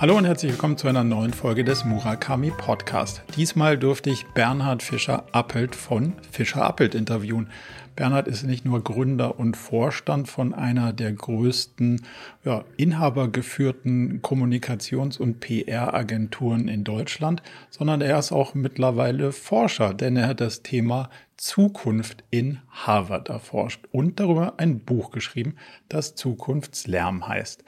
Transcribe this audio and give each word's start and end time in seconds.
Hallo 0.00 0.16
und 0.16 0.24
herzlich 0.24 0.52
willkommen 0.52 0.78
zu 0.78 0.88
einer 0.88 1.04
neuen 1.04 1.34
Folge 1.34 1.62
des 1.62 1.84
Murakami 1.84 2.52
Podcast. 2.52 3.22
Diesmal 3.36 3.76
durfte 3.76 4.08
ich 4.08 4.24
Bernhard 4.28 4.82
Fischer-Appelt 4.82 5.74
von 5.74 6.14
Fischer-Appelt 6.32 6.94
interviewen. 6.94 7.50
Bernhard 7.96 8.26
ist 8.26 8.44
nicht 8.44 8.64
nur 8.64 8.82
Gründer 8.82 9.38
und 9.38 9.58
Vorstand 9.58 10.26
von 10.26 10.54
einer 10.54 10.94
der 10.94 11.12
größten 11.12 12.00
ja, 12.46 12.64
inhabergeführten 12.78 14.22
Kommunikations- 14.22 15.18
und 15.18 15.40
PR-Agenturen 15.40 16.68
in 16.68 16.82
Deutschland, 16.82 17.42
sondern 17.68 18.00
er 18.00 18.18
ist 18.18 18.32
auch 18.32 18.54
mittlerweile 18.54 19.32
Forscher, 19.32 19.92
denn 19.92 20.16
er 20.16 20.28
hat 20.28 20.40
das 20.40 20.62
Thema 20.62 21.10
Zukunft 21.36 22.24
in 22.30 22.60
Harvard 22.70 23.28
erforscht 23.28 23.84
und 23.92 24.18
darüber 24.18 24.54
ein 24.56 24.80
Buch 24.80 25.10
geschrieben, 25.10 25.56
das 25.90 26.14
Zukunftslärm 26.14 27.28
heißt. 27.28 27.64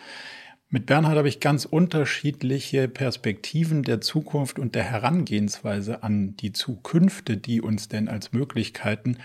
Mit 0.75 0.87
Bernhard 0.87 1.19
habe 1.19 1.29
ich 1.29 1.39
ganz 1.39 1.67
unterschiedliche 1.67 2.89
Perspektiven 2.89 3.83
der 3.83 4.01
Zukunft 4.01 4.59
und 4.59 4.75
der 4.75 4.85
Herangehensweise 4.85 6.03
an 6.03 6.35
die 6.39 6.55
Zukünfte, 6.55 7.37
die 7.37 7.61
uns 7.61 7.89
denn 7.89 8.09
als 8.09 8.33
Möglichkeiten 8.33 9.19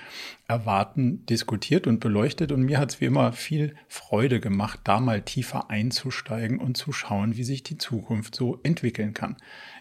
erwarten, 0.49 1.25
diskutiert 1.25 1.87
und 1.87 2.01
beleuchtet. 2.01 2.51
Und 2.51 2.63
mir 2.63 2.79
hat 2.79 2.91
es 2.91 2.99
wie 2.99 3.05
immer 3.05 3.31
viel 3.31 3.75
Freude 3.87 4.41
gemacht, 4.41 4.81
da 4.83 4.99
mal 4.99 5.21
tiefer 5.21 5.69
einzusteigen 5.69 6.59
und 6.59 6.75
zu 6.75 6.91
schauen, 6.91 7.37
wie 7.37 7.45
sich 7.45 7.63
die 7.63 7.77
Zukunft 7.77 8.35
so 8.35 8.59
entwickeln 8.63 9.13
kann. 9.13 9.37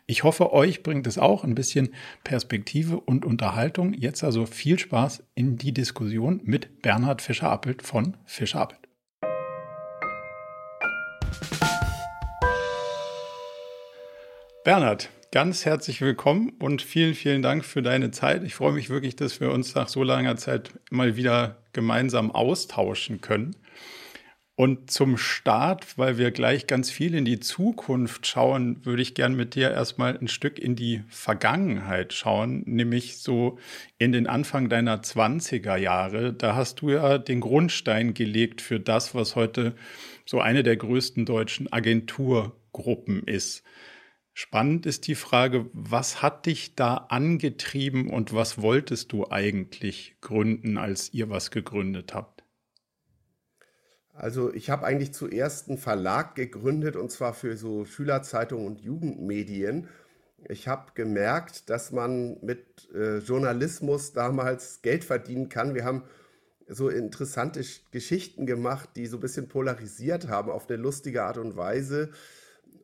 Ich 0.07 0.23
hoffe, 0.23 0.53
euch 0.53 0.85
bringt 0.85 1.09
es 1.09 1.19
auch 1.19 1.43
ein 1.43 1.57
bisschen 1.57 1.89
Perspektive 2.23 3.01
und 3.01 3.25
Unterhaltung. 3.25 3.93
Jetzt 3.93 4.23
also 4.23 4.47
viel 4.47 4.79
Spaß 4.79 5.25
in 5.35 5.57
die 5.57 5.75
Diskussion 5.75 6.41
mit 6.45 6.81
Bernhard 6.83 7.23
Fischer-Appelt 7.23 7.83
von 7.83 8.17
Fischer-Appelt. 8.25 8.86
Bernhard, 14.67 15.11
ganz 15.31 15.65
herzlich 15.65 16.01
willkommen 16.01 16.53
und 16.59 16.83
vielen, 16.83 17.15
vielen 17.15 17.41
Dank 17.41 17.65
für 17.65 17.83
deine 17.83 18.11
Zeit. 18.11 18.43
Ich 18.43 18.57
freue 18.57 18.73
mich 18.73 18.91
wirklich, 18.91 19.15
dass 19.15 19.39
wir 19.39 19.53
uns 19.53 19.77
nach 19.77 19.87
so 19.87 20.03
langer 20.03 20.35
Zeit 20.35 20.73
mal 20.91 21.15
wieder 21.15 21.63
gemeinsam 21.73 22.33
austauschen 22.33 23.21
können. 23.21 23.55
Und 24.57 24.91
zum 24.91 25.19
Start, 25.19 25.97
weil 25.99 26.19
wir 26.19 26.33
gleich 26.33 26.67
ganz 26.67 26.91
viel 26.91 27.15
in 27.15 27.25
die 27.25 27.39
Zukunft 27.39 28.27
schauen, 28.27 28.85
würde 28.85 29.03
ich 29.03 29.15
gern 29.15 29.37
mit 29.37 29.55
dir 29.55 29.71
erstmal 29.71 30.19
ein 30.19 30.27
Stück 30.27 30.59
in 30.59 30.75
die 30.75 31.05
Vergangenheit 31.07 32.13
schauen, 32.13 32.65
nämlich 32.67 33.19
so 33.19 33.61
in 33.99 34.11
den 34.11 34.27
Anfang 34.27 34.69
deiner 34.69 35.01
20er 35.01 35.77
Jahre. 35.77 36.33
Da 36.33 36.57
hast 36.57 36.81
du 36.81 36.91
ja 36.91 37.19
den 37.19 37.39
Grundstein 37.39 38.15
gelegt 38.15 38.61
für 38.61 38.81
das, 38.81 39.15
was 39.15 39.37
heute 39.37 39.77
so 40.25 40.41
eine 40.41 40.65
der 40.65 40.77
größten 40.77 41.25
deutschen 41.25 41.73
Agenturgruppen 41.73 43.23
ist. 43.29 43.63
Spannend 44.39 44.85
ist 44.85 45.07
die 45.07 45.15
Frage, 45.15 45.71
was 45.73 46.21
hat 46.21 46.45
dich 46.45 46.75
da 46.75 47.07
angetrieben 47.09 48.11
und 48.11 48.35
was 48.35 48.61
wolltest 48.61 49.11
du 49.13 49.31
eigentlich 49.31 50.19
gründen, 50.21 50.77
als 50.77 51.15
ihr 51.15 51.31
was 51.31 51.51
gegründet 51.51 52.13
habt? 52.13 52.45
Also 54.13 54.53
ich 54.53 54.69
habe 54.69 54.85
eigentlich 54.85 55.15
zuerst 55.15 55.71
einen 55.71 55.79
Verlag 55.79 56.35
gegründet 56.35 56.97
und 56.97 57.11
zwar 57.11 57.33
für 57.33 57.57
so 57.57 57.87
Schülerzeitungen 57.87 58.67
und 58.67 58.83
Jugendmedien. 58.83 59.89
Ich 60.51 60.69
habe 60.69 60.93
gemerkt, 60.93 61.71
dass 61.71 61.91
man 61.91 62.37
mit 62.43 62.91
äh, 62.95 63.21
Journalismus 63.21 64.13
damals 64.13 64.83
Geld 64.83 65.05
verdienen 65.05 65.49
kann. 65.49 65.75
Wir 65.75 65.87
haben 65.87 66.03
so 66.69 66.91
interessante 66.91 67.65
Geschichten 67.91 68.45
gemacht, 68.45 68.91
die 68.97 69.07
so 69.07 69.17
ein 69.17 69.21
bisschen 69.21 69.49
polarisiert 69.49 70.29
haben 70.29 70.51
auf 70.51 70.69
eine 70.69 70.77
lustige 70.77 71.23
Art 71.23 71.39
und 71.39 71.57
Weise. 71.57 72.11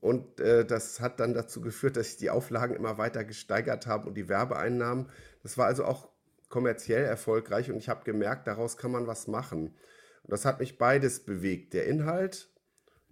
Und 0.02 0.40
äh, 0.40 0.66
das 0.66 0.98
hat 0.98 1.20
dann 1.20 1.32
dazu 1.32 1.60
geführt, 1.60 1.96
dass 1.96 2.08
sich 2.08 2.16
die 2.16 2.30
Auflagen 2.30 2.74
immer 2.74 2.98
weiter 2.98 3.22
gesteigert 3.24 3.86
haben 3.86 4.08
und 4.08 4.14
die 4.14 4.28
Werbeeinnahmen. 4.28 5.08
Das 5.44 5.56
war 5.56 5.66
also 5.66 5.84
auch 5.84 6.08
kommerziell 6.48 7.04
erfolgreich 7.04 7.70
und 7.70 7.76
ich 7.76 7.88
habe 7.88 8.02
gemerkt, 8.02 8.48
daraus 8.48 8.76
kann 8.76 8.90
man 8.90 9.06
was 9.06 9.28
machen. 9.28 9.68
Und 10.24 10.32
das 10.32 10.44
hat 10.44 10.58
mich 10.58 10.76
beides 10.76 11.20
bewegt. 11.20 11.72
Der 11.72 11.86
Inhalt, 11.86 12.50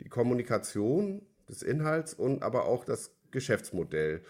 die 0.00 0.08
Kommunikation 0.08 1.24
des 1.48 1.62
Inhalts 1.62 2.12
und 2.12 2.42
aber 2.42 2.64
auch 2.64 2.84
das 2.84 3.12
Geschäftsmodell. 3.30 4.24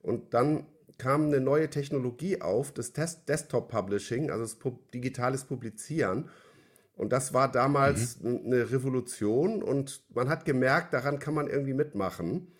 Und 0.00 0.34
dann 0.34 0.68
kam 0.98 1.26
eine 1.26 1.40
neue 1.40 1.68
Technologie 1.68 2.40
auf, 2.40 2.70
das 2.70 2.92
Desktop 2.92 3.68
Publishing, 3.68 4.30
also 4.30 4.44
das 4.44 4.58
digitales 4.94 5.46
Publizieren. 5.46 6.30
Und 6.96 7.12
das 7.12 7.34
war 7.34 7.50
damals 7.50 8.20
mhm. 8.20 8.42
eine 8.44 8.70
Revolution 8.70 9.62
und 9.62 10.02
man 10.14 10.28
hat 10.28 10.44
gemerkt, 10.44 10.94
daran 10.94 11.18
kann 11.18 11.34
man 11.34 11.48
irgendwie 11.48 11.74
mitmachen. 11.74 12.52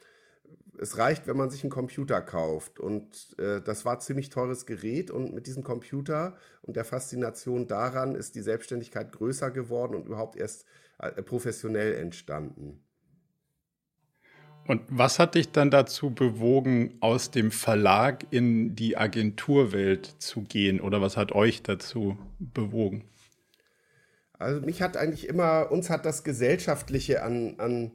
Es 0.77 0.99
reicht, 0.99 1.29
wenn 1.29 1.37
man 1.37 1.51
sich 1.51 1.63
einen 1.63 1.71
Computer 1.71 2.21
kauft. 2.21 2.81
Und 2.81 3.39
äh, 3.39 3.61
das 3.61 3.85
war 3.85 4.01
ziemlich 4.01 4.31
teures 4.31 4.67
Gerät. 4.67 5.13
Und 5.13 5.33
mit 5.33 5.47
diesem 5.47 5.63
Computer 5.63 6.37
und 6.63 6.75
der 6.75 6.85
Faszination 6.85 7.69
daran 7.69 8.17
ist 8.17 8.35
die 8.35 8.41
Selbstständigkeit 8.41 9.13
größer 9.13 9.53
geworden 9.53 9.95
und 9.95 10.07
überhaupt 10.07 10.35
erst 10.35 10.65
äh, 10.99 11.23
professionell 11.23 11.95
entstanden. 11.95 12.85
Und 14.67 14.83
was 14.89 15.19
hat 15.19 15.35
dich 15.35 15.53
dann 15.53 15.71
dazu 15.71 16.11
bewogen, 16.11 16.95
aus 17.01 17.31
dem 17.31 17.51
Verlag 17.51 18.27
in 18.31 18.75
die 18.75 18.97
Agenturwelt 18.97 20.07
zu 20.19 20.43
gehen? 20.43 20.81
Oder 20.81 21.01
was 21.01 21.17
hat 21.17 21.33
euch 21.33 21.63
dazu 21.63 22.17
bewogen? 22.39 23.05
Also 24.45 24.61
mich 24.61 24.83
hat 24.83 24.97
eigentlich 24.97 25.29
immer, 25.29 25.71
uns 25.71 25.91
hat 25.91 26.05
das 26.05 26.23
Gesellschaftliche 26.23 27.23
an, 27.23 27.55
an 27.59 27.93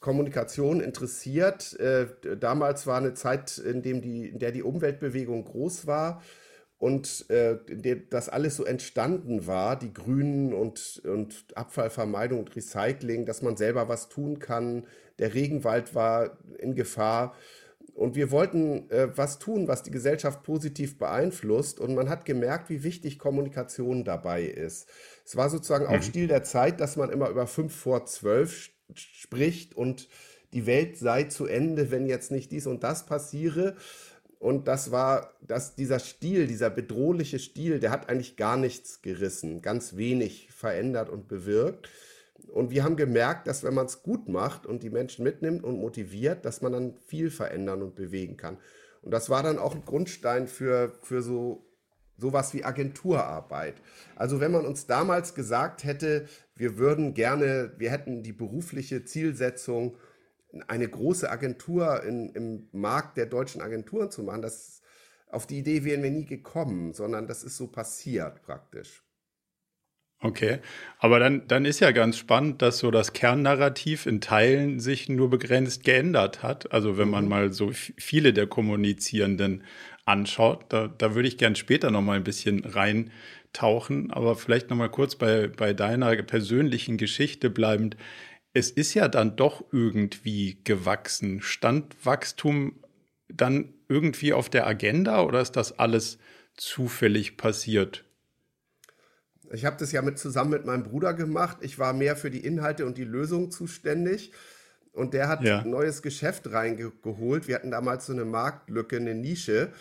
Kommunikation 0.00 0.80
interessiert. 0.80 1.78
Äh, 1.78 2.06
damals 2.38 2.86
war 2.86 2.98
eine 2.98 3.14
Zeit, 3.14 3.58
in, 3.58 3.82
dem 3.82 4.02
die, 4.02 4.28
in 4.28 4.38
der 4.38 4.52
die 4.52 4.62
Umweltbewegung 4.62 5.44
groß 5.44 5.86
war 5.86 6.22
und 6.78 7.30
äh, 7.30 7.56
das 8.10 8.28
alles 8.28 8.56
so 8.56 8.64
entstanden 8.64 9.46
war, 9.46 9.78
die 9.78 9.92
Grünen 9.92 10.52
und, 10.52 11.00
und 11.04 11.46
Abfallvermeidung 11.54 12.40
und 12.40 12.54
Recycling, 12.54 13.24
dass 13.24 13.42
man 13.42 13.56
selber 13.56 13.88
was 13.88 14.08
tun 14.08 14.38
kann. 14.38 14.86
Der 15.18 15.34
Regenwald 15.34 15.94
war 15.94 16.36
in 16.58 16.74
Gefahr. 16.74 17.34
Und 17.96 18.14
wir 18.14 18.30
wollten 18.30 18.90
äh, 18.90 19.08
was 19.16 19.38
tun, 19.38 19.68
was 19.68 19.82
die 19.82 19.90
Gesellschaft 19.90 20.42
positiv 20.42 20.98
beeinflusst. 20.98 21.80
Und 21.80 21.94
man 21.94 22.10
hat 22.10 22.26
gemerkt, 22.26 22.68
wie 22.68 22.82
wichtig 22.82 23.18
Kommunikation 23.18 24.04
dabei 24.04 24.42
ist. 24.42 24.86
Es 25.24 25.34
war 25.34 25.48
sozusagen 25.48 25.86
auch 25.86 25.96
mhm. 25.96 26.02
Stil 26.02 26.28
der 26.28 26.42
Zeit, 26.42 26.78
dass 26.80 26.96
man 26.96 27.08
immer 27.08 27.30
über 27.30 27.46
fünf 27.46 27.74
vor 27.74 28.04
zwölf 28.04 28.70
spricht 28.94 29.74
und 29.74 30.08
die 30.52 30.66
Welt 30.66 30.98
sei 30.98 31.24
zu 31.24 31.46
Ende, 31.46 31.90
wenn 31.90 32.06
jetzt 32.06 32.30
nicht 32.30 32.52
dies 32.52 32.66
und 32.66 32.84
das 32.84 33.06
passiere. 33.06 33.76
Und 34.38 34.68
das 34.68 34.90
war, 34.90 35.32
dass 35.40 35.74
dieser 35.74 35.98
Stil, 35.98 36.46
dieser 36.46 36.68
bedrohliche 36.68 37.38
Stil, 37.38 37.80
der 37.80 37.90
hat 37.90 38.10
eigentlich 38.10 38.36
gar 38.36 38.58
nichts 38.58 39.00
gerissen, 39.00 39.62
ganz 39.62 39.96
wenig 39.96 40.50
verändert 40.52 41.08
und 41.08 41.28
bewirkt. 41.28 41.88
Und 42.48 42.70
wir 42.70 42.84
haben 42.84 42.96
gemerkt, 42.96 43.46
dass 43.46 43.64
wenn 43.64 43.74
man 43.74 43.86
es 43.86 44.02
gut 44.02 44.28
macht 44.28 44.66
und 44.66 44.82
die 44.82 44.90
Menschen 44.90 45.24
mitnimmt 45.24 45.64
und 45.64 45.78
motiviert, 45.78 46.44
dass 46.44 46.62
man 46.62 46.72
dann 46.72 46.96
viel 47.06 47.30
verändern 47.30 47.82
und 47.82 47.94
bewegen 47.94 48.36
kann. 48.36 48.58
Und 49.02 49.10
das 49.10 49.30
war 49.30 49.42
dann 49.42 49.58
auch 49.58 49.74
ein 49.74 49.84
Grundstein 49.84 50.46
für, 50.46 50.98
für 51.02 51.22
so 51.22 51.66
sowas 52.18 52.54
wie 52.54 52.64
Agenturarbeit. 52.64 53.74
Also 54.14 54.40
wenn 54.40 54.52
man 54.52 54.64
uns 54.64 54.86
damals 54.86 55.34
gesagt 55.34 55.84
hätte, 55.84 56.26
wir 56.54 56.78
würden 56.78 57.14
gerne, 57.14 57.72
wir 57.78 57.90
hätten 57.90 58.22
die 58.22 58.32
berufliche 58.32 59.04
Zielsetzung, 59.04 59.96
eine 60.68 60.88
große 60.88 61.30
Agentur 61.30 62.02
in, 62.04 62.30
im 62.30 62.68
Markt 62.72 63.18
der 63.18 63.26
deutschen 63.26 63.60
Agenturen 63.60 64.10
zu 64.10 64.22
machen, 64.22 64.42
das, 64.42 64.80
auf 65.28 65.46
die 65.46 65.58
Idee 65.58 65.84
wären 65.84 66.02
wir 66.02 66.10
nie 66.10 66.24
gekommen, 66.24 66.94
sondern 66.94 67.26
das 67.26 67.44
ist 67.44 67.58
so 67.58 67.66
passiert 67.66 68.42
praktisch. 68.42 69.05
Okay, 70.26 70.58
aber 70.98 71.20
dann, 71.20 71.46
dann 71.46 71.64
ist 71.64 71.78
ja 71.78 71.92
ganz 71.92 72.18
spannend, 72.18 72.60
dass 72.60 72.78
so 72.78 72.90
das 72.90 73.12
Kernnarrativ 73.12 74.06
in 74.06 74.20
Teilen 74.20 74.80
sich 74.80 75.08
nur 75.08 75.30
begrenzt 75.30 75.84
geändert 75.84 76.42
hat. 76.42 76.72
Also 76.72 76.98
wenn 76.98 77.08
man 77.08 77.24
mhm. 77.24 77.30
mal 77.30 77.52
so 77.52 77.70
viele 77.72 78.32
der 78.32 78.48
Kommunizierenden 78.48 79.62
anschaut, 80.04 80.64
da, 80.70 80.88
da 80.88 81.14
würde 81.14 81.28
ich 81.28 81.38
gern 81.38 81.54
später 81.54 81.92
noch 81.92 82.02
mal 82.02 82.16
ein 82.16 82.24
bisschen 82.24 82.64
reintauchen, 82.64 84.10
aber 84.10 84.34
vielleicht 84.34 84.68
noch 84.68 84.76
mal 84.76 84.88
kurz 84.88 85.14
bei, 85.14 85.46
bei 85.46 85.72
deiner 85.74 86.16
persönlichen 86.24 86.96
Geschichte 86.96 87.48
bleibend. 87.48 87.96
Es 88.52 88.70
ist 88.70 88.94
ja 88.94 89.06
dann 89.06 89.36
doch 89.36 89.62
irgendwie 89.70 90.58
gewachsen. 90.64 91.40
Stand 91.40 91.94
Wachstum 92.04 92.80
dann 93.28 93.74
irgendwie 93.88 94.32
auf 94.32 94.50
der 94.50 94.66
Agenda 94.66 95.22
oder 95.22 95.40
ist 95.40 95.52
das 95.52 95.78
alles 95.78 96.18
zufällig 96.56 97.36
passiert? 97.36 98.05
Ich 99.52 99.64
habe 99.64 99.76
das 99.78 99.92
ja 99.92 100.02
mit 100.02 100.18
zusammen 100.18 100.50
mit 100.50 100.64
meinem 100.64 100.82
Bruder 100.82 101.14
gemacht. 101.14 101.58
Ich 101.60 101.78
war 101.78 101.92
mehr 101.92 102.16
für 102.16 102.30
die 102.30 102.44
Inhalte 102.44 102.86
und 102.86 102.98
die 102.98 103.04
Lösung 103.04 103.50
zuständig. 103.50 104.32
Und 104.92 105.14
der 105.14 105.28
hat 105.28 105.42
ja. 105.42 105.60
ein 105.60 105.70
neues 105.70 106.02
Geschäft 106.02 106.52
reingeholt. 106.52 107.48
Wir 107.48 107.56
hatten 107.56 107.70
damals 107.70 108.06
so 108.06 108.12
eine 108.12 108.24
Marktlücke, 108.24 108.96
eine 108.96 109.14
Nische. 109.14 109.72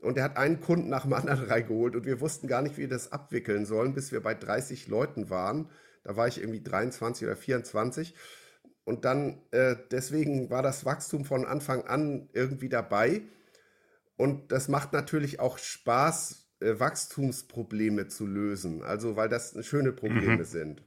Und 0.00 0.18
er 0.18 0.24
hat 0.24 0.36
einen 0.36 0.60
Kunden 0.60 0.88
nach 0.88 1.02
dem 1.02 1.12
anderen 1.12 1.44
reingeholt. 1.48 1.94
Und 1.94 2.06
wir 2.06 2.20
wussten 2.20 2.48
gar 2.48 2.62
nicht, 2.62 2.76
wie 2.76 2.82
wir 2.82 2.88
das 2.88 3.12
abwickeln 3.12 3.66
sollen, 3.66 3.94
bis 3.94 4.12
wir 4.12 4.22
bei 4.22 4.34
30 4.34 4.88
Leuten 4.88 5.30
waren. 5.30 5.68
Da 6.04 6.16
war 6.16 6.26
ich 6.26 6.40
irgendwie 6.40 6.62
23 6.62 7.26
oder 7.26 7.36
24. 7.36 8.14
und 8.84 9.04
dann 9.04 9.40
äh, 9.52 9.76
deswegen 9.92 10.50
war 10.50 10.62
das 10.62 10.84
Wachstum 10.84 11.24
von 11.24 11.46
Anfang 11.46 11.82
an 11.82 12.28
irgendwie 12.32 12.68
dabei. 12.68 13.22
Und 14.16 14.52
das 14.52 14.68
macht 14.68 14.92
natürlich 14.92 15.40
auch 15.40 15.58
Spaß, 15.58 16.41
äh, 16.62 16.80
Wachstumsprobleme 16.80 18.08
zu 18.08 18.26
lösen. 18.26 18.82
Also, 18.82 19.16
weil 19.16 19.28
das 19.28 19.54
schöne 19.66 19.92
Probleme 19.92 20.38
mhm. 20.38 20.44
sind. 20.44 20.82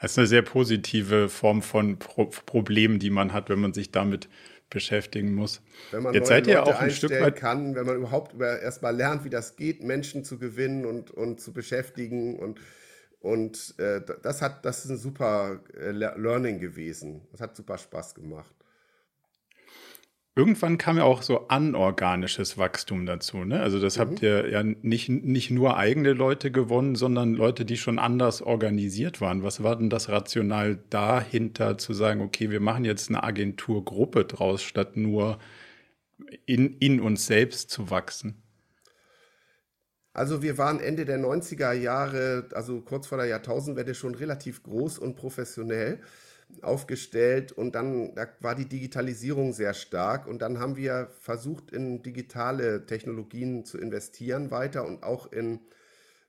Das 0.00 0.12
ist 0.12 0.18
eine 0.18 0.26
sehr 0.28 0.42
positive 0.42 1.28
Form 1.28 1.60
von 1.60 1.98
Pro 1.98 2.26
Problem, 2.26 2.98
die 3.00 3.10
man 3.10 3.32
hat, 3.32 3.48
wenn 3.48 3.58
man 3.58 3.72
sich 3.72 3.90
damit 3.90 4.28
beschäftigen 4.70 5.34
muss. 5.34 5.62
Wenn 5.90 6.02
man 6.02 6.14
Jetzt 6.14 6.28
seid 6.28 6.46
ihr 6.46 6.58
Leute 6.58 6.76
auch 6.76 6.80
ein 6.80 6.90
Stück 6.90 7.10
weit 7.10 7.36
kann, 7.36 7.74
wenn 7.74 7.86
man 7.86 7.96
überhaupt 7.96 8.34
über, 8.34 8.60
erstmal 8.60 8.94
lernt, 8.94 9.24
wie 9.24 9.30
das 9.30 9.56
geht, 9.56 9.82
Menschen 9.82 10.24
zu 10.24 10.38
gewinnen 10.38 10.84
und, 10.84 11.10
und 11.10 11.40
zu 11.40 11.52
beschäftigen 11.52 12.38
und 12.38 12.60
und 13.20 13.74
äh, 13.78 14.00
das 14.22 14.42
hat 14.42 14.64
das 14.64 14.84
ist 14.84 14.92
ein 14.92 14.96
super 14.96 15.60
äh, 15.76 15.90
Learning 15.90 16.60
gewesen. 16.60 17.26
Das 17.32 17.40
hat 17.40 17.56
super 17.56 17.76
Spaß 17.76 18.14
gemacht. 18.14 18.54
Irgendwann 20.38 20.78
kam 20.78 20.98
ja 20.98 21.02
auch 21.02 21.22
so 21.22 21.48
anorganisches 21.48 22.56
Wachstum 22.58 23.06
dazu. 23.06 23.38
Ne? 23.38 23.60
Also 23.60 23.80
das 23.80 23.96
mhm. 23.96 24.00
habt 24.02 24.22
ihr 24.22 24.48
ja 24.48 24.62
nicht, 24.62 25.08
nicht 25.08 25.50
nur 25.50 25.76
eigene 25.76 26.12
Leute 26.12 26.52
gewonnen, 26.52 26.94
sondern 26.94 27.34
Leute, 27.34 27.64
die 27.64 27.76
schon 27.76 27.98
anders 27.98 28.40
organisiert 28.40 29.20
waren. 29.20 29.42
Was 29.42 29.64
war 29.64 29.74
denn 29.74 29.90
das 29.90 30.08
Rational 30.08 30.78
dahinter 30.90 31.76
zu 31.76 31.92
sagen, 31.92 32.20
okay, 32.20 32.50
wir 32.50 32.60
machen 32.60 32.84
jetzt 32.84 33.08
eine 33.08 33.24
Agenturgruppe 33.24 34.26
draus, 34.26 34.62
statt 34.62 34.96
nur 34.96 35.40
in, 36.46 36.76
in 36.78 37.00
uns 37.00 37.26
selbst 37.26 37.70
zu 37.70 37.90
wachsen? 37.90 38.40
Also 40.12 40.40
wir 40.40 40.56
waren 40.56 40.78
Ende 40.78 41.04
der 41.04 41.18
90er 41.18 41.72
Jahre, 41.72 42.48
also 42.52 42.80
kurz 42.80 43.08
vor 43.08 43.18
der 43.18 43.26
Jahrtausendwende 43.26 43.96
schon 43.96 44.14
relativ 44.14 44.62
groß 44.62 45.00
und 45.00 45.16
professionell 45.16 46.00
aufgestellt 46.62 47.52
und 47.52 47.74
dann 47.74 48.14
da 48.14 48.26
war 48.40 48.54
die 48.54 48.68
Digitalisierung 48.68 49.52
sehr 49.52 49.74
stark 49.74 50.26
und 50.26 50.42
dann 50.42 50.58
haben 50.58 50.76
wir 50.76 51.10
versucht 51.20 51.70
in 51.70 52.02
digitale 52.02 52.86
Technologien 52.86 53.64
zu 53.64 53.78
investieren 53.78 54.50
weiter 54.50 54.84
und 54.86 55.02
auch 55.02 55.30
in 55.32 55.60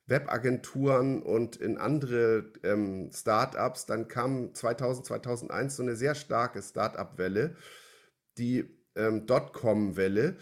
Webagenturen 0.10 1.22
und 1.22 1.56
in 1.58 1.78
andere 1.78 2.52
ähm, 2.64 3.12
Startups. 3.14 3.86
Dann 3.86 4.08
kam 4.08 4.54
2000, 4.54 5.06
2001 5.06 5.76
so 5.76 5.84
eine 5.84 5.96
sehr 5.96 6.16
starke 6.16 6.62
Startup-Welle, 6.62 7.56
die 8.38 8.66
ähm, 8.96 9.26
Dotcom-Welle. 9.28 10.36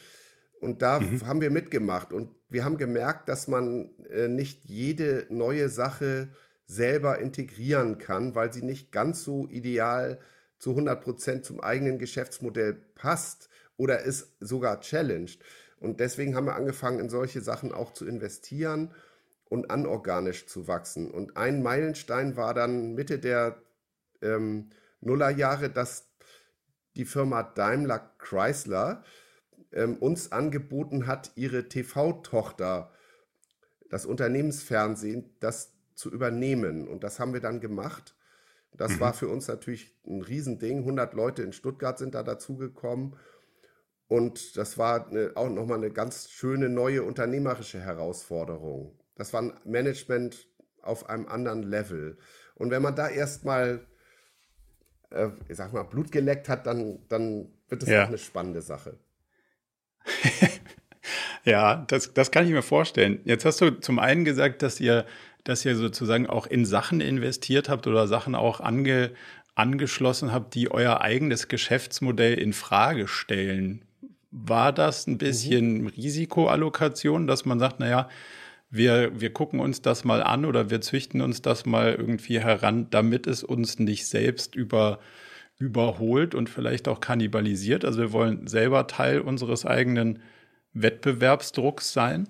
Und 0.61 0.81
da 0.81 0.99
mhm. 0.99 1.27
haben 1.27 1.41
wir 1.41 1.51
mitgemacht 1.51 2.13
und 2.13 2.33
wir 2.49 2.63
haben 2.63 2.77
gemerkt, 2.77 3.29
dass 3.29 3.47
man 3.47 3.89
äh, 4.09 4.27
nicht 4.27 4.65
jede 4.65 5.27
neue 5.29 5.69
Sache 5.69 6.29
selber 6.67 7.19
integrieren 7.19 7.97
kann, 7.97 8.35
weil 8.35 8.53
sie 8.53 8.61
nicht 8.61 8.91
ganz 8.91 9.23
so 9.23 9.47
ideal 9.47 10.19
zu 10.59 10.71
100 10.71 11.01
Prozent 11.01 11.45
zum 11.45 11.61
eigenen 11.61 11.97
Geschäftsmodell 11.97 12.73
passt 12.95 13.49
oder 13.77 14.01
ist 14.01 14.35
sogar 14.39 14.81
challenged. 14.81 15.39
Und 15.79 15.99
deswegen 15.99 16.35
haben 16.35 16.45
wir 16.45 16.55
angefangen, 16.55 16.99
in 16.99 17.09
solche 17.09 17.41
Sachen 17.41 17.71
auch 17.71 17.93
zu 17.93 18.05
investieren 18.05 18.93
und 19.45 19.71
anorganisch 19.71 20.47
zu 20.47 20.67
wachsen. 20.67 21.09
Und 21.09 21.37
ein 21.37 21.63
Meilenstein 21.63 22.35
war 22.35 22.53
dann 22.53 22.95
Mitte 22.95 23.19
der 23.19 23.61
ähm, 24.21 24.71
Nullerjahre, 24.99 25.69
dass 25.69 26.09
die 26.95 27.05
Firma 27.05 27.43
Daimler 27.43 27.99
Chrysler 28.17 29.03
ähm, 29.71 29.97
uns 29.97 30.31
angeboten 30.31 31.07
hat, 31.07 31.31
ihre 31.35 31.69
TV-Tochter, 31.69 32.91
das 33.89 34.05
Unternehmensfernsehen, 34.05 35.35
das 35.39 35.76
zu 35.97 36.11
übernehmen. 36.11 36.87
Und 36.87 37.03
das 37.03 37.19
haben 37.19 37.33
wir 37.33 37.41
dann 37.41 37.59
gemacht. 37.59 38.15
Das 38.77 38.93
mhm. 38.93 38.99
war 38.99 39.13
für 39.13 39.27
uns 39.27 39.47
natürlich 39.47 39.95
ein 40.05 40.21
Riesending. 40.21 40.79
100 40.79 41.13
Leute 41.13 41.41
in 41.41 41.51
Stuttgart 41.51 41.97
sind 41.97 42.13
da 42.15 42.23
dazugekommen. 42.23 43.15
Und 44.07 44.55
das 44.55 44.77
war 44.77 45.09
eine, 45.09 45.31
auch 45.35 45.49
nochmal 45.49 45.79
eine 45.79 45.91
ganz 45.91 46.29
schöne 46.29 46.69
neue 46.69 47.03
unternehmerische 47.03 47.79
Herausforderung. 47.79 48.97
Das 49.15 49.33
war 49.33 49.41
ein 49.41 49.53
Management 49.65 50.47
auf 50.81 51.09
einem 51.09 51.27
anderen 51.27 51.63
Level. 51.63 52.17
Und 52.55 52.69
wenn 52.69 52.83
man 52.83 52.95
da 52.95 53.09
erstmal, 53.09 53.85
äh, 55.09 55.29
ich 55.49 55.57
sag 55.57 55.73
mal, 55.73 55.83
Blut 55.83 56.11
geleckt 56.11 56.47
hat, 56.47 56.67
dann, 56.67 56.99
dann 57.09 57.51
wird 57.67 57.83
es 57.83 57.89
ja. 57.89 58.03
auch 58.03 58.07
eine 58.07 58.19
spannende 58.19 58.61
Sache. 58.61 58.97
ja, 61.43 61.83
das, 61.87 62.13
das 62.13 62.31
kann 62.31 62.45
ich 62.45 62.51
mir 62.51 62.61
vorstellen. 62.61 63.19
Jetzt 63.25 63.43
hast 63.43 63.59
du 63.59 63.71
zum 63.71 63.99
einen 63.99 64.23
gesagt, 64.23 64.61
dass 64.61 64.79
ihr 64.79 65.05
dass 65.47 65.65
ihr 65.65 65.75
sozusagen 65.75 66.27
auch 66.27 66.45
in 66.47 66.65
Sachen 66.65 67.01
investiert 67.01 67.69
habt 67.69 67.87
oder 67.87 68.07
Sachen 68.07 68.35
auch 68.35 68.59
ange, 68.59 69.11
angeschlossen 69.55 70.31
habt, 70.31 70.55
die 70.55 70.69
euer 70.71 71.01
eigenes 71.01 71.47
Geschäftsmodell 71.47 72.37
in 72.37 72.53
Frage 72.53 73.07
stellen. 73.07 73.83
War 74.31 74.73
das 74.73 75.07
ein 75.07 75.17
bisschen 75.17 75.81
mhm. 75.81 75.87
Risikoallokation, 75.87 77.27
dass 77.27 77.45
man 77.45 77.59
sagt, 77.59 77.79
naja, 77.79 78.09
wir, 78.69 79.19
wir 79.19 79.31
gucken 79.31 79.61
uns 79.61 79.81
das 79.81 80.03
mal 80.03 80.21
an 80.21 80.43
oder 80.43 80.69
wir 80.69 80.81
züchten 80.81 81.21
uns 81.21 81.41
das 81.41 81.65
mal 81.65 81.95
irgendwie 81.95 82.39
heran, 82.41 82.89
damit 82.89 83.25
es 83.25 83.43
uns 83.43 83.79
nicht 83.79 84.07
selbst 84.07 84.55
über, 84.55 84.99
überholt 85.57 86.35
und 86.35 86.49
vielleicht 86.49 86.89
auch 86.89 86.99
kannibalisiert. 86.99 87.85
Also 87.85 87.99
wir 87.99 88.11
wollen 88.11 88.47
selber 88.47 88.87
Teil 88.87 89.21
unseres 89.21 89.65
eigenen 89.65 90.19
Wettbewerbsdrucks 90.73 91.93
sein? 91.93 92.27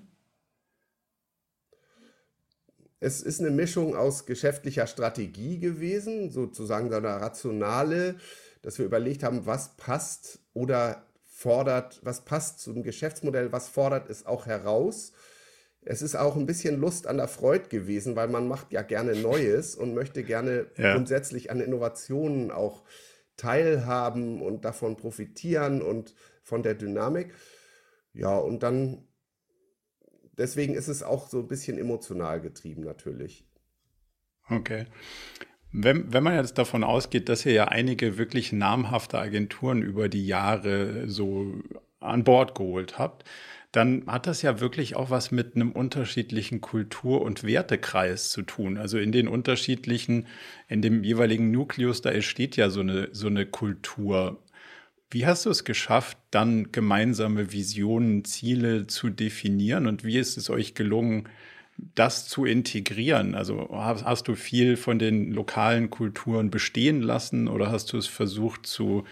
Es 3.00 3.22
ist 3.22 3.40
eine 3.40 3.52
Mischung 3.52 3.96
aus 3.96 4.26
geschäftlicher 4.26 4.88
Strategie 4.88 5.60
gewesen, 5.60 6.32
sozusagen 6.32 6.90
so 6.90 6.96
eine 6.96 7.22
rationale, 7.22 8.16
dass 8.64 8.80
wir 8.80 8.86
überlegt 8.86 9.24
haben, 9.24 9.46
was 9.46 9.78
passt 9.78 10.40
oder 10.54 11.06
fordert, 11.24 12.00
was 12.04 12.26
passt 12.26 12.60
zum 12.60 12.82
Geschäftsmodell, 12.82 13.52
was 13.52 13.68
fordert 13.68 14.10
es 14.10 14.26
auch 14.26 14.48
heraus. 14.48 15.12
Es 15.82 16.02
ist 16.02 16.16
auch 16.16 16.36
ein 16.36 16.48
bisschen 16.48 16.82
Lust 16.82 17.08
an 17.08 17.18
der 17.18 17.28
Freude 17.28 17.70
gewesen, 17.70 18.16
weil 18.16 18.28
man 18.28 18.48
macht 18.48 18.74
ja 18.74 18.82
gerne 18.82 19.16
Neues 19.16 19.76
und 19.76 19.94
möchte 19.94 20.24
gerne 20.24 20.66
ja. 20.78 20.96
grundsätzlich 20.96 21.52
an 21.52 21.62
Innovationen 21.62 22.52
auch 22.52 22.84
teilhaben 23.38 24.42
und 24.42 24.66
davon 24.66 24.98
profitieren 24.98 25.84
und 25.84 26.16
von 26.42 26.64
der 26.64 26.74
Dynamik. 26.74 27.34
Ja, 28.14 28.36
und 28.36 28.64
dann 28.64 29.07
deswegen 30.38 30.74
ist 30.74 30.88
es 30.88 31.04
auch 31.04 31.28
so 31.28 31.40
ein 31.40 31.48
bisschen 31.48 31.78
emotional 31.78 32.42
getrieben 32.42 32.84
natürlich. 32.84 33.46
Okay. 34.50 34.86
Wenn, 35.72 36.12
wenn 36.14 36.24
man 36.24 36.36
jetzt 36.36 36.58
davon 36.58 36.84
ausgeht, 36.84 37.30
dass 37.30 37.46
ihr 37.46 37.52
ja 37.52 37.66
einige 37.66 38.18
wirklich 38.18 38.54
namhafte 38.54 39.20
Agenturen 39.20 39.82
über 39.82 40.08
die 40.08 40.26
Jahre 40.26 41.10
so 41.10 41.56
an 42.00 42.24
Bord 42.24 42.56
geholt 42.56 42.98
habt, 42.98 43.26
dann 43.74 44.04
hat 44.08 44.28
das 44.28 44.42
ja 44.42 44.60
wirklich 44.62 44.96
auch 44.96 45.10
was 45.10 45.32
mit 45.32 45.56
einem 45.56 45.72
unterschiedlichen 45.72 46.62
Kultur- 46.62 47.22
und 47.22 47.44
Wertekreis 47.44 48.30
zu 48.30 48.42
tun. 48.42 48.78
Also 48.78 48.98
in 48.98 49.12
den 49.12 49.28
unterschiedlichen, 49.28 50.28
in 50.70 50.82
dem 50.82 51.04
jeweiligen 51.04 51.52
Nukleus, 51.52 52.02
da 52.02 52.10
entsteht 52.12 52.56
ja 52.56 52.70
so 52.70 52.80
eine, 52.80 53.10
so 53.12 53.28
eine 53.28 53.46
Kultur. 53.46 54.42
Wie 55.10 55.26
hast 55.26 55.46
du 55.46 55.50
es 55.50 55.64
geschafft, 55.64 56.18
dann 56.32 56.72
gemeinsame 56.72 57.52
Visionen, 57.54 58.26
Ziele 58.26 58.88
zu 58.88 59.10
definieren 59.10 59.88
und 59.88 60.04
wie 60.04 60.18
ist 60.18 60.38
es 60.38 60.50
euch 60.50 60.76
gelungen, 60.76 61.30
das 61.78 62.28
zu 62.28 62.46
integrieren? 62.46 63.34
Also 63.36 63.70
hast, 63.72 64.28
du 64.28 64.36
viel 64.36 64.76
von 64.78 65.00
den 65.00 65.32
lokalen 65.32 65.90
Kulturen 65.90 66.52
bestehen 66.52 67.02
lassen 67.02 67.48
oder 67.48 67.72
hast 67.72 67.94
du 67.94 67.98
es 67.98 68.08
versucht 68.08 68.66
zu, 68.68 69.06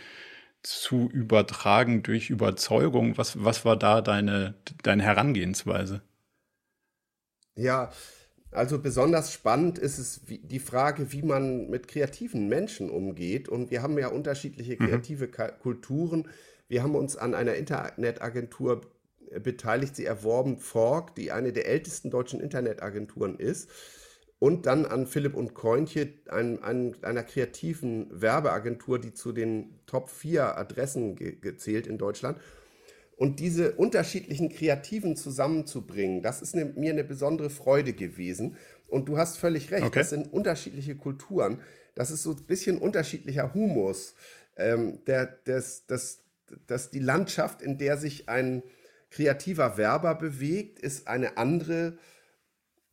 zu 0.63 1.09
übertragen 1.11 2.03
durch 2.03 2.29
Überzeugung? 2.29 3.17
Was, 3.17 3.43
was 3.43 3.65
war 3.65 3.77
da 3.77 4.01
deine, 4.01 4.55
deine 4.83 5.03
Herangehensweise? 5.03 6.01
Ja, 7.55 7.91
also 8.55 8.79
besonders 8.79 9.31
spannend 9.31 9.77
ist 9.77 9.97
es 9.97 10.21
die 10.25 10.59
Frage, 10.59 11.12
wie 11.12 11.21
man 11.21 11.69
mit 11.69 11.88
kreativen 11.88 12.47
Menschen 12.47 12.89
umgeht. 12.89 13.50
Und 13.50 13.71
wir 13.71 13.81
haben 13.81 13.97
ja 13.97 14.07
unterschiedliche 14.07 14.74
mhm. 14.74 14.88
kreative 14.88 15.27
mhm. 15.27 15.59
Kulturen. 15.62 16.27
Wir 16.67 16.83
haben 16.83 16.95
uns 16.95 17.17
an 17.17 17.35
einer 17.35 17.55
Internetagentur 17.55 18.81
beteiligt, 19.41 19.95
sie 19.95 20.05
erworben, 20.05 20.57
Fork, 20.59 21.15
die 21.15 21.31
eine 21.31 21.53
der 21.53 21.67
ältesten 21.67 22.09
deutschen 22.09 22.39
Internetagenturen 22.39 23.38
ist. 23.38 23.69
Und 24.39 24.65
dann 24.65 24.85
an 24.85 25.07
Philipp 25.07 25.33
und 25.33 25.53
Kointje, 25.53 26.13
ein, 26.29 26.62
ein, 26.62 26.95
einer 27.03 27.24
kreativen 27.24 28.07
Werbeagentur, 28.12 29.00
die 29.00 29.13
zu 29.13 29.31
den 29.31 29.79
Top 29.85 30.09
4 30.09 30.57
Adressen 30.57 31.15
ge 31.15 31.35
gezählt 31.39 31.88
in 31.88 31.97
Deutschland. 31.97 32.38
Und 33.17 33.39
diese 33.39 33.74
unterschiedlichen 33.74 34.50
Kreativen 34.50 35.15
zusammenzubringen, 35.15 36.22
das 36.22 36.41
ist 36.41 36.53
eine, 36.53 36.65
mir 36.65 36.91
eine 36.91 37.03
besondere 37.03 37.50
Freude 37.50 37.93
gewesen. 37.93 38.57
Und 38.88 39.07
du 39.07 39.17
hast 39.17 39.38
völlig 39.38 39.72
recht, 39.72 39.86
okay. 39.86 40.00
das 40.00 40.10
sind 40.10 40.31
unterschiedliche 40.31 40.95
Kulturen. 40.95 41.62
Das 41.95 42.12
ist 42.12 42.24
so 42.24 42.31
ein 42.31 42.43
bisschen 42.45 42.77
unterschiedlicher 42.77 43.53
Humus. 43.53 44.15
Ähm, 44.57 45.00
der, 45.05 45.38
das, 45.45 45.86
das, 45.88 46.24
das, 46.67 46.91
die 46.91 47.00
Landschaft, 47.00 47.62
in 47.62 47.77
der 47.77 47.98
sich 47.98 48.27
ein 48.27 48.63
kreativer 49.10 49.77
Werber 49.77 50.15
bewegt, 50.15 50.79
ist 50.79 51.07
eine 51.07 51.38
andere 51.38 51.98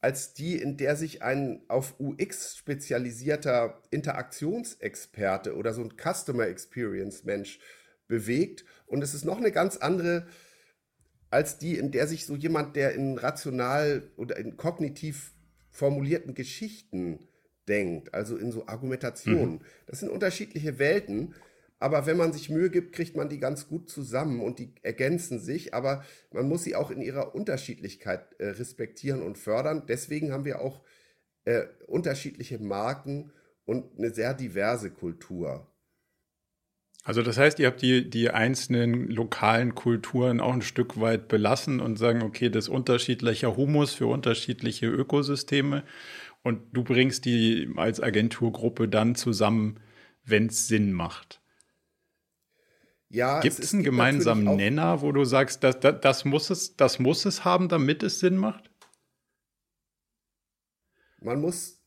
als 0.02 0.34
die, 0.34 0.56
in 0.56 0.76
der 0.76 0.96
sich 0.96 1.22
ein 1.22 1.62
auf 1.68 1.94
UX 2.00 2.56
spezialisierter 2.56 3.80
Interaktionsexperte 3.90 5.56
oder 5.56 5.72
so 5.72 5.82
ein 5.82 5.92
Customer 5.96 6.48
Experience 6.48 7.22
Mensch 7.22 7.60
bewegt. 8.08 8.64
Und 8.92 9.02
es 9.02 9.14
ist 9.14 9.24
noch 9.24 9.38
eine 9.38 9.52
ganz 9.52 9.78
andere 9.78 10.26
als 11.30 11.56
die, 11.56 11.78
in 11.78 11.90
der 11.90 12.06
sich 12.06 12.26
so 12.26 12.36
jemand, 12.36 12.76
der 12.76 12.92
in 12.92 13.16
rational 13.16 14.02
oder 14.16 14.36
in 14.36 14.58
kognitiv 14.58 15.32
formulierten 15.70 16.34
Geschichten 16.34 17.20
denkt, 17.66 18.12
also 18.12 18.36
in 18.36 18.52
so 18.52 18.66
Argumentationen. 18.66 19.54
Mhm. 19.54 19.60
Das 19.86 20.00
sind 20.00 20.10
unterschiedliche 20.10 20.78
Welten. 20.78 21.34
Aber 21.78 22.06
wenn 22.06 22.18
man 22.18 22.34
sich 22.34 22.50
Mühe 22.50 22.68
gibt, 22.68 22.92
kriegt 22.92 23.16
man 23.16 23.30
die 23.30 23.40
ganz 23.40 23.66
gut 23.66 23.88
zusammen 23.88 24.40
und 24.40 24.58
die 24.58 24.74
ergänzen 24.82 25.40
sich. 25.40 25.72
Aber 25.72 26.04
man 26.30 26.46
muss 26.46 26.62
sie 26.62 26.76
auch 26.76 26.90
in 26.90 27.00
ihrer 27.00 27.34
Unterschiedlichkeit 27.34 28.26
äh, 28.38 28.48
respektieren 28.48 29.22
und 29.22 29.38
fördern. 29.38 29.84
Deswegen 29.88 30.32
haben 30.32 30.44
wir 30.44 30.60
auch 30.60 30.82
äh, 31.44 31.62
unterschiedliche 31.86 32.58
Marken 32.58 33.32
und 33.64 33.98
eine 33.98 34.10
sehr 34.10 34.34
diverse 34.34 34.90
Kultur. 34.90 35.66
Also 37.04 37.22
das 37.22 37.36
heißt, 37.36 37.58
ihr 37.58 37.66
habt 37.66 37.82
die, 37.82 38.08
die 38.08 38.30
einzelnen 38.30 39.08
lokalen 39.08 39.74
Kulturen 39.74 40.40
auch 40.40 40.52
ein 40.52 40.62
Stück 40.62 41.00
weit 41.00 41.26
belassen 41.26 41.80
und 41.80 41.98
sagen, 41.98 42.22
okay, 42.22 42.48
das 42.48 42.64
ist 42.64 42.68
unterschiedlicher 42.68 43.56
Humus 43.56 43.92
für 43.92 44.06
unterschiedliche 44.06 44.86
Ökosysteme 44.86 45.82
und 46.42 46.60
du 46.72 46.84
bringst 46.84 47.24
die 47.24 47.68
als 47.76 48.00
Agenturgruppe 48.00 48.88
dann 48.88 49.16
zusammen, 49.16 49.80
wenn 50.24 50.46
es 50.46 50.68
Sinn 50.68 50.92
macht. 50.92 51.40
Ja, 53.08 53.40
gibt 53.40 53.58
es 53.58 53.74
einen 53.74 53.82
gemeinsamen 53.82 54.56
Nenner, 54.56 55.02
wo 55.02 55.12
du 55.12 55.24
sagst, 55.24 55.62
das, 55.64 55.78
das, 55.80 56.00
das, 56.00 56.24
muss 56.24 56.50
es, 56.50 56.76
das 56.76 56.98
muss 56.98 57.26
es 57.26 57.44
haben, 57.44 57.68
damit 57.68 58.02
es 58.02 58.20
Sinn 58.20 58.36
macht? 58.36 58.70
Man 61.20 61.40
muss 61.40 61.82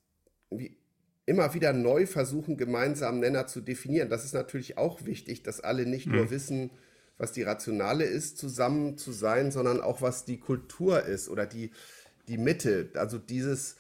immer 1.26 1.54
wieder 1.54 1.74
neu 1.74 2.06
versuchen, 2.06 2.58
gemeinsamen 2.58 3.20
Nenner 3.20 3.48
zu 3.48 3.62
definieren. 3.62 4.10
Das 4.10 4.26
ist 4.26 4.34
natürlich 4.34 4.78
auch 4.78 5.06
wichtig, 5.06 5.44
dass 5.44 5.62
alle 5.62 5.86
nicht 5.86 6.08
mhm. 6.08 6.16
nur 6.16 6.32
wissen, 6.32 6.72
was 7.18 7.32
die 7.32 7.44
Rationale 7.44 8.04
ist, 8.04 8.38
zusammen 8.38 8.98
zu 8.98 9.12
sein, 9.12 9.52
sondern 9.52 9.82
auch, 9.82 10.02
was 10.02 10.26
die 10.26 10.40
Kultur 10.40 11.04
ist 11.04 11.30
oder 11.30 11.46
die, 11.46 11.72
die 12.28 12.38
Mitte. 12.38 12.90
Also 12.96 13.18
dieses 13.18 13.78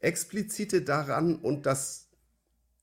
explizite 0.00 0.82
daran 0.82 1.36
und 1.36 1.66
das 1.66 2.08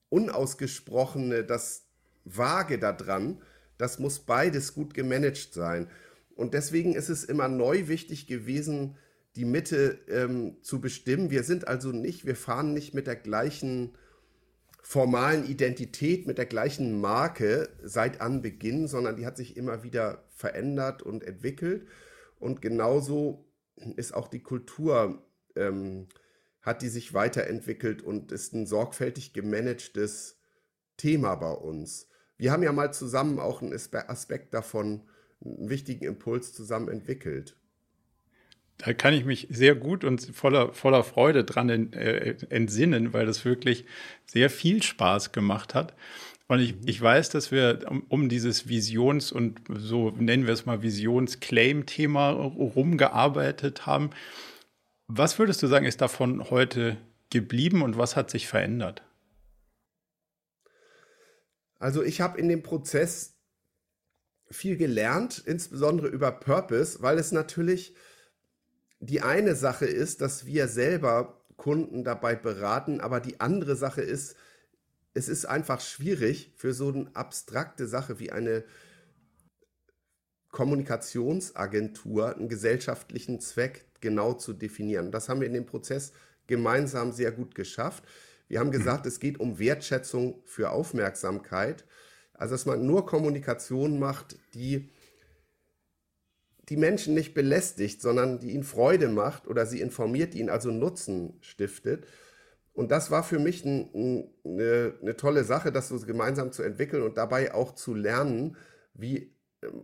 unausgesprochene, 0.10 1.44
das 1.44 1.84
vage 2.24 2.80
daran, 2.80 3.42
das 3.78 4.00
muss 4.00 4.20
beides 4.20 4.74
gut 4.74 4.94
gemanagt 4.94 5.54
sein. 5.54 5.88
Und 6.36 6.54
deswegen 6.54 6.96
ist 6.96 7.10
es 7.10 7.24
immer 7.24 7.48
neu 7.48 7.88
wichtig 7.88 8.28
gewesen, 8.28 8.96
die 9.36 9.46
Mitte 9.46 10.00
ähm, 10.08 10.58
zu 10.62 10.82
bestimmen. 10.82 11.30
Wir 11.30 11.44
sind 11.44 11.68
also 11.68 11.92
nicht, 11.92 12.26
wir 12.26 12.36
fahren 12.36 12.74
nicht 12.74 12.94
mit 12.94 13.08
der 13.08 13.16
gleichen 13.16 13.96
formalen 14.82 15.46
Identität, 15.46 16.26
mit 16.26 16.38
der 16.38 16.46
gleichen 16.46 17.00
Marke 17.00 17.70
seit 17.84 18.22
Anbeginn, 18.22 18.88
sondern 18.88 19.18
die 19.18 19.26
hat 19.26 19.38
sich 19.38 19.56
immer 19.56 19.84
wieder 19.84 20.24
verändert 20.30 21.04
und 21.04 21.24
entwickelt. 21.24 21.88
Und 22.40 22.62
genauso 22.62 23.46
ist 23.96 24.14
auch 24.14 24.28
die 24.28 24.42
Kultur, 24.42 25.24
ähm, 25.56 26.08
hat 26.62 26.82
die 26.82 26.90
sich 26.90 27.14
weiterentwickelt 27.14 28.02
und 28.02 28.32
ist 28.32 28.54
ein 28.54 28.66
sorgfältig 28.66 29.34
gemanagtes 29.34 30.40
Thema 30.98 31.36
bei 31.36 31.52
uns 31.52 32.10
wir 32.40 32.54
haben 32.54 32.64
ja 32.64 32.72
mal 32.72 32.92
zusammen 32.92 33.38
auch 33.38 33.62
einen 33.62 33.74
Aspekt 33.74 34.54
davon, 34.54 35.04
einen 35.44 35.70
wichtigen 35.70 36.06
Impuls 36.06 36.54
zusammen 36.54 36.88
entwickelt. 36.88 37.59
Da 38.80 38.94
kann 38.94 39.14
ich 39.14 39.26
mich 39.26 39.48
sehr 39.50 39.76
gut 39.76 40.06
und 40.06 40.22
voller, 40.34 40.74
voller 40.74 41.04
Freude 41.04 41.44
dran 41.44 41.92
äh, 41.92 42.36
entsinnen, 42.50 43.12
weil 43.14 43.26
das 43.26 43.44
wirklich 43.44 43.86
sehr 44.26 44.50
viel 44.50 44.82
Spaß 44.82 45.34
gemacht 45.34 45.76
hat. 45.76 45.94
Und 46.48 46.62
ich, 46.62 46.76
ich 46.86 47.00
weiß, 47.00 47.30
dass 47.30 47.52
wir 47.52 47.86
um, 47.88 48.06
um 48.08 48.30
dieses 48.30 48.70
Visions- 48.70 49.34
und 49.34 49.60
so 49.70 50.12
nennen 50.12 50.48
wir 50.48 50.54
es 50.54 50.66
mal 50.66 50.82
Visions-Claim-Thema 50.82 52.30
rumgearbeitet 52.32 53.86
haben. 53.86 54.12
Was 55.08 55.38
würdest 55.38 55.62
du 55.62 55.68
sagen, 55.68 55.86
ist 55.86 56.00
davon 56.00 56.50
heute 56.50 56.98
geblieben 57.30 57.82
und 57.82 57.98
was 57.98 58.16
hat 58.16 58.32
sich 58.32 58.48
verändert? 58.48 59.04
Also 61.80 62.02
ich 62.02 62.22
habe 62.22 62.40
in 62.40 62.48
dem 62.48 62.64
Prozess 62.64 63.38
viel 64.50 64.78
gelernt, 64.78 65.44
insbesondere 65.46 66.08
über 66.08 66.32
Purpose, 66.32 67.02
weil 67.02 67.20
es 67.20 67.34
natürlich 67.34 67.94
die 69.00 69.22
eine 69.22 69.56
Sache 69.56 69.86
ist, 69.86 70.22
dass 70.22 70.46
wir 70.46 70.68
selber 70.68 71.42
Kunden 71.58 72.04
dabei 72.04 72.36
beraten, 72.36 73.02
aber 73.02 73.20
die 73.20 73.40
andere 73.40 73.76
Sache 73.76 74.02
ist, 74.02 74.36
es 75.14 75.28
ist 75.28 75.46
einfach 75.46 75.82
schwierig 75.82 76.54
für 76.56 76.74
so 76.74 76.90
eine 76.90 77.10
abstrakte 77.14 77.88
Sache 77.88 78.20
wie 78.20 78.32
eine 78.32 78.64
Kommunikationsagentur 80.52 82.36
einen 82.36 82.50
gesellschaftlichen 82.50 83.40
Zweck 83.40 83.86
genau 84.02 84.34
zu 84.34 84.54
definieren. 84.54 85.12
Das 85.12 85.30
haben 85.30 85.42
wir 85.42 85.48
in 85.48 85.54
dem 85.54 85.66
Prozess 85.66 86.14
gemeinsam 86.48 87.12
sehr 87.12 87.32
gut 87.32 87.56
geschafft. 87.56 88.04
Wir 88.48 88.60
haben 88.60 88.72
gesagt, 88.72 89.06
es 89.06 89.20
geht 89.20 89.40
um 89.40 89.60
Wertschätzung 89.60 90.42
für 90.46 90.72
Aufmerksamkeit. 90.72 91.86
Also, 92.34 92.56
dass 92.56 92.66
man 92.66 92.86
nur 92.86 93.06
Kommunikation 93.06 94.00
macht, 94.00 94.40
die 94.54 94.90
die 96.70 96.78
Menschen 96.78 97.14
nicht 97.14 97.34
belästigt, 97.34 98.02
sondern 98.02 98.40
die 98.40 98.52
ihnen 98.52 98.64
Freude 98.64 99.08
macht 99.08 99.48
oder 99.48 99.66
sie 99.66 99.82
informiert, 99.82 100.34
die 100.34 100.40
ihnen 100.40 100.50
also 100.50 100.72
Nutzen 100.72 101.38
stiftet. 101.42 102.06
Und 102.74 102.92
das 102.92 103.12
war 103.12 103.24
für 103.24 103.40
mich 103.40 103.66
ein, 103.66 103.90
ein, 103.94 104.30
eine, 104.46 104.94
eine, 105.02 105.18
tolle 105.18 105.44
Sache, 105.44 105.72
das 105.72 105.90
so 105.90 106.00
gemeinsam 106.00 106.52
zu 106.52 106.64
entwickeln 106.64 107.04
und 107.04 107.18
dabei 107.18 107.54
auch 107.54 107.74
zu 107.76 107.94
lernen, 107.94 108.56
wie, 108.94 109.34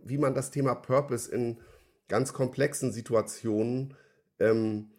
wie 0.04 0.18
man 0.18 0.34
das 0.34 0.50
Thema 0.50 0.74
Purpose 0.74 1.30
in 1.30 1.58
ganz 2.08 2.32
komplexen 2.32 2.92
Situationen 2.92 3.94
ähm, 4.38 4.90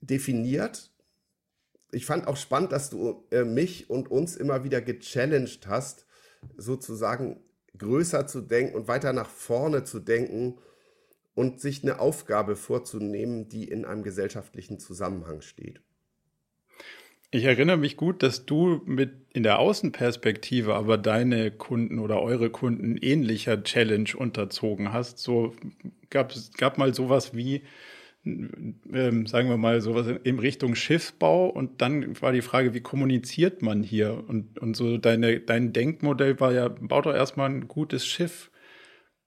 definiert 0.00 0.90
ich 1.90 2.06
fand 2.06 2.26
auch 2.26 2.36
spannend, 2.36 2.72
dass 2.72 2.90
du 2.90 3.24
äh, 3.30 3.44
mich 3.44 3.88
und 3.88 4.10
uns 4.10 4.36
immer 4.36 4.64
wieder 4.64 4.80
gechallenged 4.80 5.66
hast, 5.66 6.06
sozusagen 6.56 7.40
größer 7.78 8.26
zu 8.26 8.40
denken 8.40 8.76
und 8.76 8.88
weiter 8.88 9.12
nach 9.12 9.28
vorne 9.28 9.84
zu 9.84 10.00
denken 10.00 10.58
und 11.34 11.60
sich 11.60 11.82
eine 11.82 12.00
Aufgabe 12.00 12.56
vorzunehmen, 12.56 13.48
die 13.48 13.64
in 13.64 13.84
einem 13.84 14.02
gesellschaftlichen 14.02 14.78
Zusammenhang 14.78 15.40
steht. 15.40 15.80
Ich 17.30 17.44
erinnere 17.44 17.76
mich 17.76 17.96
gut, 17.96 18.22
dass 18.22 18.46
du 18.46 18.80
mit 18.86 19.12
in 19.34 19.42
der 19.42 19.58
Außenperspektive 19.58 20.74
aber 20.74 20.96
deine 20.96 21.50
Kunden 21.50 21.98
oder 21.98 22.22
eure 22.22 22.48
Kunden 22.48 22.96
ähnlicher 22.96 23.62
Challenge 23.62 24.08
unterzogen 24.16 24.92
hast. 24.94 25.18
So 25.18 25.54
gab 26.08 26.32
es 26.32 26.52
gab 26.54 26.78
mal 26.78 26.94
sowas 26.94 27.36
wie 27.36 27.62
ähm, 28.24 29.26
sagen 29.26 29.48
wir 29.48 29.56
mal, 29.56 29.80
sowas 29.80 30.06
in 30.24 30.38
Richtung 30.38 30.74
Schiffbau. 30.74 31.48
Und 31.48 31.80
dann 31.80 32.20
war 32.20 32.32
die 32.32 32.42
Frage, 32.42 32.74
wie 32.74 32.80
kommuniziert 32.80 33.62
man 33.62 33.82
hier? 33.82 34.24
Und, 34.28 34.58
und 34.58 34.76
so 34.76 34.98
deine, 34.98 35.40
dein 35.40 35.72
Denkmodell 35.72 36.38
war 36.40 36.52
ja, 36.52 36.68
baut 36.68 37.06
doch 37.06 37.14
erstmal 37.14 37.50
ein 37.50 37.68
gutes 37.68 38.06
Schiff. 38.06 38.50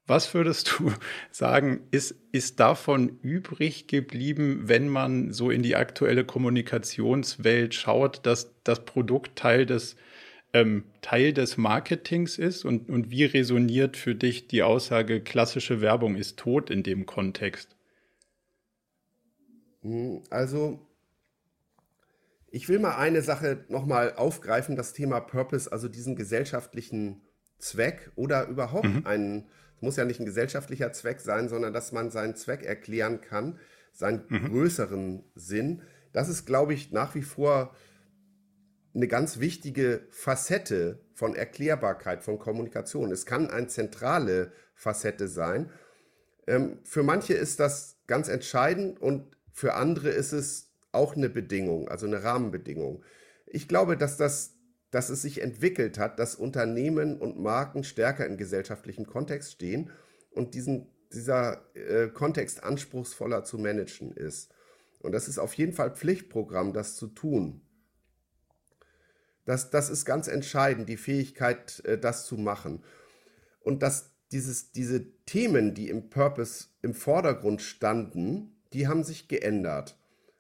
Was 0.07 0.33
würdest 0.33 0.75
du 0.77 0.91
sagen, 1.31 1.87
ist, 1.91 2.15
ist 2.31 2.59
davon 2.59 3.19
übrig 3.21 3.87
geblieben, 3.87 4.63
wenn 4.65 4.89
man 4.89 5.31
so 5.31 5.49
in 5.49 5.63
die 5.63 5.75
aktuelle 5.75 6.25
Kommunikationswelt 6.25 7.73
schaut, 7.73 8.25
dass 8.25 8.53
das 8.63 8.83
Produkt 8.85 9.37
Teil 9.37 9.65
des, 9.65 9.95
ähm, 10.53 10.83
Teil 11.01 11.33
des 11.33 11.57
Marketings 11.57 12.37
ist? 12.37 12.65
Und, 12.65 12.89
und 12.89 13.09
wie 13.09 13.25
resoniert 13.25 13.95
für 13.95 14.15
dich 14.15 14.47
die 14.47 14.63
Aussage, 14.63 15.21
klassische 15.21 15.81
Werbung 15.81 16.15
ist 16.15 16.37
tot 16.37 16.69
in 16.69 16.83
dem 16.83 17.05
Kontext? 17.05 17.75
Hm, 19.81 20.23
also, 20.29 20.79
ich 22.49 22.67
will 22.69 22.79
mal 22.79 22.95
eine 22.97 23.21
Sache 23.21 23.65
nochmal 23.69 24.13
aufgreifen, 24.15 24.75
das 24.75 24.93
Thema 24.93 25.19
Purpose, 25.19 25.71
also 25.71 25.87
diesen 25.87 26.15
gesellschaftlichen 26.15 27.21
Zweck 27.59 28.11
oder 28.15 28.47
überhaupt 28.47 28.87
mhm. 28.87 29.05
einen, 29.05 29.47
es 29.75 29.81
muss 29.81 29.95
ja 29.95 30.05
nicht 30.05 30.19
ein 30.19 30.25
gesellschaftlicher 30.25 30.91
Zweck 30.91 31.21
sein, 31.21 31.47
sondern 31.47 31.73
dass 31.73 31.91
man 31.91 32.11
seinen 32.11 32.35
Zweck 32.35 32.63
erklären 32.63 33.21
kann, 33.21 33.59
seinen 33.93 34.23
mhm. 34.27 34.49
größeren 34.49 35.23
Sinn. 35.35 35.83
Das 36.13 36.27
ist, 36.29 36.45
glaube 36.45 36.73
ich, 36.73 36.91
nach 36.91 37.15
wie 37.15 37.21
vor 37.21 37.75
eine 38.93 39.07
ganz 39.07 39.39
wichtige 39.39 40.05
Facette 40.09 40.99
von 41.13 41.35
Erklärbarkeit, 41.35 42.23
von 42.23 42.39
Kommunikation. 42.39 43.11
Es 43.11 43.25
kann 43.25 43.49
eine 43.49 43.67
zentrale 43.67 44.51
Facette 44.75 45.27
sein. 45.27 45.69
Ähm, 46.47 46.79
für 46.83 47.03
manche 47.03 47.33
ist 47.33 47.59
das 47.59 47.97
ganz 48.07 48.27
entscheidend 48.27 48.99
und 49.01 49.37
für 49.61 49.75
andere 49.75 50.09
ist 50.09 50.31
es 50.31 50.71
auch 50.91 51.15
eine 51.15 51.29
Bedingung, 51.29 51.87
also 51.87 52.07
eine 52.07 52.23
Rahmenbedingung. 52.23 53.03
Ich 53.45 53.67
glaube, 53.67 53.95
dass 53.95 54.17
das 54.17 54.57
dass 54.89 55.09
es 55.09 55.21
sich 55.21 55.39
entwickelt 55.39 55.99
hat, 55.99 56.17
dass 56.17 56.33
Unternehmen 56.33 57.21
und 57.21 57.39
Marken 57.39 57.83
stärker 57.83 58.25
in 58.25 58.37
gesellschaftlichem 58.37 59.05
Kontext 59.05 59.51
stehen 59.51 59.91
und 60.31 60.55
diesen, 60.55 60.89
dieser 61.13 61.63
äh, 61.75 62.07
Kontext 62.07 62.63
anspruchsvoller 62.63 63.43
zu 63.43 63.59
managen 63.59 64.11
ist. 64.11 64.51
Und 64.99 65.11
das 65.11 65.27
ist 65.27 65.37
auf 65.37 65.53
jeden 65.53 65.73
Fall 65.73 65.95
Pflichtprogramm, 65.95 66.73
das 66.73 66.95
zu 66.95 67.07
tun. 67.07 67.61
Das, 69.45 69.69
das 69.69 69.91
ist 69.91 70.05
ganz 70.05 70.27
entscheidend, 70.27 70.89
die 70.89 70.97
Fähigkeit, 70.97 71.85
äh, 71.85 71.99
das 71.99 72.25
zu 72.25 72.35
machen. 72.35 72.83
Und 73.61 73.83
dass 73.83 74.11
dieses, 74.31 74.71
diese 74.71 75.05
Themen, 75.25 75.75
die 75.75 75.87
im 75.87 76.09
Purpose 76.09 76.69
im 76.81 76.95
Vordergrund 76.95 77.61
standen, 77.61 78.50
die 78.73 78.87
haben 78.87 79.03
sich 79.03 79.27
geändert. 79.27 79.97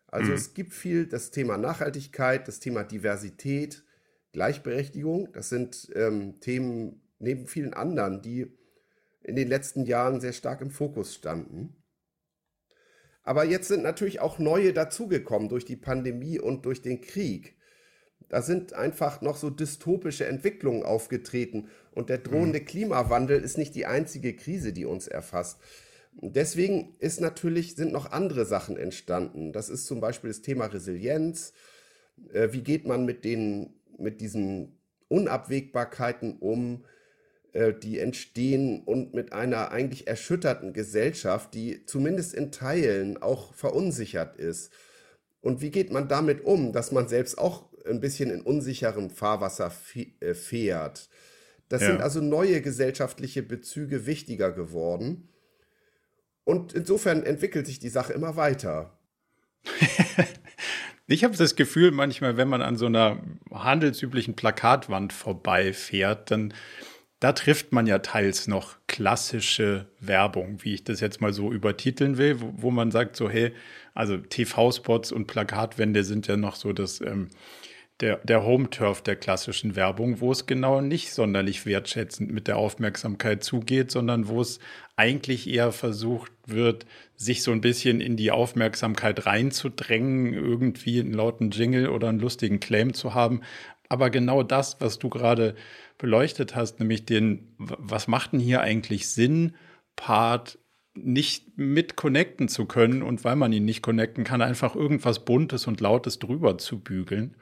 Also 0.07 0.31
mhm. 0.31 0.37
es 0.37 0.53
gibt 0.53 0.73
viel 0.73 1.07
das 1.07 1.31
Thema 1.31 1.57
Nachhaltigkeit, 1.57 2.47
das 2.47 2.59
Thema 2.59 2.83
Diversität, 2.83 3.83
Gleichberechtigung. 4.33 5.31
Das 5.33 5.49
sind 5.49 5.89
ähm, 5.95 6.39
Themen 6.39 7.01
neben 7.19 7.47
vielen 7.47 7.73
anderen, 7.73 8.21
die 8.21 8.57
in 9.23 9.35
den 9.35 9.47
letzten 9.47 9.85
Jahren 9.85 10.19
sehr 10.19 10.33
stark 10.33 10.61
im 10.61 10.71
Fokus 10.71 11.15
standen. 11.15 11.75
Aber 13.23 13.45
jetzt 13.45 13.67
sind 13.67 13.83
natürlich 13.83 14.19
auch 14.19 14.39
neue 14.39 14.73
dazugekommen 14.73 15.47
durch 15.47 15.63
die 15.63 15.75
Pandemie 15.75 16.39
und 16.39 16.65
durch 16.65 16.81
den 16.81 17.01
Krieg. 17.01 17.55
Da 18.29 18.41
sind 18.41 18.73
einfach 18.73 19.21
noch 19.21 19.37
so 19.37 19.49
dystopische 19.49 20.25
Entwicklungen 20.25 20.83
aufgetreten 20.83 21.69
und 21.91 22.09
der 22.09 22.17
drohende 22.17 22.61
mhm. 22.61 22.65
Klimawandel 22.65 23.41
ist 23.41 23.57
nicht 23.57 23.75
die 23.75 23.85
einzige 23.85 24.35
Krise, 24.35 24.73
die 24.73 24.85
uns 24.85 25.07
erfasst. 25.07 25.59
Deswegen 26.13 26.95
ist 26.99 27.21
natürlich, 27.21 27.75
sind 27.75 27.93
noch 27.93 28.11
andere 28.11 28.45
Sachen 28.45 28.77
entstanden. 28.77 29.53
Das 29.53 29.69
ist 29.69 29.85
zum 29.85 30.01
Beispiel 30.01 30.29
das 30.29 30.41
Thema 30.41 30.65
Resilienz. 30.65 31.53
Äh, 32.33 32.49
wie 32.51 32.63
geht 32.63 32.85
man 32.85 33.05
mit, 33.05 33.23
den, 33.23 33.73
mit 33.97 34.21
diesen 34.21 34.77
Unabwägbarkeiten 35.07 36.37
um? 36.39 36.83
Äh, 37.53 37.73
die 37.73 37.99
entstehen 37.99 38.81
und 38.85 39.13
mit 39.13 39.33
einer 39.33 39.71
eigentlich 39.71 40.07
erschütterten 40.07 40.71
Gesellschaft, 40.71 41.53
die 41.53 41.85
zumindest 41.85 42.33
in 42.33 42.51
Teilen 42.51 43.21
auch 43.21 43.53
verunsichert 43.53 44.37
ist. 44.37 44.71
Und 45.41 45.61
wie 45.61 45.69
geht 45.69 45.91
man 45.91 46.07
damit 46.07 46.45
um, 46.45 46.71
dass 46.71 46.93
man 46.93 47.09
selbst 47.09 47.37
auch 47.37 47.65
ein 47.85 47.99
bisschen 47.99 48.29
in 48.29 48.41
unsicherem 48.41 49.09
Fahrwasser 49.09 49.73
äh, 50.21 50.33
fährt? 50.33 51.09
Das 51.67 51.81
ja. 51.81 51.89
sind 51.89 52.01
also 52.01 52.21
neue 52.21 52.61
gesellschaftliche 52.61 53.43
Bezüge 53.43 54.05
wichtiger 54.05 54.51
geworden. 54.51 55.27
Und 56.51 56.73
insofern 56.73 57.23
entwickelt 57.23 57.65
sich 57.65 57.79
die 57.79 57.87
Sache 57.87 58.11
immer 58.11 58.35
weiter. 58.35 58.91
ich 61.07 61.23
habe 61.23 61.37
das 61.37 61.55
Gefühl, 61.55 61.91
manchmal, 61.91 62.35
wenn 62.35 62.49
man 62.49 62.61
an 62.61 62.75
so 62.75 62.87
einer 62.87 63.23
handelsüblichen 63.49 64.35
Plakatwand 64.35 65.13
vorbeifährt, 65.13 66.29
dann 66.29 66.53
da 67.21 67.31
trifft 67.31 67.71
man 67.71 67.87
ja 67.87 67.99
teils 67.99 68.47
noch 68.47 68.75
klassische 68.87 69.85
Werbung, 70.01 70.57
wie 70.63 70.73
ich 70.73 70.83
das 70.83 70.99
jetzt 70.99 71.21
mal 71.21 71.31
so 71.31 71.53
übertiteln 71.53 72.17
will, 72.17 72.41
wo, 72.41 72.51
wo 72.57 72.69
man 72.69 72.91
sagt 72.91 73.15
so, 73.15 73.29
hey, 73.29 73.53
also 73.93 74.17
TV-Spots 74.17 75.13
und 75.13 75.27
Plakatwände 75.27 76.03
sind 76.03 76.27
ja 76.27 76.35
noch 76.35 76.55
so 76.55 76.73
das, 76.73 76.99
ähm, 76.99 77.29
der, 78.01 78.17
der 78.23 78.43
Home-Turf 78.43 79.01
der 79.01 79.15
klassischen 79.15 79.75
Werbung, 79.75 80.19
wo 80.19 80.31
es 80.31 80.47
genau 80.47 80.81
nicht 80.81 81.13
sonderlich 81.13 81.65
wertschätzend 81.65 82.31
mit 82.31 82.47
der 82.47 82.57
Aufmerksamkeit 82.57 83.43
zugeht, 83.43 83.91
sondern 83.91 84.27
wo 84.27 84.41
es 84.41 84.59
eigentlich 84.95 85.47
eher 85.47 85.71
versucht 85.71 86.31
wird, 86.45 86.85
sich 87.15 87.43
so 87.43 87.51
ein 87.51 87.61
bisschen 87.61 88.01
in 88.01 88.17
die 88.17 88.31
Aufmerksamkeit 88.31 89.25
reinzudrängen, 89.25 90.33
irgendwie 90.33 90.99
einen 90.99 91.13
lauten 91.13 91.51
Jingle 91.51 91.89
oder 91.89 92.09
einen 92.09 92.19
lustigen 92.19 92.59
Claim 92.59 92.93
zu 92.93 93.13
haben. 93.13 93.41
Aber 93.87 94.09
genau 94.09 94.41
das, 94.41 94.81
was 94.81 94.99
du 94.99 95.09
gerade 95.09 95.55
beleuchtet 95.97 96.55
hast, 96.55 96.79
nämlich 96.79 97.05
den, 97.05 97.53
was 97.57 98.07
macht 98.07 98.33
denn 98.33 98.39
hier 98.39 98.61
eigentlich 98.61 99.09
Sinn, 99.09 99.55
Part 99.95 100.57
nicht 100.93 101.57
mit 101.57 101.95
connecten 101.95 102.47
zu 102.47 102.65
können 102.65 103.01
und 103.01 103.23
weil 103.23 103.35
man 103.35 103.53
ihn 103.53 103.65
nicht 103.65 103.81
connecten 103.81 104.23
kann, 104.23 104.41
einfach 104.41 104.75
irgendwas 104.75 105.23
Buntes 105.23 105.67
und 105.67 105.79
Lautes 105.79 106.19
drüber 106.19 106.57
zu 106.57 106.79
bügeln. 106.79 107.35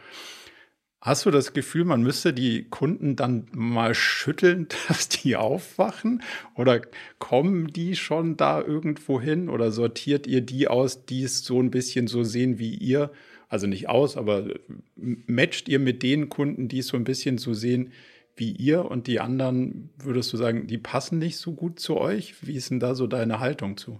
Hast 1.01 1.25
du 1.25 1.31
das 1.31 1.53
Gefühl, 1.53 1.85
man 1.85 2.03
müsste 2.03 2.33
die 2.33 2.65
Kunden 2.65 3.15
dann 3.15 3.47
mal 3.53 3.95
schütteln, 3.95 4.67
dass 4.87 5.07
die 5.07 5.37
aufwachen? 5.37 6.21
Oder 6.55 6.81
kommen 7.19 7.67
die 7.67 7.95
schon 7.95 8.35
da 8.35 8.61
irgendwo 8.61 9.21
hin? 9.21 9.49
Oder 9.49 9.71
sortiert 9.71 10.27
ihr 10.27 10.41
die 10.41 10.67
aus, 10.67 11.05
die 11.05 11.23
es 11.23 11.45
so 11.45 11.61
ein 11.61 11.71
bisschen 11.71 12.07
so 12.07 12.23
sehen 12.23 12.59
wie 12.59 12.75
ihr? 12.75 13.11
Also 13.47 13.65
nicht 13.65 13.89
aus, 13.89 14.17
aber 14.17 14.47
matcht 14.95 15.69
ihr 15.69 15.79
mit 15.79 16.03
den 16.03 16.29
Kunden, 16.29 16.67
die 16.67 16.79
es 16.79 16.87
so 16.87 16.97
ein 16.97 17.03
bisschen 17.05 17.37
so 17.37 17.53
sehen 17.53 17.93
wie 18.35 18.51
ihr 18.51 18.85
und 18.85 19.07
die 19.07 19.19
anderen, 19.19 19.89
würdest 19.97 20.31
du 20.31 20.37
sagen, 20.37 20.67
die 20.67 20.77
passen 20.77 21.17
nicht 21.17 21.37
so 21.37 21.53
gut 21.53 21.79
zu 21.79 21.97
euch? 21.97 22.45
Wie 22.45 22.55
ist 22.55 22.69
denn 22.69 22.79
da 22.79 22.93
so 22.93 23.07
deine 23.07 23.39
Haltung 23.39 23.77
zu? 23.77 23.99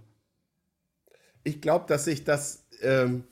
Ich 1.44 1.60
glaube, 1.60 1.86
dass 1.88 2.04
sich 2.04 2.24
das, 2.24 2.66
ähm, 2.82 3.24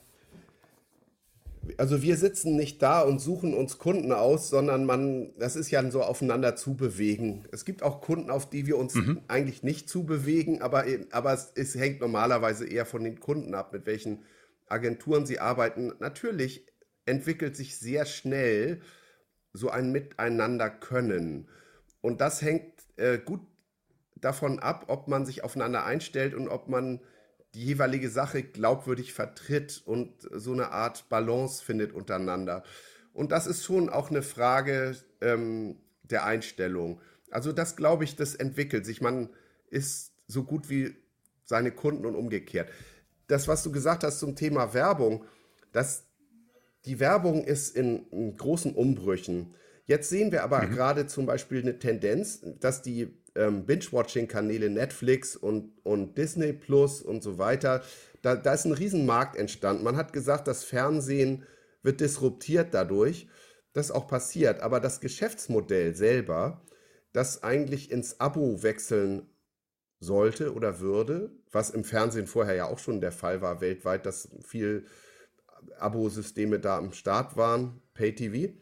also 1.77 2.03
wir 2.03 2.17
sitzen 2.17 2.57
nicht 2.57 2.83
da 2.83 3.03
und 3.03 3.21
suchen 3.21 3.55
uns 3.55 3.79
Kunden 3.79 4.13
aus, 4.13 4.49
sondern 4.49 4.85
man, 4.85 5.33
das 5.39 5.57
ist 5.57 5.71
ja 5.71 5.89
so 5.91 6.03
aufeinander 6.03 6.57
zubewegen. 6.57 7.47
Es 7.53 7.65
gibt 7.65 7.83
auch 7.83 8.01
Kunden, 8.01 8.31
auf 8.31 8.49
die 8.49 8.67
wir 8.67 8.79
uns 8.79 8.95
mhm. 8.95 9.21
eigentlich 9.29 9.63
nicht 9.63 9.89
zubewegen, 9.89 10.63
aber, 10.63 10.85
aber 11.11 11.33
es, 11.33 11.53
es 11.55 11.75
hängt 11.75 12.01
normalerweise 12.01 12.67
eher 12.67 12.87
von 12.87 13.05
den 13.05 13.21
Kunden 13.21 13.55
ab, 13.55 13.73
mit 13.73 13.87
welchen 13.87 14.25
Agenturen 14.69 15.27
sie 15.27 15.41
arbeiten. 15.41 15.93
Natürlich 16.01 16.67
entwickelt 17.07 17.57
sich 17.57 17.79
sehr 17.79 18.07
schnell 18.07 18.81
so 19.53 19.71
ein 19.71 19.93
Miteinander 19.93 20.71
können. 20.71 21.49
Und 22.01 22.21
das 22.21 22.43
hängt 22.43 22.73
äh, 22.97 23.19
gut 23.19 23.41
davon 24.17 24.59
ab, 24.59 24.85
ob 24.89 25.09
man 25.09 25.27
sich 25.27 25.45
aufeinander 25.45 25.85
einstellt 25.85 26.35
und 26.35 26.49
ob 26.49 26.69
man 26.69 27.01
die 27.55 27.65
jeweilige 27.65 28.11
Sache 28.11 28.43
glaubwürdig 28.43 29.13
vertritt 29.13 29.83
und 29.85 30.13
so 30.33 30.53
eine 30.53 30.71
Art 30.71 31.09
Balance 31.09 31.65
findet 31.65 31.93
untereinander. 31.93 32.63
Und 33.13 33.33
das 33.33 33.47
ist 33.47 33.65
schon 33.65 33.89
auch 33.89 34.11
eine 34.11 34.23
Frage 34.23 34.97
ähm, 35.21 35.77
der 36.03 36.25
Einstellung. 36.25 37.01
Also 37.31 37.53
das 37.53 37.77
glaube 37.77 38.05
ich, 38.05 38.17
das 38.17 38.35
entwickelt 38.35 38.87
sich. 38.87 39.01
Man 39.01 39.31
ist 39.71 40.13
so 40.27 40.45
gut 40.45 40.69
wie 40.69 40.95
seine 41.45 41.73
Kunden 41.73 42.05
und 42.07 42.15
umgekehrt. 42.15 42.71
Das, 43.27 43.49
was 43.49 43.63
du 43.63 43.73
gesagt 43.73 44.05
hast 44.05 44.21
zum 44.21 44.37
Thema 44.37 44.75
Werbung, 44.75 45.25
das 45.73 46.05
die 46.85 47.01
Werbung 47.01 47.45
ist 47.45 47.77
in, 47.77 48.07
in 48.11 48.37
großen 48.37 48.75
Umbrüchen. 48.75 49.55
Jetzt 49.85 50.11
sehen 50.11 50.33
wir 50.33 50.43
aber 50.45 50.63
mhm. 50.63 50.71
gerade 50.71 51.07
zum 51.07 51.27
Beispiel 51.27 51.61
eine 51.61 51.79
Tendenz, 51.79 52.41
dass 52.61 52.83
die 52.83 53.15
ähm, 53.39 53.65
Binge-Watching-Kanäle 53.65 54.69
Netflix 54.69 55.37
und, 55.37 55.73
und 55.85 56.19
Disney 56.19 56.53
Plus 56.53 57.01
und 57.01 57.23
so 57.23 57.39
weiter, 57.39 57.83
da, 58.23 58.35
da 58.35 58.55
ist 58.55 58.65
ein 58.65 58.73
Riesenmarkt 58.73 59.37
entstanden. 59.37 59.85
Man 59.85 59.97
hat 59.97 60.13
gesagt, 60.13 60.49
das 60.49 60.65
Fernsehen 60.65 61.45
wird 61.83 62.01
disruptiert 62.01 62.75
dadurch. 62.75 63.29
Das 63.73 63.87
ist 63.87 63.93
auch 63.93 64.09
passiert. 64.09 64.61
Aber 64.61 64.81
das 64.81 65.01
Geschäftsmodell 65.01 65.95
selber, 65.95 66.63
das 67.13 67.43
eigentlich 67.43 67.91
ins 67.91 68.21
Abo 68.21 68.63
wechseln 68.63 69.29
sollte 70.01 70.55
oder 70.55 70.81
würde, 70.81 71.31
was 71.51 71.71
im 71.71 71.85
Fernsehen 71.85 72.27
vorher 72.27 72.55
ja 72.55 72.67
auch 72.67 72.79
schon 72.79 73.01
der 73.01 73.13
Fall 73.13 73.41
war 73.41 73.61
weltweit, 73.61 74.07
dass 74.07 74.29
viel 74.45 74.85
Abo-Systeme 75.79 76.61
da 76.61 76.79
am 76.79 76.93
Start 76.93 77.37
waren, 77.37 77.81
Pay-TV. 77.95 78.55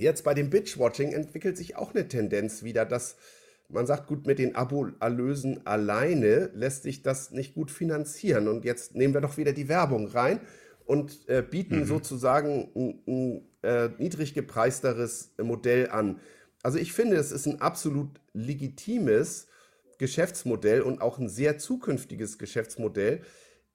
Jetzt 0.00 0.24
bei 0.24 0.34
dem 0.34 0.50
Bitch-Watching 0.50 1.12
entwickelt 1.12 1.56
sich 1.56 1.76
auch 1.76 1.94
eine 1.94 2.08
Tendenz 2.08 2.62
wieder, 2.62 2.84
dass 2.84 3.16
man 3.68 3.86
sagt, 3.86 4.06
gut, 4.06 4.26
mit 4.26 4.38
den 4.38 4.56
Abo-Erlösen 4.56 5.66
alleine 5.66 6.50
lässt 6.54 6.84
sich 6.84 7.02
das 7.02 7.30
nicht 7.30 7.54
gut 7.54 7.70
finanzieren. 7.70 8.48
Und 8.48 8.64
jetzt 8.64 8.94
nehmen 8.94 9.14
wir 9.14 9.20
doch 9.20 9.36
wieder 9.36 9.52
die 9.52 9.68
Werbung 9.68 10.06
rein 10.08 10.40
und 10.86 11.28
äh, 11.28 11.42
bieten 11.42 11.80
mhm. 11.80 11.84
sozusagen 11.84 12.70
ein, 12.74 13.02
ein 13.06 13.48
äh, 13.62 13.90
niedrig 13.98 14.32
gepreisteres 14.32 15.32
Modell 15.36 15.90
an. 15.90 16.20
Also 16.62 16.78
ich 16.78 16.92
finde, 16.92 17.16
es 17.16 17.30
ist 17.30 17.46
ein 17.46 17.60
absolut 17.60 18.20
legitimes 18.32 19.48
Geschäftsmodell 19.98 20.80
und 20.80 21.02
auch 21.02 21.18
ein 21.18 21.28
sehr 21.28 21.58
zukünftiges 21.58 22.38
Geschäftsmodell, 22.38 23.20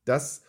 das 0.06 0.42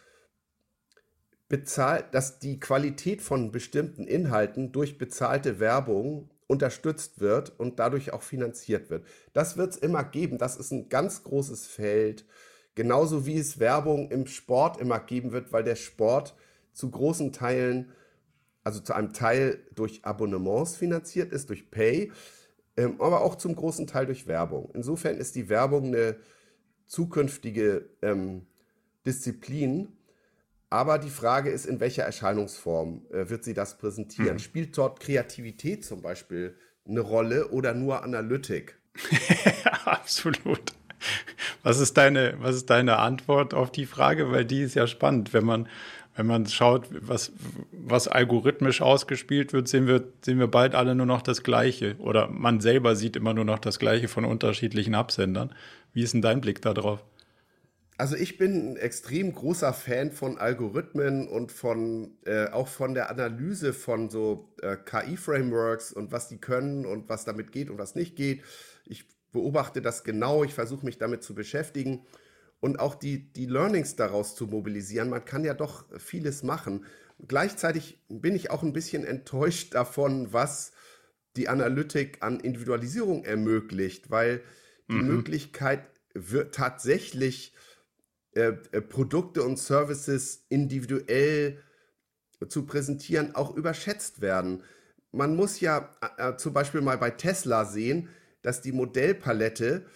bezahlt, 1.48 2.06
dass 2.12 2.38
die 2.38 2.58
Qualität 2.58 3.22
von 3.22 3.52
bestimmten 3.52 4.06
Inhalten 4.06 4.72
durch 4.72 4.98
bezahlte 4.98 5.60
Werbung 5.60 6.30
unterstützt 6.46 7.20
wird 7.20 7.58
und 7.58 7.78
dadurch 7.78 8.12
auch 8.12 8.22
finanziert 8.22 8.90
wird. 8.90 9.06
Das 9.32 9.56
wird 9.56 9.72
es 9.72 9.76
immer 9.76 10.04
geben. 10.04 10.38
Das 10.38 10.56
ist 10.56 10.72
ein 10.72 10.88
ganz 10.88 11.22
großes 11.22 11.66
Feld. 11.66 12.26
Genauso 12.74 13.24
wie 13.26 13.38
es 13.38 13.58
Werbung 13.58 14.10
im 14.10 14.26
Sport 14.26 14.80
immer 14.80 15.00
geben 15.00 15.32
wird, 15.32 15.52
weil 15.52 15.64
der 15.64 15.76
Sport 15.76 16.34
zu 16.72 16.90
großen 16.90 17.32
Teilen, 17.32 17.92
also 18.64 18.80
zu 18.80 18.94
einem 18.94 19.12
Teil 19.12 19.64
durch 19.74 20.04
Abonnements 20.04 20.76
finanziert 20.76 21.32
ist, 21.32 21.50
durch 21.50 21.70
Pay, 21.70 22.10
ähm, 22.76 23.00
aber 23.00 23.22
auch 23.22 23.36
zum 23.36 23.54
großen 23.54 23.86
Teil 23.86 24.06
durch 24.06 24.26
Werbung. 24.26 24.70
Insofern 24.74 25.18
ist 25.18 25.36
die 25.36 25.48
Werbung 25.48 25.86
eine 25.86 26.16
zukünftige 26.86 27.88
ähm, 28.02 28.46
Disziplin, 29.06 29.96
aber 30.74 30.98
die 30.98 31.10
Frage 31.10 31.50
ist, 31.50 31.66
in 31.66 31.78
welcher 31.78 32.02
Erscheinungsform 32.02 33.02
äh, 33.12 33.30
wird 33.30 33.44
sie 33.44 33.54
das 33.54 33.78
präsentieren? 33.78 34.34
Mhm. 34.34 34.38
Spielt 34.40 34.76
dort 34.76 34.98
Kreativität 34.98 35.84
zum 35.84 36.02
Beispiel 36.02 36.56
eine 36.84 36.98
Rolle 36.98 37.50
oder 37.50 37.74
nur 37.74 38.02
Analytik? 38.02 38.76
Absolut. 39.84 40.72
Was 41.62 41.78
ist 41.78 41.96
deine, 41.96 42.34
was 42.40 42.56
ist 42.56 42.70
deine 42.70 42.98
Antwort 42.98 43.54
auf 43.54 43.70
die 43.70 43.86
Frage? 43.86 44.32
Weil 44.32 44.44
die 44.44 44.62
ist 44.62 44.74
ja 44.74 44.88
spannend. 44.88 45.32
Wenn 45.32 45.44
man, 45.44 45.68
wenn 46.16 46.26
man 46.26 46.44
schaut, 46.46 46.88
was, 46.90 47.30
was 47.70 48.08
algorithmisch 48.08 48.82
ausgespielt 48.82 49.52
wird, 49.52 49.68
sehen 49.68 49.86
wir, 49.86 50.02
sehen 50.22 50.40
wir 50.40 50.48
bald 50.48 50.74
alle 50.74 50.96
nur 50.96 51.06
noch 51.06 51.22
das 51.22 51.44
Gleiche. 51.44 51.94
Oder 52.00 52.26
man 52.26 52.60
selber 52.60 52.96
sieht 52.96 53.14
immer 53.14 53.32
nur 53.32 53.44
noch 53.44 53.60
das 53.60 53.78
Gleiche 53.78 54.08
von 54.08 54.24
unterschiedlichen 54.24 54.96
Absendern. 54.96 55.54
Wie 55.92 56.02
ist 56.02 56.14
denn 56.14 56.22
dein 56.22 56.40
Blick 56.40 56.60
darauf? 56.62 57.04
Also 57.96 58.16
ich 58.16 58.38
bin 58.38 58.72
ein 58.72 58.76
extrem 58.76 59.32
großer 59.32 59.72
Fan 59.72 60.10
von 60.10 60.36
Algorithmen 60.38 61.28
und 61.28 61.52
von 61.52 62.18
äh, 62.26 62.48
auch 62.48 62.66
von 62.66 62.94
der 62.94 63.08
Analyse 63.08 63.72
von 63.72 64.10
so 64.10 64.52
äh, 64.62 64.76
KI-Frameworks 64.76 65.92
und 65.92 66.10
was 66.10 66.28
die 66.28 66.38
können 66.38 66.86
und 66.86 67.08
was 67.08 67.24
damit 67.24 67.52
geht 67.52 67.70
und 67.70 67.78
was 67.78 67.94
nicht 67.94 68.16
geht. 68.16 68.42
Ich 68.84 69.04
beobachte 69.30 69.80
das 69.80 70.02
genau, 70.02 70.42
ich 70.42 70.54
versuche 70.54 70.84
mich 70.84 70.98
damit 70.98 71.22
zu 71.22 71.34
beschäftigen 71.34 72.04
und 72.58 72.80
auch 72.80 72.96
die, 72.96 73.32
die 73.32 73.46
Learnings 73.46 73.94
daraus 73.94 74.34
zu 74.34 74.48
mobilisieren. 74.48 75.10
Man 75.10 75.24
kann 75.24 75.44
ja 75.44 75.54
doch 75.54 75.84
vieles 75.98 76.42
machen. 76.42 76.86
Gleichzeitig 77.28 78.02
bin 78.08 78.34
ich 78.34 78.50
auch 78.50 78.64
ein 78.64 78.72
bisschen 78.72 79.04
enttäuscht 79.04 79.74
davon, 79.74 80.32
was 80.32 80.72
die 81.36 81.48
Analytik 81.48 82.22
an 82.22 82.40
Individualisierung 82.40 83.24
ermöglicht, 83.24 84.10
weil 84.10 84.42
die 84.88 84.94
mhm. 84.94 85.08
Möglichkeit 85.08 85.86
wird 86.14 86.54
tatsächlich 86.54 87.52
äh, 88.34 88.54
äh, 88.72 88.80
Produkte 88.80 89.42
und 89.42 89.58
Services 89.58 90.44
individuell 90.48 91.60
zu 92.48 92.66
präsentieren, 92.66 93.34
auch 93.34 93.56
überschätzt 93.56 94.20
werden. 94.20 94.62
Man 95.12 95.36
muss 95.36 95.60
ja 95.60 95.94
äh, 96.18 96.30
äh, 96.30 96.36
zum 96.36 96.52
Beispiel 96.52 96.80
mal 96.80 96.98
bei 96.98 97.10
Tesla 97.10 97.64
sehen, 97.64 98.08
dass 98.42 98.60
die 98.60 98.72
Modellpalette 98.72 99.86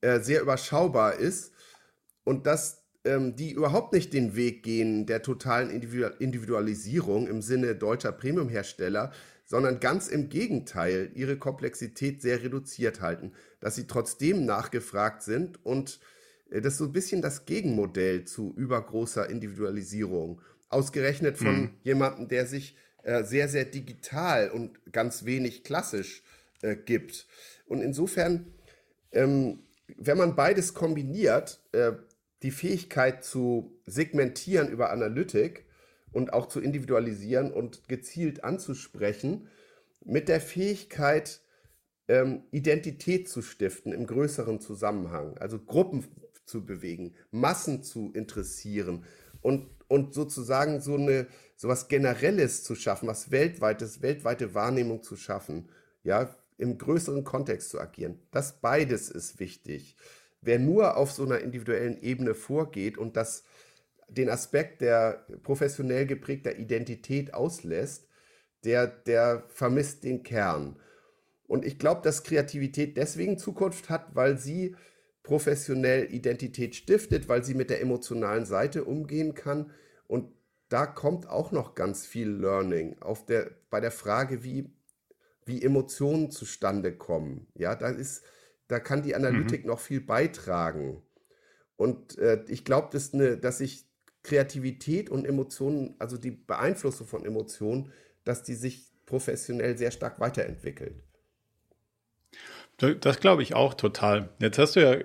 äh, 0.00 0.20
sehr 0.20 0.42
überschaubar 0.42 1.14
ist 1.14 1.52
und 2.24 2.46
dass 2.46 2.82
ähm, 3.04 3.36
die 3.36 3.52
überhaupt 3.52 3.92
nicht 3.92 4.12
den 4.12 4.34
Weg 4.34 4.62
gehen 4.62 5.06
der 5.06 5.22
totalen 5.22 5.70
Individualisierung 5.70 7.28
im 7.28 7.42
Sinne 7.42 7.76
deutscher 7.76 8.12
Premiumhersteller, 8.12 9.12
sondern 9.44 9.78
ganz 9.78 10.08
im 10.08 10.28
Gegenteil 10.30 11.10
ihre 11.14 11.36
Komplexität 11.36 12.22
sehr 12.22 12.42
reduziert 12.42 13.00
halten, 13.00 13.32
dass 13.60 13.76
sie 13.76 13.86
trotzdem 13.86 14.44
nachgefragt 14.46 15.22
sind 15.22 15.64
und 15.64 16.00
das 16.60 16.74
ist 16.74 16.78
so 16.78 16.84
ein 16.84 16.92
bisschen 16.92 17.22
das 17.22 17.46
Gegenmodell 17.46 18.24
zu 18.24 18.54
übergroßer 18.56 19.28
Individualisierung. 19.28 20.40
Ausgerechnet 20.68 21.36
von 21.38 21.62
mhm. 21.62 21.70
jemandem, 21.82 22.28
der 22.28 22.46
sich 22.46 22.76
äh, 23.02 23.24
sehr, 23.24 23.48
sehr 23.48 23.64
digital 23.64 24.50
und 24.50 24.92
ganz 24.92 25.24
wenig 25.24 25.64
klassisch 25.64 26.22
äh, 26.62 26.76
gibt. 26.76 27.26
Und 27.66 27.80
insofern, 27.80 28.54
ähm, 29.12 29.60
wenn 29.98 30.18
man 30.18 30.34
beides 30.36 30.74
kombiniert, 30.74 31.60
äh, 31.72 31.92
die 32.42 32.50
Fähigkeit 32.50 33.24
zu 33.24 33.78
segmentieren 33.86 34.68
über 34.68 34.90
Analytik 34.90 35.66
und 36.12 36.32
auch 36.32 36.46
zu 36.46 36.60
individualisieren 36.60 37.52
und 37.52 37.88
gezielt 37.88 38.44
anzusprechen, 38.44 39.48
mit 40.04 40.28
der 40.28 40.40
Fähigkeit, 40.40 41.40
ähm, 42.08 42.42
Identität 42.50 43.28
zu 43.28 43.40
stiften 43.42 43.92
im 43.92 44.06
größeren 44.06 44.60
Zusammenhang, 44.60 45.38
also 45.38 45.58
Gruppen 45.58 46.04
zu 46.46 46.64
bewegen, 46.64 47.14
Massen 47.30 47.82
zu 47.82 48.12
interessieren 48.12 49.04
und, 49.40 49.68
und 49.88 50.14
sozusagen 50.14 50.80
so 50.80 50.94
eine 50.94 51.26
was 51.62 51.88
Generelles 51.88 52.62
zu 52.62 52.74
schaffen, 52.74 53.08
was 53.08 53.30
weltweites, 53.30 54.02
weltweite 54.02 54.54
Wahrnehmung 54.54 55.02
zu 55.02 55.16
schaffen, 55.16 55.68
ja, 56.02 56.34
im 56.58 56.78
größeren 56.78 57.24
Kontext 57.24 57.70
zu 57.70 57.80
agieren. 57.80 58.20
Das 58.30 58.60
beides 58.60 59.08
ist 59.08 59.40
wichtig. 59.40 59.96
Wer 60.40 60.58
nur 60.58 60.96
auf 60.96 61.10
so 61.10 61.24
einer 61.24 61.40
individuellen 61.40 62.00
Ebene 62.02 62.34
vorgeht 62.34 62.98
und 62.98 63.16
das 63.16 63.44
den 64.08 64.28
Aspekt 64.28 64.82
der 64.82 65.26
professionell 65.42 66.06
geprägter 66.06 66.56
Identität 66.58 67.34
auslässt, 67.34 68.06
der, 68.64 68.86
der 68.86 69.44
vermisst 69.48 70.04
den 70.04 70.22
Kern. 70.22 70.76
Und 71.46 71.64
ich 71.64 71.78
glaube, 71.78 72.02
dass 72.02 72.22
Kreativität 72.22 72.96
deswegen 72.96 73.38
Zukunft 73.38 73.90
hat, 73.90 74.14
weil 74.14 74.38
sie 74.38 74.76
professionell 75.24 76.12
Identität 76.12 76.76
stiftet, 76.76 77.28
weil 77.28 77.42
sie 77.42 77.54
mit 77.54 77.70
der 77.70 77.80
emotionalen 77.80 78.44
Seite 78.44 78.84
umgehen 78.84 79.34
kann. 79.34 79.72
Und 80.06 80.30
da 80.68 80.86
kommt 80.86 81.28
auch 81.28 81.50
noch 81.50 81.74
ganz 81.74 82.06
viel 82.06 82.28
Learning 82.28 83.00
auf 83.00 83.26
der, 83.26 83.50
bei 83.70 83.80
der 83.80 83.90
Frage, 83.90 84.44
wie, 84.44 84.70
wie 85.44 85.62
Emotionen 85.62 86.30
zustande 86.30 86.96
kommen. 86.96 87.48
Ja, 87.54 87.74
da 87.74 87.88
ist, 87.88 88.22
da 88.68 88.78
kann 88.78 89.02
die 89.02 89.14
Analytik 89.16 89.62
mhm. 89.62 89.70
noch 89.70 89.80
viel 89.80 90.02
beitragen. 90.02 91.02
Und 91.76 92.18
äh, 92.18 92.44
ich 92.48 92.64
glaube, 92.64 92.88
dass, 92.92 93.14
ne, 93.14 93.38
dass 93.38 93.58
sich 93.58 93.88
Kreativität 94.22 95.10
und 95.10 95.24
Emotionen, 95.24 95.96
also 95.98 96.18
die 96.18 96.30
Beeinflussung 96.32 97.06
von 97.06 97.24
Emotionen, 97.24 97.92
dass 98.24 98.42
die 98.42 98.54
sich 98.54 98.92
professionell 99.06 99.76
sehr 99.78 99.90
stark 99.90 100.20
weiterentwickelt. 100.20 101.02
Das 102.78 103.20
glaube 103.20 103.42
ich 103.42 103.54
auch 103.54 103.74
total. 103.74 104.30
Jetzt 104.40 104.58
hast 104.58 104.74
du 104.74 104.80
ja 104.80 104.96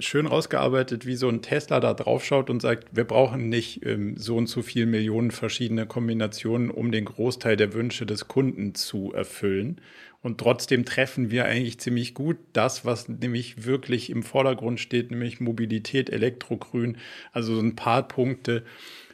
schön 0.00 0.26
rausgearbeitet, 0.26 1.06
wie 1.06 1.16
so 1.16 1.30
ein 1.30 1.40
Tesla 1.40 1.80
da 1.80 1.94
draufschaut 1.94 2.50
und 2.50 2.60
sagt, 2.60 2.88
wir 2.94 3.04
brauchen 3.04 3.48
nicht 3.48 3.86
ähm, 3.86 4.18
so 4.18 4.36
und 4.36 4.48
so 4.48 4.60
viel 4.60 4.84
Millionen 4.84 5.30
verschiedene 5.30 5.86
Kombinationen, 5.86 6.70
um 6.70 6.92
den 6.92 7.06
Großteil 7.06 7.56
der 7.56 7.72
Wünsche 7.72 8.04
des 8.04 8.28
Kunden 8.28 8.74
zu 8.74 9.14
erfüllen. 9.14 9.80
Und 10.20 10.38
trotzdem 10.38 10.84
treffen 10.84 11.30
wir 11.30 11.46
eigentlich 11.46 11.80
ziemlich 11.80 12.12
gut 12.12 12.36
das, 12.52 12.84
was 12.84 13.08
nämlich 13.08 13.64
wirklich 13.64 14.10
im 14.10 14.22
Vordergrund 14.22 14.78
steht, 14.78 15.10
nämlich 15.10 15.40
Mobilität, 15.40 16.10
Elektrogrün. 16.10 16.98
Also 17.32 17.54
so 17.54 17.62
ein 17.62 17.76
paar 17.76 18.06
Punkte 18.08 18.62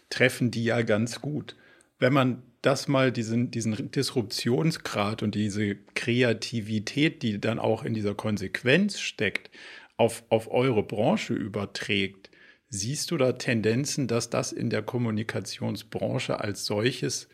treffen 0.09 0.50
die 0.50 0.64
ja 0.64 0.83
ganz 0.83 1.20
gut. 1.20 1.54
Wenn 2.01 2.13
man 2.15 2.43
das 2.63 2.89
mal 2.89 3.13
diesen, 3.13 3.51
diesen 3.51 3.91
Disruptionsgrad 3.91 5.23
und 5.23 5.35
diese 5.35 5.77
Kreativität, 5.95 7.23
die 7.23 7.41
dann 7.41 7.59
auch 7.59 7.85
in 7.85 7.95
dieser 7.95 8.15
Konsequenz 8.15 8.99
steckt, 8.99 9.51
auf, 9.97 10.25
auf 10.31 10.51
eure 10.51 10.83
Branche 10.83 11.35
überträgt, 11.35 12.31
siehst 12.69 13.11
du 13.11 13.19
da 13.19 13.33
Tendenzen, 13.33 14.09
dass 14.09 14.31
das 14.31 14.53
in 14.53 14.71
der 14.71 14.83
Kommunikationsbranche 14.83 16.41
als 16.41 16.65
solches, 16.65 17.29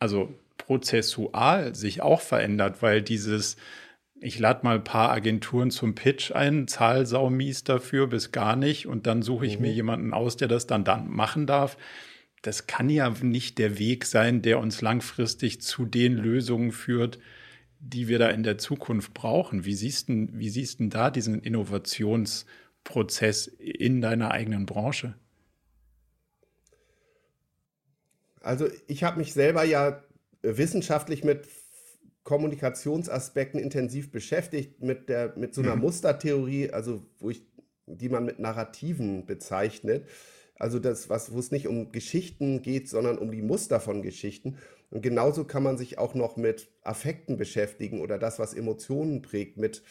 also 0.00 0.34
prozessual 0.58 1.74
sich 1.74 2.02
auch 2.02 2.20
verändert, 2.20 2.82
weil 2.82 3.02
dieses, 3.02 3.56
ich 4.20 4.38
lade 4.38 4.64
mal 4.64 4.76
ein 4.76 4.84
paar 4.84 5.10
Agenturen 5.10 5.70
zum 5.70 5.94
Pitch 5.94 6.32
ein, 6.32 6.66
zahl 6.66 7.06
saumies 7.06 7.64
dafür 7.64 8.08
bis 8.08 8.32
gar 8.32 8.56
nicht 8.56 8.86
und 8.86 9.06
dann 9.06 9.22
suche 9.22 9.46
ich 9.46 9.56
mhm. 9.56 9.62
mir 9.62 9.72
jemanden 9.72 10.12
aus, 10.12 10.36
der 10.36 10.48
das 10.48 10.66
dann, 10.66 10.84
dann 10.84 11.08
machen 11.08 11.46
darf 11.46 11.76
das 12.42 12.66
kann 12.66 12.90
ja 12.90 13.08
nicht 13.08 13.58
der 13.58 13.78
Weg 13.78 14.04
sein, 14.04 14.42
der 14.42 14.58
uns 14.58 14.80
langfristig 14.80 15.62
zu 15.62 15.86
den 15.86 16.14
Lösungen 16.14 16.72
führt, 16.72 17.20
die 17.78 18.08
wir 18.08 18.18
da 18.18 18.28
in 18.28 18.42
der 18.42 18.58
Zukunft 18.58 19.14
brauchen. 19.14 19.64
Wie 19.64 19.74
siehst 19.74 20.08
du 20.08 20.28
wie 20.32 20.50
siehst 20.50 20.80
denn 20.80 20.90
da 20.90 21.10
diesen 21.10 21.40
Innovationsprozess 21.40 23.46
in 23.46 24.00
deiner 24.00 24.32
eigenen 24.32 24.66
Branche? 24.66 25.14
Also 28.40 28.66
ich 28.88 29.04
habe 29.04 29.18
mich 29.18 29.32
selber 29.32 29.62
ja 29.62 30.02
wissenschaftlich 30.42 31.22
mit 31.22 31.46
Kommunikationsaspekten 32.24 33.60
intensiv 33.60 34.10
beschäftigt, 34.10 34.82
mit, 34.82 35.08
der, 35.08 35.34
mit 35.36 35.54
so 35.54 35.62
einer 35.62 35.76
mhm. 35.76 35.82
Mustertheorie, 35.82 36.70
also 36.70 37.04
wo 37.18 37.30
ich, 37.30 37.42
die 37.86 38.08
man 38.08 38.24
mit 38.24 38.38
Narrativen 38.38 39.26
bezeichnet. 39.26 40.08
Also 40.56 40.78
das, 40.78 41.08
was, 41.08 41.32
wo 41.32 41.38
es 41.38 41.50
nicht 41.50 41.66
um 41.66 41.92
Geschichten 41.92 42.62
geht, 42.62 42.88
sondern 42.88 43.18
um 43.18 43.30
die 43.30 43.42
Muster 43.42 43.80
von 43.80 44.02
Geschichten. 44.02 44.58
Und 44.90 45.02
genauso 45.02 45.44
kann 45.44 45.62
man 45.62 45.78
sich 45.78 45.98
auch 45.98 46.14
noch 46.14 46.36
mit 46.36 46.68
Affekten 46.82 47.36
beschäftigen 47.36 48.00
oder 48.00 48.18
das, 48.18 48.38
was 48.38 48.54
Emotionen 48.54 49.22
prägt, 49.22 49.56
mit, 49.56 49.82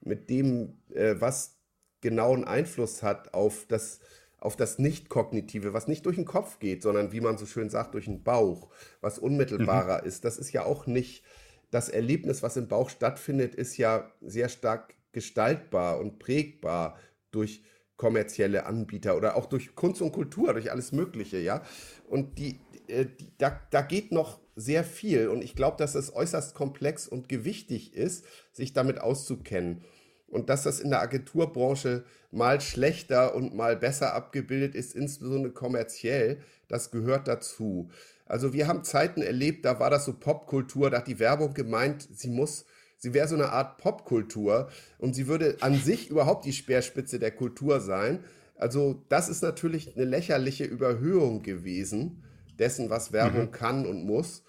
mit 0.00 0.28
dem, 0.28 0.82
äh, 0.92 1.14
was 1.18 1.58
genauen 2.00 2.44
Einfluss 2.44 3.02
hat 3.02 3.32
auf 3.32 3.66
das, 3.68 4.00
auf 4.38 4.56
das 4.56 4.78
Nicht-Kognitive, 4.78 5.72
was 5.72 5.86
nicht 5.86 6.04
durch 6.04 6.16
den 6.16 6.24
Kopf 6.24 6.58
geht, 6.58 6.82
sondern 6.82 7.12
wie 7.12 7.20
man 7.20 7.38
so 7.38 7.46
schön 7.46 7.70
sagt, 7.70 7.94
durch 7.94 8.06
den 8.06 8.24
Bauch, 8.24 8.68
was 9.00 9.18
unmittelbarer 9.18 10.02
mhm. 10.02 10.08
ist. 10.08 10.24
Das 10.24 10.36
ist 10.36 10.52
ja 10.52 10.64
auch 10.64 10.86
nicht 10.86 11.22
das 11.70 11.88
Erlebnis, 11.88 12.42
was 12.42 12.56
im 12.56 12.68
Bauch 12.68 12.90
stattfindet, 12.90 13.54
ist 13.54 13.76
ja 13.76 14.12
sehr 14.20 14.48
stark 14.48 14.94
gestaltbar 15.12 15.98
und 16.00 16.18
prägbar 16.18 16.98
durch 17.30 17.62
kommerzielle 17.96 18.66
Anbieter 18.66 19.16
oder 19.16 19.36
auch 19.36 19.46
durch 19.46 19.74
Kunst 19.74 20.02
und 20.02 20.12
Kultur, 20.12 20.52
durch 20.52 20.70
alles 20.70 20.92
Mögliche, 20.92 21.38
ja. 21.38 21.62
Und 22.08 22.38
die, 22.38 22.60
äh, 22.88 23.06
die 23.06 23.32
da, 23.38 23.60
da 23.70 23.82
geht 23.82 24.12
noch 24.12 24.40
sehr 24.56 24.84
viel 24.84 25.28
und 25.28 25.42
ich 25.42 25.54
glaube, 25.56 25.76
dass 25.78 25.94
es 25.94 26.14
äußerst 26.14 26.54
komplex 26.54 27.08
und 27.08 27.28
gewichtig 27.28 27.94
ist, 27.94 28.24
sich 28.52 28.72
damit 28.72 29.00
auszukennen. 29.00 29.82
Und 30.26 30.48
dass 30.48 30.62
das 30.62 30.80
in 30.80 30.90
der 30.90 31.02
Agenturbranche 31.02 32.04
mal 32.30 32.60
schlechter 32.60 33.34
und 33.34 33.54
mal 33.54 33.76
besser 33.76 34.14
abgebildet 34.14 34.74
ist, 34.74 34.94
insbesondere 34.94 35.52
kommerziell, 35.52 36.40
das 36.68 36.90
gehört 36.90 37.28
dazu. 37.28 37.90
Also 38.24 38.54
wir 38.54 38.66
haben 38.66 38.82
Zeiten 38.82 39.20
erlebt, 39.20 39.66
da 39.66 39.78
war 39.78 39.90
das 39.90 40.06
so 40.06 40.14
Popkultur, 40.14 40.90
da 40.90 40.98
hat 40.98 41.06
die 41.06 41.18
Werbung 41.18 41.52
gemeint, 41.52 42.08
sie 42.10 42.30
muss 42.30 42.64
sie 43.02 43.14
wäre 43.14 43.26
so 43.26 43.34
eine 43.34 43.50
Art 43.50 43.78
Popkultur 43.78 44.68
und 44.98 45.14
sie 45.14 45.26
würde 45.26 45.56
an 45.60 45.76
sich 45.76 46.08
überhaupt 46.08 46.44
die 46.44 46.52
Speerspitze 46.52 47.18
der 47.18 47.32
Kultur 47.32 47.80
sein. 47.80 48.24
Also 48.54 49.04
das 49.08 49.28
ist 49.28 49.42
natürlich 49.42 49.96
eine 49.96 50.04
lächerliche 50.04 50.64
Überhöhung 50.64 51.42
gewesen 51.42 52.22
dessen, 52.60 52.90
was 52.90 53.12
Werbung 53.12 53.46
mhm. 53.46 53.50
kann 53.50 53.86
und 53.86 54.04
muss, 54.04 54.44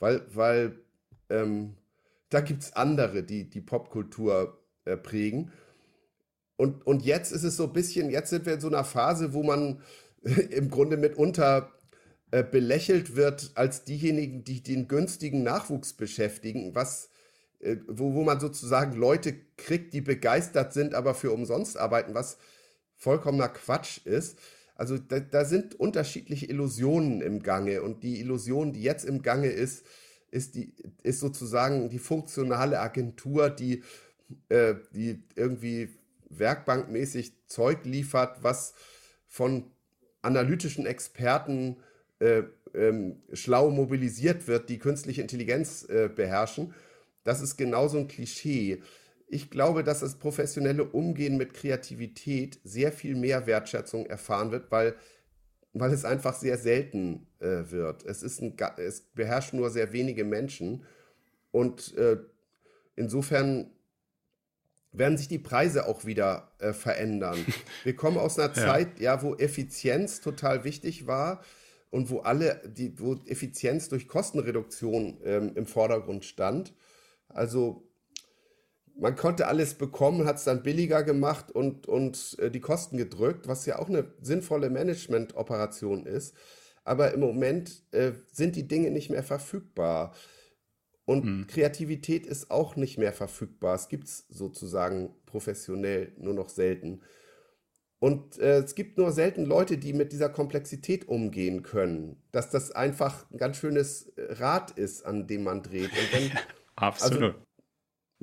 weil, 0.00 0.22
weil 0.34 0.80
ähm, 1.30 1.76
da 2.28 2.40
gibt 2.40 2.62
es 2.62 2.74
andere, 2.74 3.22
die 3.22 3.48
die 3.48 3.60
Popkultur 3.60 4.58
äh, 4.84 4.96
prägen. 4.96 5.52
Und, 6.56 6.84
und 6.84 7.04
jetzt 7.04 7.30
ist 7.30 7.44
es 7.44 7.56
so 7.56 7.64
ein 7.64 7.72
bisschen, 7.72 8.10
jetzt 8.10 8.30
sind 8.30 8.46
wir 8.46 8.54
in 8.54 8.60
so 8.60 8.68
einer 8.68 8.84
Phase, 8.84 9.32
wo 9.32 9.44
man 9.44 9.80
im 10.50 10.70
Grunde 10.70 10.96
mitunter 10.96 11.70
äh, 12.32 12.42
belächelt 12.42 13.14
wird 13.14 13.52
als 13.54 13.84
diejenigen, 13.84 14.42
die 14.42 14.60
den 14.60 14.88
günstigen 14.88 15.44
Nachwuchs 15.44 15.92
beschäftigen, 15.92 16.74
was, 16.74 17.11
wo, 17.86 18.14
wo 18.14 18.24
man 18.24 18.40
sozusagen 18.40 18.96
Leute 18.96 19.34
kriegt, 19.56 19.94
die 19.94 20.00
begeistert 20.00 20.72
sind, 20.72 20.94
aber 20.94 21.14
für 21.14 21.30
umsonst 21.32 21.76
arbeiten, 21.76 22.14
was 22.14 22.38
vollkommener 22.96 23.48
Quatsch 23.48 24.04
ist. 24.04 24.38
Also 24.74 24.98
da, 24.98 25.20
da 25.20 25.44
sind 25.44 25.78
unterschiedliche 25.78 26.46
Illusionen 26.46 27.20
im 27.20 27.42
Gange 27.42 27.82
und 27.82 28.02
die 28.02 28.20
Illusion, 28.20 28.72
die 28.72 28.82
jetzt 28.82 29.04
im 29.04 29.22
Gange 29.22 29.48
ist, 29.48 29.84
ist, 30.30 30.54
die, 30.54 30.74
ist 31.02 31.20
sozusagen 31.20 31.90
die 31.90 31.98
funktionale 31.98 32.80
Agentur, 32.80 33.50
die, 33.50 33.82
äh, 34.48 34.74
die 34.92 35.22
irgendwie 35.36 35.90
werkbankmäßig 36.30 37.34
Zeug 37.46 37.84
liefert, 37.84 38.42
was 38.42 38.74
von 39.26 39.70
analytischen 40.22 40.86
Experten 40.86 41.76
äh, 42.18 42.44
ähm, 42.74 43.22
schlau 43.32 43.70
mobilisiert 43.70 44.46
wird, 44.46 44.68
die 44.68 44.78
künstliche 44.78 45.20
Intelligenz 45.20 45.84
äh, 45.88 46.08
beherrschen. 46.08 46.74
Das 47.24 47.40
ist 47.40 47.56
genauso 47.56 47.98
ein 47.98 48.08
Klischee. 48.08 48.82
Ich 49.28 49.50
glaube, 49.50 49.84
dass 49.84 50.00
das 50.00 50.18
professionelle 50.18 50.84
Umgehen 50.84 51.36
mit 51.36 51.54
Kreativität 51.54 52.60
sehr 52.64 52.92
viel 52.92 53.14
mehr 53.14 53.46
Wertschätzung 53.46 54.06
erfahren 54.06 54.50
wird, 54.50 54.70
weil, 54.70 54.94
weil 55.72 55.92
es 55.92 56.04
einfach 56.04 56.34
sehr 56.34 56.58
selten 56.58 57.26
äh, 57.38 57.70
wird. 57.70 58.04
Es, 58.04 58.22
ist 58.22 58.42
ein, 58.42 58.56
es 58.76 59.00
beherrscht 59.00 59.54
nur 59.54 59.70
sehr 59.70 59.92
wenige 59.92 60.24
Menschen. 60.24 60.84
Und 61.50 61.96
äh, 61.96 62.18
insofern 62.96 63.70
werden 64.92 65.16
sich 65.16 65.28
die 65.28 65.38
Preise 65.38 65.86
auch 65.86 66.04
wieder 66.04 66.52
äh, 66.58 66.72
verändern. 66.72 67.38
Wir 67.84 67.96
kommen 67.96 68.18
aus 68.18 68.38
einer 68.38 68.54
ja. 68.54 68.62
Zeit, 68.62 69.00
ja, 69.00 69.22
wo 69.22 69.34
Effizienz 69.34 70.20
total 70.20 70.64
wichtig 70.64 71.06
war 71.06 71.42
und 71.90 72.10
wo 72.10 72.20
alle, 72.20 72.60
die, 72.66 72.98
wo 72.98 73.14
Effizienz 73.26 73.88
durch 73.88 74.08
Kostenreduktion 74.08 75.18
ähm, 75.24 75.52
im 75.54 75.66
Vordergrund 75.66 76.24
stand. 76.24 76.74
Also 77.32 77.88
man 78.96 79.16
konnte 79.16 79.46
alles 79.46 79.74
bekommen, 79.74 80.26
hat 80.26 80.36
es 80.36 80.44
dann 80.44 80.62
billiger 80.62 81.02
gemacht 81.02 81.50
und, 81.50 81.86
und 81.86 82.36
äh, 82.38 82.50
die 82.50 82.60
Kosten 82.60 82.96
gedrückt, 82.96 83.48
was 83.48 83.66
ja 83.66 83.78
auch 83.78 83.88
eine 83.88 84.12
sinnvolle 84.20 84.70
Management-Operation 84.70 86.06
ist. 86.06 86.34
Aber 86.84 87.14
im 87.14 87.20
Moment 87.20 87.82
äh, 87.92 88.12
sind 88.32 88.56
die 88.56 88.68
Dinge 88.68 88.90
nicht 88.90 89.10
mehr 89.10 89.22
verfügbar. 89.22 90.14
Und 91.04 91.24
hm. 91.24 91.46
Kreativität 91.46 92.26
ist 92.26 92.50
auch 92.50 92.76
nicht 92.76 92.98
mehr 92.98 93.12
verfügbar. 93.12 93.74
Es 93.74 93.88
gibt 93.88 94.08
es 94.08 94.26
sozusagen 94.28 95.14
professionell 95.26 96.12
nur 96.18 96.34
noch 96.34 96.48
selten. 96.48 97.02
Und 97.98 98.38
äh, 98.38 98.58
es 98.58 98.74
gibt 98.74 98.98
nur 98.98 99.12
selten 99.12 99.44
Leute, 99.44 99.78
die 99.78 99.92
mit 99.92 100.12
dieser 100.12 100.28
Komplexität 100.28 101.06
umgehen 101.06 101.62
können. 101.62 102.20
Dass 102.32 102.50
das 102.50 102.72
einfach 102.72 103.30
ein 103.30 103.38
ganz 103.38 103.58
schönes 103.58 104.08
äh, 104.16 104.32
Rad 104.32 104.72
ist, 104.72 105.06
an 105.06 105.28
dem 105.28 105.44
man 105.44 105.62
dreht. 105.62 105.90
Dann, 106.12 106.32
Absolut. 106.82 107.34
Also, 107.34 107.46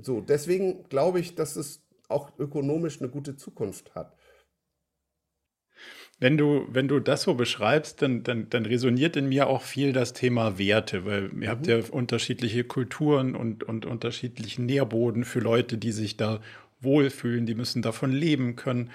so, 0.02 0.22
deswegen 0.22 0.84
glaube 0.90 1.20
ich, 1.20 1.36
dass 1.36 1.56
es 1.56 1.82
auch 2.10 2.38
ökonomisch 2.38 3.00
eine 3.00 3.10
gute 3.10 3.38
Zukunft 3.38 3.96
hat. 3.96 4.16
Wenn 6.20 6.38
du, 6.38 6.68
wenn 6.70 6.90
du 6.90 7.00
das 7.00 7.22
so 7.22 7.36
beschreibst, 7.36 8.02
dann, 8.02 8.24
dann, 8.24 8.50
dann 8.50 8.66
resoniert 8.66 9.16
in 9.16 9.30
mir 9.30 9.48
auch 9.48 9.62
viel 9.62 9.94
das 9.94 10.12
Thema 10.12 10.58
Werte, 10.58 11.06
weil 11.06 11.30
ihr 11.30 11.34
mhm. 11.34 11.48
habt 11.48 11.68
ja 11.68 11.80
unterschiedliche 11.90 12.66
Kulturen 12.66 13.36
und, 13.36 13.64
und 13.64 13.86
unterschiedlichen 13.86 14.66
Nährboden 14.66 15.24
für 15.24 15.40
Leute, 15.40 15.78
die 15.78 15.94
sich 15.94 16.18
da 16.18 16.42
wohlfühlen, 16.82 17.46
die 17.46 17.56
müssen 17.56 17.82
davon 17.82 18.12
leben 18.12 18.58
können. 18.58 18.92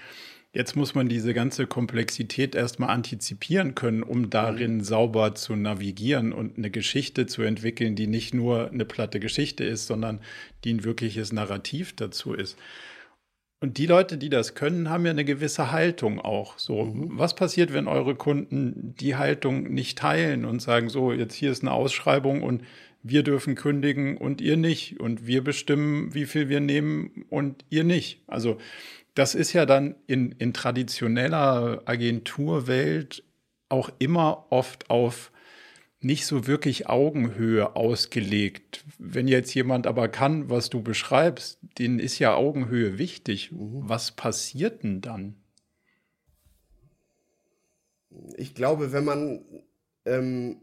Jetzt 0.55 0.77
muss 0.77 0.95
man 0.95 1.09
diese 1.09 1.35
ganze 1.35 1.67
Komplexität 1.67 2.55
erstmal 2.55 2.91
antizipieren 2.91 3.75
können, 3.75 4.05
um 4.05 4.31
darin 4.31 4.77
mhm. 4.77 4.85
sauber 4.85 5.35
zu 5.35 5.57
navigieren 5.57 6.33
und 6.33 6.57
eine 6.57 6.71
Geschichte 6.71 7.27
zu 7.27 7.43
entwickeln, 7.43 7.97
die 7.97 8.07
nicht 8.07 8.35
nur 8.35 8.71
eine 8.71 8.85
platte 8.85 9.19
Geschichte 9.19 9.65
ist, 9.65 9.89
sondern 9.89 10.21
die 10.63 10.75
ein 10.75 10.85
wirkliches 10.85 11.33
Narrativ 11.33 11.97
dazu 11.97 12.35
ist. 12.35 12.57
Und 13.61 13.79
die 13.79 13.87
Leute, 13.87 14.17
die 14.17 14.29
das 14.29 14.55
können, 14.55 14.91
haben 14.91 15.05
ja 15.05 15.11
eine 15.11 15.25
gewisse 15.25 15.73
Haltung 15.73 16.21
auch. 16.21 16.57
So, 16.57 16.85
mhm. 16.85 17.19
was 17.19 17.35
passiert, 17.35 17.73
wenn 17.73 17.89
eure 17.89 18.15
Kunden 18.15 18.95
die 19.01 19.17
Haltung 19.17 19.75
nicht 19.75 19.99
teilen 19.99 20.45
und 20.45 20.63
sagen, 20.63 20.89
so, 20.89 21.13
jetzt 21.13 21.35
hier 21.35 21.51
ist 21.51 21.63
eine 21.63 21.73
Ausschreibung 21.73 22.45
und 22.45 22.63
wir 23.03 23.25
dürfen 23.25 23.57
kündigen 23.57 24.17
und 24.17 24.41
ihr 24.41 24.57
nicht 24.57 25.01
und 25.01 25.27
wir 25.27 25.43
bestimmen, 25.43 26.15
wie 26.15 26.27
viel 26.27 26.49
wir 26.49 26.61
nehmen 26.61 27.27
und 27.29 27.65
ihr 27.71 27.83
nicht. 27.83 28.23
Also 28.29 28.59
das 29.15 29.35
ist 29.35 29.53
ja 29.53 29.65
dann 29.65 29.95
in, 30.07 30.33
in 30.33 30.53
traditioneller 30.53 31.83
Agenturwelt 31.87 33.25
auch 33.69 33.91
immer 33.99 34.47
oft 34.51 34.91
auf 34.91 35.31
nicht 36.01 36.27
so 36.27 36.47
wirklich 36.47 36.89
Augenhöhe 36.89 37.77
ausgelegt. 37.77 38.85
Wenn 38.99 39.27
jetzt 39.27 39.55
jemand 39.55 39.87
aber 39.87 40.09
kann, 40.09 40.51
was 40.51 40.69
du 40.69 40.83
beschreibst, 40.83 41.59
denen 41.79 41.99
ist 41.99 42.19
ja 42.19 42.35
Augenhöhe 42.35 42.99
wichtig. 42.99 43.53
Mhm. 43.53 43.89
Was 43.89 44.13
passiert 44.13 44.83
denn 44.83 45.01
dann? 45.01 45.37
Ich 48.37 48.55
glaube, 48.55 48.93
wenn 48.93 49.05
man, 49.05 49.45
ähm, 50.05 50.61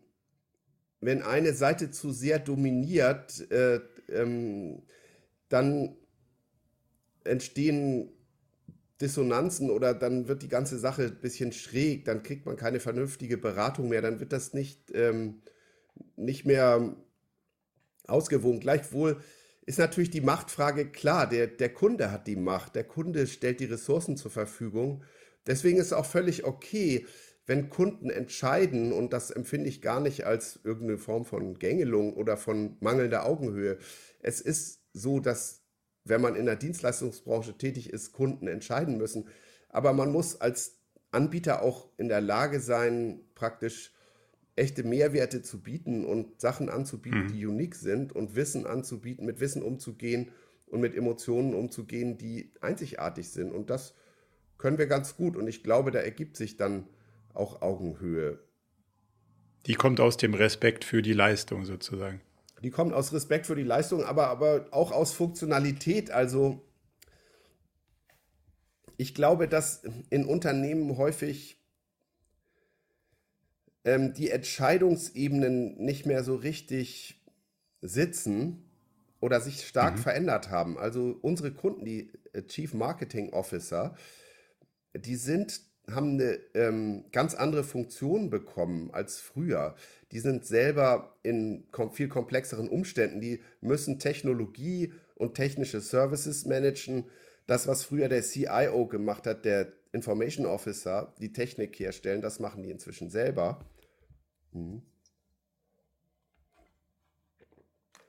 wenn 1.00 1.24
eine 1.24 1.54
Seite 1.54 1.90
zu 1.90 2.12
sehr 2.12 2.38
dominiert, 2.38 3.50
äh, 3.52 3.80
ähm, 4.10 4.84
dann 5.50 5.96
entstehen 7.24 8.10
Dissonanzen 9.02 9.70
oder 9.70 9.94
dann 9.94 10.28
wird 10.28 10.44
die 10.44 10.48
ganze 10.48 10.78
Sache 10.78 11.04
ein 11.04 11.20
bisschen 11.20 11.52
schräg, 11.52 12.06
dann 12.06 12.24
kriegt 12.24 12.46
man 12.46 12.56
keine 12.56 12.80
vernünftige 12.80 13.38
Beratung 13.38 13.90
mehr, 13.90 14.02
dann 14.02 14.20
wird 14.20 14.32
das 14.32 14.54
nicht, 14.54 14.92
ähm, 14.94 15.42
nicht 16.16 16.46
mehr 16.46 16.96
ausgewogen. 18.08 18.60
Gleichwohl 18.60 19.22
ist 19.66 19.80
natürlich 19.80 20.10
die 20.10 20.22
Machtfrage 20.22 20.90
klar, 20.90 21.28
der, 21.28 21.48
der 21.48 21.74
Kunde 21.74 22.12
hat 22.12 22.28
die 22.28 22.36
Macht, 22.36 22.76
der 22.76 22.84
Kunde 22.84 23.28
stellt 23.28 23.60
die 23.60 23.66
Ressourcen 23.66 24.18
zur 24.18 24.32
Verfügung. 24.32 25.04
Deswegen 25.48 25.78
ist 25.78 25.88
es 25.88 25.94
auch 25.94 26.06
völlig 26.06 26.44
okay, 26.46 27.06
wenn 27.48 27.70
Kunden 27.70 28.10
entscheiden, 28.10 28.94
und 28.94 29.14
das 29.14 29.32
empfinde 29.32 29.70
ich 29.70 29.82
gar 29.82 30.00
nicht 30.00 30.26
als 30.26 30.60
irgendeine 30.64 30.98
Form 30.98 31.26
von 31.26 31.58
Gängelung 31.58 32.14
oder 32.14 32.38
von 32.38 32.78
mangelnder 32.80 33.26
Augenhöhe. 33.26 33.78
Es 34.20 34.42
ist 34.42 34.82
so, 34.94 35.20
dass 35.20 35.61
wenn 36.04 36.22
man 36.22 36.36
in 36.36 36.46
der 36.46 36.56
Dienstleistungsbranche 36.56 37.58
tätig 37.58 37.92
ist, 37.92 38.12
Kunden 38.12 38.48
entscheiden 38.48 38.98
müssen. 38.98 39.28
Aber 39.70 39.94
man 39.94 40.12
muss 40.12 40.40
als 40.40 40.80
Anbieter 41.12 41.62
auch 41.62 41.90
in 41.98 42.08
der 42.08 42.22
Lage 42.22 42.60
sein, 42.60 43.22
praktisch 43.36 43.94
echte 44.56 44.84
Mehrwerte 44.84 45.42
zu 45.42 45.62
bieten 45.62 46.06
und 46.06 46.42
Sachen 46.42 46.70
anzubieten, 46.70 47.24
mhm. 47.24 47.28
die 47.30 47.46
unique 47.46 47.76
sind 47.76 48.14
und 48.14 48.36
Wissen 48.36 48.66
anzubieten, 48.66 49.26
mit 49.26 49.40
Wissen 49.40 49.64
umzugehen 49.64 50.32
und 50.68 50.82
mit 50.82 50.96
Emotionen 50.96 51.54
umzugehen, 51.54 52.18
die 52.18 52.52
einzigartig 52.62 53.30
sind. 53.30 53.52
Und 53.52 53.70
das 53.70 53.94
können 54.58 54.78
wir 54.78 54.88
ganz 54.88 55.16
gut. 55.16 55.36
Und 55.36 55.48
ich 55.48 55.64
glaube, 55.64 55.92
da 55.92 56.00
ergibt 56.00 56.38
sich 56.38 56.58
dann 56.58 56.88
auch 57.34 57.62
Augenhöhe. 57.62 58.40
Die 59.66 59.76
kommt 59.76 60.00
aus 60.00 60.18
dem 60.18 60.34
Respekt 60.34 60.84
für 60.84 61.02
die 61.02 61.14
Leistung 61.14 61.66
sozusagen. 61.66 62.22
Die 62.62 62.70
kommen 62.70 62.94
aus 62.94 63.12
Respekt 63.12 63.48
für 63.48 63.56
die 63.56 63.64
Leistung, 63.64 64.04
aber, 64.04 64.28
aber 64.28 64.68
auch 64.72 64.92
aus 64.92 65.14
Funktionalität. 65.14 66.12
Also 66.12 66.62
ich 68.98 69.16
glaube, 69.16 69.48
dass 69.48 69.84
in 70.10 70.26
Unternehmen 70.26 70.98
häufig 70.98 71.58
ähm, 73.84 74.14
die 74.14 74.30
Entscheidungsebenen 74.30 75.78
nicht 75.78 76.06
mehr 76.06 76.24
so 76.24 76.36
richtig 76.36 77.20
sitzen 77.82 78.70
oder 79.20 79.42
sich 79.42 79.66
stark 79.66 79.96
mhm. 79.96 80.02
verändert 80.02 80.50
haben. 80.50 80.78
Also 80.78 81.18
unsere 81.22 81.52
Kunden, 81.52 81.84
die 81.84 82.12
äh, 82.34 82.44
Chief 82.44 82.76
Marketing 82.76 83.34
Officer, 83.34 83.96
die 84.94 85.16
sind 85.16 85.62
haben 85.90 86.20
eine 86.20 86.40
ähm, 86.54 87.06
ganz 87.12 87.34
andere 87.34 87.64
Funktion 87.64 88.30
bekommen 88.30 88.92
als 88.92 89.20
früher. 89.20 89.76
Die 90.12 90.20
sind 90.20 90.46
selber 90.46 91.16
in 91.24 91.66
kom 91.72 91.92
viel 91.92 92.08
komplexeren 92.08 92.70
Umständen. 92.70 93.20
Die 93.20 93.42
müssen 93.62 94.00
Technologie 94.00 94.94
und 95.16 95.36
technische 95.36 95.82
Services 95.82 96.46
managen. 96.46 97.06
Das, 97.48 97.68
was 97.68 97.84
früher 97.84 98.10
der 98.10 98.22
CIO 98.22 98.86
gemacht 98.88 99.26
hat, 99.26 99.46
der 99.46 99.74
Information 99.92 100.46
Officer, 100.46 101.14
die 101.20 101.34
Technik 101.34 101.78
herstellen, 101.80 102.22
das 102.22 102.40
machen 102.40 102.64
die 102.64 102.72
inzwischen 102.72 103.10
selber. 103.10 103.66
Mhm. 104.54 104.84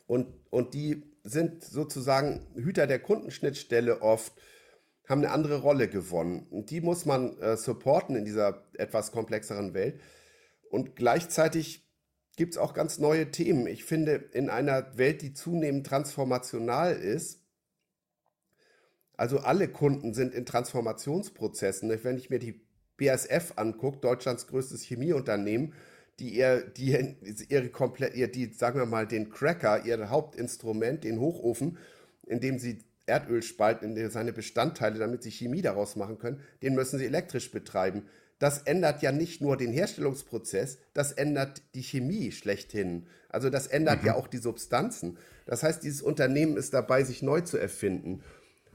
Und, 0.06 0.28
und 0.50 0.74
die 0.74 1.02
sind 1.24 1.64
sozusagen 1.64 2.46
Hüter 2.54 2.86
der 2.86 2.98
Kundenschnittstelle 2.98 4.02
oft, 4.02 4.32
haben 5.08 5.20
eine 5.20 5.32
andere 5.32 5.60
Rolle 5.60 5.88
gewonnen. 5.88 6.46
Und 6.50 6.70
die 6.70 6.80
muss 6.80 7.06
man 7.06 7.38
äh, 7.38 7.56
supporten 7.56 8.16
in 8.16 8.24
dieser 8.24 8.64
etwas 8.74 9.12
komplexeren 9.12 9.74
Welt. 9.74 10.00
Und 10.70 10.96
gleichzeitig 10.96 11.86
gibt 12.36 12.54
es 12.54 12.58
auch 12.58 12.74
ganz 12.74 12.98
neue 12.98 13.30
Themen. 13.30 13.66
Ich 13.66 13.84
finde, 13.84 14.14
in 14.32 14.48
einer 14.48 14.96
Welt, 14.96 15.22
die 15.22 15.34
zunehmend 15.34 15.86
transformational 15.86 16.94
ist, 16.94 17.40
also 19.16 19.38
alle 19.38 19.68
Kunden 19.68 20.14
sind 20.14 20.34
in 20.34 20.46
Transformationsprozessen. 20.46 21.92
Wenn 22.02 22.16
ich 22.16 22.30
mir 22.30 22.38
die 22.38 22.60
BASF 22.96 23.52
angucke, 23.56 23.98
Deutschlands 23.98 24.46
größtes 24.46 24.82
Chemieunternehmen, 24.82 25.74
die 26.18 26.30
ihr, 26.36 26.62
die 26.62 27.16
ihre 27.48 27.68
komplett, 27.68 28.14
ihr, 28.14 28.30
die, 28.30 28.52
sagen 28.52 28.78
wir 28.78 28.86
mal, 28.86 29.06
den 29.06 29.30
Cracker, 29.30 29.84
ihr 29.84 30.10
Hauptinstrument, 30.10 31.04
den 31.04 31.20
Hochofen, 31.20 31.78
in 32.26 32.40
dem 32.40 32.58
sie 32.58 32.78
Erdöl 33.06 33.42
spalten 33.42 33.96
in 33.96 34.10
seine 34.10 34.32
Bestandteile, 34.32 34.98
damit 34.98 35.22
sie 35.22 35.30
Chemie 35.30 35.62
daraus 35.62 35.96
machen 35.96 36.18
können, 36.18 36.40
den 36.62 36.74
müssen 36.74 36.98
sie 36.98 37.06
elektrisch 37.06 37.50
betreiben. 37.50 38.04
Das 38.38 38.62
ändert 38.62 39.02
ja 39.02 39.12
nicht 39.12 39.40
nur 39.40 39.56
den 39.56 39.72
Herstellungsprozess, 39.72 40.78
das 40.94 41.12
ändert 41.12 41.62
die 41.74 41.82
Chemie 41.82 42.32
schlechthin. 42.32 43.06
Also 43.28 43.50
das 43.50 43.68
ändert 43.68 44.02
mhm. 44.02 44.08
ja 44.08 44.14
auch 44.14 44.26
die 44.26 44.38
Substanzen. 44.38 45.16
Das 45.46 45.62
heißt, 45.62 45.82
dieses 45.82 46.02
Unternehmen 46.02 46.56
ist 46.56 46.74
dabei, 46.74 47.04
sich 47.04 47.22
neu 47.22 47.40
zu 47.42 47.56
erfinden. 47.56 48.22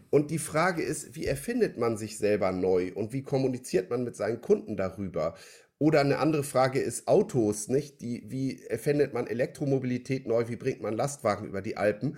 Und 0.09 0.31
die 0.31 0.39
Frage 0.39 0.83
ist, 0.83 1.15
wie 1.15 1.25
erfindet 1.25 1.77
man 1.77 1.97
sich 1.97 2.17
selber 2.17 2.51
neu 2.51 2.93
und 2.93 3.11
wie 3.11 3.23
kommuniziert 3.23 3.89
man 3.89 4.03
mit 4.03 4.15
seinen 4.15 4.39
Kunden 4.39 4.77
darüber? 4.77 5.35
Oder 5.79 5.99
eine 5.99 6.19
andere 6.19 6.43
Frage 6.43 6.79
ist 6.79 7.07
Autos, 7.07 7.67
nicht? 7.67 8.01
Die, 8.01 8.23
wie 8.31 8.63
erfindet 8.63 9.13
man 9.13 9.27
Elektromobilität 9.27 10.25
neu? 10.27 10.47
Wie 10.47 10.55
bringt 10.55 10.81
man 10.81 10.95
Lastwagen 10.95 11.45
über 11.45 11.61
die 11.61 11.77
Alpen? 11.77 12.17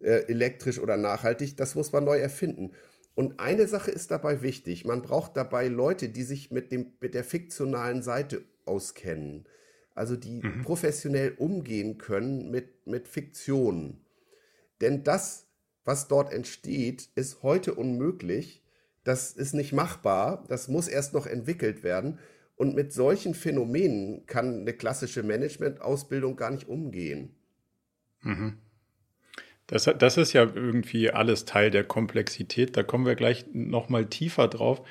Äh, 0.00 0.28
elektrisch 0.28 0.78
oder 0.78 0.96
nachhaltig? 0.96 1.56
Das 1.56 1.74
muss 1.74 1.92
man 1.92 2.04
neu 2.04 2.18
erfinden. 2.18 2.72
Und 3.14 3.38
eine 3.38 3.66
Sache 3.66 3.90
ist 3.90 4.10
dabei 4.10 4.40
wichtig. 4.40 4.86
Man 4.86 5.02
braucht 5.02 5.36
dabei 5.36 5.68
Leute, 5.68 6.08
die 6.08 6.22
sich 6.22 6.50
mit, 6.50 6.72
dem, 6.72 6.92
mit 7.00 7.14
der 7.14 7.24
fiktionalen 7.24 8.02
Seite 8.02 8.42
auskennen. 8.64 9.46
Also 9.94 10.16
die 10.16 10.42
mhm. 10.42 10.62
professionell 10.62 11.34
umgehen 11.36 11.98
können 11.98 12.50
mit, 12.50 12.86
mit 12.86 13.08
Fiktionen. 13.08 14.00
Denn 14.80 15.04
das, 15.04 15.48
was 15.84 16.08
dort 16.08 16.32
entsteht, 16.32 17.10
ist 17.14 17.42
heute 17.42 17.74
unmöglich. 17.74 18.64
Das 19.04 19.32
ist 19.32 19.52
nicht 19.52 19.72
machbar. 19.72 20.44
Das 20.48 20.68
muss 20.68 20.88
erst 20.88 21.12
noch 21.12 21.26
entwickelt 21.26 21.82
werden. 21.82 22.18
Und 22.56 22.74
mit 22.74 22.92
solchen 22.94 23.34
Phänomenen 23.34 24.24
kann 24.26 24.60
eine 24.60 24.72
klassische 24.72 25.22
Management-Ausbildung 25.22 26.36
gar 26.36 26.50
nicht 26.50 26.68
umgehen. 26.68 27.34
Mhm. 28.22 28.58
Das, 29.70 29.84
das 29.84 30.16
ist 30.16 30.32
ja 30.32 30.42
irgendwie 30.42 31.12
alles 31.12 31.44
Teil 31.44 31.70
der 31.70 31.84
Komplexität. 31.84 32.76
Da 32.76 32.82
kommen 32.82 33.06
wir 33.06 33.14
gleich 33.14 33.44
nochmal 33.52 34.06
tiefer 34.06 34.48
drauf. 34.48 34.82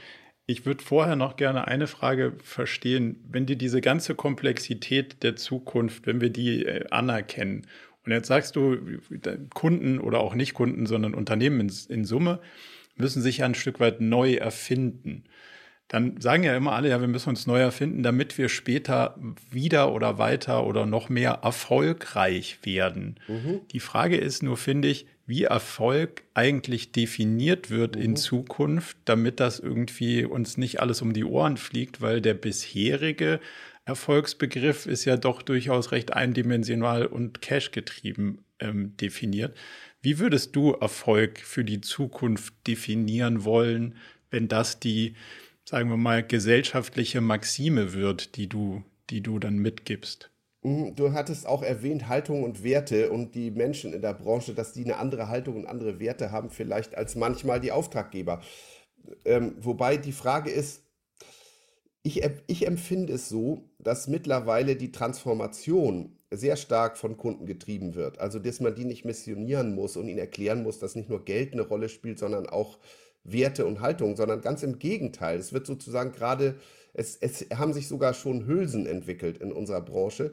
Ich 0.46 0.66
würde 0.66 0.82
vorher 0.82 1.18
noch 1.18 1.36
gerne 1.36 1.68
eine 1.68 1.86
Frage 1.86 2.38
verstehen. 2.42 3.22
Wenn 3.30 3.46
dir 3.46 3.58
diese 3.58 3.82
ganze 3.82 4.16
Komplexität 4.16 5.22
der 5.22 5.36
Zukunft, 5.36 6.08
wenn 6.08 6.22
wir 6.22 6.30
die 6.30 6.66
äh, 6.66 6.86
anerkennen, 6.92 7.68
und 8.06 8.14
jetzt 8.14 8.30
sagst 8.30 8.56
du, 8.56 8.78
Kunden 9.54 10.00
oder 10.00 10.22
auch 10.22 10.34
nicht 10.34 10.54
Kunden, 10.54 10.86
sondern 10.86 11.14
Unternehmen 11.14 11.60
in, 11.60 11.72
in 11.90 12.06
Summe 12.06 12.40
müssen 12.96 13.22
sich 13.22 13.40
ja 13.40 13.46
ein 13.46 13.56
Stück 13.56 13.82
weit 13.82 14.00
neu 14.00 14.36
erfinden 14.36 15.26
dann 15.90 16.22
sagen 16.22 16.44
ja 16.44 16.56
immer 16.56 16.74
alle, 16.74 16.90
ja, 16.90 17.02
wir 17.02 17.08
müssen 17.08 17.30
uns 17.30 17.48
neu 17.48 17.60
erfinden, 17.60 18.04
damit 18.04 18.38
wir 18.38 18.48
später 18.48 19.16
wieder 19.50 19.92
oder 19.92 20.20
weiter 20.20 20.66
oder 20.66 20.86
noch 20.86 21.10
mehr 21.10 21.40
erfolgreich 21.42 22.60
werden. 22.64 23.16
Mhm. 23.28 23.62
Die 23.72 23.80
Frage 23.80 24.16
ist 24.16 24.44
nur, 24.44 24.56
finde 24.56 24.88
ich, 24.88 25.08
wie 25.26 25.44
Erfolg 25.44 26.24
eigentlich 26.36 26.92
definiert 26.92 27.72
wird 27.72 27.96
mhm. 27.96 28.02
in 28.04 28.16
Zukunft, 28.16 28.98
damit 29.06 29.40
das 29.40 29.60
irgendwie 29.60 30.26
uns 30.26 30.58
nicht 30.58 30.80
alles 30.80 31.02
um 31.02 31.12
die 31.12 31.26
Ohren 31.26 31.58
fliegt, 31.58 32.02
weil 32.02 32.22
der 32.22 32.36
bisherige 32.36 33.40
Erfolgsbegriff 33.86 34.86
ist 34.86 35.06
ja 35.06 35.18
doch 35.18 35.42
durchaus 35.42 35.92
recht 35.92 36.14
eindimensional 36.14 37.08
und 37.08 37.42
cash-getrieben 37.42 38.44
ähm, 38.60 38.96
definiert. 38.98 39.58
Wie 40.04 40.20
würdest 40.20 40.56
du 40.56 40.74
Erfolg 40.74 41.40
für 41.40 41.66
die 41.66 41.82
Zukunft 41.82 42.54
definieren 42.68 43.44
wollen, 43.44 43.96
wenn 44.30 44.48
das 44.48 44.80
die 44.80 45.16
sagen 45.70 45.92
wir 45.92 45.98
mal, 45.98 46.26
gesellschaftliche 46.26 47.22
Maxime 47.22 47.94
wird, 47.94 48.38
die 48.38 48.50
du, 48.50 48.82
die 49.12 49.22
du 49.22 49.38
dann 49.38 49.60
mitgibst. 49.60 50.32
Mhm, 50.64 50.96
du 50.96 51.14
hattest 51.14 51.46
auch 51.46 51.62
erwähnt 51.62 52.08
Haltung 52.08 52.42
und 52.42 52.64
Werte 52.64 53.12
und 53.12 53.36
die 53.36 53.52
Menschen 53.52 53.94
in 53.94 54.02
der 54.02 54.16
Branche, 54.16 54.56
dass 54.56 54.74
die 54.74 54.84
eine 54.84 54.98
andere 54.98 55.30
Haltung 55.30 55.58
und 55.58 55.68
andere 55.68 56.00
Werte 56.00 56.32
haben, 56.32 56.50
vielleicht 56.50 56.98
als 56.98 57.16
manchmal 57.16 57.60
die 57.60 57.72
Auftraggeber. 57.72 58.42
Ähm, 59.26 59.58
wobei 59.60 59.98
die 59.98 60.12
Frage 60.12 60.50
ist, 60.50 60.82
ich, 62.02 62.28
ich 62.48 62.66
empfinde 62.66 63.14
es 63.14 63.30
so, 63.30 63.70
dass 63.78 64.08
mittlerweile 64.08 64.76
die 64.76 64.92
Transformation 64.92 66.18
sehr 66.32 66.56
stark 66.56 66.98
von 66.98 67.16
Kunden 67.16 67.46
getrieben 67.46 67.94
wird. 67.94 68.18
Also, 68.18 68.40
dass 68.40 68.60
man 68.60 68.74
die 68.74 68.86
nicht 68.86 69.06
missionieren 69.06 69.76
muss 69.76 69.98
und 69.98 70.08
ihnen 70.08 70.18
erklären 70.18 70.64
muss, 70.64 70.80
dass 70.80 70.96
nicht 70.96 71.10
nur 71.10 71.26
Geld 71.26 71.54
eine 71.54 71.62
Rolle 71.62 71.90
spielt, 71.90 72.18
sondern 72.18 72.48
auch 72.48 72.80
Werte 73.32 73.66
und 73.66 73.82
Haltungen, 73.82 74.16
sondern 74.16 74.42
ganz 74.42 74.64
im 74.64 74.80
Gegenteil. 74.80 75.40
Es 75.40 75.54
wird 75.54 75.66
sozusagen 75.68 76.12
gerade, 76.12 76.56
es, 76.94 77.18
es 77.18 77.48
haben 77.56 77.74
sich 77.74 77.88
sogar 77.88 78.14
schon 78.14 78.46
Hülsen 78.46 78.86
entwickelt 78.86 79.38
in 79.38 79.52
unserer 79.52 79.82
Branche, 79.82 80.32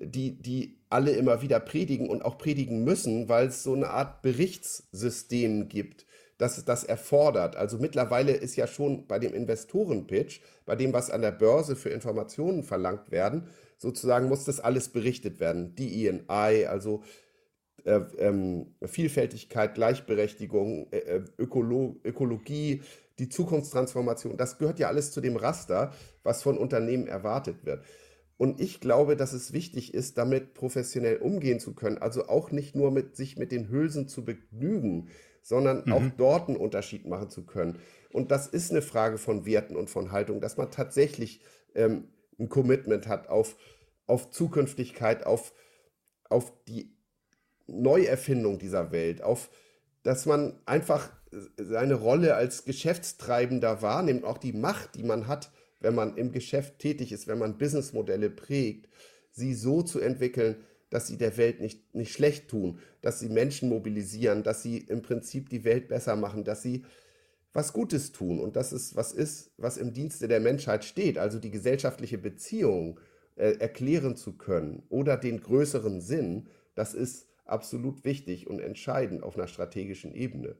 die, 0.00 0.40
die 0.40 0.78
alle 0.90 1.12
immer 1.12 1.42
wieder 1.42 1.60
predigen 1.60 2.08
und 2.08 2.24
auch 2.24 2.38
predigen 2.38 2.84
müssen, 2.84 3.28
weil 3.28 3.48
es 3.48 3.62
so 3.62 3.74
eine 3.74 3.90
Art 3.90 4.22
Berichtssystem 4.22 5.68
gibt, 5.68 6.06
das 6.38 6.64
das 6.64 6.84
erfordert. 6.84 7.56
Also 7.56 7.78
mittlerweile 7.78 8.32
ist 8.32 8.56
ja 8.56 8.66
schon 8.66 9.06
bei 9.06 9.18
dem 9.18 9.34
Investorenpitch, 9.34 10.40
bei 10.66 10.76
dem, 10.76 10.92
was 10.92 11.10
an 11.10 11.22
der 11.22 11.30
Börse 11.30 11.76
für 11.76 11.90
Informationen 11.90 12.64
verlangt 12.64 13.10
werden, 13.10 13.48
sozusagen 13.78 14.28
muss 14.28 14.44
das 14.44 14.60
alles 14.60 14.88
berichtet 14.88 15.40
werden. 15.40 15.74
Die 15.76 16.06
ENI, 16.06 16.66
also 16.66 17.02
äh, 17.84 18.00
ähm, 18.18 18.74
Vielfältigkeit, 18.84 19.74
Gleichberechtigung, 19.74 20.88
äh, 20.90 20.98
äh, 20.98 21.24
Ökolo 21.38 22.00
Ökologie, 22.04 22.82
die 23.18 23.28
Zukunftstransformation, 23.28 24.36
das 24.36 24.58
gehört 24.58 24.78
ja 24.78 24.88
alles 24.88 25.12
zu 25.12 25.20
dem 25.20 25.36
Raster, 25.36 25.92
was 26.22 26.42
von 26.42 26.58
Unternehmen 26.58 27.06
erwartet 27.06 27.64
wird. 27.64 27.84
Und 28.36 28.60
ich 28.60 28.80
glaube, 28.80 29.16
dass 29.16 29.32
es 29.32 29.52
wichtig 29.52 29.94
ist, 29.94 30.18
damit 30.18 30.54
professionell 30.54 31.18
umgehen 31.18 31.60
zu 31.60 31.74
können. 31.74 31.98
Also 31.98 32.26
auch 32.26 32.50
nicht 32.50 32.74
nur 32.74 32.90
mit 32.90 33.14
sich 33.16 33.36
mit 33.36 33.52
den 33.52 33.68
Hülsen 33.68 34.08
zu 34.08 34.24
begnügen, 34.24 35.08
sondern 35.42 35.84
mhm. 35.84 35.92
auch 35.92 36.02
dort 36.16 36.48
einen 36.48 36.56
Unterschied 36.56 37.06
machen 37.06 37.30
zu 37.30 37.46
können. 37.46 37.78
Und 38.12 38.30
das 38.30 38.46
ist 38.48 38.70
eine 38.70 38.82
Frage 38.82 39.18
von 39.18 39.46
Werten 39.46 39.76
und 39.76 39.90
von 39.90 40.10
Haltung, 40.10 40.40
dass 40.40 40.56
man 40.56 40.70
tatsächlich 40.70 41.40
ähm, 41.74 42.08
ein 42.38 42.48
Commitment 42.48 43.06
hat 43.06 43.28
auf, 43.28 43.56
auf 44.06 44.30
Zukünftigkeit, 44.30 45.26
auf, 45.26 45.52
auf 46.28 46.52
die 46.66 46.93
Neuerfindung 47.66 48.58
dieser 48.58 48.92
Welt, 48.92 49.22
auf 49.22 49.50
dass 50.04 50.26
man 50.26 50.60
einfach 50.66 51.10
seine 51.56 51.94
Rolle 51.94 52.36
als 52.36 52.64
Geschäftstreibender 52.64 53.82
wahrnimmt, 53.82 54.24
auch 54.24 54.38
die 54.38 54.52
Macht, 54.52 54.94
die 54.94 55.02
man 55.02 55.26
hat, 55.26 55.50
wenn 55.80 55.94
man 55.94 56.16
im 56.16 56.30
Geschäft 56.30 56.78
tätig 56.78 57.10
ist, 57.10 57.26
wenn 57.26 57.38
man 57.38 57.58
Businessmodelle 57.58 58.30
prägt, 58.30 58.88
sie 59.32 59.54
so 59.54 59.82
zu 59.82 59.98
entwickeln, 60.00 60.56
dass 60.90 61.08
sie 61.08 61.16
der 61.16 61.36
Welt 61.36 61.60
nicht, 61.60 61.94
nicht 61.94 62.12
schlecht 62.12 62.48
tun, 62.48 62.78
dass 63.00 63.18
sie 63.18 63.28
Menschen 63.28 63.68
mobilisieren, 63.68 64.44
dass 64.44 64.62
sie 64.62 64.78
im 64.78 65.02
Prinzip 65.02 65.48
die 65.48 65.64
Welt 65.64 65.88
besser 65.88 66.14
machen, 66.14 66.44
dass 66.44 66.62
sie 66.62 66.84
was 67.52 67.72
Gutes 67.72 68.12
tun. 68.12 68.38
Und 68.38 68.56
dass 68.56 68.72
es 68.72 68.94
was 68.94 69.12
ist, 69.12 69.52
was 69.56 69.76
im 69.76 69.92
Dienste 69.92 70.28
der 70.28 70.40
Menschheit 70.40 70.84
steht, 70.84 71.18
also 71.18 71.38
die 71.38 71.50
gesellschaftliche 71.50 72.18
Beziehung 72.18 73.00
äh, 73.36 73.56
erklären 73.58 74.16
zu 74.16 74.36
können 74.36 74.84
oder 74.88 75.16
den 75.16 75.40
größeren 75.40 76.00
Sinn, 76.00 76.48
das 76.74 76.94
ist 76.94 77.26
absolut 77.44 78.04
wichtig 78.04 78.46
und 78.48 78.60
entscheidend 78.60 79.22
auf 79.22 79.36
einer 79.36 79.48
strategischen 79.48 80.14
Ebene. 80.14 80.56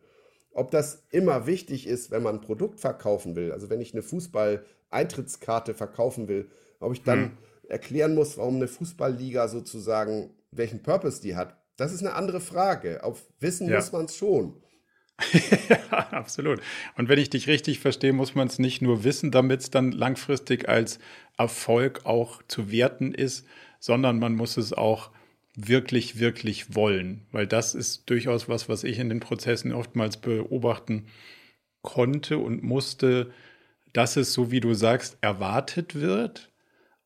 Ob 0.53 0.71
das 0.71 1.05
immer 1.11 1.47
wichtig 1.47 1.87
ist, 1.87 2.11
wenn 2.11 2.23
man 2.23 2.37
ein 2.37 2.41
Produkt 2.41 2.81
verkaufen 2.81 3.35
will, 3.35 3.53
also 3.53 3.71
wenn 3.71 3.81
ich 3.81 3.93
eine 3.93 4.03
Fußball-Eintrittskarte 4.03 5.75
verkaufen 5.75 6.29
will, 6.29 6.49
ob 6.81 6.93
ich 6.93 7.03
dann 7.03 7.23
hm. 7.23 7.39
erklären 7.69 8.15
muss, 8.15 8.39
warum 8.39 8.57
eine 8.57 8.69
Fußballliga 8.69 9.49
sozusagen, 9.49 10.31
welchen 10.53 10.83
Purpose 10.83 11.21
die 11.21 11.35
hat, 11.35 11.57
das 11.77 11.93
ist 11.93 12.01
eine 12.01 12.15
andere 12.15 12.41
Frage. 12.41 13.03
Auf 13.03 13.25
Wissen 13.41 13.69
ja. 13.69 13.77
muss 13.77 13.91
man 13.91 14.05
es 14.05 14.17
schon. 14.17 14.55
ja, 15.69 16.09
absolut. 16.11 16.61
Und 16.97 17.09
wenn 17.09 17.19
ich 17.19 17.31
dich 17.31 17.47
richtig 17.47 17.81
verstehe, 17.81 18.13
muss 18.13 18.35
man 18.35 18.49
es 18.49 18.59
nicht 18.59 18.83
nur 18.83 19.05
wissen, 19.05 19.31
damit 19.31 19.61
es 19.61 19.71
dann 19.71 19.93
langfristig 19.93 20.69
als 20.69 20.99
Erfolg 21.37 22.05
auch 22.05 22.43
zu 22.49 22.71
werten 22.71 23.13
ist, 23.13 23.47
sondern 23.79 24.19
man 24.19 24.35
muss 24.35 24.57
es 24.57 24.73
auch 24.73 25.11
wirklich, 25.57 26.19
wirklich 26.19 26.75
wollen. 26.75 27.27
Weil 27.33 27.47
das 27.47 27.75
ist 27.75 28.09
durchaus 28.11 28.49
was, 28.49 28.69
was 28.69 28.85
ich 28.85 28.99
in 28.99 29.09
den 29.09 29.21
Prozessen 29.21 29.73
oftmals 29.73 30.17
beobachten 30.19 31.07
konnte 31.83 32.39
und 32.39 32.63
musste, 32.63 33.33
dass 33.93 34.17
es, 34.17 34.33
so 34.33 34.51
wie 34.51 34.61
du 34.61 34.75
sagst, 34.75 35.19
erwartet 35.21 35.95
wird, 35.95 36.51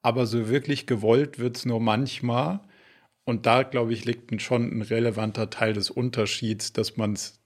aber 0.03 0.27
so 0.27 0.49
wirklich 0.49 0.87
gewollt 0.87 1.39
wird 1.39 1.57
es 1.57 1.67
nur 1.67 1.81
manchmal. 1.81 2.61
und 3.25 3.45
da, 3.47 3.63
glaube 3.63 3.93
ich, 3.93 4.05
liegt 4.07 4.41
schon 4.43 4.71
ein 4.79 4.83
relevanter 4.83 5.51
Teil 5.51 5.75
des 5.75 5.91
Unterschieds, 5.91 6.73
dass 6.73 6.97
man 6.97 7.13
es 7.13 7.41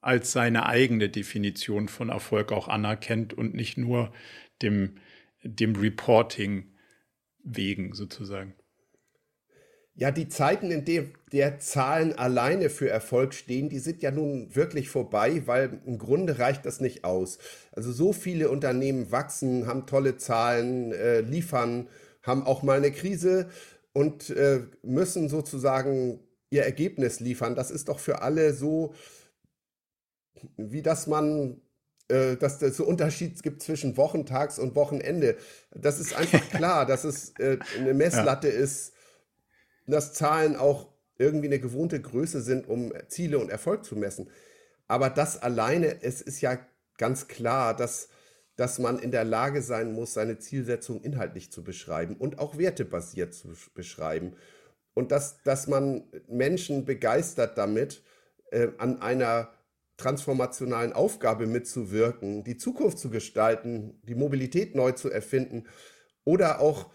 als 0.00 0.32
seine 0.32 0.66
eigene 0.66 1.08
Definition 1.08 1.88
von 1.88 2.08
Erfolg 2.10 2.52
auch 2.52 2.68
anerkennt 2.68 3.32
und 3.34 3.54
nicht 3.54 3.78
nur 3.78 4.12
dem, 4.62 4.96
dem 5.44 5.76
Reporting 5.76 6.72
wegen 7.44 7.94
sozusagen. 7.94 8.54
Ja, 9.94 10.10
die 10.10 10.28
Zeiten, 10.28 10.70
in 10.70 10.86
denen 10.86 11.12
der 11.32 11.58
Zahlen 11.58 12.14
alleine 12.14 12.70
für 12.70 12.88
Erfolg 12.88 13.34
stehen, 13.34 13.68
die 13.68 13.78
sind 13.78 14.00
ja 14.00 14.10
nun 14.10 14.54
wirklich 14.54 14.88
vorbei, 14.88 15.42
weil 15.46 15.80
im 15.84 15.98
Grunde 15.98 16.38
reicht 16.38 16.64
das 16.64 16.80
nicht 16.80 17.04
aus. 17.04 17.38
Also 17.72 17.92
so 17.92 18.14
viele 18.14 18.48
Unternehmen 18.48 19.12
wachsen, 19.12 19.66
haben 19.66 19.86
tolle 19.86 20.16
Zahlen, 20.16 20.92
äh, 20.92 21.20
liefern, 21.20 21.88
haben 22.22 22.46
auch 22.46 22.62
mal 22.62 22.78
eine 22.78 22.90
Krise 22.90 23.50
und 23.92 24.30
äh, 24.30 24.62
müssen 24.82 25.28
sozusagen 25.28 26.20
ihr 26.48 26.62
Ergebnis 26.62 27.20
liefern. 27.20 27.54
Das 27.54 27.70
ist 27.70 27.88
doch 27.88 27.98
für 27.98 28.22
alle 28.22 28.54
so, 28.54 28.94
wie 30.56 30.82
dass 30.82 31.06
man 31.06 31.60
äh, 32.08 32.36
dass 32.36 32.60
es 32.62 32.76
so 32.76 32.84
Unterschied 32.84 33.42
gibt 33.42 33.62
zwischen 33.62 33.96
Wochentags 33.96 34.58
und 34.58 34.74
Wochenende. 34.74 35.36
Das 35.70 36.00
ist 36.00 36.14
einfach 36.14 36.48
klar, 36.50 36.86
dass 36.86 37.04
es 37.04 37.34
äh, 37.38 37.58
eine 37.78 37.94
Messlatte 37.94 38.48
ja. 38.48 38.54
ist, 38.54 38.92
dass 39.86 40.12
Zahlen 40.12 40.56
auch 40.56 40.88
irgendwie 41.18 41.46
eine 41.46 41.60
gewohnte 41.60 42.00
Größe 42.00 42.40
sind, 42.40 42.68
um 42.68 42.92
Ziele 43.08 43.38
und 43.38 43.50
Erfolg 43.50 43.84
zu 43.84 43.96
messen. 43.96 44.30
Aber 44.88 45.10
das 45.10 45.40
alleine, 45.40 46.02
es 46.02 46.20
ist 46.20 46.40
ja 46.40 46.58
ganz 46.98 47.28
klar, 47.28 47.74
dass, 47.74 48.08
dass 48.56 48.78
man 48.78 48.98
in 48.98 49.10
der 49.10 49.24
Lage 49.24 49.62
sein 49.62 49.92
muss, 49.92 50.14
seine 50.14 50.38
Zielsetzung 50.38 51.02
inhaltlich 51.02 51.50
zu 51.50 51.64
beschreiben 51.64 52.16
und 52.16 52.38
auch 52.38 52.58
wertebasiert 52.58 53.34
zu 53.34 53.54
beschreiben. 53.74 54.36
Und 54.94 55.10
dass, 55.10 55.42
dass 55.42 55.68
man 55.68 56.04
Menschen 56.28 56.84
begeistert 56.84 57.56
damit, 57.56 58.02
äh, 58.50 58.68
an 58.78 59.00
einer 59.00 59.52
transformationalen 59.96 60.92
Aufgabe 60.92 61.46
mitzuwirken, 61.46 62.44
die 62.44 62.56
Zukunft 62.56 62.98
zu 62.98 63.08
gestalten, 63.08 64.00
die 64.02 64.14
Mobilität 64.14 64.74
neu 64.74 64.92
zu 64.92 65.10
erfinden 65.10 65.64
oder 66.24 66.60
auch 66.60 66.90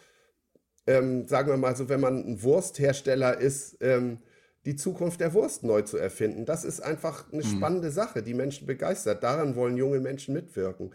ähm, 0.88 1.28
sagen 1.28 1.50
wir 1.50 1.58
mal 1.58 1.76
so, 1.76 1.90
wenn 1.90 2.00
man 2.00 2.26
ein 2.26 2.42
Wursthersteller 2.42 3.38
ist, 3.38 3.78
ähm, 3.82 4.20
die 4.66 4.76
Zukunft 4.76 5.20
der 5.20 5.34
Wurst 5.34 5.64
neu 5.64 5.82
zu 5.84 5.98
erfinden. 5.98 6.46
Das 6.46 6.66
ist 6.66 6.82
einfach 6.82 7.32
eine 7.32 7.44
mhm. 7.44 7.48
spannende 7.48 7.92
Sache, 7.92 8.24
die 8.24 8.34
Menschen 8.34 8.68
begeistert. 8.68 9.24
Daran 9.24 9.56
wollen 9.56 9.78
junge 9.78 10.00
Menschen 10.00 10.34
mitwirken. 10.34 10.92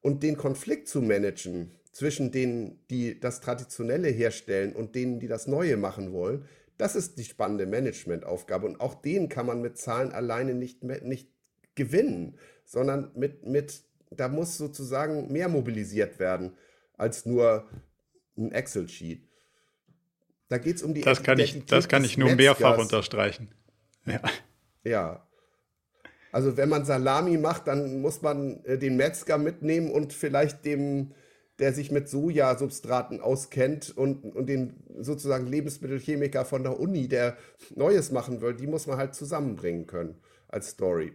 Und 0.00 0.22
den 0.22 0.36
Konflikt 0.36 0.88
zu 0.88 1.00
managen 1.00 1.72
zwischen 1.92 2.30
denen, 2.30 2.78
die 2.90 3.18
das 3.18 3.40
Traditionelle 3.40 4.08
herstellen 4.08 4.74
und 4.74 4.94
denen, 4.94 5.18
die 5.18 5.28
das 5.28 5.46
Neue 5.46 5.76
machen 5.76 6.12
wollen, 6.12 6.44
das 6.76 6.94
ist 6.94 7.18
die 7.18 7.24
spannende 7.24 7.66
Managementaufgabe. 7.66 8.66
Und 8.66 8.80
auch 8.80 8.94
den 8.94 9.28
kann 9.28 9.46
man 9.46 9.62
mit 9.62 9.78
Zahlen 9.78 10.12
alleine 10.12 10.54
nicht, 10.54 10.82
nicht 10.82 11.30
gewinnen, 11.74 12.38
sondern 12.64 13.12
mit, 13.14 13.46
mit, 13.46 13.82
da 14.10 14.28
muss 14.28 14.58
sozusagen 14.58 15.32
mehr 15.32 15.48
mobilisiert 15.48 16.18
werden 16.18 16.52
als 16.98 17.26
nur 17.26 17.66
ein 18.36 18.52
Excel-Sheet. 18.52 19.26
Da 20.48 20.58
geht 20.58 20.76
es 20.76 20.82
um 20.82 20.94
die 20.94 21.00
Das 21.00 21.22
kann 21.22 21.38
ich, 21.38 21.64
das 21.66 21.88
kann 21.88 22.04
ich 22.04 22.16
nur 22.16 22.28
Metzgers. 22.30 22.60
mehrfach 22.60 22.78
unterstreichen. 22.78 23.48
Ja. 24.04 24.20
ja. 24.84 25.26
Also 26.32 26.56
wenn 26.56 26.68
man 26.68 26.84
Salami 26.84 27.38
macht, 27.38 27.66
dann 27.66 28.00
muss 28.00 28.22
man 28.22 28.62
äh, 28.64 28.78
den 28.78 28.96
Metzger 28.96 29.38
mitnehmen 29.38 29.90
und 29.90 30.12
vielleicht 30.12 30.64
dem, 30.64 31.12
der 31.58 31.72
sich 31.72 31.90
mit 31.90 32.08
Sojasubstraten 32.08 33.20
auskennt 33.20 33.96
und, 33.96 34.24
und 34.24 34.46
den 34.46 34.74
sozusagen 34.98 35.46
Lebensmittelchemiker 35.46 36.44
von 36.44 36.62
der 36.62 36.78
Uni, 36.78 37.08
der 37.08 37.36
Neues 37.74 38.12
machen 38.12 38.40
will, 38.40 38.54
die 38.54 38.66
muss 38.66 38.86
man 38.86 38.98
halt 38.98 39.14
zusammenbringen 39.14 39.86
können 39.86 40.20
als 40.48 40.70
Story. 40.70 41.12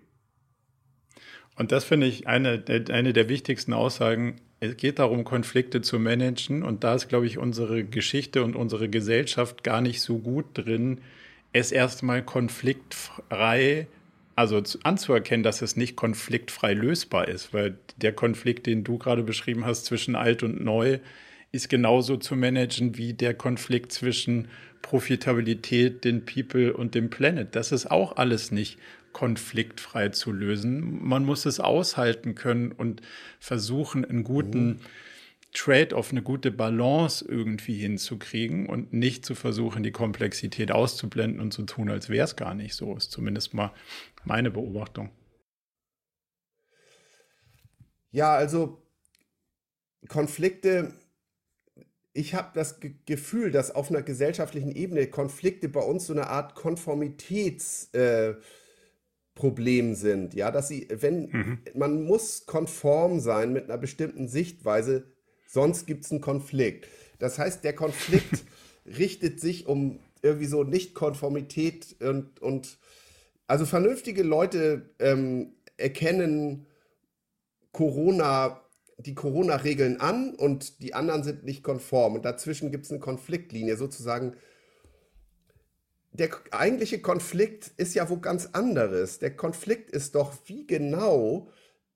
Und 1.55 1.71
das 1.71 1.83
finde 1.83 2.07
ich 2.07 2.27
eine, 2.27 2.63
eine 2.89 3.13
der 3.13 3.29
wichtigsten 3.29 3.73
Aussagen 3.73 4.41
es 4.61 4.77
geht 4.77 4.99
darum, 4.99 5.23
Konflikte 5.23 5.81
zu 5.81 5.99
managen. 5.99 6.63
Und 6.63 6.83
da 6.83 6.95
ist, 6.95 7.09
glaube 7.09 7.25
ich, 7.25 7.37
unsere 7.37 7.83
Geschichte 7.83 8.43
und 8.43 8.55
unsere 8.55 8.87
Gesellschaft 8.87 9.63
gar 9.63 9.81
nicht 9.81 10.01
so 10.01 10.19
gut 10.19 10.45
drin, 10.53 11.01
es 11.51 11.71
erstmal 11.71 12.23
konfliktfrei, 12.23 13.87
also 14.35 14.61
anzuerkennen, 14.83 15.43
dass 15.43 15.61
es 15.61 15.75
nicht 15.75 15.95
konfliktfrei 15.95 16.73
lösbar 16.73 17.27
ist. 17.27 17.53
Weil 17.53 17.77
der 17.97 18.13
Konflikt, 18.13 18.67
den 18.67 18.83
du 18.83 18.99
gerade 18.99 19.23
beschrieben 19.23 19.65
hast 19.65 19.85
zwischen 19.85 20.15
alt 20.15 20.43
und 20.43 20.63
neu, 20.63 20.99
ist 21.51 21.67
genauso 21.67 22.15
zu 22.17 22.35
managen 22.35 22.97
wie 22.97 23.13
der 23.13 23.33
Konflikt 23.33 23.91
zwischen 23.91 24.47
Profitabilität, 24.83 26.05
den 26.05 26.23
People 26.23 26.73
und 26.73 26.93
dem 26.93 27.09
Planet. 27.09 27.55
Das 27.55 27.71
ist 27.71 27.89
auch 27.89 28.17
alles 28.17 28.51
nicht 28.51 28.77
konfliktfrei 29.13 30.09
zu 30.09 30.31
lösen. 30.31 31.03
Man 31.03 31.25
muss 31.25 31.45
es 31.45 31.59
aushalten 31.59 32.35
können 32.35 32.71
und 32.71 33.01
versuchen, 33.39 34.05
einen 34.05 34.23
guten 34.23 34.67
mhm. 34.67 34.79
Trade-off, 35.53 36.11
eine 36.11 36.21
gute 36.21 36.49
Balance 36.49 37.25
irgendwie 37.27 37.75
hinzukriegen 37.75 38.67
und 38.67 38.93
nicht 38.93 39.25
zu 39.25 39.35
versuchen, 39.35 39.83
die 39.83 39.91
Komplexität 39.91 40.71
auszublenden 40.71 41.41
und 41.41 41.51
zu 41.51 41.63
tun, 41.63 41.89
als 41.89 42.09
wäre 42.09 42.23
es 42.23 42.35
gar 42.35 42.55
nicht 42.55 42.73
so. 42.73 42.95
Ist 42.95 43.11
zumindest 43.11 43.53
mal 43.53 43.73
meine 44.23 44.49
Beobachtung. 44.49 45.09
Ja, 48.11 48.33
also 48.33 48.81
Konflikte, 50.07 50.93
ich 52.13 52.33
habe 52.33 52.51
das 52.53 52.79
Ge 52.79 52.93
Gefühl, 53.05 53.51
dass 53.51 53.71
auf 53.71 53.89
einer 53.89 54.01
gesellschaftlichen 54.01 54.71
Ebene 54.71 55.07
Konflikte 55.07 55.69
bei 55.69 55.81
uns 55.81 56.07
so 56.07 56.13
eine 56.13 56.27
Art 56.27 56.57
Konformitäts- 56.57 57.93
äh, 57.93 58.35
Problem 59.35 59.95
sind, 59.95 60.33
ja, 60.33 60.51
dass 60.51 60.67
sie, 60.67 60.87
wenn, 60.91 61.29
mhm. 61.31 61.59
man 61.73 62.03
muss 62.03 62.45
konform 62.45 63.19
sein 63.19 63.53
mit 63.53 63.65
einer 63.65 63.77
bestimmten 63.77 64.27
Sichtweise, 64.27 65.05
sonst 65.47 65.87
gibt 65.87 66.05
es 66.05 66.11
einen 66.11 66.21
Konflikt. 66.21 66.87
Das 67.19 67.39
heißt, 67.39 67.63
der 67.63 67.73
Konflikt 67.73 68.43
richtet 68.85 69.39
sich 69.39 69.67
um 69.67 69.99
irgendwie 70.21 70.47
so 70.47 70.63
Nichtkonformität 70.63 71.95
und, 72.01 72.41
und 72.41 72.77
also 73.47 73.65
vernünftige 73.65 74.23
Leute 74.23 74.91
ähm, 74.99 75.53
erkennen 75.77 76.67
Corona, 77.71 78.61
die 78.97 79.15
Corona-Regeln 79.15 79.99
an 79.99 80.35
und 80.35 80.81
die 80.81 80.93
anderen 80.93 81.23
sind 81.23 81.43
nicht 81.43 81.63
konform. 81.63 82.15
Und 82.15 82.25
dazwischen 82.25 82.71
gibt 82.71 82.85
es 82.85 82.91
eine 82.91 82.99
Konfliktlinie, 82.99 83.77
sozusagen 83.77 84.35
der 86.21 86.29
eigentliche 86.51 86.99
Konflikt 86.99 87.71
ist 87.77 87.95
ja 87.95 88.07
wo 88.07 88.17
ganz 88.17 88.49
anderes. 88.53 89.17
Der 89.17 89.35
Konflikt 89.35 89.89
ist 89.89 90.13
doch, 90.13 90.33
wie 90.45 90.67
genau 90.67 91.49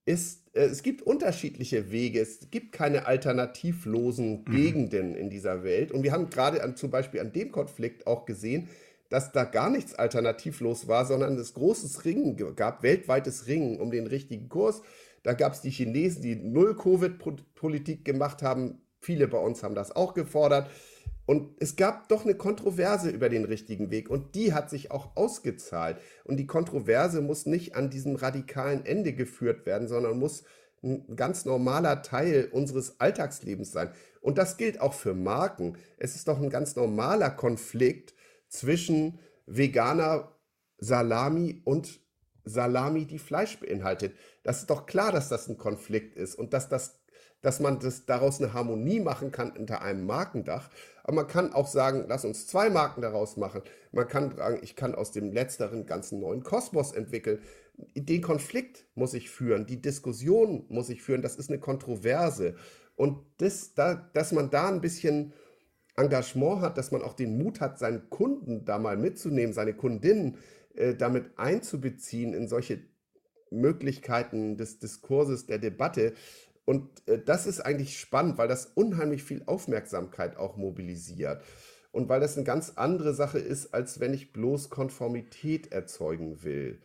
ist, 0.06 0.50
äh, 0.54 0.62
es 0.62 0.82
gibt 0.82 1.04
unterschiedliche 1.04 1.92
Wege, 1.92 2.22
es 2.22 2.50
gibt 2.50 2.72
keine 2.72 3.06
alternativlosen 3.06 4.44
mhm. 4.48 4.52
Gegenden 4.52 5.16
in 5.16 5.30
dieser 5.30 5.64
Welt. 5.64 5.92
Und 5.92 6.02
wir 6.02 6.12
haben 6.12 6.32
gerade 6.32 6.74
zum 6.74 6.90
Beispiel 6.90 7.20
an 7.20 7.34
dem 7.34 7.52
Konflikt 7.52 8.08
auch 8.08 8.26
gesehen, 8.26 8.68
dass 9.10 9.32
da 9.32 9.44
gar 9.44 9.70
nichts 9.70 9.94
alternativlos 9.94 10.88
war, 10.88 11.06
sondern 11.06 11.38
es 11.38 11.54
großes 11.54 12.04
Ringen 12.06 12.36
gab, 12.56 12.82
weltweites 12.82 13.46
Ringen 13.46 13.80
um 13.80 13.92
den 13.92 14.08
richtigen 14.08 14.50
Kurs. 14.50 14.82
Da 15.22 15.34
gab 15.34 15.54
es 15.54 15.62
die 15.62 15.70
Chinesen, 15.70 16.24
die 16.24 16.36
Null-Covid-Politik 16.36 18.04
gemacht 18.04 18.42
haben. 18.42 18.82
Viele 19.02 19.28
bei 19.28 19.38
uns 19.38 19.62
haben 19.62 19.76
das 19.76 19.96
auch 19.96 20.16
gefordert. 20.16 20.68
Und 21.26 21.56
es 21.60 21.76
gab 21.76 22.08
doch 22.10 22.24
eine 22.24 22.36
Kontroverse 22.36 23.10
über 23.10 23.30
den 23.30 23.46
richtigen 23.46 23.90
Weg 23.90 24.10
und 24.10 24.36
die 24.36 24.54
hat 24.54 24.70
sich 24.70 24.92
auch 24.92 25.16
ausgezahlt. 25.16 25.98
Und 26.24 26.38
die 26.38 26.48
Kontroverse 26.48 27.22
muss 27.22 27.46
nicht 27.46 27.76
an 27.76 27.90
diesem 27.90 28.16
radikalen 28.16 28.86
Ende 28.86 29.14
geführt 29.14 29.66
werden, 29.66 29.88
sondern 29.88 30.20
muss 30.20 30.44
ein 30.84 31.16
ganz 31.16 31.46
normaler 31.46 32.04
Teil 32.04 32.50
unseres 32.52 33.00
Alltagslebens 33.00 33.72
sein. 33.72 33.90
Und 34.22 34.38
das 34.38 34.58
gilt 34.58 34.80
auch 34.82 34.94
für 34.94 35.16
Marken. 35.16 35.78
Es 35.98 36.16
ist 36.16 36.28
doch 36.28 36.40
ein 36.40 36.50
ganz 36.50 36.76
normaler 36.76 37.32
Konflikt 37.32 38.14
zwischen 38.48 39.20
veganer 39.48 40.32
Salami 40.78 41.62
und 41.64 42.00
Salami, 42.44 43.06
die 43.06 43.18
Fleisch 43.18 43.60
beinhaltet. 43.60 44.16
Das 44.44 44.60
ist 44.60 44.70
doch 44.70 44.86
klar, 44.86 45.12
dass 45.12 45.30
das 45.30 45.48
ein 45.48 45.58
Konflikt 45.58 46.16
ist 46.16 46.36
und 46.36 46.54
dass 46.54 46.70
das 46.70 47.00
dass 47.46 47.60
man 47.60 47.78
das 47.80 48.08
daraus 48.08 48.42
eine 48.42 48.54
Harmonie 48.54 49.00
machen 49.00 49.32
kann 49.32 49.52
unter 49.52 49.84
einem 49.84 50.08
Markendach. 50.08 50.68
Aber 51.04 51.18
man 51.18 51.28
kann 51.28 51.54
auch 51.54 51.68
sagen, 51.68 52.06
lass 52.08 52.26
uns 52.26 52.48
zwei 52.48 52.72
Marken 52.72 53.02
daraus 53.02 53.38
machen. 53.38 53.62
Man 53.92 54.08
kann 54.08 54.36
sagen, 54.36 54.58
ich 54.64 54.76
kann 54.76 54.96
aus 54.96 55.12
dem 55.12 55.32
letzteren 55.32 55.86
ganzen 55.86 56.20
neuen 56.20 56.42
Kosmos 56.42 56.92
entwickeln. 56.92 57.38
Den 57.94 58.24
Konflikt 58.24 58.86
muss 58.96 59.14
ich 59.14 59.30
führen, 59.30 59.68
die 59.68 59.80
Diskussion 59.80 60.66
muss 60.70 60.90
ich 60.90 61.04
führen, 61.04 61.22
das 61.22 61.36
ist 61.36 61.52
eine 61.52 61.60
Kontroverse. 61.60 62.56
Und 62.96 63.20
das, 63.38 63.76
da, 63.76 64.10
dass 64.14 64.32
man 64.32 64.50
da 64.50 64.68
ein 64.68 64.82
bisschen 64.82 65.32
Engagement 65.98 66.62
hat, 66.62 66.80
dass 66.80 66.92
man 66.92 67.04
auch 67.04 67.14
den 67.14 67.38
Mut 67.38 67.62
hat, 67.62 67.78
seinen 67.78 68.10
Kunden 68.10 68.66
da 68.66 68.80
mal 68.80 68.98
mitzunehmen, 68.98 69.54
seine 69.54 69.76
Kundinnen 69.76 70.40
äh, 70.74 70.96
damit 70.96 71.38
einzubeziehen 71.38 72.34
in 72.34 72.48
solche 72.48 72.80
Möglichkeiten 73.52 74.58
des 74.58 74.80
Diskurses, 74.80 75.46
der 75.46 75.60
Debatte, 75.60 76.14
und 76.66 76.90
äh, 77.08 77.20
das 77.24 77.46
ist 77.46 77.62
eigentlich 77.62 78.00
spannend, 78.00 78.38
weil 78.38 78.48
das 78.48 78.66
unheimlich 78.76 79.24
viel 79.24 79.44
Aufmerksamkeit 79.46 80.38
auch 80.38 80.58
mobilisiert. 80.58 81.44
und 81.92 82.10
weil 82.10 82.20
das 82.20 82.36
eine 82.36 82.46
ganz 82.46 82.74
andere 82.76 83.14
Sache 83.14 83.40
ist, 83.40 83.74
als 83.74 84.02
wenn 84.02 84.14
ich 84.14 84.34
bloß 84.34 84.70
Konformität 84.70 85.72
erzeugen 85.72 86.44
will. 86.44 86.82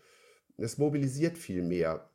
Es 0.56 0.78
mobilisiert 0.78 1.36
viel 1.36 1.62
mehr. 1.62 2.10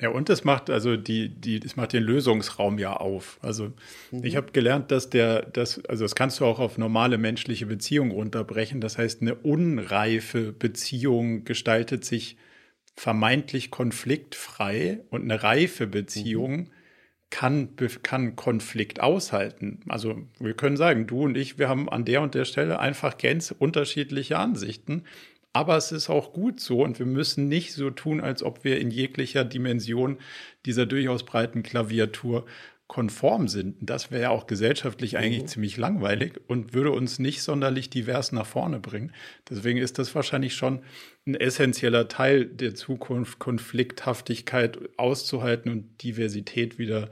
Ja, 0.00 0.10
und 0.10 0.28
es 0.28 0.44
macht 0.44 0.68
also 0.68 0.96
die, 0.96 1.28
die, 1.28 1.58
es 1.64 1.76
macht 1.76 1.94
den 1.94 2.02
Lösungsraum 2.02 2.78
ja 2.78 2.92
auf. 2.94 3.38
Also 3.40 3.72
mhm. 4.10 4.24
ich 4.24 4.36
habe 4.36 4.52
gelernt, 4.52 4.90
dass 4.90 5.08
der, 5.08 5.42
das, 5.42 5.82
also 5.86 6.04
das 6.04 6.14
kannst 6.14 6.40
du 6.40 6.44
auch 6.44 6.58
auf 6.58 6.76
normale 6.76 7.16
menschliche 7.16 7.66
Beziehungen 7.66 8.10
runterbrechen. 8.10 8.82
Das 8.82 8.98
heißt, 8.98 9.22
eine 9.22 9.34
unreife 9.34 10.52
Beziehung 10.52 11.44
gestaltet 11.44 12.04
sich 12.04 12.36
vermeintlich 12.96 13.70
konfliktfrei 13.70 15.00
und 15.10 15.22
eine 15.22 15.42
reife 15.42 15.86
Beziehung 15.86 16.56
mhm. 16.56 16.70
kann, 17.30 17.76
kann 18.02 18.36
Konflikt 18.36 19.00
aushalten. 19.00 19.80
Also 19.88 20.16
wir 20.40 20.54
können 20.54 20.76
sagen, 20.76 21.06
du 21.06 21.22
und 21.22 21.36
ich, 21.36 21.58
wir 21.58 21.68
haben 21.68 21.88
an 21.88 22.04
der 22.04 22.22
und 22.22 22.34
der 22.34 22.46
Stelle 22.46 22.78
einfach 22.80 23.18
ganz 23.18 23.54
unterschiedliche 23.56 24.38
Ansichten. 24.38 25.04
Aber 25.52 25.76
es 25.76 25.90
ist 25.90 26.10
auch 26.10 26.32
gut 26.34 26.60
so 26.60 26.82
und 26.82 26.98
wir 26.98 27.06
müssen 27.06 27.48
nicht 27.48 27.72
so 27.72 27.90
tun, 27.90 28.20
als 28.20 28.42
ob 28.42 28.64
wir 28.64 28.78
in 28.78 28.90
jeglicher 28.90 29.42
Dimension 29.44 30.18
dieser 30.66 30.84
durchaus 30.84 31.24
breiten 31.24 31.62
Klaviatur 31.62 32.44
konform 32.86 33.48
sind. 33.48 33.76
Das 33.80 34.10
wäre 34.10 34.22
ja 34.22 34.30
auch 34.30 34.46
gesellschaftlich 34.46 35.16
eigentlich 35.16 35.42
mhm. 35.42 35.48
ziemlich 35.48 35.76
langweilig 35.76 36.40
und 36.46 36.72
würde 36.72 36.92
uns 36.92 37.18
nicht 37.18 37.42
sonderlich 37.42 37.90
divers 37.90 38.32
nach 38.32 38.46
vorne 38.46 38.78
bringen. 38.78 39.12
Deswegen 39.50 39.78
ist 39.78 39.98
das 39.98 40.14
wahrscheinlich 40.14 40.54
schon 40.54 40.82
ein 41.26 41.34
essentieller 41.34 42.08
Teil 42.08 42.46
der 42.46 42.74
Zukunft, 42.74 43.38
Konflikthaftigkeit 43.38 44.78
auszuhalten 44.96 45.70
und 45.72 46.02
Diversität 46.02 46.78
wieder, 46.78 47.10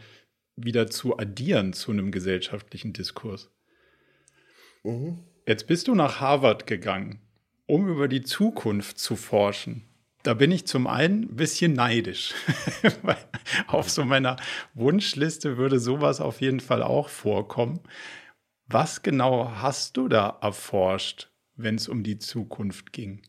wieder 0.57 0.89
zu 0.89 1.19
addieren 1.19 1.73
zu 1.73 1.91
einem 1.91 2.13
gesellschaftlichen 2.13 2.93
Diskurs. 2.93 3.51
Mhm. 4.85 5.19
Jetzt 5.47 5.67
bist 5.67 5.89
du 5.89 5.95
nach 5.95 6.21
Harvard 6.21 6.67
gegangen 6.67 7.21
um 7.67 7.89
über 7.89 8.09
die 8.09 8.23
Zukunft 8.23 8.99
zu 8.99 9.17
forschen. 9.17 9.83
Da 10.25 10.33
bin 10.33 10.51
ich 10.51 10.67
zum 10.67 10.87
einen 10.87 11.25
ein 11.25 11.37
bisschen 11.37 11.75
neidisch. 11.75 12.35
auf 13.67 13.91
so 13.91 14.07
meiner 14.07 14.37
Wunschliste 14.73 15.59
würde 15.59 15.79
sowas 15.79 16.23
auf 16.23 16.41
jeden 16.41 16.61
Fall 16.61 16.83
auch 16.83 17.11
vorkommen. 17.11 17.81
Was 18.67 19.03
genau 19.03 19.51
hast 19.51 19.99
du 19.99 20.09
da 20.09 20.39
erforscht, 20.41 21.31
wenn 21.57 21.75
es 21.75 21.89
um 21.89 22.03
die 22.03 22.19
Zukunft 22.19 22.95
ging? 22.95 23.21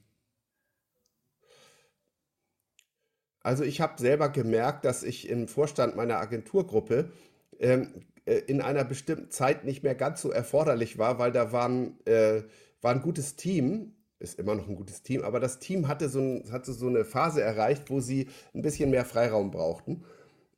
Also 3.44 3.66
ich 3.66 3.82
habe 3.82 4.02
selber 4.02 4.30
gemerkt, 4.30 4.86
dass 4.86 5.04
ich 5.04 5.28
im 5.28 5.50
Vorstand 5.50 5.98
meiner 5.98 6.20
Agenturgruppe 6.20 7.12
ähm, 7.60 8.06
äh, 8.24 8.38
in 8.48 8.62
einer 8.62 8.86
bestimmten 8.86 9.30
Zeit 9.32 9.66
nicht 9.66 9.84
mehr 9.84 9.96
ganz 9.96 10.22
so 10.22 10.32
erforderlich 10.32 10.98
war, 10.98 11.20
weil 11.20 11.34
da 11.34 11.52
waren, 11.52 12.00
äh, 12.06 12.44
war 12.80 12.94
ein 12.94 13.02
gutes 13.02 13.36
Team 13.36 13.95
ist 14.20 14.40
immer 14.40 14.56
noch 14.56 14.68
ein 14.68 14.76
gutes 14.76 15.04
Team, 15.04 15.24
aber 15.24 15.40
das 15.40 15.60
Team 15.60 15.88
hatte 15.88 16.10
so, 16.10 16.20
ein, 16.20 16.52
hatte 16.52 16.74
so 16.74 16.88
eine 16.88 17.06
Phase 17.06 17.42
erreicht, 17.42 17.90
wo 17.90 18.00
sie 18.00 18.30
ein 18.54 18.62
bisschen 18.62 18.90
mehr 18.90 19.06
Freiraum 19.06 19.52
brauchten. 19.52 20.04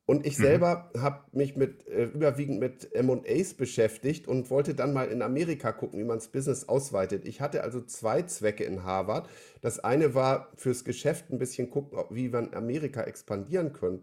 Und 0.08 0.26
ich 0.26 0.40
mhm. 0.40 0.44
selber 0.44 0.92
habe 0.98 1.20
mich 1.34 1.58
mit, 1.58 1.86
äh, 1.90 2.06
überwiegend 2.06 2.62
mit 2.62 2.90
MAs 2.96 3.56
beschäftigt 3.56 4.26
und 4.26 4.50
wollte 4.50 4.74
dann 4.74 4.94
mal 4.94 5.10
in 5.10 5.22
Amerika 5.22 5.74
gucken, 5.74 6.00
wie 6.00 6.06
man 6.06 6.18
das 6.18 6.30
Business 6.30 6.70
ausweitet. 6.70 7.26
Ich 7.26 7.42
hatte 7.42 7.62
also 7.62 7.82
zwei 7.82 8.22
Zwecke 8.22 8.64
in 8.64 8.86
Harvard. 8.86 9.30
Das 9.62 9.80
eine 9.80 10.16
war 10.16 10.50
fürs 10.56 10.86
Geschäft 10.86 11.30
ein 11.30 11.40
bisschen 11.40 11.70
gucken, 11.70 12.00
wie 12.10 12.30
man 12.30 12.54
Amerika 12.54 13.02
expandieren 13.02 13.74
können, 13.74 14.02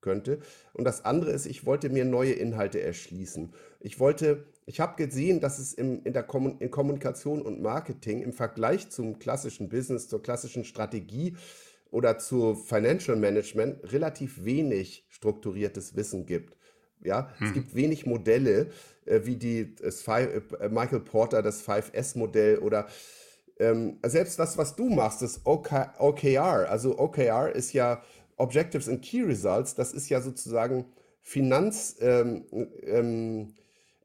könnte. 0.00 0.40
Und 0.72 0.84
das 0.84 1.04
andere 1.04 1.30
ist, 1.30 1.46
ich 1.46 1.64
wollte 1.64 1.90
mir 1.90 2.04
neue 2.04 2.32
Inhalte 2.32 2.80
erschließen. 2.80 3.52
Ich 3.78 4.00
wollte 4.00 4.46
ich 4.66 4.80
habe 4.80 4.96
gesehen, 4.96 5.40
dass 5.40 5.60
es 5.60 5.72
im, 5.72 6.02
in 6.02 6.12
der 6.12 6.24
Kommun 6.24 6.58
in 6.58 6.72
Kommunikation 6.72 7.40
und 7.40 7.62
Marketing 7.62 8.20
im 8.22 8.32
Vergleich 8.32 8.90
zum 8.90 9.18
klassischen 9.20 9.68
Business, 9.68 10.08
zur 10.08 10.20
klassischen 10.22 10.64
Strategie 10.64 11.36
oder 11.92 12.18
zu 12.18 12.56
Financial 12.56 13.16
Management 13.16 13.92
relativ 13.92 14.44
wenig 14.44 15.06
strukturiertes 15.08 15.94
Wissen 15.94 16.26
gibt. 16.26 16.56
Ja, 17.04 17.32
hm. 17.38 17.46
es 17.46 17.52
gibt 17.52 17.74
wenig 17.76 18.06
Modelle, 18.06 18.70
äh, 19.04 19.20
wie 19.22 19.36
die 19.36 19.76
das 19.76 20.02
Five, 20.02 20.52
äh, 20.58 20.68
Michael 20.68 21.00
Porter, 21.00 21.42
das 21.42 21.62
5S-Modell 21.62 22.58
oder 22.58 22.88
ähm, 23.58 23.98
selbst 24.04 24.38
das, 24.38 24.58
was 24.58 24.74
du 24.74 24.88
machst, 24.88 25.22
das 25.22 25.42
OK, 25.44 25.70
OKR. 25.98 26.68
Also 26.68 26.98
OKR 26.98 27.54
ist 27.54 27.72
ja 27.72 28.02
Objectives 28.36 28.88
and 28.88 29.00
Key 29.02 29.22
Results. 29.22 29.74
Das 29.76 29.92
ist 29.92 30.08
ja 30.08 30.20
sozusagen 30.20 30.86
Finanz. 31.22 31.96
Ähm, 32.00 32.44
ähm, 32.82 33.54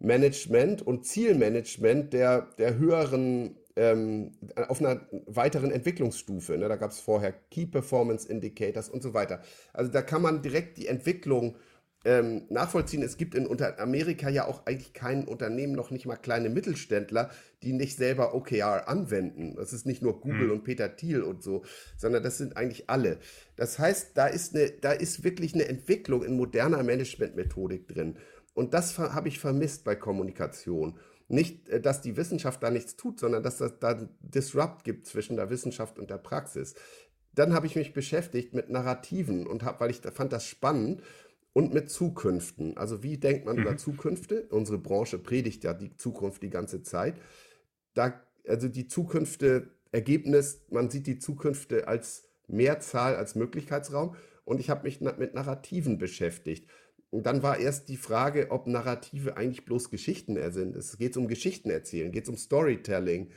Management 0.02 0.82
und 0.86 1.06
Zielmanagement 1.06 2.14
der, 2.14 2.48
der 2.58 2.78
höheren, 2.78 3.56
ähm, 3.76 4.32
auf 4.68 4.82
einer 4.82 5.02
weiteren 5.28 5.72
Entwicklungsstufe. 5.72 6.58
Ne? 6.58 6.68
Da 6.68 6.76
gab 6.76 6.92
es 6.92 7.00
vorher 7.00 7.34
Key 7.52 7.66
Performance 7.66 8.28
Indicators 8.28 8.90
und 8.90 9.04
so 9.04 9.14
weiter. 9.14 9.42
Also 9.74 9.92
da 9.92 10.02
kann 10.02 10.22
man 10.22 10.42
direkt 10.42 10.78
die 10.78 10.88
Entwicklung 10.88 11.56
ähm, 12.04 12.46
nachvollziehen. 12.50 13.04
Es 13.04 13.18
gibt 13.18 13.36
in 13.36 13.48
Amerika 13.78 14.28
ja 14.30 14.48
auch 14.48 14.66
eigentlich 14.66 14.94
kein 14.94 15.28
Unternehmen, 15.28 15.74
noch 15.74 15.92
nicht 15.92 16.08
mal 16.08 16.16
kleine 16.16 16.50
Mittelständler, 16.50 17.30
die 17.62 17.74
nicht 17.74 17.96
selber 17.96 18.34
OKR 18.34 18.88
anwenden. 18.88 19.56
Das 19.56 19.72
ist 19.72 19.86
nicht 19.86 20.02
nur 20.02 20.20
Google 20.20 20.48
mhm. 20.48 20.52
und 20.52 20.64
Peter 20.64 20.96
Thiel 20.96 21.22
und 21.22 21.44
so, 21.44 21.64
sondern 21.98 22.24
das 22.24 22.40
sind 22.40 22.58
eigentlich 22.58 22.90
alle. 22.90 23.20
Das 23.56 23.78
heißt, 23.78 24.18
da 24.18 24.26
ist, 24.26 24.56
eine, 24.56 24.72
da 24.72 24.92
ist 24.92 25.24
wirklich 25.24 25.54
eine 25.54 25.68
Entwicklung 25.68 26.24
in 26.24 26.36
moderner 26.36 26.82
Managementmethodik 26.82 27.88
drin. 27.88 28.18
Und 28.54 28.74
das 28.74 28.98
habe 29.00 29.28
ich 29.28 29.40
vermisst 29.40 29.84
bei 29.84 29.96
Kommunikation. 29.96 31.00
Nicht, 31.28 31.70
äh, 31.70 31.80
dass 31.80 32.02
die 32.02 32.18
Wissenschaft 32.18 32.62
da 32.62 32.70
nichts 32.70 32.96
tut, 32.96 33.20
sondern 33.20 33.44
dass 33.44 33.62
es 33.62 33.80
da 33.80 34.08
Disrupt 34.20 34.84
gibt 34.84 35.08
zwischen 35.08 35.38
der 35.38 35.50
Wissenschaft 35.50 35.98
und 35.98 36.10
der 36.10 36.18
Praxis. 36.18 36.76
Dann 37.34 37.54
habe 37.54 37.66
ich 37.66 37.76
mich 37.76 37.94
beschäftigt 37.94 38.54
mit 38.54 38.70
Narrativen 38.70 39.48
und 39.48 39.64
habe, 39.64 39.80
weil 39.80 39.90
ich 39.90 40.02
fand 40.02 40.34
das 40.34 40.46
spannend 40.46 41.02
und 41.54 41.74
mit 41.74 41.90
Zukünften. 41.90 42.78
Also 42.78 43.04
wie 43.04 43.18
denkt 43.18 43.46
man 43.46 43.56
mhm. 43.56 43.64
über 43.64 43.78
Zukünfte? 43.78 44.48
Unsere 44.50 44.78
Branche 44.78 45.18
predigt 45.18 45.64
ja 45.64 45.74
die 45.74 45.96
Zukunft 45.96 46.44
die 46.44 46.50
ganze 46.50 46.84
Zeit. 46.84 47.16
Da, 47.94 48.22
also 48.48 48.68
die 48.68 48.88
Zukünfte, 48.88 49.72
Ergebnis, 49.92 50.66
man 50.70 50.90
sieht 50.90 51.08
die 51.08 51.20
Zukünfte 51.20 51.88
als 51.88 52.28
Mehrzahl, 52.48 53.16
als 53.16 53.36
Möglichkeitsraum. 53.36 54.16
Und 54.44 54.60
ich 54.60 54.70
habe 54.70 54.84
mich 54.84 55.00
mit 55.02 55.34
Narrativen 55.34 55.98
beschäftigt. 55.98 56.68
Dann 57.12 57.44
war 57.44 57.60
erst 57.60 57.90
die 57.90 57.98
Frage, 57.98 58.52
ob 58.52 58.68
Narrative 58.68 59.36
eigentlich 59.36 59.66
bloß 59.66 59.90
Geschichten 59.90 60.38
sind. 60.52 60.76
Es 60.76 60.98
geht 60.98 61.18
um 61.18 61.28
Geschichten 61.28 61.70
erzählen, 61.70 62.12
geht 62.12 62.30
um 62.30 62.38
Storytelling. 62.38 63.32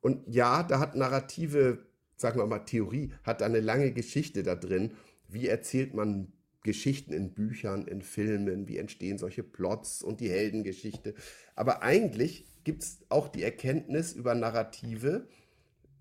Und 0.00 0.22
ja, 0.28 0.62
da 0.62 0.78
hat 0.78 0.94
Narrative, 0.94 1.84
sagen 2.16 2.38
wir 2.38 2.46
mal 2.46 2.60
Theorie, 2.60 3.12
hat 3.24 3.42
eine 3.42 3.60
lange 3.60 3.92
Geschichte 3.92 4.44
da 4.44 4.54
drin. 4.54 4.92
Wie 5.26 5.48
erzählt 5.48 5.94
man 5.94 6.32
Geschichten 6.62 7.12
in 7.12 7.34
Büchern, 7.34 7.88
in 7.88 8.02
Filmen, 8.02 8.68
wie 8.68 8.78
entstehen 8.78 9.18
solche 9.18 9.42
Plots 9.42 10.02
und 10.02 10.20
die 10.20 10.30
Heldengeschichte. 10.30 11.14
Aber 11.56 11.82
eigentlich 11.82 12.46
gibt 12.62 12.84
es 12.84 13.00
auch 13.08 13.28
die 13.28 13.42
Erkenntnis 13.42 14.12
über 14.12 14.34
Narrative, 14.36 15.26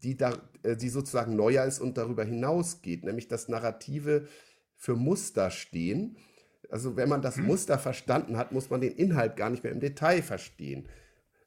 die, 0.03 0.18
da, 0.18 0.38
äh, 0.61 0.76
die 0.76 0.89
sozusagen 0.89 1.36
neuer 1.36 1.65
ist 1.65 1.80
und 1.80 1.97
darüber 1.97 2.24
hinausgeht, 2.24 3.03
nämlich 3.03 3.28
dass 3.28 3.47
Narrative 3.47 4.28
für 4.76 4.95
Muster 4.95 5.49
stehen 5.49 6.18
also 6.69 6.95
wenn 6.95 7.09
man 7.09 7.21
das 7.21 7.37
hm. 7.37 7.45
Muster 7.45 7.77
verstanden 7.79 8.37
hat, 8.37 8.51
muss 8.51 8.69
man 8.69 8.81
den 8.81 8.93
Inhalt 8.93 9.35
gar 9.35 9.49
nicht 9.49 9.63
mehr 9.63 9.71
im 9.71 9.79
Detail 9.79 10.21
verstehen. 10.21 10.87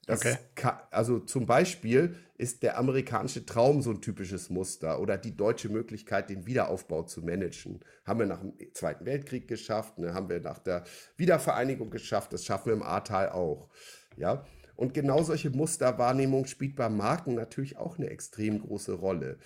Okay. 0.09 0.37
Kann, 0.55 0.79
also 0.91 1.21
zum 1.21 1.47
Beispiel 1.47 2.17
ist 2.37 2.63
der 2.63 2.79
amerikanische 2.79 3.45
Traum 3.47 3.83
so 3.83 3.91
ein 3.91 4.01
typisches 4.01 4.51
Muster 4.51 5.01
oder 5.01 5.19
die 5.19 5.37
deutsche 5.37 5.69
Möglichkeit, 5.69 6.31
den 6.31 6.47
Wiederaufbau 6.47 7.03
zu 7.03 7.23
managen. 7.23 7.81
Haben 8.05 8.21
wir 8.21 8.27
nach 8.27 8.41
dem 8.41 8.55
Zweiten 8.73 9.05
Weltkrieg 9.05 9.47
geschafft, 9.47 9.99
ne? 9.99 10.15
haben 10.15 10.29
wir 10.29 10.41
nach 10.41 10.59
der 10.59 10.85
Wiedervereinigung 11.17 11.91
geschafft, 11.91 12.33
das 12.33 12.45
schaffen 12.45 12.67
wir 12.67 12.73
im 12.73 12.83
Ahrtal 12.83 13.31
auch. 13.31 13.69
Ja? 14.17 14.45
Und 14.75 14.95
genau 14.95 15.23
solche 15.23 15.51
Musterwahrnehmung 15.51 16.47
spielt 16.47 16.77
bei 16.77 16.89
Marken 16.89 17.35
natürlich 17.35 17.77
auch 17.77 17.99
eine 17.99 18.09
extrem 18.09 18.61
große 18.61 18.95
Rolle. 18.95 19.39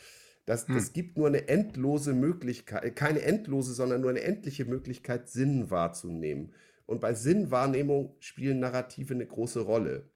Das, 0.46 0.68
hm. 0.68 0.74
das 0.74 0.92
gibt 0.92 1.16
nur 1.16 1.26
eine 1.26 1.48
endlose 1.48 2.12
Möglichkeit, 2.12 2.84
äh, 2.84 2.90
keine 2.90 3.22
endlose, 3.22 3.72
sondern 3.72 4.00
nur 4.00 4.10
eine 4.10 4.22
endliche 4.22 4.64
Möglichkeit, 4.64 5.28
Sinn 5.28 5.70
wahrzunehmen. 5.70 6.52
Und 6.86 7.00
bei 7.00 7.14
Sinnwahrnehmung 7.14 8.16
spielen 8.20 8.60
Narrative 8.60 9.14
eine 9.14 9.26
große 9.26 9.60
Rolle. 9.60 10.10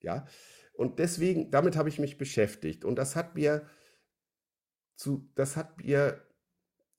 Ja. 0.00 0.26
Und 0.74 0.98
deswegen, 0.98 1.50
damit 1.50 1.76
habe 1.76 1.88
ich 1.88 1.98
mich 1.98 2.16
beschäftigt. 2.16 2.84
Und 2.84 2.96
das 2.96 3.16
hat 3.16 3.34
mir 3.34 3.66
zu, 4.96 5.28
das 5.34 5.56
hat 5.56 5.78
mir 5.78 6.22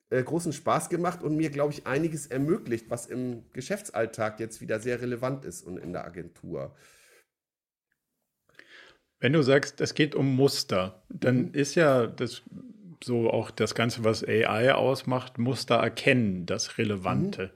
äh, 0.09 0.21
großen 0.21 0.53
Spaß 0.53 0.89
gemacht 0.89 1.23
und 1.23 1.35
mir, 1.35 1.49
glaube 1.49 1.73
ich, 1.73 1.87
einiges 1.87 2.27
ermöglicht, 2.27 2.89
was 2.89 3.05
im 3.05 3.49
Geschäftsalltag 3.53 4.39
jetzt 4.39 4.61
wieder 4.61 4.79
sehr 4.79 5.01
relevant 5.01 5.45
ist 5.45 5.63
und 5.63 5.77
in 5.77 5.93
der 5.93 6.05
Agentur. 6.05 6.75
Wenn 9.23 9.31
du 9.31 9.41
sagst, 9.41 9.79
es 9.79 9.93
geht 9.93 10.15
um 10.15 10.35
Muster, 10.35 11.01
dann 11.07 11.43
mhm. 11.43 11.53
ist 11.53 11.75
ja 11.75 12.07
das 12.07 12.41
so 13.01 13.29
auch 13.29 13.51
das 13.51 13.73
Ganze, 13.73 14.03
was 14.03 14.21
AI 14.21 14.73
ausmacht, 14.73 15.37
Muster 15.37 15.75
erkennen, 15.75 16.45
das 16.45 16.77
Relevante. 16.77 17.45
Mhm. 17.45 17.49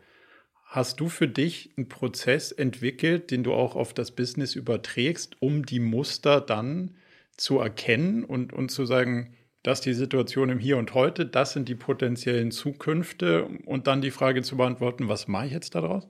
Hast 0.64 1.02
du 1.02 1.10
für 1.10 1.28
dich 1.28 1.74
einen 1.76 1.90
Prozess 1.90 2.54
entwickelt, 2.54 3.32
den 3.32 3.44
du 3.44 3.52
auch 3.52 3.76
auf 3.76 3.94
das 3.94 4.12
Business 4.12 4.56
überträgst, 4.56 5.42
um 5.42 5.66
die 5.66 5.82
Muster 5.82 6.40
dann 6.40 6.96
zu 7.36 7.60
erkennen 7.60 8.24
und, 8.24 8.54
und 8.54 8.70
zu 8.72 8.86
sagen, 8.86 9.36
das 9.62 9.80
ist 9.80 9.88
die 9.88 9.94
Situation 9.94 10.48
im 10.48 10.60
Hier 10.60 10.78
und 10.78 10.94
Heute, 10.94 11.26
das 11.26 11.52
sind 11.52 11.68
die 11.68 11.76
potenziellen 11.76 12.52
Zukünfte 12.52 13.44
und 13.66 13.88
dann 13.88 14.02
die 14.02 14.12
Frage 14.12 14.42
zu 14.42 14.56
beantworten, 14.56 15.10
was 15.10 15.28
mache 15.28 15.48
ich 15.48 15.52
jetzt 15.52 15.76
daraus? 15.76 16.08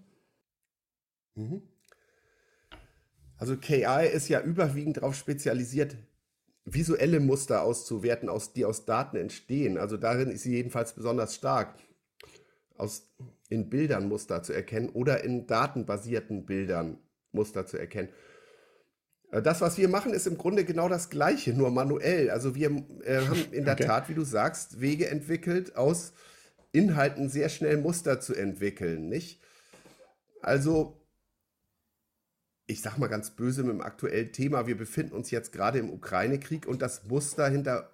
Mhm. 1.33 1.63
Also 3.37 3.57
KI 3.57 4.07
ist 4.11 4.29
ja 4.29 4.41
überwiegend 4.41 4.97
darauf 4.97 5.15
spezialisiert, 5.15 5.95
visuelle 6.65 7.19
Muster 7.19 7.61
auszuwerten, 7.61 8.29
aus, 8.29 8.53
die 8.53 8.65
aus 8.65 8.85
Daten 8.85 9.17
entstehen. 9.17 9.77
Also 9.77 9.97
darin 9.97 10.29
ist 10.31 10.43
sie 10.43 10.51
jedenfalls 10.51 10.93
besonders 10.93 11.35
stark, 11.35 11.75
aus, 12.77 13.09
in 13.49 13.69
Bildern 13.69 14.07
Muster 14.07 14.43
zu 14.43 14.53
erkennen 14.53 14.89
oder 14.89 15.23
in 15.23 15.47
datenbasierten 15.47 16.45
Bildern 16.45 16.97
Muster 17.31 17.65
zu 17.65 17.77
erkennen. 17.77 18.09
Äh, 19.31 19.41
das, 19.41 19.61
was 19.61 19.77
wir 19.77 19.87
machen, 19.87 20.13
ist 20.13 20.27
im 20.27 20.37
Grunde 20.37 20.65
genau 20.65 20.89
das 20.89 21.09
Gleiche, 21.09 21.53
nur 21.53 21.71
manuell. 21.71 22.29
Also 22.29 22.55
wir 22.55 22.69
äh, 23.03 23.21
haben 23.21 23.45
in 23.51 23.65
der 23.65 23.75
okay. 23.75 23.85
Tat, 23.85 24.09
wie 24.09 24.13
du 24.13 24.23
sagst, 24.23 24.81
Wege 24.81 25.07
entwickelt, 25.09 25.75
aus 25.75 26.13
Inhalten 26.71 27.29
sehr 27.29 27.49
schnell 27.49 27.77
Muster 27.77 28.19
zu 28.19 28.35
entwickeln, 28.35 29.07
nicht? 29.07 29.41
Also, 30.41 30.96
ich 32.67 32.81
sag 32.81 32.97
mal 32.97 33.07
ganz 33.07 33.31
böse 33.31 33.63
mit 33.63 33.71
dem 33.71 33.81
aktuellen 33.81 34.31
Thema, 34.31 34.67
wir 34.67 34.77
befinden 34.77 35.13
uns 35.13 35.31
jetzt 35.31 35.53
gerade 35.53 35.79
im 35.79 35.89
Ukraine-Krieg 35.89 36.67
und 36.67 36.81
das 36.81 37.05
Muster 37.05 37.47
hinter 37.47 37.91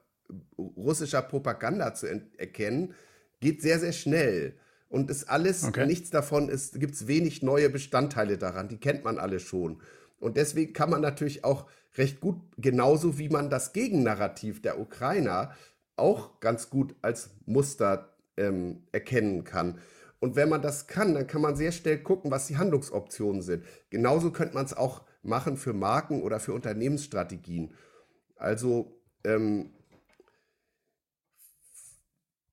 russischer 0.58 1.22
Propaganda 1.22 1.94
zu 1.94 2.08
erkennen, 2.38 2.94
geht 3.40 3.62
sehr, 3.62 3.80
sehr 3.80 3.94
schnell. 3.94 4.56
Und 4.90 5.10
ist 5.10 5.30
alles, 5.30 5.64
okay. 5.64 5.86
nichts 5.86 6.12
davon 6.12 6.50
ist, 6.50 6.80
gibt 6.80 6.94
es 6.94 7.08
wenig 7.08 7.42
neue 7.42 7.70
Bestandteile 7.70 8.38
daran, 8.38 8.68
die 8.68 8.78
kennt 8.78 9.04
man 9.04 9.18
alle 9.18 9.40
schon. 9.40 9.82
Und 10.20 10.38
deswegen 10.38 10.74
kann 10.74 10.90
man 10.90 11.02
natürlich 11.02 11.44
auch 11.44 11.68
recht 11.98 12.20
gut, 12.20 12.40
genauso 12.58 13.18
wie 13.18 13.30
man 13.30 13.50
das 13.50 13.74
Gegennarrativ 13.74 14.62
der 14.62 14.80
Ukrainer 14.80 15.52
auch 15.96 16.40
ganz 16.40 16.70
gut 16.70 16.96
als 17.02 17.32
Muster 17.46 18.16
ähm, 18.38 18.84
erkennen 18.92 19.44
kann. 19.44 19.80
Und 20.24 20.38
wenn 20.38 20.48
man 20.48 20.62
das 20.62 20.88
kann, 20.88 21.16
dann 21.16 21.28
kann 21.28 21.42
man 21.42 21.58
sehr 21.58 21.74
schnell 21.74 22.02
gucken, 22.02 22.32
was 22.32 22.48
die 22.48 22.56
Handlungsoptionen 22.56 23.42
sind. 23.42 23.66
Genauso 23.90 24.32
könnte 24.32 24.54
man 24.54 24.64
es 24.64 24.74
auch 24.74 25.04
machen 25.22 25.58
für 25.58 25.74
Marken 25.74 26.24
oder 26.24 26.40
für 26.40 26.54
Unternehmensstrategien. 26.54 27.76
Also 28.38 29.04
ähm, 29.26 29.74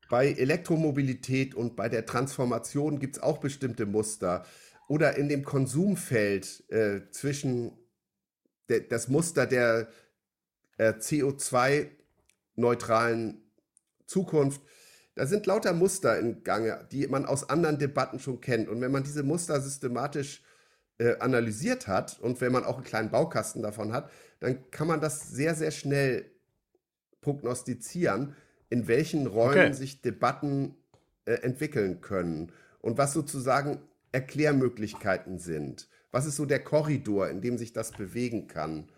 bei 0.09 0.33
Elektromobilität 0.33 1.55
und 1.55 1.77
bei 1.77 1.89
der 1.89 2.07
Transformation 2.07 2.99
gibt 2.99 3.19
es 3.19 3.23
auch 3.23 3.39
bestimmte 3.39 3.87
Muster 3.87 4.45
oder 4.89 5.17
in 5.17 5.29
dem 5.29 5.45
Konsumfeld 5.45 6.69
äh, 6.73 7.03
zwischen 7.13 7.79
de, 8.69 8.85
das 8.89 9.07
Muster 9.07 9.47
der 9.47 9.89
äh, 10.77 10.95
CO2-neutralen 10.95 13.49
Zukunft. 14.07 14.61
Da 15.21 15.27
sind 15.27 15.45
lauter 15.45 15.75
Muster 15.75 16.19
in 16.19 16.45
Gange, 16.45 16.89
die 16.93 17.07
man 17.07 17.27
aus 17.27 17.51
anderen 17.51 17.79
Debatten 17.79 18.19
schon 18.19 18.41
kennt. 18.41 18.71
Und 18.71 18.81
wenn 18.81 18.91
man 18.91 19.03
diese 19.03 19.23
Muster 19.23 19.61
systematisch 19.61 20.43
äh, 20.97 21.19
analysiert 21.19 21.89
hat 21.89 22.19
und 22.21 22.41
wenn 22.41 22.51
man 22.53 22.65
auch 22.65 22.77
einen 22.77 22.85
kleinen 22.85 23.11
Baukasten 23.11 23.61
davon 23.61 23.93
hat, 23.93 24.11
dann 24.39 24.71
kann 24.71 24.89
man 24.89 25.03
das 25.03 25.29
sehr, 25.29 25.55
sehr 25.55 25.73
schnell 25.73 26.31
prognostizieren, 27.21 28.35
in 28.71 28.89
welchen 28.89 29.27
Räumen 29.27 29.59
okay. 29.59 29.73
sich 29.75 30.01
Debatten 30.01 30.75
äh, 31.27 31.35
entwickeln 31.35 32.01
können 32.01 32.51
und 32.81 32.97
was 32.97 33.13
sozusagen 33.13 33.83
Erklärmöglichkeiten 34.13 35.39
sind. 35.39 35.91
Was 36.13 36.25
ist 36.25 36.37
so 36.37 36.47
der 36.47 36.65
Korridor, 36.65 37.29
in 37.29 37.43
dem 37.43 37.59
sich 37.59 37.75
das 37.75 37.93
bewegen 37.93 38.47
kann? 38.47 38.89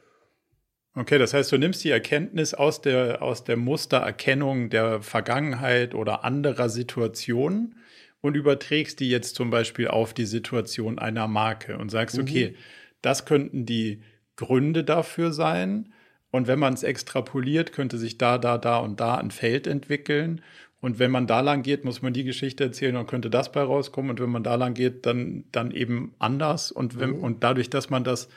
Okay, 0.95 1.19
das 1.19 1.33
heißt, 1.33 1.51
du 1.51 1.57
nimmst 1.57 1.83
die 1.85 1.91
Erkenntnis 1.91 2.53
aus 2.53 2.83
der, 2.83 3.23
aus 3.23 3.45
der 3.45 3.57
Mustererkennung 3.57 4.69
der 4.69 5.01
Vergangenheit 5.01 5.95
oder 5.95 6.23
anderer 6.23 6.69
Situationen 6.69 7.77
und 8.21 8.37
überträgst 8.37 9.01
die 9.01 9.09
jetzt 9.09 9.35
zum 9.35 9.51
Beispiel 9.51 9.89
auf 9.89 10.13
die 10.13 10.27
Situation 10.27 10.99
einer 10.99 11.29
Marke 11.29 11.79
und 11.79 11.91
sagst, 11.91 12.17
mhm. 12.17 12.23
okay, 12.23 12.57
das 13.01 13.25
könnten 13.25 13.65
die 13.65 14.03
Gründe 14.37 14.85
dafür 14.85 15.33
sein. 15.33 15.93
Und 16.31 16.47
wenn 16.47 16.59
man 16.59 16.75
es 16.75 16.83
extrapoliert, 16.83 17.73
könnte 17.73 17.99
sich 17.99 18.19
da, 18.19 18.39
da, 18.39 18.59
da 18.59 18.79
und 18.79 19.01
da 19.01 19.17
ein 19.17 19.31
Feld 19.31 19.67
entwickeln. 19.67 20.43
Und 20.81 20.99
wenn 20.99 21.11
man 21.11 21.27
da 21.27 21.41
lang 21.41 21.63
geht, 21.63 21.85
muss 21.85 22.03
man 22.03 22.13
die 22.13 22.25
Geschichte 22.25 22.65
erzählen 22.65 22.97
und 22.97 23.07
könnte 23.07 23.31
das 23.31 23.53
bei 23.53 23.63
rauskommen. 23.63 24.11
Und 24.11 24.21
wenn 24.21 24.31
man 24.31 24.43
da 24.43 24.55
lang 24.55 24.75
geht, 24.75 25.07
dann, 25.07 25.45
dann 25.53 25.71
eben 25.71 26.15
anders. 26.19 26.71
Und, 26.71 26.99
wenn, 27.01 27.11
mhm. 27.11 27.25
und 27.25 27.45
dadurch, 27.45 27.71
dass 27.71 27.89
man 27.89 28.05
das 28.05 28.29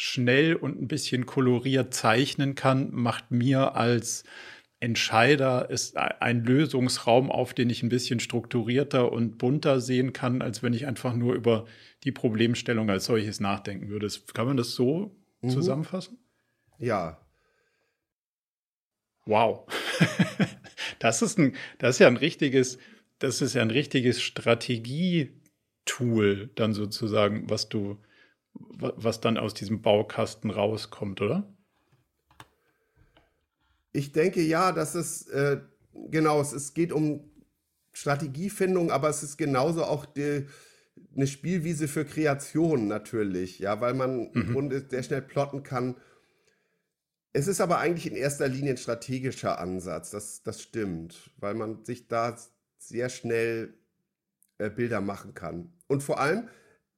schnell 0.00 0.54
und 0.54 0.80
ein 0.80 0.86
bisschen 0.86 1.26
koloriert 1.26 1.92
zeichnen 1.92 2.54
kann, 2.54 2.90
macht 2.92 3.32
mir 3.32 3.74
als 3.74 4.22
Entscheider 4.80 5.70
ist 5.70 5.96
ein 5.96 6.44
Lösungsraum 6.44 7.32
auf, 7.32 7.52
den 7.52 7.68
ich 7.68 7.82
ein 7.82 7.88
bisschen 7.88 8.20
strukturierter 8.20 9.10
und 9.10 9.36
bunter 9.36 9.80
sehen 9.80 10.12
kann, 10.12 10.40
als 10.40 10.62
wenn 10.62 10.72
ich 10.72 10.86
einfach 10.86 11.14
nur 11.14 11.34
über 11.34 11.64
die 12.04 12.12
Problemstellung 12.12 12.88
als 12.88 13.06
solches 13.06 13.40
nachdenken 13.40 13.88
würde. 13.88 14.06
Kann 14.34 14.46
man 14.46 14.56
das 14.56 14.74
so 14.74 15.16
mhm. 15.40 15.48
zusammenfassen? 15.48 16.18
Ja. 16.78 17.20
Wow. 19.26 19.66
Das 21.00 21.22
ist 21.22 21.38
ein, 21.38 21.54
das 21.78 21.96
ist 21.96 22.00
ja 22.00 22.08
ein 22.08 22.16
richtiges, 22.16 22.78
das 23.20 23.40
ist 23.40 23.54
ja 23.54 23.62
ein 23.62 23.70
richtiges 23.70 24.20
Strategietool 24.20 26.50
dann 26.56 26.72
sozusagen, 26.72 27.48
was 27.48 27.68
du, 27.68 27.98
was 28.54 29.20
dann 29.20 29.38
aus 29.38 29.54
diesem 29.54 29.82
Baukasten 29.82 30.50
rauskommt, 30.50 31.20
oder? 31.20 31.52
Ich 33.92 34.12
denke 34.12 34.40
ja, 34.42 34.72
dass 34.72 34.94
es 34.94 35.26
äh, 35.28 35.60
genau, 36.10 36.40
es, 36.40 36.52
es 36.52 36.74
geht 36.74 36.92
um 36.92 37.30
Strategiefindung, 37.92 38.90
aber 38.90 39.08
es 39.08 39.22
ist 39.22 39.36
genauso 39.36 39.84
auch 39.84 40.06
die, 40.06 40.46
eine 41.16 41.26
Spielwiese 41.26 41.88
für 41.88 42.04
Kreation 42.04 42.86
natürlich, 42.86 43.58
ja, 43.58 43.80
weil 43.80 43.94
man 43.94 44.18
mhm. 44.18 44.30
im 44.34 44.52
Grunde 44.52 44.86
sehr 44.88 45.02
schnell 45.02 45.22
plotten 45.22 45.62
kann, 45.62 45.96
es 47.32 47.46
ist 47.46 47.60
aber 47.60 47.78
eigentlich 47.78 48.06
in 48.06 48.16
erster 48.16 48.48
Linie 48.48 48.72
ein 48.72 48.78
strategischer 48.78 49.58
Ansatz, 49.58 50.10
das, 50.10 50.42
das 50.42 50.62
stimmt, 50.62 51.30
weil 51.36 51.54
man 51.54 51.84
sich 51.84 52.08
da 52.08 52.36
sehr 52.78 53.08
schnell 53.10 53.74
äh, 54.58 54.70
Bilder 54.70 55.00
machen 55.00 55.34
kann. 55.34 55.72
Und 55.86 56.02
vor 56.02 56.20
allem, 56.20 56.48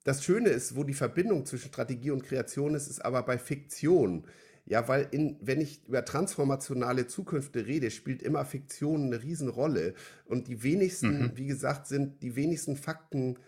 das 0.05 0.25
Schöne 0.25 0.49
ist, 0.49 0.77
wo 0.77 0.85
die 0.85 0.95
Verbindung 0.95 1.45
zwischen 1.47 1.69
Strategie 1.69 2.11
und 2.11 2.23
Kreation 2.23 2.75
ist, 2.75 2.89
ist 2.89 3.05
aber 3.05 3.23
bei 3.23 3.39
Fiktion. 3.39 4.27
Ja, 4.67 4.87
weil 4.89 5.09
in, 5.11 5.37
wenn 5.41 5.61
ich 5.61 5.87
über 5.89 6.05
transformationale 6.05 7.07
Zukünfte 7.07 7.67
rede, 7.67 7.91
spielt 7.91 8.23
immer 8.23 8.45
Fiktion 8.45 9.07
eine 9.07 9.23
Riesenrolle. 9.23 9.95
Und 10.27 10.49
die 10.49 10.63
wenigsten, 10.63 11.23
mhm. 11.23 11.33
wie 11.35 11.47
gesagt, 11.47 11.87
sind 11.87 12.23
die 12.23 12.37
wenigsten 12.37 12.77
Fakten 12.77 13.39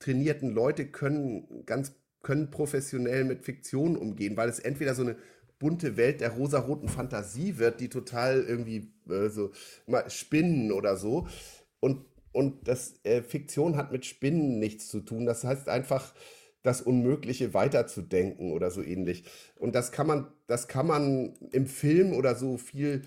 trainierten 0.00 0.50
Leute 0.50 0.86
können 0.86 1.64
ganz 1.64 1.92
können 2.22 2.50
professionell 2.50 3.24
mit 3.24 3.44
Fiktion 3.44 3.96
umgehen, 3.96 4.36
weil 4.36 4.48
es 4.48 4.58
entweder 4.58 4.94
so 4.94 5.02
eine 5.02 5.16
bunte 5.60 5.96
Welt 5.96 6.20
der 6.20 6.30
rosaroten 6.30 6.88
Fantasie 6.88 7.58
wird, 7.58 7.80
die 7.80 7.88
total 7.88 8.42
irgendwie 8.42 8.92
äh, 9.08 9.28
so 9.28 9.52
mal 9.86 10.10
spinnen 10.10 10.72
oder 10.72 10.96
so. 10.96 11.28
Und, 11.78 12.04
und 12.34 12.68
das 12.68 12.94
äh, 13.04 13.22
Fiktion 13.22 13.76
hat 13.76 13.92
mit 13.92 14.04
Spinnen 14.04 14.58
nichts 14.58 14.88
zu 14.88 15.00
tun. 15.00 15.24
Das 15.24 15.44
heißt 15.44 15.68
einfach, 15.68 16.14
das 16.62 16.82
Unmögliche 16.82 17.54
weiterzudenken 17.54 18.52
oder 18.52 18.70
so 18.70 18.82
ähnlich. 18.82 19.24
Und 19.56 19.74
das 19.74 19.92
kann 19.92 20.06
man, 20.06 20.26
das 20.46 20.66
kann 20.66 20.86
man 20.86 21.34
im 21.52 21.66
Film 21.66 22.12
oder 22.12 22.34
so 22.34 22.56
viel 22.56 23.02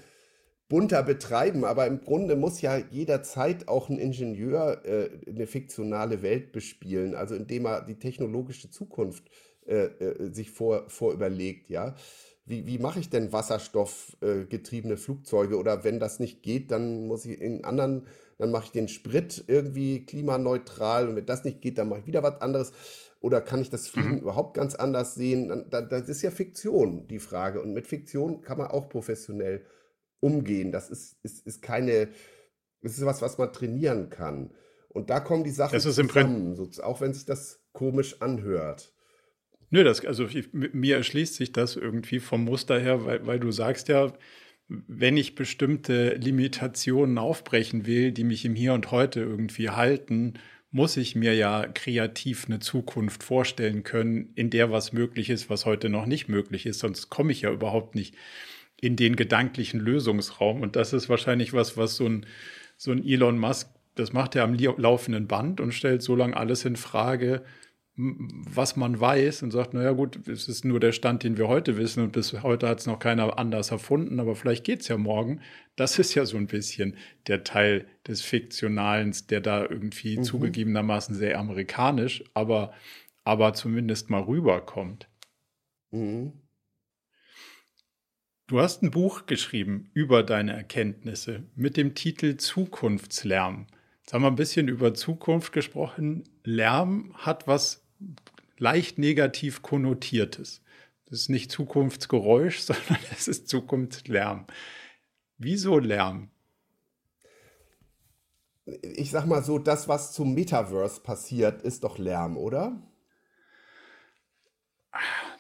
bunter 0.70 1.04
betreiben, 1.04 1.66
aber 1.66 1.88
im 1.88 2.02
Grunde 2.02 2.36
muss 2.36 2.62
ja 2.62 2.78
jederzeit 2.78 3.68
auch 3.68 3.90
ein 3.90 4.00
Ingenieur 4.00 4.86
äh, 4.86 5.10
eine 5.28 5.48
fiktionale 5.48 6.22
Welt 6.22 6.52
bespielen, 6.52 7.16
also 7.16 7.36
indem 7.36 7.66
er 7.66 7.82
die 7.82 8.00
technologische 8.00 8.70
Zukunft 8.70 9.30
äh, 9.66 9.86
äh, 9.86 10.34
sich 10.34 10.52
vor, 10.52 10.90
vorüberlegt, 10.90 11.70
ja 11.70 11.96
wie, 12.48 12.66
wie 12.66 12.80
mache 12.80 13.00
ich 13.00 13.10
denn 13.10 13.34
wasserstoffgetriebene 13.34 14.98
Flugzeuge? 14.98 15.58
Oder 15.58 15.84
wenn 15.84 16.00
das 16.00 16.20
nicht 16.20 16.42
geht, 16.44 16.72
dann 16.72 17.06
muss 17.08 17.26
ich 17.26 17.40
in 17.42 17.66
anderen, 17.66 18.08
dann 18.38 18.52
mache 18.52 18.66
ich 18.66 18.72
den 18.72 18.88
Sprit 18.88 19.44
irgendwie 19.48 20.06
klimaneutral. 20.06 21.10
Und 21.10 21.16
wenn 21.16 21.26
das 21.26 21.44
nicht 21.44 21.62
geht, 21.62 21.78
dann 21.78 21.90
mache 21.90 22.02
ich 22.02 22.08
wieder 22.08 22.24
was 22.24 22.42
anderes. 22.42 22.72
Oder 23.20 23.42
kann 23.42 23.62
ich 23.62 23.70
das 23.70 23.88
Fliegen 23.88 24.16
mhm. 24.16 24.20
überhaupt 24.20 24.54
ganz 24.54 24.76
anders 24.76 25.16
sehen? 25.16 25.66
Das 25.70 26.08
ist 26.08 26.22
ja 26.22 26.30
Fiktion, 26.30 27.08
die 27.08 27.20
Frage. 27.20 27.62
Und 27.62 27.74
mit 27.74 27.88
Fiktion 27.88 28.42
kann 28.42 28.60
man 28.60 28.68
auch 28.68 28.90
professionell 28.90 29.66
umgehen. 30.20 30.72
Das 30.72 30.90
ist, 30.90 31.18
ist, 31.24 31.46
ist 31.46 31.62
keine, 31.62 32.10
das 32.82 32.98
ist 32.98 33.06
was, 33.06 33.22
was 33.22 33.38
man 33.38 33.52
trainieren 33.52 34.10
kann. 34.10 34.54
Und 34.90 35.10
da 35.10 35.20
kommen 35.20 35.44
die 35.44 35.52
Sachen 35.52 35.74
das 35.74 35.84
zusammen, 35.84 36.56
so, 36.56 36.70
auch 36.84 37.02
wenn 37.02 37.14
sich 37.14 37.26
das 37.26 37.62
komisch 37.72 38.22
anhört. 38.22 38.94
Nö, 39.70 39.84
das, 39.84 40.06
also 40.06 40.26
ich, 40.26 40.54
mir 40.54 40.96
erschließt 40.96 41.36
sich 41.36 41.52
das 41.52 41.76
irgendwie 41.76 42.20
vom 42.20 42.46
Muster 42.46 42.80
her, 42.80 43.06
weil, 43.06 43.28
weil 43.28 43.40
du 43.40 43.52
sagst 43.52 43.90
ja, 43.90 44.14
wenn 44.70 45.16
ich 45.18 45.36
bestimmte 45.36 46.16
Limitationen 46.16 47.18
aufbrechen 47.18 47.86
will, 47.86 48.12
die 48.12 48.24
mich 48.24 48.44
im 48.46 48.56
Hier 48.56 48.74
und 48.74 48.92
Heute 48.92 49.22
irgendwie 49.22 49.70
halten, 49.70 50.34
muss 50.72 50.98
ich 50.98 51.16
mir 51.16 51.34
ja 51.34 51.66
kreativ 51.66 52.46
eine 52.46 52.60
Zukunft 52.60 53.24
vorstellen 53.24 53.84
können, 53.84 54.32
in 54.36 54.50
der 54.50 54.72
was 54.72 54.92
möglich 54.92 55.30
ist, 55.30 55.50
was 55.50 55.66
heute 55.66 55.90
noch 55.90 56.06
nicht 56.06 56.28
möglich 56.28 56.66
ist. 56.66 56.80
Sonst 56.80 57.10
komme 57.10 57.32
ich 57.32 57.42
ja 57.42 57.52
überhaupt 57.52 57.96
nicht 57.96 58.16
in 58.80 58.96
den 58.96 59.16
gedanklichen 59.16 59.80
Lösungsraum. 59.80 60.62
Und 60.62 60.76
das 60.76 60.94
ist 60.94 61.08
wahrscheinlich 61.08 61.54
was, 61.54 61.78
was 61.78 61.96
so 61.96 62.06
ein, 62.06 62.26
so 62.76 62.92
ein 62.92 63.04
Elon 63.04 63.40
Musk, 63.40 63.70
das 63.96 64.14
macht 64.14 64.36
er 64.36 64.44
am 64.44 64.54
laufenden 64.54 65.28
Band 65.28 65.62
und 65.62 65.74
stellt 65.74 66.04
so 66.04 66.16
lange 66.16 66.38
alles 66.38 66.66
in 66.66 66.76
Frage, 66.76 67.44
was 67.98 68.76
man 68.76 69.00
weiß 69.00 69.42
und 69.42 69.50
sagt, 69.50 69.74
naja 69.74 69.92
gut, 69.92 70.28
es 70.28 70.48
ist 70.48 70.64
nur 70.64 70.80
der 70.80 70.92
Stand, 70.92 71.24
den 71.24 71.36
wir 71.36 71.48
heute 71.48 71.78
wissen 71.78 72.04
und 72.04 72.12
bis 72.12 72.32
heute 72.44 72.68
hat 72.68 72.80
es 72.80 72.86
noch 72.86 73.00
keiner 73.00 73.40
anders 73.40 73.72
erfunden, 73.72 74.20
aber 74.20 74.36
vielleicht 74.36 74.64
geht 74.64 74.82
es 74.82 74.88
ja 74.88 74.98
morgen. 74.98 75.42
Das 75.76 75.98
ist 75.98 76.14
ja 76.14 76.26
so 76.26 76.38
ein 76.38 76.46
bisschen 76.46 76.96
der 77.26 77.44
Teil 77.44 77.88
des 78.08 78.22
Fiktionalen, 78.22 79.16
der 79.32 79.42
da 79.42 79.64
irgendwie 79.64 80.20
mhm. 80.20 80.24
zugegebenermaßen 80.24 81.16
sehr 81.16 81.40
amerikanisch, 81.40 82.24
aber, 82.36 82.72
aber 83.24 83.54
zumindest 83.54 84.12
mal 84.12 84.22
rüberkommt. 84.22 85.10
Mhm. 85.90 86.34
Du 88.46 88.62
hast 88.62 88.84
ein 88.84 88.92
Buch 88.92 89.26
geschrieben 89.26 89.90
über 89.96 90.22
deine 90.22 90.54
Erkenntnisse 90.54 91.48
mit 91.56 91.78
dem 91.78 91.96
Titel 91.96 92.38
Zukunftslärm. 92.38 93.66
Jetzt 94.02 94.14
haben 94.14 94.22
wir 94.22 94.30
ein 94.30 94.36
bisschen 94.36 94.68
über 94.68 94.94
Zukunft 94.94 95.52
gesprochen. 95.52 96.24
Lärm 96.44 97.14
hat 97.18 97.48
was 97.48 97.87
leicht 98.58 98.98
negativ 98.98 99.62
konnotiertes. 99.62 100.62
Das 101.10 101.20
ist 101.20 101.30
nicht 101.30 101.52
Zukunftsgeräusch, 101.52 102.60
sondern 102.62 103.00
es 103.12 103.28
ist 103.28 103.48
Zukunftslärm. 103.48 104.46
Wieso 105.38 105.80
Lärm? 105.80 106.30
Ich 108.82 109.12
sag 109.12 109.26
mal 109.26 109.44
so, 109.44 109.60
das, 109.60 109.88
was 109.88 110.12
zum 110.12 110.34
Metaverse 110.34 111.00
passiert, 111.02 111.62
ist 111.62 111.84
doch 111.84 111.98
Lärm, 111.98 112.36
oder? 112.36 112.82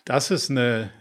Das 0.05 0.31
ist 0.31 0.49
eine, 0.49 0.91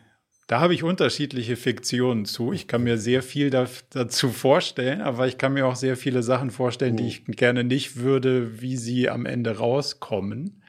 da 0.49 0.61
habe 0.61 0.75
ich 0.75 0.83
unterschiedliche 0.83 1.57
Fiktionen 1.57 2.25
zu. 2.25 2.53
Ich 2.53 2.67
kann 2.67 2.83
mir 2.83 2.99
sehr 2.99 3.23
viel 3.23 3.51
da, 3.51 3.69
dazu 3.91 4.31
vorstellen, 4.31 5.03
aber 5.03 5.29
ich 5.29 5.39
kann 5.39 5.53
mir 5.53 5.67
auch 5.67 5.77
sehr 5.77 5.97
viele 5.97 6.25
Sachen 6.25 6.51
vorstellen, 6.51 6.95
mhm. 6.95 6.97
die 6.99 7.09
ich 7.09 7.25
gerne 7.27 7.63
nicht 7.63 7.97
würde, 7.97 8.61
wie 8.61 8.77
sie 8.77 9.09
am 9.09 9.27
Ende 9.27 9.59
rauskommen. 9.59 10.63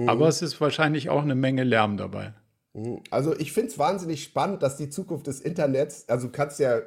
Mhm. 0.00 0.08
Aber 0.08 0.28
es 0.28 0.40
ist 0.40 0.60
wahrscheinlich 0.60 1.10
auch 1.10 1.22
eine 1.22 1.34
Menge 1.34 1.62
Lärm 1.62 1.96
dabei. 1.96 2.32
Mhm. 2.72 3.02
Also 3.10 3.36
ich 3.38 3.52
finde 3.52 3.70
es 3.70 3.78
wahnsinnig 3.78 4.24
spannend, 4.24 4.62
dass 4.62 4.76
die 4.76 4.88
Zukunft 4.88 5.26
des 5.26 5.40
Internets, 5.40 6.08
also 6.08 6.28
du 6.28 6.32
kannst 6.32 6.58
ja, 6.58 6.80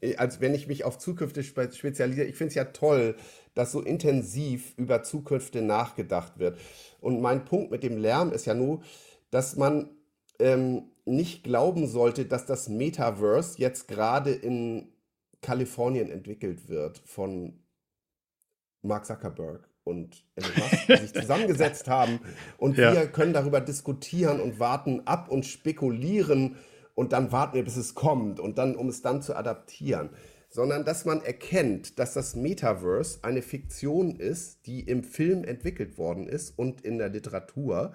äh, 0.00 0.16
als 0.16 0.40
wenn 0.40 0.54
ich 0.54 0.68
mich 0.68 0.84
auf 0.84 0.98
Zukünfte 0.98 1.42
spezialisiere, 1.42 2.26
ich 2.26 2.36
finde 2.36 2.50
es 2.50 2.54
ja 2.54 2.66
toll, 2.66 3.16
dass 3.54 3.72
so 3.72 3.80
intensiv 3.80 4.74
über 4.76 5.02
Zukünfte 5.02 5.62
nachgedacht 5.62 6.38
wird. 6.38 6.58
Und 7.00 7.20
mein 7.20 7.44
Punkt 7.44 7.70
mit 7.70 7.82
dem 7.82 7.98
Lärm 7.98 8.32
ist 8.32 8.46
ja 8.46 8.54
nur, 8.54 8.82
dass 9.30 9.56
man 9.56 9.90
ähm, 10.38 10.90
nicht 11.04 11.42
glauben 11.42 11.86
sollte, 11.86 12.24
dass 12.24 12.46
das 12.46 12.68
Metaverse 12.68 13.58
jetzt 13.58 13.88
gerade 13.88 14.32
in 14.32 14.92
Kalifornien 15.40 16.10
entwickelt 16.10 16.68
wird 16.68 16.98
von 17.04 17.64
Mark 18.82 19.06
Zuckerberg 19.06 19.68
und 19.84 20.24
sich 20.88 21.12
zusammengesetzt 21.12 21.88
haben. 21.88 22.20
Und 22.56 22.78
ja. 22.78 22.92
wir 22.92 23.06
können 23.06 23.32
darüber 23.32 23.60
diskutieren 23.60 24.40
und 24.40 24.58
warten 24.58 25.02
ab 25.06 25.30
und 25.30 25.46
spekulieren 25.46 26.56
und 26.94 27.12
dann 27.12 27.32
warten 27.32 27.56
wir, 27.56 27.64
bis 27.64 27.76
es 27.76 27.94
kommt 27.94 28.40
und 28.40 28.58
dann, 28.58 28.76
um 28.76 28.88
es 28.88 29.02
dann 29.02 29.22
zu 29.22 29.36
adaptieren. 29.36 30.10
Sondern 30.48 30.84
dass 30.84 31.04
man 31.04 31.20
erkennt, 31.20 31.98
dass 31.98 32.14
das 32.14 32.36
Metaverse 32.36 33.18
eine 33.22 33.42
Fiktion 33.42 34.16
ist, 34.16 34.66
die 34.66 34.80
im 34.80 35.02
Film 35.02 35.44
entwickelt 35.44 35.98
worden 35.98 36.28
ist 36.28 36.56
und 36.56 36.80
in 36.80 36.98
der 36.98 37.10
Literatur. 37.10 37.92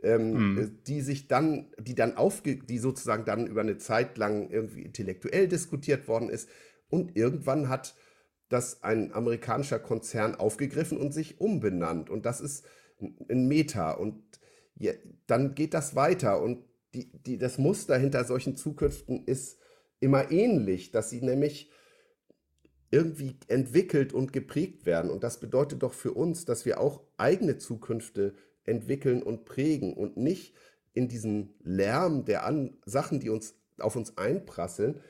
Ähm, 0.00 0.54
mhm. 0.54 0.78
die 0.86 1.00
sich 1.00 1.26
dann, 1.26 1.72
die 1.80 1.96
dann 1.96 2.16
aufge, 2.16 2.54
die 2.54 2.78
sozusagen 2.78 3.24
dann 3.24 3.48
über 3.48 3.62
eine 3.62 3.78
Zeit 3.78 4.16
lang 4.16 4.48
irgendwie 4.48 4.82
intellektuell 4.82 5.48
diskutiert 5.48 6.06
worden 6.06 6.28
ist 6.28 6.48
und 6.88 7.16
irgendwann 7.16 7.68
hat 7.68 7.96
das 8.48 8.82
ein 8.82 9.12
amerikanischer 9.12 9.78
Konzern 9.78 10.34
aufgegriffen 10.34 10.98
und 10.98 11.12
sich 11.12 11.40
umbenannt. 11.40 12.10
Und 12.10 12.26
das 12.26 12.40
ist 12.40 12.64
ein 13.00 13.46
Meta. 13.46 13.92
Und 13.92 14.22
ja, 14.76 14.92
dann 15.26 15.54
geht 15.54 15.74
das 15.74 15.94
weiter. 15.94 16.42
Und 16.42 16.64
die, 16.94 17.10
die, 17.22 17.38
das 17.38 17.58
Muster 17.58 17.96
hinter 17.98 18.24
solchen 18.24 18.56
Zukünften 18.56 19.24
ist 19.24 19.58
immer 20.00 20.30
ähnlich, 20.30 20.90
dass 20.90 21.10
sie 21.10 21.20
nämlich 21.20 21.70
irgendwie 22.90 23.36
entwickelt 23.48 24.12
und 24.12 24.32
geprägt 24.32 24.86
werden. 24.86 25.10
Und 25.10 25.22
das 25.24 25.40
bedeutet 25.40 25.82
doch 25.82 25.92
für 25.92 26.12
uns, 26.12 26.44
dass 26.44 26.64
wir 26.64 26.80
auch 26.80 27.02
eigene 27.18 27.58
Zukünfte 27.58 28.34
entwickeln 28.64 29.22
und 29.22 29.44
prägen 29.44 29.94
und 29.94 30.16
nicht 30.16 30.54
in 30.94 31.08
diesen 31.08 31.54
Lärm 31.62 32.24
der 32.24 32.46
An 32.46 32.76
Sachen, 32.86 33.20
die 33.20 33.30
uns 33.30 33.54
auf 33.78 33.94
uns 33.94 34.16
einprasseln, 34.16 35.00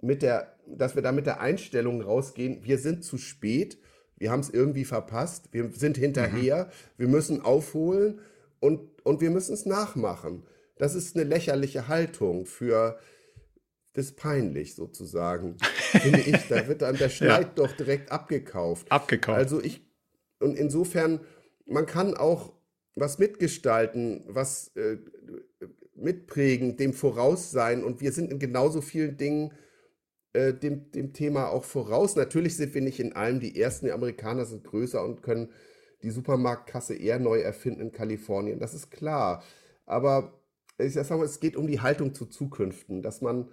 mit 0.00 0.22
der, 0.22 0.54
dass 0.66 0.94
wir 0.94 1.02
da 1.02 1.12
mit 1.12 1.26
der 1.26 1.40
Einstellung 1.40 2.02
rausgehen, 2.02 2.64
wir 2.64 2.78
sind 2.78 3.04
zu 3.04 3.18
spät, 3.18 3.78
wir 4.16 4.30
haben 4.30 4.40
es 4.40 4.50
irgendwie 4.50 4.84
verpasst, 4.84 5.48
wir 5.52 5.70
sind 5.72 5.96
hinterher, 5.96 6.64
mhm. 6.64 6.70
wir 6.96 7.08
müssen 7.08 7.40
aufholen 7.42 8.20
und, 8.60 8.80
und 9.04 9.20
wir 9.20 9.30
müssen 9.30 9.54
es 9.54 9.66
nachmachen. 9.66 10.44
Das 10.76 10.94
ist 10.94 11.16
eine 11.16 11.24
lächerliche 11.24 11.88
Haltung 11.88 12.46
für 12.46 12.98
das 13.94 14.12
peinlich 14.12 14.74
sozusagen, 14.74 15.56
finde 15.90 16.20
ich. 16.20 16.48
Da 16.48 16.68
wird 16.68 16.82
dann 16.82 16.96
der 16.96 17.08
Schneid 17.08 17.46
ja. 17.46 17.52
doch 17.54 17.72
direkt 17.72 18.12
abgekauft. 18.12 18.90
Abgekauft. 18.90 19.38
Also 19.38 19.60
ich, 19.60 19.84
und 20.40 20.56
insofern, 20.56 21.20
man 21.66 21.86
kann 21.86 22.16
auch 22.16 22.52
was 22.94 23.18
mitgestalten, 23.18 24.24
was 24.28 24.68
äh, 24.76 24.98
mitprägen, 25.94 26.76
dem 26.76 26.92
voraus 26.92 27.50
sein. 27.50 27.82
Und 27.82 28.00
wir 28.00 28.12
sind 28.12 28.30
in 28.30 28.38
genauso 28.38 28.80
vielen 28.80 29.16
Dingen 29.16 29.52
äh, 30.32 30.52
dem, 30.52 30.90
dem 30.92 31.12
Thema 31.12 31.48
auch 31.48 31.64
voraus. 31.64 32.16
Natürlich 32.16 32.56
sind 32.56 32.74
wir 32.74 32.82
nicht 32.82 33.00
in 33.00 33.14
allem 33.14 33.40
die 33.40 33.60
Ersten. 33.60 33.86
Die 33.86 33.92
Amerikaner 33.92 34.44
sind 34.44 34.64
größer 34.64 35.04
und 35.04 35.22
können 35.22 35.50
die 36.02 36.10
Supermarktkasse 36.10 36.94
eher 36.94 37.18
neu 37.18 37.40
erfinden 37.40 37.80
in 37.80 37.92
Kalifornien. 37.92 38.60
Das 38.60 38.74
ist 38.74 38.90
klar. 38.90 39.42
Aber 39.86 40.40
ich 40.78 40.94
sag 40.94 41.10
mal, 41.10 41.24
es 41.24 41.40
geht 41.40 41.56
um 41.56 41.66
die 41.66 41.80
Haltung 41.80 42.14
zu 42.14 42.26
Zukünften, 42.26 43.02
dass 43.02 43.20
man 43.20 43.48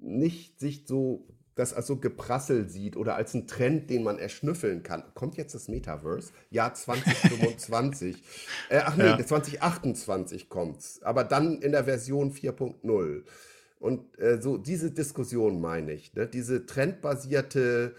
nicht 0.00 0.58
sich 0.58 0.86
so 0.86 1.26
das 1.58 1.74
als 1.74 1.88
so 1.88 1.96
Geprassel 1.96 2.68
sieht 2.68 2.96
oder 2.96 3.16
als 3.16 3.34
einen 3.34 3.48
Trend, 3.48 3.90
den 3.90 4.04
man 4.04 4.18
erschnüffeln 4.18 4.84
kann. 4.84 5.02
Kommt 5.14 5.36
jetzt 5.36 5.56
das 5.56 5.66
Metaverse? 5.66 6.32
Ja, 6.50 6.72
2025. 6.72 8.22
äh, 8.70 8.78
ach 8.84 8.96
nee, 8.96 9.04
ja. 9.04 9.18
2028 9.18 10.48
kommt's. 10.48 11.02
Aber 11.02 11.24
dann 11.24 11.60
in 11.60 11.72
der 11.72 11.84
Version 11.84 12.32
4.0. 12.32 13.24
Und 13.78 14.18
äh, 14.18 14.40
so 14.40 14.58
diese 14.58 14.90
Diskussion 14.90 15.60
meine 15.60 15.92
ich, 15.92 16.14
ne? 16.14 16.26
diese 16.26 16.66
trendbasierte 16.66 17.94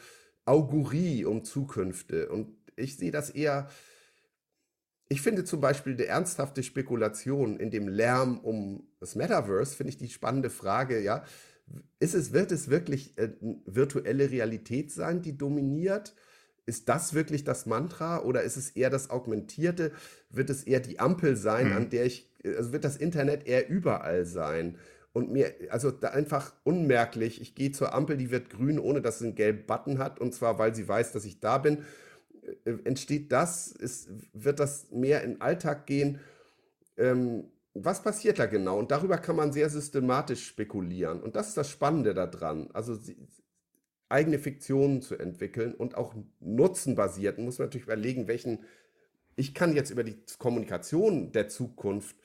Augurie 0.46 1.26
um 1.26 1.44
Zukünfte. 1.44 2.30
Und 2.30 2.56
ich 2.76 2.98
sehe 2.98 3.12
das 3.12 3.30
eher, 3.30 3.70
ich 5.08 5.22
finde 5.22 5.44
zum 5.44 5.62
Beispiel 5.62 5.96
die 5.96 6.06
ernsthafte 6.06 6.64
Spekulation 6.64 7.60
in 7.60 7.72
dem 7.72 7.88
Lärm 7.88 8.40
um 8.40 8.88
das 9.00 9.16
Metaverse, 9.16 9.76
finde 9.76 9.90
ich 9.92 9.98
die 9.98 10.10
spannende 10.10 10.50
Frage, 10.50 11.00
ja. 11.02 11.24
Ist 12.00 12.16
es, 12.16 12.34
wird 12.34 12.52
es 12.52 12.70
wirklich 12.70 13.16
äh, 13.20 13.30
virtuelle 13.66 14.32
Realität 14.32 14.92
sein, 14.92 15.22
die 15.22 15.38
dominiert? 15.38 16.16
Ist 16.66 16.90
das 16.90 17.14
wirklich 17.14 17.44
das 17.44 17.68
Mantra 17.68 18.24
oder 18.24 18.42
ist 18.42 18.58
es 18.58 18.72
eher 18.72 18.90
das 18.90 19.12
Augmentierte? 19.12 19.92
Wird 20.30 20.50
es 20.50 20.64
eher 20.64 20.80
die 20.80 21.00
Ampel 21.00 21.36
sein, 21.36 21.70
mhm. 21.70 21.78
an 21.78 21.90
der 21.92 22.06
ich, 22.06 22.32
also 22.44 22.72
wird 22.74 22.86
das 22.86 22.98
Internet 22.98 23.46
eher 23.46 23.70
überall 23.70 24.26
sein? 24.26 24.78
Und 25.14 25.32
mir, 25.32 25.54
also 25.70 25.92
da 25.92 26.10
einfach 26.10 26.54
unmerklich, 26.64 27.42
ich 27.42 27.56
gehe 27.56 27.72
zur 27.72 27.94
Ampel, 27.94 28.18
die 28.18 28.32
wird 28.32 28.50
grün, 28.50 28.80
ohne 28.80 29.02
dass 29.02 29.20
sie 29.20 29.26
einen 29.26 29.36
gelben 29.36 29.66
Button 29.66 29.98
hat, 29.98 30.20
und 30.20 30.34
zwar, 30.34 30.60
weil 30.60 30.76
sie 30.76 30.88
weiß, 30.88 31.12
dass 31.12 31.26
ich 31.26 31.40
da 31.40 31.58
bin, 31.58 31.84
äh, 32.66 32.74
entsteht 32.84 33.32
das, 33.32 33.72
ist, 33.72 34.10
wird 34.34 34.60
das 34.60 34.92
mehr 34.92 35.24
in 35.24 35.34
den 35.34 35.42
Alltag 35.42 35.88
gehen. 35.88 36.20
Ähm, 36.98 37.46
was 37.74 38.02
passiert 38.04 38.40
da 38.40 38.46
genau? 38.46 38.78
Und 38.78 38.92
darüber 38.92 39.18
kann 39.18 39.36
man 39.36 39.54
sehr 39.54 39.70
systematisch 39.70 40.46
spekulieren. 40.46 41.22
Und 41.22 41.36
das 41.36 41.50
ist 41.50 41.58
das 41.58 41.70
Spannende 41.70 42.14
daran. 42.14 42.70
Also 42.74 42.96
sie, 42.96 43.16
eigene 44.10 44.40
Fiktionen 44.40 45.02
zu 45.02 45.16
entwickeln 45.18 45.74
und 45.74 45.96
auch 45.96 46.16
nutzenbasierten, 46.40 47.46
muss 47.46 47.60
man 47.60 47.68
natürlich 47.68 47.86
überlegen, 47.86 48.28
welchen, 48.28 48.66
ich 49.36 49.54
kann 49.54 49.76
jetzt 49.76 49.92
über 49.92 50.04
die 50.04 50.18
Kommunikation 50.40 51.32
der 51.32 51.48
Zukunft 51.48 52.16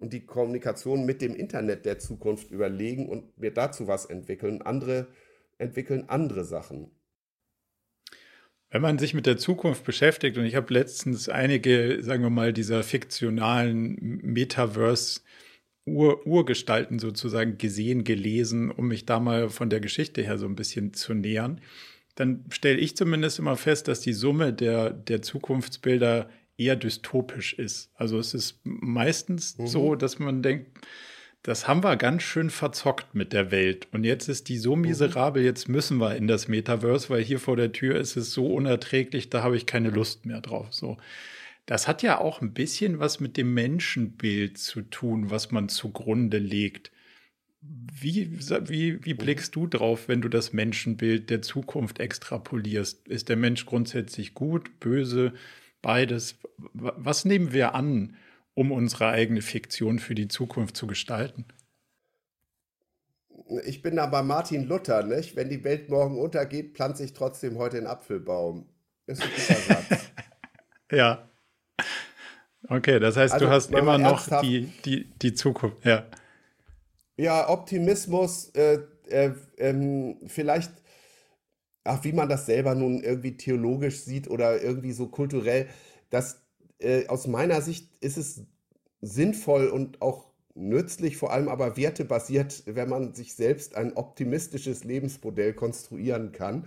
und 0.00 0.12
die 0.12 0.24
Kommunikation 0.26 1.04
mit 1.04 1.22
dem 1.22 1.34
Internet 1.34 1.86
der 1.86 1.98
Zukunft 1.98 2.50
überlegen 2.50 3.08
und 3.08 3.38
mir 3.38 3.52
dazu 3.52 3.86
was 3.86 4.06
entwickeln. 4.06 4.62
Andere 4.62 5.06
entwickeln 5.58 6.08
andere 6.08 6.44
Sachen. 6.44 6.90
Wenn 8.70 8.82
man 8.82 8.98
sich 8.98 9.14
mit 9.14 9.26
der 9.26 9.36
Zukunft 9.36 9.84
beschäftigt, 9.84 10.38
und 10.38 10.44
ich 10.44 10.54
habe 10.54 10.72
letztens 10.72 11.28
einige, 11.28 12.02
sagen 12.02 12.22
wir 12.22 12.30
mal, 12.30 12.52
dieser 12.52 12.82
fiktionalen 12.82 14.20
Metaverse 14.22 15.20
Ur 15.86 16.26
Urgestalten 16.26 16.98
sozusagen 16.98 17.58
gesehen, 17.58 18.04
gelesen, 18.04 18.70
um 18.70 18.88
mich 18.88 19.06
da 19.06 19.18
mal 19.18 19.48
von 19.48 19.70
der 19.70 19.80
Geschichte 19.80 20.22
her 20.22 20.38
so 20.38 20.46
ein 20.46 20.54
bisschen 20.54 20.92
zu 20.92 21.14
nähern 21.14 21.60
dann 22.20 22.44
stelle 22.50 22.78
ich 22.78 22.96
zumindest 22.96 23.38
immer 23.38 23.56
fest, 23.56 23.88
dass 23.88 24.00
die 24.00 24.12
Summe 24.12 24.52
der, 24.52 24.90
der 24.90 25.22
Zukunftsbilder 25.22 26.28
eher 26.60 26.76
dystopisch 26.76 27.54
ist. 27.54 27.90
Also 27.94 28.18
es 28.18 28.34
ist 28.34 28.60
meistens 28.64 29.56
mhm. 29.56 29.66
so, 29.66 29.94
dass 29.94 30.18
man 30.18 30.42
denkt, 30.42 30.66
das 31.42 31.66
haben 31.66 31.82
wir 31.82 31.96
ganz 31.96 32.22
schön 32.22 32.50
verzockt 32.50 33.14
mit 33.14 33.32
der 33.32 33.50
Welt. 33.50 33.88
Und 33.92 34.04
jetzt 34.04 34.28
ist 34.28 34.48
die 34.50 34.58
so 34.58 34.76
mhm. 34.76 34.82
miserabel, 34.82 35.42
jetzt 35.42 35.68
müssen 35.68 35.96
wir 35.98 36.14
in 36.16 36.26
das 36.26 36.48
Metaverse, 36.48 37.08
weil 37.08 37.22
hier 37.22 37.40
vor 37.40 37.56
der 37.56 37.72
Tür 37.72 37.98
ist 37.98 38.16
es 38.16 38.32
so 38.32 38.46
unerträglich, 38.54 39.30
da 39.30 39.42
habe 39.42 39.56
ich 39.56 39.64
keine 39.64 39.88
Lust 39.88 40.26
mehr 40.26 40.42
drauf. 40.42 40.68
So. 40.70 40.98
Das 41.64 41.88
hat 41.88 42.02
ja 42.02 42.18
auch 42.18 42.42
ein 42.42 42.52
bisschen 42.52 42.98
was 42.98 43.20
mit 43.20 43.36
dem 43.38 43.54
Menschenbild 43.54 44.58
zu 44.58 44.82
tun, 44.82 45.30
was 45.30 45.50
man 45.50 45.70
zugrunde 45.70 46.38
legt. 46.38 46.90
Wie, 47.62 48.38
wie, 48.38 49.04
wie 49.04 49.14
blickst 49.14 49.54
du 49.54 49.66
drauf, 49.66 50.08
wenn 50.08 50.22
du 50.22 50.28
das 50.28 50.52
Menschenbild 50.52 51.30
der 51.30 51.42
Zukunft 51.42 52.00
extrapolierst? 52.00 53.06
Ist 53.08 53.28
der 53.28 53.36
Mensch 53.36 53.66
grundsätzlich 53.66 54.34
gut, 54.34 54.80
böse, 54.80 55.32
beides? 55.82 56.36
Was 56.72 57.24
nehmen 57.24 57.52
wir 57.52 57.74
an, 57.74 58.16
um 58.54 58.72
unsere 58.72 59.08
eigene 59.08 59.42
Fiktion 59.42 59.98
für 59.98 60.14
die 60.14 60.28
Zukunft 60.28 60.76
zu 60.76 60.86
gestalten? 60.86 61.44
Ich 63.64 63.82
bin 63.82 63.96
da 63.96 64.06
bei 64.06 64.22
Martin 64.22 64.64
Luther, 64.64 65.02
nicht? 65.02 65.34
Wenn 65.34 65.48
die 65.48 65.64
Welt 65.64 65.88
morgen 65.88 66.18
untergeht, 66.18 66.74
pflanze 66.74 67.04
ich 67.04 67.12
trotzdem 67.12 67.58
heute 67.58 67.78
einen 67.78 67.86
Apfelbaum. 67.86 68.68
Ist 69.06 69.22
ein 69.22 69.30
guter 69.30 69.60
Satz. 69.60 70.10
ja. 70.92 71.28
Okay, 72.68 73.00
das 73.00 73.16
heißt, 73.16 73.34
also, 73.34 73.46
du 73.46 73.50
hast 73.50 73.72
immer 73.72 73.98
noch 73.98 74.40
die, 74.42 74.66
die, 74.84 75.10
die 75.22 75.34
Zukunft, 75.34 75.84
ja. 75.84 76.06
Ja, 77.16 77.48
Optimismus, 77.48 78.50
äh, 78.50 78.78
äh, 79.08 79.32
ähm, 79.58 80.16
vielleicht, 80.26 80.70
ach, 81.84 82.04
wie 82.04 82.12
man 82.12 82.28
das 82.28 82.46
selber 82.46 82.74
nun 82.74 83.02
irgendwie 83.02 83.36
theologisch 83.36 84.00
sieht 84.00 84.28
oder 84.28 84.62
irgendwie 84.62 84.92
so 84.92 85.08
kulturell, 85.08 85.68
das 86.10 86.42
äh, 86.78 87.06
aus 87.08 87.26
meiner 87.26 87.60
Sicht 87.62 87.88
ist 88.00 88.16
es 88.16 88.44
sinnvoll 89.00 89.68
und 89.68 90.02
auch 90.02 90.30
nützlich, 90.54 91.16
vor 91.16 91.32
allem 91.32 91.48
aber 91.48 91.76
wertebasiert, 91.76 92.64
wenn 92.66 92.88
man 92.88 93.14
sich 93.14 93.34
selbst 93.34 93.76
ein 93.76 93.94
optimistisches 93.94 94.84
Lebensmodell 94.84 95.54
konstruieren 95.54 96.32
kann. 96.32 96.66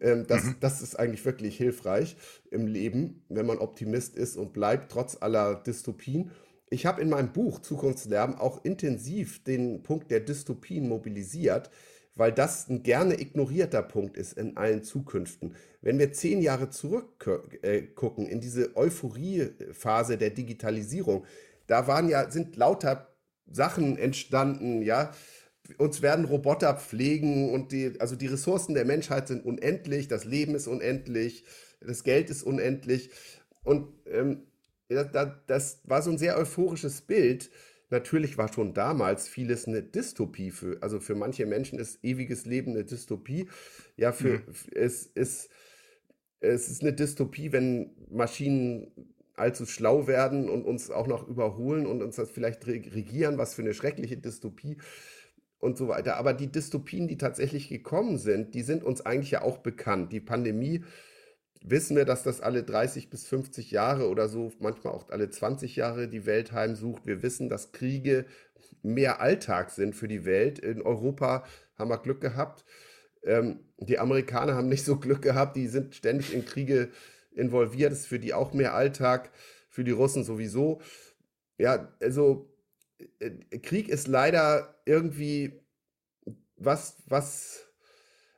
Ähm, 0.00 0.26
das, 0.26 0.44
mhm. 0.44 0.56
das 0.60 0.82
ist 0.82 0.98
eigentlich 0.98 1.24
wirklich 1.24 1.56
hilfreich 1.56 2.16
im 2.50 2.66
Leben, 2.66 3.22
wenn 3.28 3.46
man 3.46 3.58
Optimist 3.58 4.16
ist 4.16 4.36
und 4.36 4.52
bleibt, 4.52 4.90
trotz 4.90 5.16
aller 5.20 5.56
Dystopien. 5.56 6.30
Ich 6.70 6.86
habe 6.86 7.02
in 7.02 7.08
meinem 7.08 7.32
Buch 7.32 7.60
Zukunftslärm 7.60 8.36
auch 8.36 8.64
intensiv 8.64 9.42
den 9.42 9.82
Punkt 9.82 10.10
der 10.10 10.20
Dystopien 10.20 10.88
mobilisiert, 10.88 11.70
weil 12.20 12.32
das 12.32 12.68
ein 12.68 12.82
gerne 12.82 13.18
ignorierter 13.18 13.80
Punkt 13.82 14.18
ist 14.18 14.34
in 14.34 14.58
allen 14.58 14.82
Zukünften. 14.82 15.54
Wenn 15.80 15.98
wir 15.98 16.12
zehn 16.12 16.42
Jahre 16.42 16.68
zurückgucken 16.68 18.26
äh, 18.26 18.30
in 18.30 18.42
diese 18.42 18.76
Euphoriephase 18.76 20.18
der 20.18 20.28
Digitalisierung, 20.28 21.24
da 21.66 21.86
waren 21.86 22.10
ja, 22.10 22.30
sind 22.30 22.56
lauter 22.56 23.08
Sachen 23.50 23.96
entstanden, 23.96 24.82
ja, 24.82 25.12
uns 25.78 26.02
werden 26.02 26.26
Roboter 26.26 26.74
pflegen 26.74 27.54
und 27.54 27.72
die, 27.72 27.98
also 28.00 28.16
die 28.16 28.26
Ressourcen 28.26 28.74
der 28.74 28.84
Menschheit 28.84 29.26
sind 29.26 29.46
unendlich, 29.46 30.06
das 30.06 30.26
Leben 30.26 30.54
ist 30.54 30.66
unendlich, 30.66 31.44
das 31.80 32.04
Geld 32.04 32.28
ist 32.28 32.42
unendlich. 32.42 33.08
Und 33.64 33.94
ähm, 34.06 34.42
das, 34.90 35.06
das 35.46 35.80
war 35.84 36.02
so 36.02 36.10
ein 36.10 36.18
sehr 36.18 36.36
euphorisches 36.36 37.00
Bild. 37.00 37.48
Natürlich 37.90 38.38
war 38.38 38.52
schon 38.52 38.72
damals 38.72 39.28
vieles 39.28 39.66
eine 39.66 39.82
Dystopie. 39.82 40.50
Für, 40.50 40.78
also 40.80 41.00
für 41.00 41.14
manche 41.14 41.44
Menschen 41.46 41.78
ist 41.78 42.02
ewiges 42.04 42.46
Leben 42.46 42.72
eine 42.72 42.84
Dystopie. 42.84 43.48
Ja, 43.96 44.12
für 44.12 44.38
mhm. 44.38 44.54
es 44.72 45.06
ist 45.06 45.50
es 46.40 46.68
ist 46.68 46.82
eine 46.82 46.94
Dystopie, 46.94 47.52
wenn 47.52 47.90
Maschinen 48.10 48.90
allzu 49.34 49.66
schlau 49.66 50.06
werden 50.06 50.48
und 50.48 50.64
uns 50.64 50.90
auch 50.90 51.06
noch 51.06 51.26
überholen 51.28 51.86
und 51.86 52.02
uns 52.02 52.16
das 52.16 52.30
vielleicht 52.30 52.66
regieren, 52.66 53.38
was 53.38 53.54
für 53.54 53.62
eine 53.62 53.74
schreckliche 53.74 54.16
Dystopie 54.16 54.78
und 55.58 55.76
so 55.76 55.88
weiter. 55.88 56.16
Aber 56.16 56.32
die 56.32 56.50
Dystopien, 56.50 57.08
die 57.08 57.18
tatsächlich 57.18 57.68
gekommen 57.68 58.18
sind, 58.18 58.54
die 58.54 58.62
sind 58.62 58.82
uns 58.82 59.00
eigentlich 59.04 59.30
ja 59.30 59.42
auch 59.42 59.58
bekannt. 59.58 60.12
Die 60.12 60.20
Pandemie 60.20 60.84
wissen 61.62 61.96
wir, 61.96 62.04
dass 62.04 62.22
das 62.22 62.40
alle 62.40 62.62
30 62.62 63.10
bis 63.10 63.26
50 63.26 63.70
Jahre 63.70 64.08
oder 64.08 64.28
so, 64.28 64.52
manchmal 64.60 64.94
auch 64.94 65.10
alle 65.10 65.30
20 65.30 65.76
Jahre 65.76 66.08
die 66.08 66.26
Welt 66.26 66.52
heimsucht. 66.52 67.06
Wir 67.06 67.22
wissen, 67.22 67.48
dass 67.48 67.72
Kriege 67.72 68.24
mehr 68.82 69.20
Alltag 69.20 69.70
sind 69.70 69.94
für 69.94 70.08
die 70.08 70.24
Welt. 70.24 70.58
In 70.58 70.82
Europa 70.82 71.44
haben 71.76 71.90
wir 71.90 71.98
Glück 71.98 72.20
gehabt. 72.20 72.64
Ähm, 73.22 73.60
die 73.78 73.98
Amerikaner 73.98 74.54
haben 74.54 74.68
nicht 74.68 74.84
so 74.84 74.96
Glück 74.96 75.22
gehabt, 75.22 75.56
die 75.56 75.68
sind 75.68 75.94
ständig 75.94 76.32
in 76.32 76.44
Kriege 76.44 76.88
involviert. 77.32 77.92
Das 77.92 78.00
ist 78.00 78.06
für 78.06 78.18
die 78.18 78.34
auch 78.34 78.54
mehr 78.54 78.74
Alltag, 78.74 79.30
für 79.68 79.84
die 79.84 79.90
Russen 79.90 80.24
sowieso. 80.24 80.80
Ja, 81.58 81.92
also 82.00 82.50
äh, 83.18 83.30
Krieg 83.58 83.88
ist 83.88 84.08
leider 84.08 84.80
irgendwie 84.86 85.60
was, 86.56 86.96
was, 87.06 87.66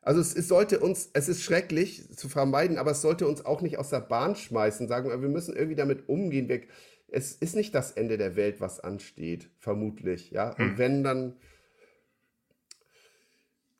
also 0.02 0.20
es, 0.20 0.34
es, 0.34 0.48
sollte 0.48 0.80
uns, 0.80 1.10
es 1.12 1.28
ist 1.28 1.42
schrecklich 1.42 2.10
zu 2.16 2.28
vermeiden, 2.28 2.76
aber 2.76 2.90
es 2.90 3.02
sollte 3.02 3.26
uns 3.26 3.44
auch 3.44 3.60
nicht 3.60 3.78
aus 3.78 3.90
der 3.90 4.00
Bahn 4.00 4.34
schmeißen, 4.34 4.88
sagen 4.88 5.08
wir, 5.08 5.22
wir 5.22 5.28
müssen 5.28 5.54
irgendwie 5.54 5.76
damit 5.76 6.08
umgehen. 6.08 6.48
Wir, 6.48 6.62
es 7.08 7.32
ist 7.32 7.54
nicht 7.54 7.74
das 7.74 7.92
Ende 7.92 8.18
der 8.18 8.34
Welt, 8.34 8.60
was 8.60 8.80
ansteht, 8.80 9.48
vermutlich, 9.58 10.32
ja. 10.32 10.50
Und 10.50 10.70
hm. 10.70 10.78
wenn 10.78 11.04
dann 11.04 11.36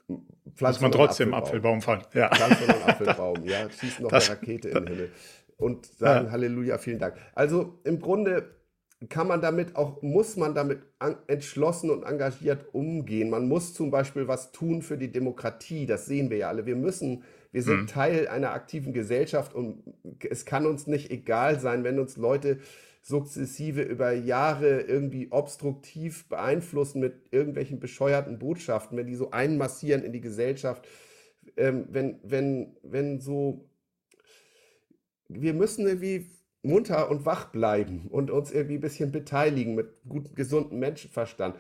Muss 0.06 0.80
man 0.80 0.92
trotzdem 0.92 1.34
Apfelbaum, 1.34 1.78
Apfelbaum 1.78 1.82
fallen. 1.82 2.02
Ja. 2.14 2.28
Pflanzen 2.32 2.70
einen 2.70 2.82
Apfelbaum, 2.82 3.44
ja, 3.44 3.68
schießen 3.80 4.04
noch 4.04 4.10
das, 4.10 4.30
eine 4.30 4.38
Rakete 4.38 4.68
in 4.68 4.74
den 4.74 4.86
Himmel 4.88 5.12
und 5.56 5.86
sagen 5.86 6.26
ja. 6.26 6.32
Halleluja, 6.32 6.78
vielen 6.78 6.98
Dank. 6.98 7.16
Also 7.34 7.80
im 7.84 8.00
Grunde 8.00 8.61
kann 9.08 9.26
man 9.28 9.40
damit 9.40 9.76
auch, 9.76 10.02
muss 10.02 10.36
man 10.36 10.54
damit 10.54 10.82
entschlossen 11.26 11.90
und 11.90 12.04
engagiert 12.04 12.74
umgehen. 12.74 13.30
Man 13.30 13.48
muss 13.48 13.74
zum 13.74 13.90
Beispiel 13.90 14.28
was 14.28 14.52
tun 14.52 14.82
für 14.82 14.98
die 14.98 15.10
Demokratie, 15.10 15.86
das 15.86 16.06
sehen 16.06 16.30
wir 16.30 16.38
ja 16.38 16.48
alle. 16.48 16.66
Wir 16.66 16.76
müssen, 16.76 17.24
wir 17.50 17.62
sind 17.62 17.82
mhm. 17.82 17.86
Teil 17.86 18.28
einer 18.28 18.52
aktiven 18.52 18.92
Gesellschaft 18.92 19.54
und 19.54 19.82
es 20.28 20.44
kann 20.44 20.66
uns 20.66 20.86
nicht 20.86 21.10
egal 21.10 21.58
sein, 21.60 21.84
wenn 21.84 21.98
uns 21.98 22.16
Leute 22.16 22.58
sukzessive 23.02 23.82
über 23.82 24.12
Jahre 24.12 24.82
irgendwie 24.82 25.28
obstruktiv 25.30 26.28
beeinflussen 26.28 27.00
mit 27.00 27.14
irgendwelchen 27.32 27.80
bescheuerten 27.80 28.38
Botschaften, 28.38 28.96
wenn 28.96 29.08
die 29.08 29.16
so 29.16 29.32
einmassieren 29.32 30.04
in 30.04 30.12
die 30.12 30.20
Gesellschaft, 30.20 30.86
ähm, 31.56 31.86
wenn, 31.90 32.20
wenn, 32.22 32.76
wenn 32.82 33.20
so, 33.20 33.68
wir 35.28 35.54
müssen 35.54 35.86
irgendwie 35.86 36.30
munter 36.62 37.10
und 37.10 37.26
wach 37.26 37.46
bleiben 37.46 38.06
und 38.08 38.30
uns 38.30 38.52
irgendwie 38.52 38.76
ein 38.76 38.80
bisschen 38.80 39.12
beteiligen 39.12 39.74
mit 39.74 39.88
gutem, 40.08 40.34
gesundem 40.34 40.78
Menschenverstand. 40.78 41.56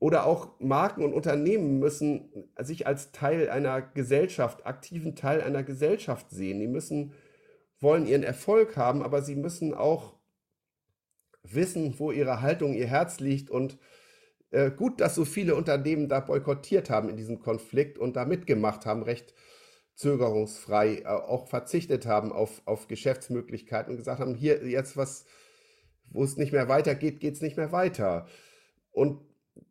Oder 0.00 0.26
auch 0.26 0.60
Marken 0.60 1.02
und 1.02 1.12
Unternehmen 1.12 1.80
müssen 1.80 2.30
sich 2.60 2.86
als 2.86 3.10
Teil 3.10 3.50
einer 3.50 3.82
Gesellschaft, 3.82 4.64
aktiven 4.64 5.16
Teil 5.16 5.40
einer 5.40 5.64
Gesellschaft 5.64 6.30
sehen. 6.30 6.60
Die 6.60 6.68
müssen, 6.68 7.12
wollen 7.80 8.06
ihren 8.06 8.22
Erfolg 8.22 8.76
haben, 8.76 9.02
aber 9.02 9.22
sie 9.22 9.34
müssen 9.34 9.74
auch 9.74 10.14
wissen, 11.42 11.98
wo 11.98 12.12
ihre 12.12 12.42
Haltung, 12.42 12.74
ihr 12.74 12.86
Herz 12.86 13.18
liegt. 13.18 13.50
Und 13.50 13.76
äh, 14.52 14.70
gut, 14.70 15.00
dass 15.00 15.16
so 15.16 15.24
viele 15.24 15.56
Unternehmen 15.56 16.08
da 16.08 16.20
boykottiert 16.20 16.90
haben 16.90 17.08
in 17.08 17.16
diesem 17.16 17.40
Konflikt 17.40 17.98
und 17.98 18.14
da 18.14 18.24
mitgemacht 18.24 18.86
haben, 18.86 19.02
recht 19.02 19.34
zögerungsfrei 19.98 21.00
äh, 21.00 21.06
auch 21.06 21.48
verzichtet 21.48 22.06
haben 22.06 22.32
auf, 22.32 22.62
auf 22.66 22.86
Geschäftsmöglichkeiten 22.86 23.90
und 23.90 23.96
gesagt 23.96 24.20
haben, 24.20 24.36
hier 24.36 24.64
jetzt 24.66 24.96
was, 24.96 25.26
wo 26.10 26.22
es 26.22 26.36
nicht 26.36 26.52
mehr 26.52 26.68
weitergeht, 26.68 27.18
geht 27.18 27.34
es 27.34 27.42
nicht 27.42 27.56
mehr 27.56 27.72
weiter. 27.72 28.26
Und 28.92 29.20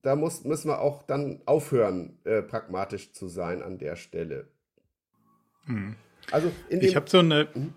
da 0.02 0.18
muss, 0.18 0.44
müssen 0.44 0.70
wir 0.70 0.82
auch 0.82 1.04
dann 1.04 1.42
aufhören, 1.46 2.20
äh, 2.26 2.42
pragmatisch 2.42 3.14
zu 3.14 3.30
sein 3.30 3.64
an 3.64 3.78
der 3.78 3.96
Stelle. 3.96 4.50
Hm. 5.66 5.96
Also 6.30 6.52
in 6.70 6.82
dem, 6.82 6.90
ich 6.90 6.98
habe 6.98 7.10
so 7.10 7.20
eine. 7.20 7.48
Hm? 7.54 7.74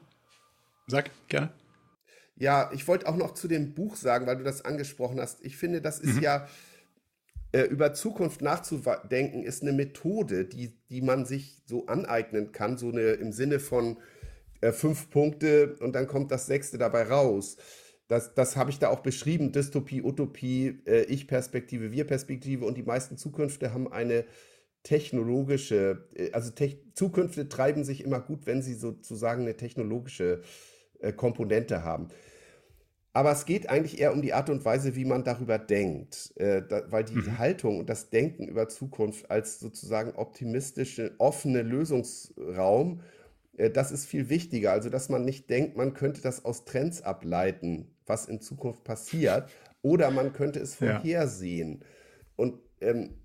Sag 0.88 1.10
gerne. 1.28 1.52
Ja, 2.34 2.70
ich 2.72 2.88
wollte 2.88 3.06
auch 3.06 3.16
noch 3.16 3.34
zu 3.34 3.46
dem 3.46 3.74
Buch 3.74 3.94
sagen, 3.94 4.26
weil 4.26 4.38
du 4.38 4.42
das 4.44 4.64
angesprochen 4.64 5.20
hast. 5.20 5.44
Ich 5.44 5.56
finde, 5.56 5.80
das 5.80 6.00
ist 6.00 6.16
mhm. 6.16 6.22
ja 6.22 6.48
äh, 7.52 7.62
über 7.62 7.92
Zukunft 7.94 8.42
nachzudenken, 8.42 9.42
ist 9.42 9.62
eine 9.62 9.72
Methode, 9.72 10.44
die, 10.44 10.78
die 10.88 11.02
man 11.02 11.24
sich 11.24 11.62
so 11.66 11.86
aneignen 11.86 12.52
kann, 12.52 12.78
so 12.78 12.88
eine 12.88 13.12
im 13.12 13.32
Sinne 13.32 13.60
von 13.60 13.98
äh, 14.60 14.72
fünf 14.72 15.10
Punkte 15.10 15.76
und 15.80 15.94
dann 15.94 16.06
kommt 16.06 16.30
das 16.30 16.46
sechste 16.46 16.78
dabei 16.78 17.04
raus. 17.04 17.56
Das, 18.08 18.34
das 18.34 18.56
habe 18.56 18.70
ich 18.70 18.78
da 18.78 18.88
auch 18.88 19.00
beschrieben, 19.00 19.52
Dystopie, 19.52 20.02
Utopie, 20.02 20.82
äh, 20.86 21.02
Ich-Perspektive, 21.04 21.92
Wir-Perspektive 21.92 22.64
und 22.64 22.76
die 22.76 22.82
meisten 22.82 23.16
Zukünfte 23.16 23.72
haben 23.72 23.92
eine 23.92 24.24
technologische, 24.82 26.08
äh, 26.14 26.32
also 26.32 26.50
te 26.50 26.78
Zukünfte 26.94 27.48
treiben 27.48 27.84
sich 27.84 28.04
immer 28.04 28.20
gut, 28.20 28.46
wenn 28.46 28.62
sie 28.62 28.74
sozusagen 28.74 29.42
eine 29.42 29.56
technologische 29.56 30.42
äh, 31.00 31.12
Komponente 31.12 31.84
haben. 31.84 32.08
Aber 33.12 33.32
es 33.32 33.44
geht 33.44 33.68
eigentlich 33.68 34.00
eher 34.00 34.12
um 34.12 34.22
die 34.22 34.32
Art 34.32 34.50
und 34.50 34.64
Weise, 34.64 34.94
wie 34.94 35.04
man 35.04 35.24
darüber 35.24 35.58
denkt, 35.58 36.32
äh, 36.36 36.62
da, 36.66 36.84
weil 36.92 37.04
die 37.04 37.16
mhm. 37.16 37.38
Haltung 37.38 37.80
und 37.80 37.90
das 37.90 38.10
Denken 38.10 38.46
über 38.46 38.68
Zukunft 38.68 39.30
als 39.30 39.58
sozusagen 39.58 40.12
optimistische, 40.12 41.14
offene 41.18 41.62
Lösungsraum, 41.62 43.00
äh, 43.56 43.70
das 43.70 43.90
ist 43.90 44.06
viel 44.06 44.28
wichtiger. 44.28 44.72
Also, 44.72 44.90
dass 44.90 45.08
man 45.08 45.24
nicht 45.24 45.50
denkt, 45.50 45.76
man 45.76 45.92
könnte 45.94 46.22
das 46.22 46.44
aus 46.44 46.64
Trends 46.64 47.02
ableiten, 47.02 47.94
was 48.06 48.26
in 48.26 48.40
Zukunft 48.40 48.84
passiert, 48.84 49.50
oder 49.82 50.10
man 50.10 50.32
könnte 50.32 50.60
es 50.60 50.76
vorhersehen. 50.76 51.80
Ja. 51.80 51.86
Und 52.36 52.60
ähm, 52.80 53.18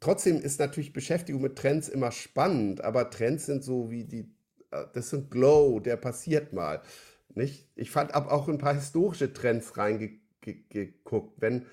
trotzdem 0.00 0.40
ist 0.40 0.60
natürlich 0.60 0.92
Beschäftigung 0.92 1.40
mit 1.40 1.56
Trends 1.56 1.88
immer 1.88 2.12
spannend, 2.12 2.82
aber 2.82 3.10
Trends 3.10 3.46
sind 3.46 3.64
so 3.64 3.90
wie 3.90 4.04
die, 4.04 4.30
äh, 4.72 4.84
das 4.92 5.10
sind 5.10 5.30
Glow, 5.30 5.80
der 5.80 5.96
passiert 5.96 6.52
mal. 6.52 6.82
Nicht? 7.36 7.68
Ich 7.76 7.90
fand 7.90 8.14
ab 8.14 8.30
auch 8.30 8.48
ein 8.48 8.58
paar 8.58 8.74
historische 8.74 9.32
Trends 9.32 9.76
reingeguckt. 9.76 11.40
Wenn 11.40 11.66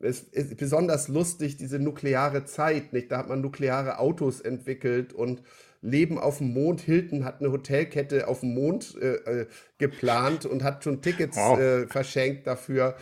es 0.00 0.22
ist 0.22 0.56
besonders 0.56 1.08
lustig, 1.08 1.56
diese 1.56 1.78
nukleare 1.78 2.44
Zeit, 2.44 2.92
nicht? 2.92 3.10
Da 3.10 3.18
hat 3.18 3.28
man 3.28 3.40
nukleare 3.40 3.98
Autos 3.98 4.40
entwickelt 4.40 5.12
und 5.12 5.42
Leben 5.80 6.18
auf 6.18 6.38
dem 6.38 6.52
Mond. 6.52 6.80
Hilton 6.80 7.24
hat 7.24 7.40
eine 7.40 7.52
Hotelkette 7.52 8.26
auf 8.26 8.40
dem 8.40 8.54
Mond 8.54 8.96
äh, 9.00 9.42
äh 9.42 9.46
geplant 9.78 10.46
und 10.46 10.64
hat 10.64 10.82
schon 10.82 11.00
Tickets 11.00 11.38
oh. 11.38 11.56
äh, 11.56 11.86
verschenkt 11.86 12.46
dafür. 12.46 12.96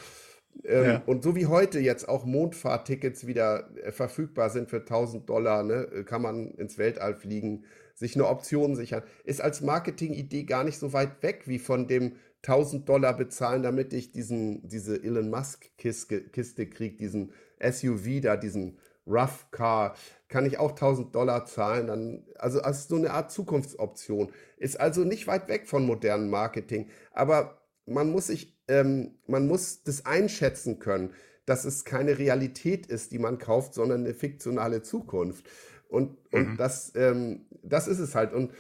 Ähm, 0.65 0.85
ja. 0.85 1.03
Und 1.07 1.25
so 1.25 1.35
wie 1.35 1.47
heute 1.47 1.81
jetzt 1.81 2.09
auch 2.09 2.27
Mondfahrtickets 2.27 3.27
wieder 3.27 3.71
äh, 3.77 3.91
verfügbar 3.91 4.51
sind 4.51 4.69
für 4.69 4.81
1000 4.81 5.29
Dollar, 5.29 5.63
ne, 5.63 6.05
kann 6.05 6.21
man 6.21 6.51
ins 6.53 6.77
Weltall 6.77 7.15
fliegen 7.15 7.65
sich 8.03 8.17
eine 8.17 8.27
Option 8.27 8.75
sichern, 8.75 9.05
ist 9.25 9.41
als 9.41 9.61
Marketingidee 9.61 10.43
gar 10.43 10.65
nicht 10.65 10.79
so 10.79 10.93
weit 10.93 11.23
weg 11.23 11.43
wie 11.47 11.61
von 11.61 11.87
dem 11.87 12.17
1000 12.43 12.89
Dollar 12.89 13.17
bezahlen, 13.17 13.63
damit 13.63 13.93
ich 13.93 14.11
diesen, 14.11 14.69
diese 14.69 15.03
Elon 15.03 15.31
Musk 15.31 15.71
Kiste, 15.79 16.21
Kiste 16.23 16.69
kriege, 16.69 16.97
diesen 16.97 17.33
SUV 17.61 18.21
da, 18.21 18.37
diesen 18.37 18.79
Rough 19.07 19.47
Car, 19.53 19.95
kann 20.29 20.47
ich 20.47 20.59
auch 20.59 20.73
1000 20.73 21.15
Dollar 21.15 21.47
zahlen. 21.47 21.87
Dann, 21.87 22.27
also 22.37 22.61
als 22.61 22.89
so 22.89 22.97
eine 22.97 23.13
Art 23.13 23.31
Zukunftsoption. 23.31 24.33
Ist 24.57 24.81
also 24.81 25.05
nicht 25.05 25.29
weit 25.29 25.49
weg 25.49 25.69
von 25.69 25.87
modernem 25.87 26.31
Marketing. 26.31 26.89
Aber 27.13 27.63
man 27.87 28.11
muss 28.11 28.27
sich, 28.27 28.57
ähm, 28.67 29.19
man 29.27 29.47
muss 29.47 29.85
das 29.85 30.05
einschätzen 30.05 30.81
können, 30.81 31.15
dass 31.47 31.65
es 31.65 31.85
keine 31.85 32.19
Realität 32.19 32.87
ist, 32.87 33.13
die 33.13 33.19
man 33.19 33.39
kauft, 33.39 33.75
sondern 33.75 34.05
eine 34.05 34.15
fiktionale 34.15 34.83
Zukunft. 34.83 35.49
Und, 35.93 36.17
und 36.33 36.53
mhm. 36.53 36.57
das, 36.57 36.93
ähm, 36.95 37.45
das 37.63 37.87
ist 37.87 37.99
es 37.99 38.15
halt. 38.15 38.33
Und 38.33 38.53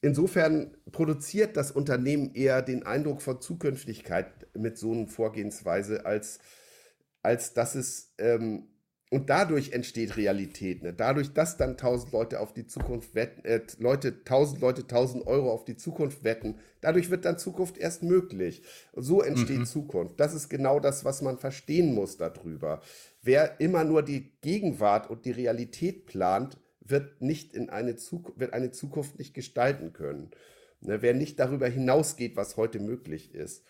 insofern 0.00 0.76
produziert 0.92 1.56
das 1.56 1.72
Unternehmen 1.72 2.32
eher 2.32 2.62
den 2.62 2.84
Eindruck 2.84 3.22
von 3.22 3.40
Zukünftigkeit 3.40 4.46
mit 4.54 4.78
so 4.78 4.92
einer 4.92 5.08
Vorgehensweise, 5.08 6.06
als, 6.06 6.38
als 7.22 7.54
dass 7.54 7.74
es 7.74 8.14
ähm, 8.18 8.68
und 9.14 9.30
dadurch 9.30 9.70
entsteht 9.70 10.16
Realität. 10.16 10.82
Ne? 10.82 10.92
Dadurch, 10.92 11.32
dass 11.32 11.56
dann 11.56 11.76
tausend 11.76 12.12
Leute 12.12 12.40
auf 12.40 12.52
die 12.52 12.66
Zukunft 12.66 13.14
wetten, 13.14 13.44
äh, 13.44 13.60
Leute, 13.78 14.24
tausend 14.24 14.60
Leute 14.60 14.88
tausend 14.88 15.28
Euro 15.28 15.52
auf 15.52 15.64
die 15.64 15.76
Zukunft 15.76 16.24
wetten, 16.24 16.56
dadurch 16.80 17.10
wird 17.10 17.24
dann 17.24 17.38
Zukunft 17.38 17.78
erst 17.78 18.02
möglich. 18.02 18.64
So 18.92 19.22
entsteht 19.22 19.60
mhm. 19.60 19.66
Zukunft. 19.66 20.18
Das 20.18 20.34
ist 20.34 20.48
genau 20.48 20.80
das, 20.80 21.04
was 21.04 21.22
man 21.22 21.38
verstehen 21.38 21.94
muss 21.94 22.16
darüber. 22.16 22.82
Wer 23.22 23.60
immer 23.60 23.84
nur 23.84 24.02
die 24.02 24.32
Gegenwart 24.40 25.08
und 25.08 25.26
die 25.26 25.30
Realität 25.30 26.06
plant, 26.06 26.58
wird, 26.80 27.22
nicht 27.22 27.54
in 27.54 27.70
eine, 27.70 27.94
Zukunft, 27.94 28.40
wird 28.40 28.52
eine 28.52 28.72
Zukunft 28.72 29.20
nicht 29.20 29.32
gestalten 29.32 29.92
können. 29.92 30.32
Ne, 30.80 31.02
wer 31.02 31.14
nicht 31.14 31.38
darüber 31.38 31.68
hinausgeht, 31.68 32.34
was 32.34 32.56
heute 32.56 32.80
möglich 32.80 33.32
ist. 33.32 33.64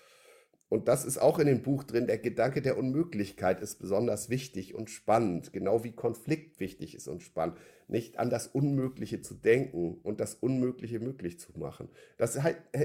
Und 0.68 0.88
das 0.88 1.04
ist 1.04 1.18
auch 1.18 1.38
in 1.38 1.46
dem 1.46 1.62
Buch 1.62 1.84
drin. 1.84 2.06
Der 2.06 2.18
Gedanke 2.18 2.62
der 2.62 2.78
Unmöglichkeit 2.78 3.60
ist 3.60 3.78
besonders 3.78 4.28
wichtig 4.28 4.74
und 4.74 4.90
spannend, 4.90 5.52
genau 5.52 5.84
wie 5.84 5.92
Konflikt 5.92 6.58
wichtig 6.58 6.94
ist 6.94 7.06
und 7.06 7.22
spannend. 7.22 7.58
Nicht 7.86 8.18
an 8.18 8.30
das 8.30 8.46
Unmögliche 8.46 9.20
zu 9.20 9.34
denken 9.34 9.98
und 10.02 10.20
das 10.20 10.34
Unmögliche 10.34 11.00
möglich 11.00 11.38
zu 11.38 11.56
machen. 11.58 11.88
Das 12.16 12.38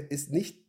ist 0.08 0.30
nicht 0.30 0.62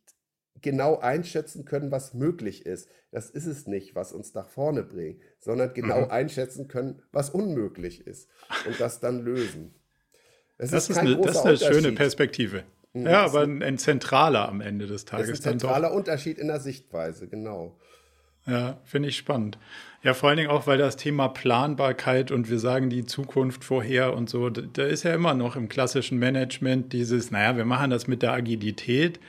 genau 0.62 0.98
einschätzen 0.98 1.64
können, 1.64 1.90
was 1.90 2.14
möglich 2.14 2.64
ist. 2.66 2.88
Das 3.10 3.28
ist 3.28 3.46
es 3.46 3.66
nicht, 3.66 3.94
was 3.94 4.12
uns 4.12 4.32
nach 4.34 4.48
vorne 4.48 4.82
bringt, 4.82 5.20
sondern 5.38 5.74
genau 5.74 6.06
mhm. 6.06 6.10
einschätzen 6.10 6.68
können, 6.68 7.02
was 7.12 7.30
unmöglich 7.30 8.06
ist 8.06 8.28
und 8.66 8.80
das 8.80 9.00
dann 9.00 9.20
lösen. 9.20 9.74
Das, 10.58 10.70
das 10.70 10.90
ist, 10.90 10.98
eine, 10.98 11.16
das 11.20 11.36
ist 11.36 11.44
eine 11.44 11.74
schöne 11.74 11.92
Perspektive. 11.92 12.64
Mhm. 12.92 13.06
Ja, 13.06 13.24
aber 13.24 13.42
ein, 13.42 13.62
ein, 13.62 13.78
zentraler 13.78 14.48
am 14.48 14.60
Ende 14.60 14.86
des 14.86 15.04
Tages. 15.04 15.28
Ist 15.28 15.46
ein 15.46 15.58
zentraler 15.58 15.92
Unterschied 15.92 16.38
in 16.38 16.48
der 16.48 16.60
Sichtweise, 16.60 17.28
genau. 17.28 17.76
Ja, 18.46 18.78
finde 18.84 19.08
ich 19.08 19.16
spannend. 19.16 19.58
Ja, 20.02 20.14
vor 20.14 20.28
allen 20.28 20.38
Dingen 20.38 20.50
auch, 20.50 20.66
weil 20.66 20.78
das 20.78 20.96
Thema 20.96 21.28
Planbarkeit 21.28 22.32
und 22.32 22.50
wir 22.50 22.58
sagen 22.58 22.90
die 22.90 23.06
Zukunft 23.06 23.62
vorher 23.62 24.14
und 24.14 24.28
so, 24.28 24.50
da 24.50 24.82
ist 24.82 25.04
ja 25.04 25.14
immer 25.14 25.34
noch 25.34 25.54
im 25.54 25.68
klassischen 25.68 26.18
Management 26.18 26.92
dieses, 26.92 27.30
naja, 27.30 27.56
wir 27.56 27.64
machen 27.64 27.90
das 27.90 28.08
mit 28.08 28.22
der 28.22 28.32
Agilität, 28.32 29.20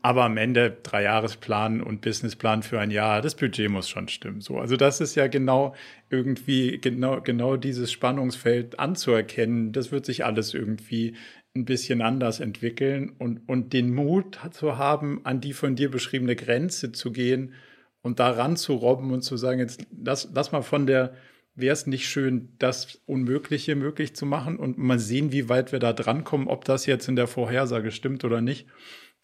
aber 0.00 0.24
am 0.24 0.38
Ende 0.38 0.78
drei 0.82 1.02
Jahresplan 1.02 1.82
und 1.82 2.00
Businessplan 2.00 2.62
für 2.62 2.80
ein 2.80 2.90
Jahr, 2.90 3.20
das 3.20 3.34
Budget 3.34 3.68
muss 3.68 3.88
schon 3.90 4.08
stimmen. 4.08 4.40
So, 4.40 4.58
also 4.58 4.76
das 4.76 5.02
ist 5.02 5.14
ja 5.14 5.26
genau 5.26 5.74
irgendwie 6.08 6.78
genau 6.78 7.20
genau 7.20 7.56
dieses 7.56 7.92
Spannungsfeld 7.92 8.78
anzuerkennen. 8.78 9.72
Das 9.72 9.92
wird 9.92 10.06
sich 10.06 10.24
alles 10.24 10.54
irgendwie 10.54 11.16
ein 11.58 11.64
bisschen 11.64 12.02
anders 12.02 12.40
entwickeln 12.40 13.12
und 13.18 13.48
und 13.48 13.72
den 13.72 13.94
Mut 13.94 14.38
zu 14.52 14.78
haben, 14.78 15.20
an 15.24 15.40
die 15.40 15.52
von 15.52 15.76
dir 15.76 15.90
beschriebene 15.90 16.36
Grenze 16.36 16.92
zu 16.92 17.12
gehen 17.12 17.54
und 18.02 18.20
daran 18.20 18.56
zu 18.56 18.74
robben 18.74 19.12
und 19.12 19.22
zu 19.22 19.36
sagen, 19.36 19.60
jetzt 19.60 19.86
lass, 20.02 20.28
lass 20.32 20.52
mal 20.52 20.62
von 20.62 20.86
der 20.86 21.14
wäre 21.54 21.72
es 21.72 21.86
nicht 21.86 22.08
schön, 22.08 22.54
das 22.58 23.00
Unmögliche 23.06 23.74
möglich 23.74 24.14
zu 24.14 24.26
machen 24.26 24.58
und 24.58 24.78
mal 24.78 24.98
sehen, 24.98 25.32
wie 25.32 25.48
weit 25.48 25.72
wir 25.72 25.80
da 25.80 25.92
drankommen, 25.92 26.46
ob 26.46 26.64
das 26.64 26.86
jetzt 26.86 27.08
in 27.08 27.16
der 27.16 27.26
Vorhersage 27.26 27.90
stimmt 27.90 28.24
oder 28.24 28.40
nicht. 28.40 28.68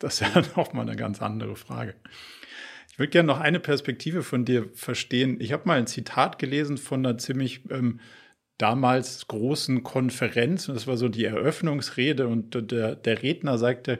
Das 0.01 0.20
ist 0.20 0.35
ja 0.35 0.43
noch 0.57 0.72
mal 0.72 0.82
eine 0.82 0.97
ganz 0.97 1.22
andere 1.22 1.55
Frage. 1.55 1.95
Ich 2.91 2.99
würde 2.99 3.11
gerne 3.11 3.28
noch 3.28 3.41
eine 3.41 3.61
Perspektive 3.61 4.22
von 4.22 4.45
dir 4.45 4.68
verstehen. 4.74 5.41
Ich 5.41 5.53
habe 5.53 5.66
mal 5.66 5.78
ein 5.78 5.87
Zitat 5.87 6.39
gelesen 6.39 6.76
von 6.76 7.07
einer 7.07 7.18
ziemlich 7.18 7.62
ähm, 7.70 8.01
damals 8.59 9.26
großen 9.26 9.82
Konferenz. 9.82 10.68
Und 10.68 10.74
das 10.74 10.86
war 10.86 10.96
so 10.96 11.09
die 11.09 11.24
Eröffnungsrede. 11.24 12.26
Und 12.28 12.70
der, 12.70 12.94
der 12.94 13.22
Redner 13.22 13.59
sagte, 13.59 13.98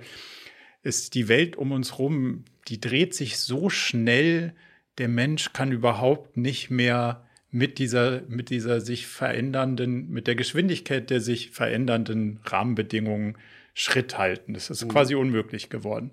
ist 0.82 1.14
die 1.14 1.28
Welt 1.28 1.57
um 1.57 1.72
uns 1.72 1.92
herum, 1.92 2.44
die 2.68 2.80
dreht 2.80 3.14
sich 3.14 3.38
so 3.38 3.68
schnell, 3.70 4.55
der 4.98 5.09
Mensch 5.09 5.52
kann 5.52 5.72
überhaupt 5.72 6.36
nicht 6.36 6.70
mehr 6.70 7.26
mit 7.50 7.78
dieser, 7.78 8.22
mit 8.28 8.50
dieser 8.50 8.80
sich 8.80 9.07
verändernden, 9.07 10.09
mit 10.09 10.26
der 10.26 10.34
Geschwindigkeit 10.34 11.11
der 11.11 11.20
sich 11.20 11.50
verändernden 11.50 12.40
Rahmenbedingungen 12.44 13.36
Schritt 13.74 14.18
halten. 14.18 14.55
Das 14.55 14.70
ist 14.70 14.84
mhm. 14.84 14.88
quasi 14.88 15.14
unmöglich 15.14 15.68
geworden. 15.68 16.12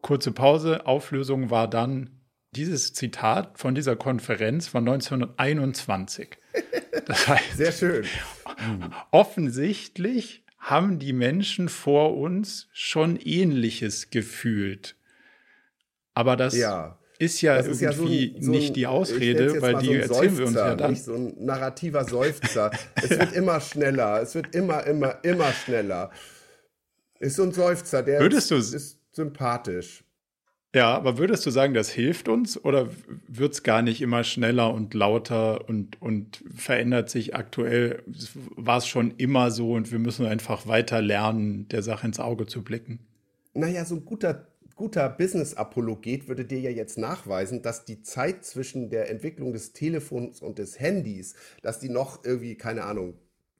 Kurze 0.00 0.32
Pause, 0.32 0.86
Auflösung 0.86 1.50
war 1.50 1.68
dann 1.68 2.10
dieses 2.52 2.92
Zitat 2.92 3.58
von 3.58 3.74
dieser 3.74 3.96
Konferenz 3.96 4.68
von 4.68 4.88
1921. 4.88 6.38
Das 7.08 7.26
heißt, 7.26 7.56
Sehr 7.56 7.72
schön. 7.72 8.04
Offensichtlich 9.10 10.44
haben 10.58 10.98
die 10.98 11.12
Menschen 11.12 11.68
vor 11.68 12.16
uns 12.16 12.68
schon 12.72 13.16
Ähnliches 13.16 14.10
gefühlt. 14.10 14.94
Aber 16.14 16.36
das 16.36 16.56
ja 16.56 16.98
ist 17.18 17.40
ja 17.40 17.56
das 17.56 17.66
irgendwie 17.66 17.84
ja 17.84 17.92
so 17.92 18.04
ein, 18.04 18.42
so 18.42 18.50
ein, 18.50 18.58
nicht 18.58 18.76
die 18.76 18.86
Ausrede, 18.86 19.60
weil 19.60 19.76
die 19.78 19.86
so 19.86 19.92
erzählen 19.92 20.08
Seufzer, 20.08 20.38
wir 20.38 20.46
uns 20.46 20.56
ja 20.56 20.74
dann. 20.76 20.90
Nicht 20.92 21.04
so 21.04 21.14
ein 21.14 21.44
narrativer 21.44 22.04
Seufzer. 22.04 22.70
es 22.94 23.10
wird 23.10 23.32
immer 23.32 23.60
schneller, 23.60 24.22
es 24.22 24.34
wird 24.34 24.54
immer, 24.54 24.86
immer, 24.86 25.18
immer 25.24 25.52
schneller. 25.52 26.10
Ist 27.18 27.36
so 27.36 27.42
ein 27.42 27.52
Seufzer, 27.52 28.02
der 28.02 28.20
würdest 28.20 28.52
ist, 28.52 28.72
ist 28.72 28.98
sympathisch. 29.10 30.04
Ja, 30.74 30.94
aber 30.94 31.16
würdest 31.16 31.46
du 31.46 31.50
sagen, 31.50 31.72
das 31.72 31.88
hilft 31.88 32.28
uns 32.28 32.62
oder 32.62 32.90
wird 33.26 33.54
es 33.54 33.62
gar 33.62 33.80
nicht 33.80 34.02
immer 34.02 34.22
schneller 34.22 34.72
und 34.74 34.92
lauter 34.92 35.66
und, 35.68 36.00
und 36.02 36.44
verändert 36.54 37.08
sich 37.08 37.34
aktuell? 37.34 38.02
War 38.54 38.78
es 38.78 38.86
schon 38.86 39.14
immer 39.16 39.50
so 39.50 39.72
und 39.72 39.90
wir 39.90 39.98
müssen 39.98 40.26
einfach 40.26 40.66
weiter 40.66 41.00
lernen, 41.00 41.68
der 41.68 41.82
Sache 41.82 42.06
ins 42.06 42.20
Auge 42.20 42.46
zu 42.46 42.62
blicken? 42.62 43.00
Naja, 43.54 43.84
so 43.86 43.94
ein 43.94 44.04
guter 44.04 44.46
guter 44.78 45.08
Business-Apologet 45.08 46.28
würde 46.28 46.44
dir 46.44 46.60
ja 46.60 46.70
jetzt 46.70 46.98
nachweisen, 46.98 47.62
dass 47.62 47.84
die 47.84 48.00
Zeit 48.02 48.44
zwischen 48.44 48.90
der 48.90 49.10
Entwicklung 49.10 49.52
des 49.52 49.72
Telefons 49.72 50.40
und 50.40 50.58
des 50.58 50.78
Handys, 50.78 51.34
dass 51.62 51.80
die 51.80 51.88
noch 51.88 52.24
irgendwie, 52.24 52.54
keine 52.54 52.84
Ahnung, 52.84 53.18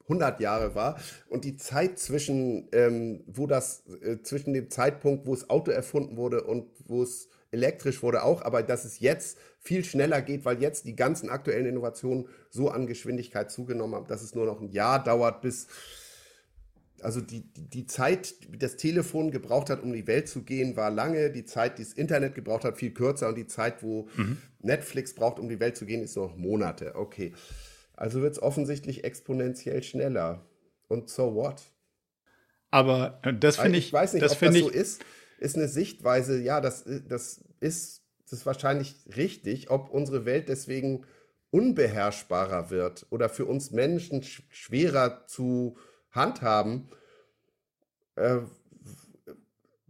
100 0.09 0.39
Jahre 0.39 0.75
war 0.75 0.99
und 1.29 1.45
die 1.45 1.55
Zeit 1.55 1.99
zwischen, 1.99 2.67
ähm, 2.71 3.23
wo 3.27 3.47
das, 3.47 3.83
äh, 4.01 4.21
zwischen 4.23 4.53
dem 4.53 4.69
Zeitpunkt, 4.69 5.27
wo 5.27 5.35
das 5.35 5.49
Auto 5.49 5.71
erfunden 5.71 6.17
wurde 6.17 6.43
und 6.43 6.65
wo 6.85 7.03
es 7.03 7.29
elektrisch 7.51 8.03
wurde 8.03 8.23
auch, 8.23 8.41
aber 8.41 8.63
dass 8.63 8.85
es 8.85 8.99
jetzt 8.99 9.37
viel 9.59 9.83
schneller 9.83 10.21
geht, 10.21 10.45
weil 10.45 10.61
jetzt 10.61 10.85
die 10.85 10.95
ganzen 10.95 11.29
aktuellen 11.29 11.65
Innovationen 11.65 12.27
so 12.49 12.69
an 12.69 12.87
Geschwindigkeit 12.87 13.51
zugenommen 13.51 13.95
haben, 13.95 14.07
dass 14.07 14.21
es 14.21 14.35
nur 14.35 14.45
noch 14.45 14.61
ein 14.61 14.71
Jahr 14.71 15.03
dauert, 15.03 15.41
bis 15.41 15.67
also 17.01 17.21
die, 17.21 17.43
die 17.53 17.85
Zeit, 17.85 18.35
die 18.53 18.57
das 18.57 18.75
Telefon 18.75 19.31
gebraucht 19.31 19.69
hat, 19.69 19.83
um 19.83 19.93
die 19.93 20.07
Welt 20.07 20.27
zu 20.27 20.43
gehen, 20.43 20.75
war 20.75 20.89
lange. 20.89 21.31
Die 21.31 21.45
Zeit, 21.45 21.77
die 21.77 21.83
das 21.83 21.93
Internet 21.93 22.35
gebraucht 22.35 22.65
hat, 22.65 22.77
viel 22.77 22.93
kürzer. 22.93 23.29
Und 23.29 23.37
die 23.37 23.47
Zeit, 23.47 23.81
wo 23.83 24.09
mhm. 24.17 24.37
Netflix 24.61 25.13
braucht, 25.15 25.39
um 25.39 25.47
die 25.49 25.59
Welt 25.59 25.77
zu 25.77 25.85
gehen, 25.85 26.03
ist 26.03 26.17
noch 26.17 26.35
Monate. 26.35 26.95
Okay. 26.95 27.33
Also 27.99 28.21
wird 28.21 28.31
es 28.31 28.41
offensichtlich 28.41 29.03
exponentiell 29.03 29.83
schneller. 29.83 30.45
Und 30.87 31.09
so 31.09 31.35
what? 31.35 31.61
Aber 32.71 33.19
äh, 33.23 33.33
das 33.33 33.57
finde 33.57 33.77
ich, 33.77 33.87
ich 33.87 33.93
weiß 33.93 34.13
nicht, 34.13 34.23
das 34.23 34.31
ob 34.31 34.39
das 34.39 34.55
so 34.55 34.69
ist. 34.69 35.03
Ist 35.37 35.57
eine 35.57 35.67
Sichtweise, 35.67 36.39
ja, 36.39 36.61
das, 36.61 36.85
das 37.07 37.43
ist, 37.59 38.03
das 38.23 38.39
ist 38.39 38.45
wahrscheinlich 38.45 38.95
richtig. 39.17 39.69
Ob 39.69 39.89
unsere 39.89 40.25
Welt 40.25 40.47
deswegen 40.47 41.05
unbeherrschbarer 41.51 42.69
wird 42.69 43.05
oder 43.09 43.27
für 43.27 43.45
uns 43.45 43.71
Menschen 43.71 44.23
schwerer 44.23 45.25
zu 45.27 45.77
handhaben, 46.11 46.89
äh, 48.15 48.39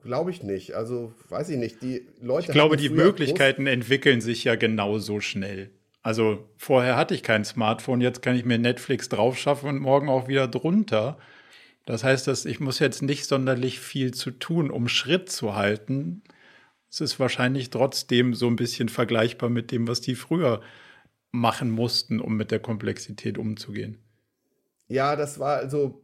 glaube 0.01 0.31
ich 0.31 0.41
nicht. 0.41 0.73
Also 0.73 1.13
weiß 1.29 1.49
ich 1.49 1.57
nicht. 1.57 1.83
Die 1.83 2.07
Leute. 2.21 2.47
Ich 2.47 2.53
glaube, 2.53 2.75
die 2.75 2.89
Möglichkeiten 2.89 3.67
entwickeln 3.67 4.19
sich 4.19 4.45
ja 4.45 4.55
genauso 4.55 5.19
schnell. 5.19 5.69
Also 6.01 6.49
vorher 6.57 6.95
hatte 6.95 7.13
ich 7.13 7.23
kein 7.23 7.43
Smartphone, 7.43 8.01
jetzt 8.01 8.21
kann 8.21 8.35
ich 8.35 8.45
mir 8.45 8.57
Netflix 8.57 9.09
draufschaffen 9.09 9.69
und 9.69 9.79
morgen 9.79 10.09
auch 10.09 10.27
wieder 10.27 10.47
drunter. 10.47 11.17
Das 11.85 12.03
heißt, 12.03 12.27
dass 12.27 12.45
ich 12.45 12.59
muss 12.59 12.79
jetzt 12.79 13.01
nicht 13.01 13.25
sonderlich 13.25 13.79
viel 13.79 14.13
zu 14.13 14.31
tun, 14.31 14.71
um 14.71 14.87
Schritt 14.87 15.29
zu 15.29 15.55
halten. 15.55 16.23
Es 16.89 17.01
ist 17.01 17.19
wahrscheinlich 17.19 17.69
trotzdem 17.69 18.33
so 18.33 18.47
ein 18.47 18.55
bisschen 18.55 18.89
vergleichbar 18.89 19.49
mit 19.49 19.71
dem, 19.71 19.87
was 19.87 20.01
die 20.01 20.15
früher 20.15 20.61
machen 21.31 21.69
mussten, 21.69 22.19
um 22.19 22.37
mit 22.37 22.51
der 22.51 22.59
Komplexität 22.59 23.37
umzugehen. 23.37 23.99
Ja, 24.87 25.15
das 25.15 25.39
war 25.39 25.57
also 25.57 26.03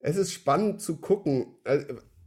es 0.00 0.16
ist 0.16 0.32
spannend 0.32 0.80
zu 0.80 0.98
gucken. 0.98 1.56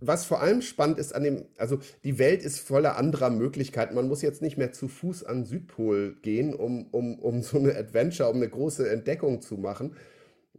Was 0.02 0.26
vor 0.26 0.42
allem 0.42 0.62
spannend 0.62 0.98
ist 0.98 1.14
an 1.14 1.24
dem, 1.24 1.46
also 1.58 1.80
die 2.04 2.20
Welt 2.20 2.44
ist 2.44 2.60
voller 2.60 2.98
anderer 2.98 3.30
Möglichkeiten. 3.30 3.96
Man 3.96 4.08
muss 4.08 4.22
jetzt 4.22 4.42
nicht 4.42 4.58
mehr 4.58 4.72
zu 4.72 4.88
Fuß 4.88 5.24
an 5.26 5.46
Südpol 5.46 6.16
gehen, 6.22 6.54
um, 6.54 6.88
um, 6.92 7.20
um 7.20 7.42
so 7.42 7.58
eine 7.58 7.76
Adventure, 7.76 8.30
um 8.30 8.38
eine 8.38 8.50
große 8.50 8.90
Entdeckung 8.90 9.42
zu 9.42 9.56
machen. 9.58 9.96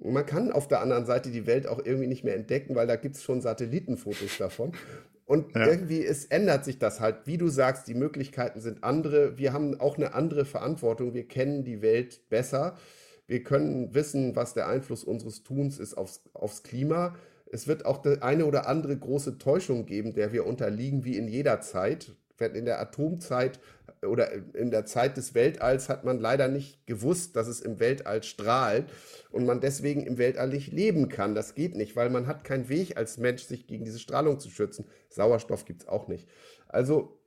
Man 0.02 0.24
kann 0.24 0.50
auf 0.50 0.68
der 0.68 0.80
anderen 0.80 1.04
Seite 1.04 1.30
die 1.30 1.46
Welt 1.46 1.66
auch 1.66 1.84
irgendwie 1.84 2.06
nicht 2.06 2.24
mehr 2.24 2.34
entdecken, 2.34 2.74
weil 2.74 2.86
da 2.86 2.96
gibt 2.96 3.16
es 3.16 3.22
schon 3.22 3.40
Satellitenfotos 3.40 4.38
davon. 4.38 4.72
Und 5.26 5.54
ja. 5.54 5.66
irgendwie 5.66 6.04
es 6.04 6.24
ändert 6.24 6.64
sich 6.64 6.78
das 6.78 6.98
halt. 7.00 7.26
Wie 7.26 7.38
du 7.38 7.48
sagst, 7.48 7.86
die 7.86 7.94
Möglichkeiten 7.94 8.60
sind 8.60 8.82
andere. 8.82 9.38
Wir 9.38 9.52
haben 9.52 9.78
auch 9.78 9.96
eine 9.96 10.12
andere 10.14 10.44
Verantwortung. 10.44 11.14
Wir 11.14 11.28
kennen 11.28 11.64
die 11.64 11.82
Welt 11.82 12.28
besser. 12.30 12.76
Wir 13.28 13.44
können 13.44 13.94
wissen, 13.94 14.34
was 14.34 14.54
der 14.54 14.66
Einfluss 14.66 15.04
unseres 15.04 15.44
Tuns 15.44 15.78
ist 15.78 15.94
aufs, 15.94 16.24
aufs 16.34 16.64
Klima. 16.64 17.14
Es 17.52 17.66
wird 17.66 17.84
auch 17.84 18.04
eine 18.20 18.46
oder 18.46 18.68
andere 18.68 18.96
große 18.96 19.38
Täuschung 19.38 19.86
geben, 19.86 20.14
der 20.14 20.32
wir 20.32 20.46
unterliegen, 20.46 21.04
wie 21.04 21.16
in 21.16 21.28
jeder 21.28 21.60
Zeit. 21.60 22.12
In 22.38 22.64
der 22.64 22.80
Atomzeit 22.80 23.60
oder 24.02 24.32
in 24.54 24.70
der 24.70 24.86
Zeit 24.86 25.18
des 25.18 25.34
Weltalls 25.34 25.90
hat 25.90 26.04
man 26.04 26.18
leider 26.18 26.48
nicht 26.48 26.86
gewusst, 26.86 27.36
dass 27.36 27.48
es 27.48 27.60
im 27.60 27.80
Weltall 27.80 28.22
strahlt 28.22 28.86
und 29.30 29.44
man 29.44 29.60
deswegen 29.60 30.06
im 30.06 30.16
Weltall 30.16 30.48
nicht 30.48 30.72
leben 30.72 31.10
kann. 31.10 31.34
Das 31.34 31.54
geht 31.54 31.76
nicht, 31.76 31.96
weil 31.96 32.08
man 32.08 32.26
hat 32.26 32.44
keinen 32.44 32.70
Weg 32.70 32.96
als 32.96 33.18
Mensch, 33.18 33.42
sich 33.42 33.66
gegen 33.66 33.84
diese 33.84 33.98
Strahlung 33.98 34.40
zu 34.40 34.48
schützen. 34.48 34.86
Sauerstoff 35.10 35.66
gibt 35.66 35.82
es 35.82 35.88
auch 35.88 36.08
nicht. 36.08 36.26
Also 36.66 37.20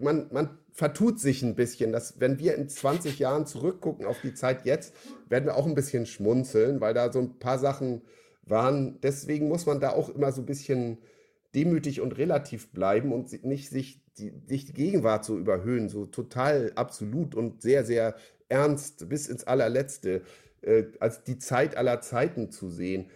man, 0.00 0.28
man 0.32 0.58
vertut 0.72 1.20
sich 1.20 1.42
ein 1.42 1.54
bisschen. 1.54 1.92
Dass, 1.92 2.20
wenn 2.20 2.38
wir 2.38 2.54
in 2.54 2.68
20 2.68 3.18
Jahren 3.18 3.46
zurückgucken 3.46 4.06
auf 4.06 4.20
die 4.22 4.34
Zeit 4.34 4.64
jetzt, 4.64 4.94
werden 5.28 5.46
wir 5.46 5.56
auch 5.56 5.66
ein 5.66 5.74
bisschen 5.74 6.06
schmunzeln, 6.06 6.80
weil 6.80 6.94
da 6.94 7.12
so 7.12 7.18
ein 7.18 7.38
paar 7.38 7.58
Sachen 7.58 8.02
waren. 8.50 9.00
Deswegen 9.00 9.48
muss 9.48 9.66
man 9.66 9.80
da 9.80 9.90
auch 9.90 10.08
immer 10.08 10.32
so 10.32 10.42
ein 10.42 10.46
bisschen 10.46 10.98
demütig 11.54 12.00
und 12.00 12.16
relativ 12.18 12.72
bleiben 12.72 13.12
und 13.12 13.44
nicht 13.44 13.70
sich 13.70 14.02
die, 14.18 14.32
nicht 14.48 14.68
die 14.68 14.74
Gegenwart 14.74 15.24
so 15.24 15.38
überhöhen, 15.38 15.88
so 15.88 16.06
total 16.06 16.72
absolut 16.74 17.34
und 17.34 17.62
sehr, 17.62 17.84
sehr 17.84 18.16
ernst 18.48 19.08
bis 19.08 19.28
ins 19.28 19.44
allerletzte, 19.44 20.22
äh, 20.62 20.84
als 21.00 21.22
die 21.24 21.38
Zeit 21.38 21.76
aller 21.76 22.00
Zeiten 22.00 22.50
zu 22.50 22.68
sehen. 22.68 23.10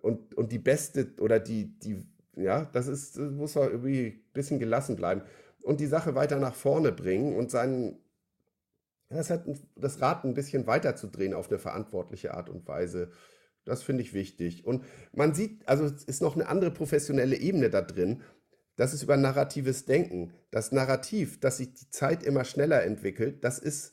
Und, 0.00 0.34
und 0.34 0.52
die 0.52 0.58
beste 0.58 1.12
oder 1.20 1.38
die, 1.38 1.78
die, 1.78 2.06
ja, 2.36 2.64
das 2.72 2.88
ist, 2.88 3.18
das 3.18 3.30
muss 3.30 3.54
man 3.54 3.70
irgendwie 3.70 4.06
ein 4.06 4.32
bisschen 4.32 4.58
gelassen 4.58 4.96
bleiben 4.96 5.22
und 5.62 5.80
die 5.80 5.86
Sache 5.86 6.14
weiter 6.14 6.38
nach 6.38 6.54
vorne 6.54 6.92
bringen 6.92 7.36
und 7.36 7.50
seinen, 7.50 7.98
das, 9.08 9.30
hat, 9.30 9.44
das 9.76 10.00
Rad 10.00 10.24
ein 10.24 10.34
bisschen 10.34 10.66
weiter 10.66 10.96
zu 10.96 11.06
drehen 11.06 11.34
auf 11.34 11.48
eine 11.48 11.58
verantwortliche 11.58 12.34
Art 12.34 12.48
und 12.48 12.66
Weise. 12.66 13.10
Das 13.64 13.82
finde 13.82 14.02
ich 14.02 14.12
wichtig. 14.12 14.66
Und 14.66 14.84
man 15.12 15.34
sieht, 15.34 15.66
also 15.68 15.84
es 15.84 16.04
ist 16.04 16.22
noch 16.22 16.34
eine 16.34 16.48
andere 16.48 16.70
professionelle 16.70 17.36
Ebene 17.36 17.70
da 17.70 17.80
drin. 17.80 18.22
Das 18.76 18.94
ist 18.94 19.02
über 19.02 19.16
narratives 19.16 19.84
Denken. 19.84 20.32
Das 20.50 20.72
Narrativ, 20.72 21.38
dass 21.40 21.58
sich 21.58 21.72
die 21.74 21.90
Zeit 21.90 22.22
immer 22.22 22.44
schneller 22.44 22.82
entwickelt, 22.82 23.44
das 23.44 23.58
ist, 23.58 23.92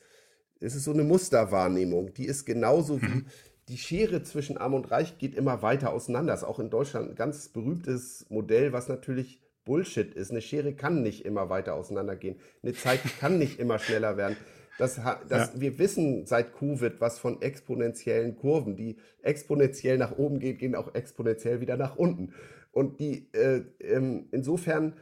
das 0.60 0.76
ist 0.76 0.86
so 0.86 0.92
eine 0.92 1.04
Musterwahrnehmung. 1.04 2.14
Die 2.14 2.26
ist 2.26 2.46
genauso 2.46 3.02
wie 3.02 3.06
mhm. 3.06 3.26
die 3.68 3.78
Schere 3.78 4.24
zwischen 4.24 4.58
Arm 4.58 4.74
und 4.74 4.90
Reich 4.90 5.18
geht 5.18 5.36
immer 5.36 5.62
weiter 5.62 5.94
auseinander. 5.94 6.34
Das 6.34 6.42
ist 6.42 6.48
auch 6.48 6.60
in 6.60 6.70
Deutschland 6.70 7.10
ein 7.10 7.16
ganz 7.16 7.50
berühmtes 7.50 8.26
Modell, 8.30 8.74
was 8.74 8.88
natürlich 8.88 9.42
Bullshit 9.66 10.14
ist. 10.16 10.32
Eine 10.32 10.42
Schere 10.42 10.74
kann 10.74 11.04
nicht 11.04 11.26
immer 11.26 11.50
weiter 11.50 11.76
auseinandergehen. 11.76 12.40
Eine 12.64 12.74
Zeit 12.74 13.02
kann 13.20 13.38
nicht 13.38 13.60
immer 13.60 13.78
schneller 13.78 14.18
werden. 14.18 14.36
Das, 14.80 14.96
das, 15.28 15.54
ja. 15.54 15.60
Wir 15.60 15.78
wissen 15.78 16.26
seit 16.26 16.54
Covid 16.54 17.02
was 17.02 17.20
von 17.20 17.42
exponentiellen 17.42 18.38
Kurven. 18.38 18.78
Die 18.78 18.98
exponentiell 19.22 19.98
nach 19.98 20.18
oben 20.18 20.40
gehen, 20.40 20.58
gehen 20.58 20.74
auch 20.74 20.96
exponentiell 20.96 21.60
wieder 21.60 21.76
nach 21.76 21.98
unten. 21.98 22.34
Und 22.72 23.02
die 23.02 23.30
äh, 23.34 23.64
ähm, 23.82 24.30
insofern 24.32 24.96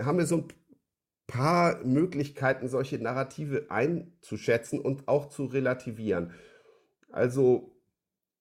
haben 0.00 0.18
wir 0.18 0.26
so 0.26 0.36
ein 0.36 0.48
paar 1.26 1.84
Möglichkeiten, 1.84 2.68
solche 2.68 2.98
Narrative 2.98 3.66
einzuschätzen 3.70 4.78
und 4.78 5.08
auch 5.08 5.28
zu 5.28 5.46
relativieren. 5.46 6.32
Also 7.10 7.74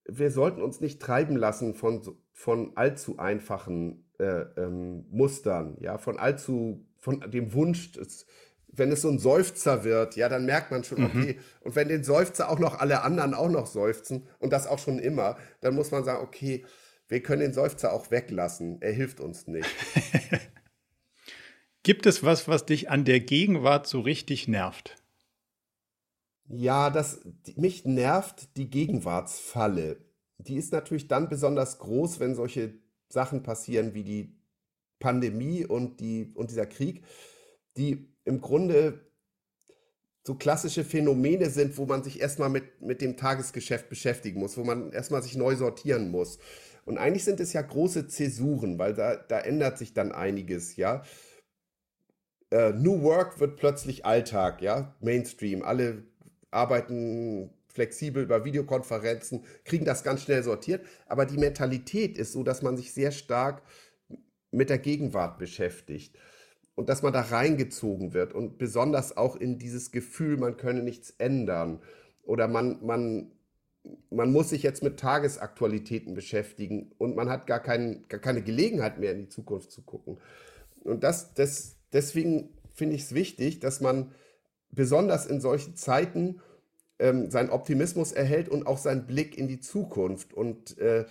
wir 0.06 0.30
sollten 0.30 0.62
uns 0.62 0.80
nicht 0.80 1.02
treiben 1.02 1.38
lassen 1.38 1.74
von, 1.74 2.02
von 2.34 2.78
allzu 2.78 3.18
einfachen 3.18 4.06
äh, 4.20 4.42
ähm, 4.58 5.06
Mustern, 5.10 5.78
ja, 5.80 5.98
von 5.98 6.20
allzu, 6.20 6.86
von 6.98 7.22
dem 7.32 7.54
Wunsch, 7.54 7.94
des, 7.94 8.28
wenn 8.74 8.92
es 8.92 9.02
so 9.02 9.10
ein 9.10 9.20
Seufzer 9.20 9.84
wird, 9.84 10.16
ja, 10.16 10.30
dann 10.30 10.46
merkt 10.46 10.72
man 10.72 10.84
schon, 10.84 11.00
mhm. 11.00 11.06
okay, 11.06 11.34
mhm. 11.34 11.44
und 11.62 11.76
wenn 11.76 11.90
den 11.90 12.04
Seufzer 12.04 12.50
auch 12.50 12.60
noch 12.60 12.80
alle 12.80 13.04
anderen 13.04 13.34
auch 13.34 13.50
noch 13.50 13.68
seufzen 13.68 14.28
und 14.40 14.52
das 14.54 14.68
auch 14.68 14.80
schon 14.80 15.00
immer, 15.00 15.38
dann 15.60 15.76
muss 15.76 15.92
man 15.92 16.04
sagen, 16.04 16.24
okay, 16.24 16.66
wir 17.08 17.22
können 17.22 17.42
den 17.42 17.54
Seufzer 17.54 17.92
auch 17.92 18.12
weglassen, 18.12 18.82
er 18.82 18.94
hilft 18.94 19.20
uns 19.20 19.48
nicht. 19.48 19.70
Gibt 21.84 22.06
es 22.06 22.24
was, 22.24 22.48
was 22.48 22.66
dich 22.66 22.90
an 22.90 23.06
der 23.06 23.20
Gegenwart 23.20 23.88
so 23.88 24.02
richtig 24.02 24.48
nervt? 24.48 24.96
Ja, 26.48 26.90
das 26.90 27.22
mich 27.56 27.86
nervt 27.86 28.56
die 28.58 28.70
Gegenwartsfalle. 28.70 29.98
Die 30.38 30.58
ist 30.58 30.72
natürlich 30.72 31.08
dann 31.08 31.30
besonders 31.30 31.80
groß, 31.80 32.20
wenn 32.20 32.36
solche 32.36 32.76
Sachen 33.10 33.44
passieren 33.44 33.94
wie 33.94 34.04
die 34.04 34.38
Pandemie 35.00 35.66
und, 35.66 36.00
die, 36.00 36.32
und 36.36 36.52
dieser 36.52 36.66
Krieg, 36.66 37.04
die 37.78 38.11
im 38.26 38.42
Grunde 38.42 39.00
so 40.24 40.36
klassische 40.36 40.84
Phänomene 40.84 41.50
sind, 41.50 41.78
wo 41.78 41.86
man 41.86 42.04
sich 42.04 42.22
erstmal 42.22 42.50
mit, 42.50 42.82
mit 42.82 43.02
dem 43.02 43.18
Tagesgeschäft 43.18 43.90
beschäftigen 43.90 44.40
muss, 44.40 44.58
wo 44.58 44.64
man 44.64 44.92
erstmal 44.92 45.24
sich 45.24 45.36
neu 45.36 45.56
sortieren 45.56 46.12
muss. 46.12 46.38
Und 46.86 46.98
eigentlich 46.98 47.24
sind 47.24 47.40
es 47.40 47.54
ja 47.54 47.62
große 47.62 48.08
Zäsuren, 48.08 48.78
weil 48.78 48.94
da, 48.94 49.16
da 49.16 49.40
ändert 49.40 49.78
sich 49.78 49.94
dann 49.94 50.12
einiges, 50.12 50.76
ja. 50.76 51.04
Äh, 52.52 52.74
New 52.74 53.02
Work 53.02 53.40
wird 53.40 53.58
plötzlich 53.58 54.06
Alltag, 54.06 54.62
ja, 54.62 54.96
Mainstream. 55.00 55.64
Alle 55.64 56.04
arbeiten 56.52 57.52
flexibel 57.68 58.24
über 58.24 58.44
Videokonferenzen, 58.44 59.46
kriegen 59.64 59.86
das 59.86 60.04
ganz 60.04 60.24
schnell 60.24 60.44
sortiert. 60.44 60.86
Aber 61.08 61.26
die 61.26 61.38
Mentalität 61.38 62.18
ist 62.18 62.34
so, 62.34 62.44
dass 62.44 62.62
man 62.62 62.78
sich 62.78 62.94
sehr 62.94 63.12
stark 63.12 63.64
mit 64.52 64.70
der 64.70 64.80
Gegenwart 64.80 65.40
beschäftigt 65.40 66.18
und 66.82 66.90
dass 66.90 67.04
man 67.04 67.14
da 67.14 67.22
reingezogen 67.22 68.16
wird 68.16 68.34
und 68.34 68.58
besonders 68.58 69.16
auch 69.16 69.36
in 69.36 69.60
dieses 69.60 69.92
Gefühl, 69.92 70.36
man 70.38 70.58
könne 70.58 70.82
nichts 70.82 71.12
ändern 71.20 71.80
oder 72.24 72.48
man, 72.48 72.84
man, 72.84 73.32
man 74.10 74.32
muss 74.32 74.50
sich 74.50 74.64
jetzt 74.64 74.82
mit 74.82 75.00
Tagesaktualitäten 75.00 76.16
beschäftigen 76.16 76.92
und 76.98 77.16
man 77.16 77.30
hat 77.30 77.46
gar, 77.46 77.60
kein, 77.60 78.06
gar 78.08 78.20
keine 78.20 78.42
Gelegenheit 78.42 78.98
mehr 78.98 79.12
in 79.12 79.20
die 79.20 79.30
Zukunft 79.30 79.72
zu 79.72 79.84
gucken. 79.84 80.18
Und 80.84 81.04
das, 81.04 81.36
das, 81.36 81.76
deswegen 81.94 82.50
finde 82.74 82.96
ich 82.96 83.04
es 83.04 83.14
wichtig, 83.14 83.60
dass 83.60 83.80
man 83.80 84.10
besonders 84.72 85.28
in 85.28 85.40
solchen 85.40 85.76
Zeiten 85.76 86.42
ähm, 86.98 87.30
seinen 87.30 87.52
Optimismus 87.52 88.12
erhält 88.12 88.50
und 88.50 88.66
auch 88.66 88.80
seinen 88.80 89.06
Blick 89.06 89.38
in 89.38 89.48
die 89.48 89.60
Zukunft. 89.60 90.34
Und 90.34 90.80
äh, 90.80 91.06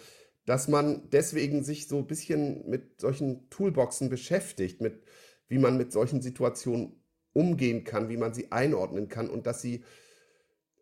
dass 0.47 0.67
man 0.67 1.09
deswegen 1.13 1.63
sich 1.63 1.87
so 1.87 1.99
ein 1.99 2.09
bisschen 2.09 2.69
mit 2.69 3.01
solchen 3.01 3.49
Toolboxen 3.51 4.09
beschäftigt, 4.09 4.81
mit 4.81 5.05
wie 5.51 5.59
man 5.59 5.77
mit 5.77 5.93
solchen 5.93 6.23
Situationen 6.23 7.03
umgehen 7.35 7.85
kann, 7.85 8.09
wie 8.09 8.17
man 8.17 8.33
sie 8.33 8.51
einordnen 8.51 9.09
kann 9.09 9.29
und 9.29 9.47
dass 9.47 9.61
sie 9.61 9.85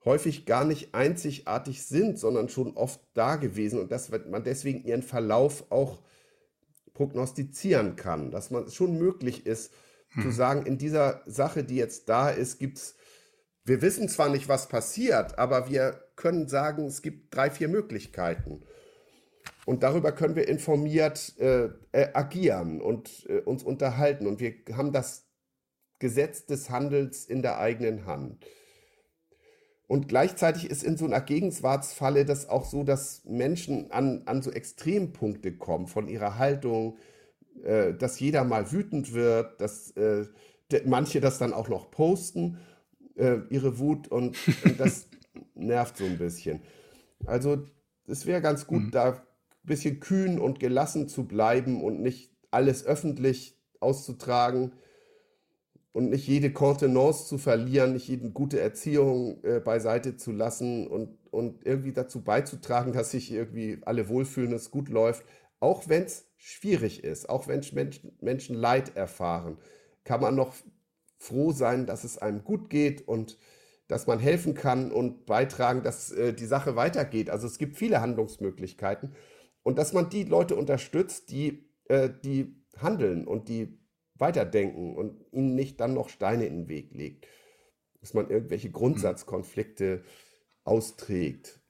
häufig 0.04 0.46
gar 0.46 0.64
nicht 0.64 0.94
einzigartig 0.94 1.82
sind, 1.84 2.18
sondern 2.18 2.48
schon 2.48 2.76
oft 2.76 3.00
da 3.14 3.36
gewesen 3.36 3.80
und 3.80 3.90
dass 3.90 4.10
man 4.10 4.44
deswegen 4.44 4.84
ihren 4.84 5.02
Verlauf 5.02 5.70
auch 5.72 6.02
prognostizieren 6.94 7.96
kann, 7.96 8.30
dass 8.30 8.50
man 8.50 8.64
es 8.64 8.74
schon 8.74 8.98
möglich 8.98 9.46
ist, 9.46 9.72
hm. 10.10 10.22
zu 10.22 10.30
sagen, 10.30 10.66
in 10.66 10.78
dieser 10.78 11.22
Sache, 11.26 11.64
die 11.64 11.76
jetzt 11.76 12.08
da 12.08 12.30
ist, 12.30 12.58
gibt 12.58 12.78
es, 12.78 12.94
wir 13.64 13.82
wissen 13.82 14.08
zwar 14.08 14.28
nicht, 14.28 14.48
was 14.48 14.68
passiert, 14.68 15.38
aber 15.38 15.68
wir 15.70 16.02
können 16.16 16.48
sagen, 16.48 16.86
es 16.86 17.02
gibt 17.02 17.34
drei, 17.34 17.50
vier 17.50 17.68
Möglichkeiten. 17.68 18.62
Und 19.66 19.82
darüber 19.82 20.12
können 20.12 20.34
wir 20.36 20.48
informiert 20.48 21.34
äh, 21.38 21.66
äh, 21.92 22.08
agieren 22.14 22.80
und 22.80 23.26
äh, 23.28 23.40
uns 23.40 23.62
unterhalten. 23.62 24.26
Und 24.26 24.40
wir 24.40 24.54
haben 24.72 24.92
das 24.92 25.26
Gesetz 25.98 26.46
des 26.46 26.70
Handels 26.70 27.26
in 27.26 27.42
der 27.42 27.58
eigenen 27.58 28.06
Hand. 28.06 28.46
Und 29.86 30.08
gleichzeitig 30.08 30.70
ist 30.70 30.84
in 30.84 30.96
so 30.96 31.06
einer 31.06 31.20
Gegenwartsfalle 31.20 32.24
das 32.24 32.48
auch 32.48 32.66
so, 32.66 32.84
dass 32.84 33.24
Menschen 33.24 33.90
an, 33.90 34.22
an 34.26 34.42
so 34.42 34.50
Extrempunkte 34.50 35.56
kommen 35.56 35.86
von 35.86 36.08
ihrer 36.08 36.38
Haltung, 36.38 36.98
äh, 37.64 37.94
dass 37.94 38.20
jeder 38.20 38.44
mal 38.44 38.70
wütend 38.70 39.14
wird, 39.14 39.60
dass 39.60 39.90
äh, 39.92 40.26
manche 40.84 41.20
das 41.20 41.38
dann 41.38 41.54
auch 41.54 41.68
noch 41.68 41.90
posten, 41.90 42.58
äh, 43.16 43.38
ihre 43.48 43.78
Wut, 43.78 44.08
und, 44.08 44.36
und 44.64 44.78
das 44.78 45.08
nervt 45.54 45.96
so 45.96 46.04
ein 46.04 46.18
bisschen. 46.18 46.60
Also 47.24 47.64
es 48.06 48.26
wäre 48.26 48.40
ganz 48.40 48.66
gut, 48.66 48.84
mhm. 48.84 48.90
da 48.90 49.22
bisschen 49.64 50.00
kühn 50.00 50.38
und 50.38 50.60
gelassen 50.60 51.08
zu 51.08 51.26
bleiben 51.26 51.82
und 51.82 52.00
nicht 52.00 52.32
alles 52.50 52.84
öffentlich 52.86 53.58
auszutragen 53.80 54.72
und 55.92 56.10
nicht 56.10 56.26
jede 56.26 56.52
Kontenance 56.52 57.26
zu 57.26 57.38
verlieren, 57.38 57.92
nicht 57.92 58.08
jede 58.08 58.30
gute 58.30 58.60
Erziehung 58.60 59.42
äh, 59.42 59.60
beiseite 59.60 60.16
zu 60.16 60.32
lassen 60.32 60.86
und, 60.86 61.18
und 61.30 61.66
irgendwie 61.66 61.92
dazu 61.92 62.22
beizutragen, 62.22 62.92
dass 62.92 63.10
sich 63.10 63.32
irgendwie 63.32 63.78
alle 63.84 64.08
wohlfühlen, 64.08 64.52
es 64.52 64.70
gut 64.70 64.88
läuft, 64.88 65.24
auch 65.60 65.88
wenn 65.88 66.04
es 66.04 66.26
schwierig 66.36 67.04
ist, 67.04 67.28
auch 67.28 67.48
wenn 67.48 67.62
Menschen, 67.72 68.16
Menschen 68.20 68.54
Leid 68.54 68.96
erfahren, 68.96 69.58
kann 70.04 70.20
man 70.20 70.36
noch 70.36 70.54
froh 71.18 71.52
sein, 71.52 71.86
dass 71.86 72.04
es 72.04 72.18
einem 72.18 72.44
gut 72.44 72.70
geht 72.70 73.06
und 73.06 73.38
dass 73.88 74.06
man 74.06 74.18
helfen 74.18 74.54
kann 74.54 74.92
und 74.92 75.26
beitragen, 75.26 75.82
dass 75.82 76.12
äh, 76.12 76.32
die 76.32 76.46
Sache 76.46 76.76
weitergeht. 76.76 77.30
Also 77.30 77.46
es 77.46 77.58
gibt 77.58 77.76
viele 77.76 78.00
Handlungsmöglichkeiten. 78.00 79.14
Und 79.68 79.76
dass 79.76 79.92
man 79.92 80.08
die 80.08 80.24
Leute 80.24 80.56
unterstützt, 80.56 81.30
die, 81.30 81.68
äh, 81.90 82.08
die 82.24 82.56
handeln 82.78 83.26
und 83.26 83.50
die 83.50 83.78
weiterdenken 84.14 84.96
und 84.96 85.26
ihnen 85.30 85.54
nicht 85.54 85.78
dann 85.78 85.92
noch 85.92 86.08
Steine 86.08 86.46
in 86.46 86.60
den 86.60 86.68
Weg 86.68 86.94
legt. 86.94 87.26
Dass 88.00 88.14
man 88.14 88.30
irgendwelche 88.30 88.70
Grundsatzkonflikte 88.70 90.04
austrägt. 90.64 91.60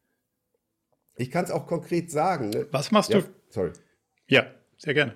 Ich 1.16 1.32
kann 1.32 1.44
es 1.44 1.50
auch 1.50 1.66
konkret 1.66 2.12
sagen. 2.12 2.50
Ne? 2.50 2.68
Was 2.70 2.92
machst 2.92 3.10
ja, 3.10 3.18
du? 3.18 3.26
Sorry. 3.48 3.72
Ja, 4.28 4.46
sehr 4.76 4.94
gerne. 4.94 5.14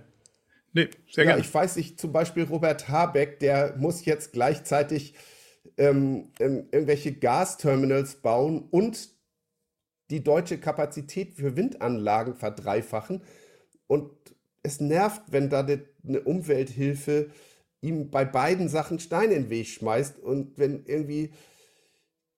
Nee, 0.72 0.90
sehr 1.08 1.22
ja, 1.22 1.30
gerne. 1.30 1.42
Ich 1.42 1.54
weiß 1.54 1.76
nicht, 1.76 2.00
zum 2.00 2.10
Beispiel 2.10 2.42
Robert 2.42 2.88
Habeck, 2.88 3.38
der 3.38 3.76
muss 3.76 4.04
jetzt 4.06 4.32
gleichzeitig 4.32 5.14
ähm, 5.76 6.32
ähm, 6.40 6.66
irgendwelche 6.72 7.12
Gasterminals 7.12 8.16
bauen 8.16 8.66
und 8.72 9.08
die 10.12 10.22
deutsche 10.22 10.58
Kapazität 10.58 11.32
für 11.32 11.56
Windanlagen 11.56 12.34
verdreifachen. 12.34 13.22
Und 13.86 14.10
es 14.62 14.78
nervt, 14.78 15.22
wenn 15.28 15.48
da 15.48 15.66
eine 15.66 16.20
Umwelthilfe 16.20 17.30
ihm 17.80 18.10
bei 18.10 18.26
beiden 18.26 18.68
Sachen 18.68 19.00
Steine 19.00 19.32
in 19.32 19.44
den 19.44 19.50
Weg 19.50 19.66
schmeißt. 19.68 20.18
Und 20.18 20.58
wenn 20.58 20.84
irgendwie 20.84 21.32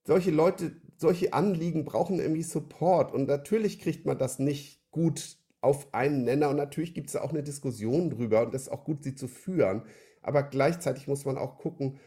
solche 0.05 0.31
Leute, 0.31 0.77
solche 0.99 1.33
Anliegen 1.33 1.85
brauchen 1.85 2.21
irgendwie 2.21 2.45
Support. 2.45 3.13
Und 3.13 3.27
natürlich 3.27 3.81
kriegt 3.81 4.07
man 4.07 4.19
das 4.19 4.39
nicht 4.39 4.81
gut 4.93 5.37
auf 5.61 5.93
einen 5.93 6.23
Nenner. 6.23 6.51
Und 6.51 6.57
natürlich 6.57 6.95
gibt 6.95 7.09
es 7.09 7.15
da 7.15 7.23
auch 7.23 7.31
eine 7.31 7.43
Diskussion 7.43 8.09
drüber 8.11 8.43
und 8.45 8.55
das 8.55 8.63
ist 8.63 8.69
auch 8.69 8.85
gut, 8.85 9.03
sie 9.03 9.17
zu 9.17 9.27
führen, 9.27 9.83
aber 10.23 10.43
gleichzeitig 10.43 11.09
muss 11.09 11.25
man 11.25 11.37
auch 11.37 11.59
gucken, 11.59 11.99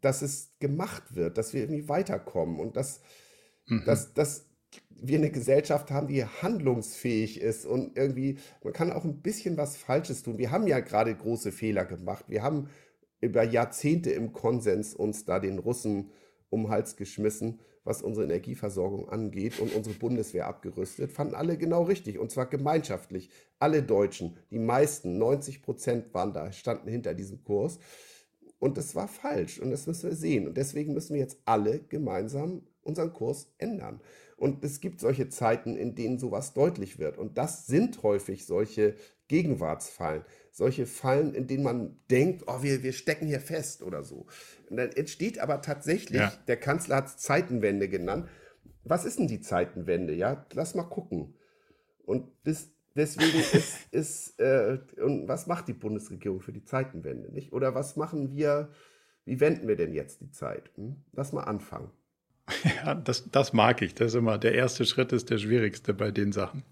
dass 0.00 0.22
es 0.22 0.56
gemacht 0.58 1.14
wird, 1.14 1.38
dass 1.38 1.54
wir 1.54 1.62
irgendwie 1.62 1.88
weiterkommen. 1.88 2.58
Und 2.58 2.76
dass, 2.76 3.00
mhm. 3.66 3.84
dass, 3.86 4.12
dass 4.12 4.46
wir 5.00 5.18
eine 5.18 5.30
Gesellschaft 5.30 5.90
haben, 5.90 6.06
die 6.06 6.24
handlungsfähig 6.24 7.40
ist 7.40 7.66
und 7.66 7.96
irgendwie, 7.96 8.38
man 8.62 8.72
kann 8.72 8.92
auch 8.92 9.04
ein 9.04 9.20
bisschen 9.20 9.56
was 9.56 9.76
Falsches 9.76 10.22
tun. 10.22 10.38
Wir 10.38 10.50
haben 10.50 10.66
ja 10.66 10.80
gerade 10.80 11.14
große 11.14 11.52
Fehler 11.52 11.84
gemacht. 11.84 12.24
Wir 12.28 12.42
haben 12.42 12.68
über 13.20 13.42
Jahrzehnte 13.42 14.10
im 14.10 14.32
Konsens 14.32 14.94
uns 14.94 15.24
da 15.24 15.38
den 15.38 15.58
Russen 15.58 16.10
um 16.48 16.64
den 16.64 16.70
Hals 16.70 16.96
geschmissen, 16.96 17.60
was 17.84 18.02
unsere 18.02 18.24
Energieversorgung 18.24 19.08
angeht 19.08 19.60
und 19.60 19.74
unsere 19.74 19.96
Bundeswehr 19.96 20.46
abgerüstet. 20.46 21.12
Fanden 21.12 21.34
alle 21.34 21.56
genau 21.56 21.84
richtig 21.84 22.18
und 22.18 22.30
zwar 22.30 22.46
gemeinschaftlich. 22.46 23.30
Alle 23.58 23.82
Deutschen, 23.82 24.36
die 24.50 24.58
meisten, 24.58 25.18
90 25.18 25.62
Prozent 25.62 26.14
waren 26.14 26.32
da, 26.32 26.52
standen 26.52 26.88
hinter 26.88 27.14
diesem 27.14 27.42
Kurs. 27.44 27.78
Und 28.58 28.78
das 28.78 28.94
war 28.94 29.06
falsch 29.06 29.60
und 29.60 29.70
das 29.70 29.86
müssen 29.86 30.10
wir 30.10 30.16
sehen. 30.16 30.48
Und 30.48 30.56
deswegen 30.56 30.94
müssen 30.94 31.14
wir 31.14 31.20
jetzt 31.20 31.38
alle 31.44 31.80
gemeinsam 31.80 32.62
unseren 32.82 33.12
Kurs 33.12 33.52
ändern. 33.58 34.00
Und 34.36 34.62
es 34.64 34.80
gibt 34.80 35.00
solche 35.00 35.28
Zeiten, 35.30 35.76
in 35.76 35.94
denen 35.94 36.18
sowas 36.18 36.52
deutlich 36.52 36.98
wird. 36.98 37.16
Und 37.16 37.38
das 37.38 37.66
sind 37.66 38.02
häufig 38.02 38.44
solche 38.44 38.94
Gegenwartsfallen. 39.28 40.24
Solche 40.52 40.86
Fallen, 40.86 41.34
in 41.34 41.46
denen 41.46 41.64
man 41.64 41.98
denkt, 42.10 42.44
oh, 42.46 42.62
wir, 42.62 42.82
wir 42.82 42.92
stecken 42.92 43.26
hier 43.26 43.40
fest 43.40 43.82
oder 43.82 44.02
so. 44.02 44.26
Und 44.68 44.76
dann 44.76 44.92
entsteht 44.92 45.38
aber 45.38 45.62
tatsächlich, 45.62 46.20
ja. 46.20 46.32
der 46.48 46.58
Kanzler 46.58 46.96
hat 46.96 47.06
es 47.06 47.16
Zeitenwende 47.16 47.88
genannt. 47.88 48.28
Was 48.84 49.04
ist 49.04 49.18
denn 49.18 49.26
die 49.26 49.40
Zeitenwende? 49.40 50.14
Ja, 50.14 50.46
lass 50.52 50.74
mal 50.74 50.84
gucken. 50.84 51.34
Und 52.04 52.30
das, 52.44 52.70
deswegen 52.94 53.38
ist, 53.52 53.78
ist 53.90 54.38
äh, 54.38 54.78
und 55.02 55.28
was 55.28 55.46
macht 55.46 55.66
die 55.68 55.74
Bundesregierung 55.74 56.40
für 56.40 56.52
die 56.52 56.64
Zeitenwende, 56.64 57.32
nicht? 57.32 57.52
Oder 57.52 57.74
was 57.74 57.96
machen 57.96 58.30
wir, 58.30 58.70
wie 59.24 59.40
wenden 59.40 59.66
wir 59.66 59.76
denn 59.76 59.92
jetzt 59.92 60.20
die 60.20 60.30
Zeit? 60.30 60.70
Hm? 60.76 61.04
Lass 61.12 61.32
mal 61.32 61.44
anfangen. 61.44 61.90
Ja, 62.84 62.94
das, 62.94 63.30
das 63.30 63.52
mag 63.52 63.82
ich. 63.82 63.94
Das 63.94 64.08
ist 64.08 64.14
immer 64.14 64.38
der 64.38 64.54
erste 64.54 64.84
Schritt 64.84 65.12
ist 65.12 65.30
der 65.30 65.38
schwierigste 65.38 65.94
bei 65.94 66.10
den 66.10 66.32
Sachen. 66.32 66.62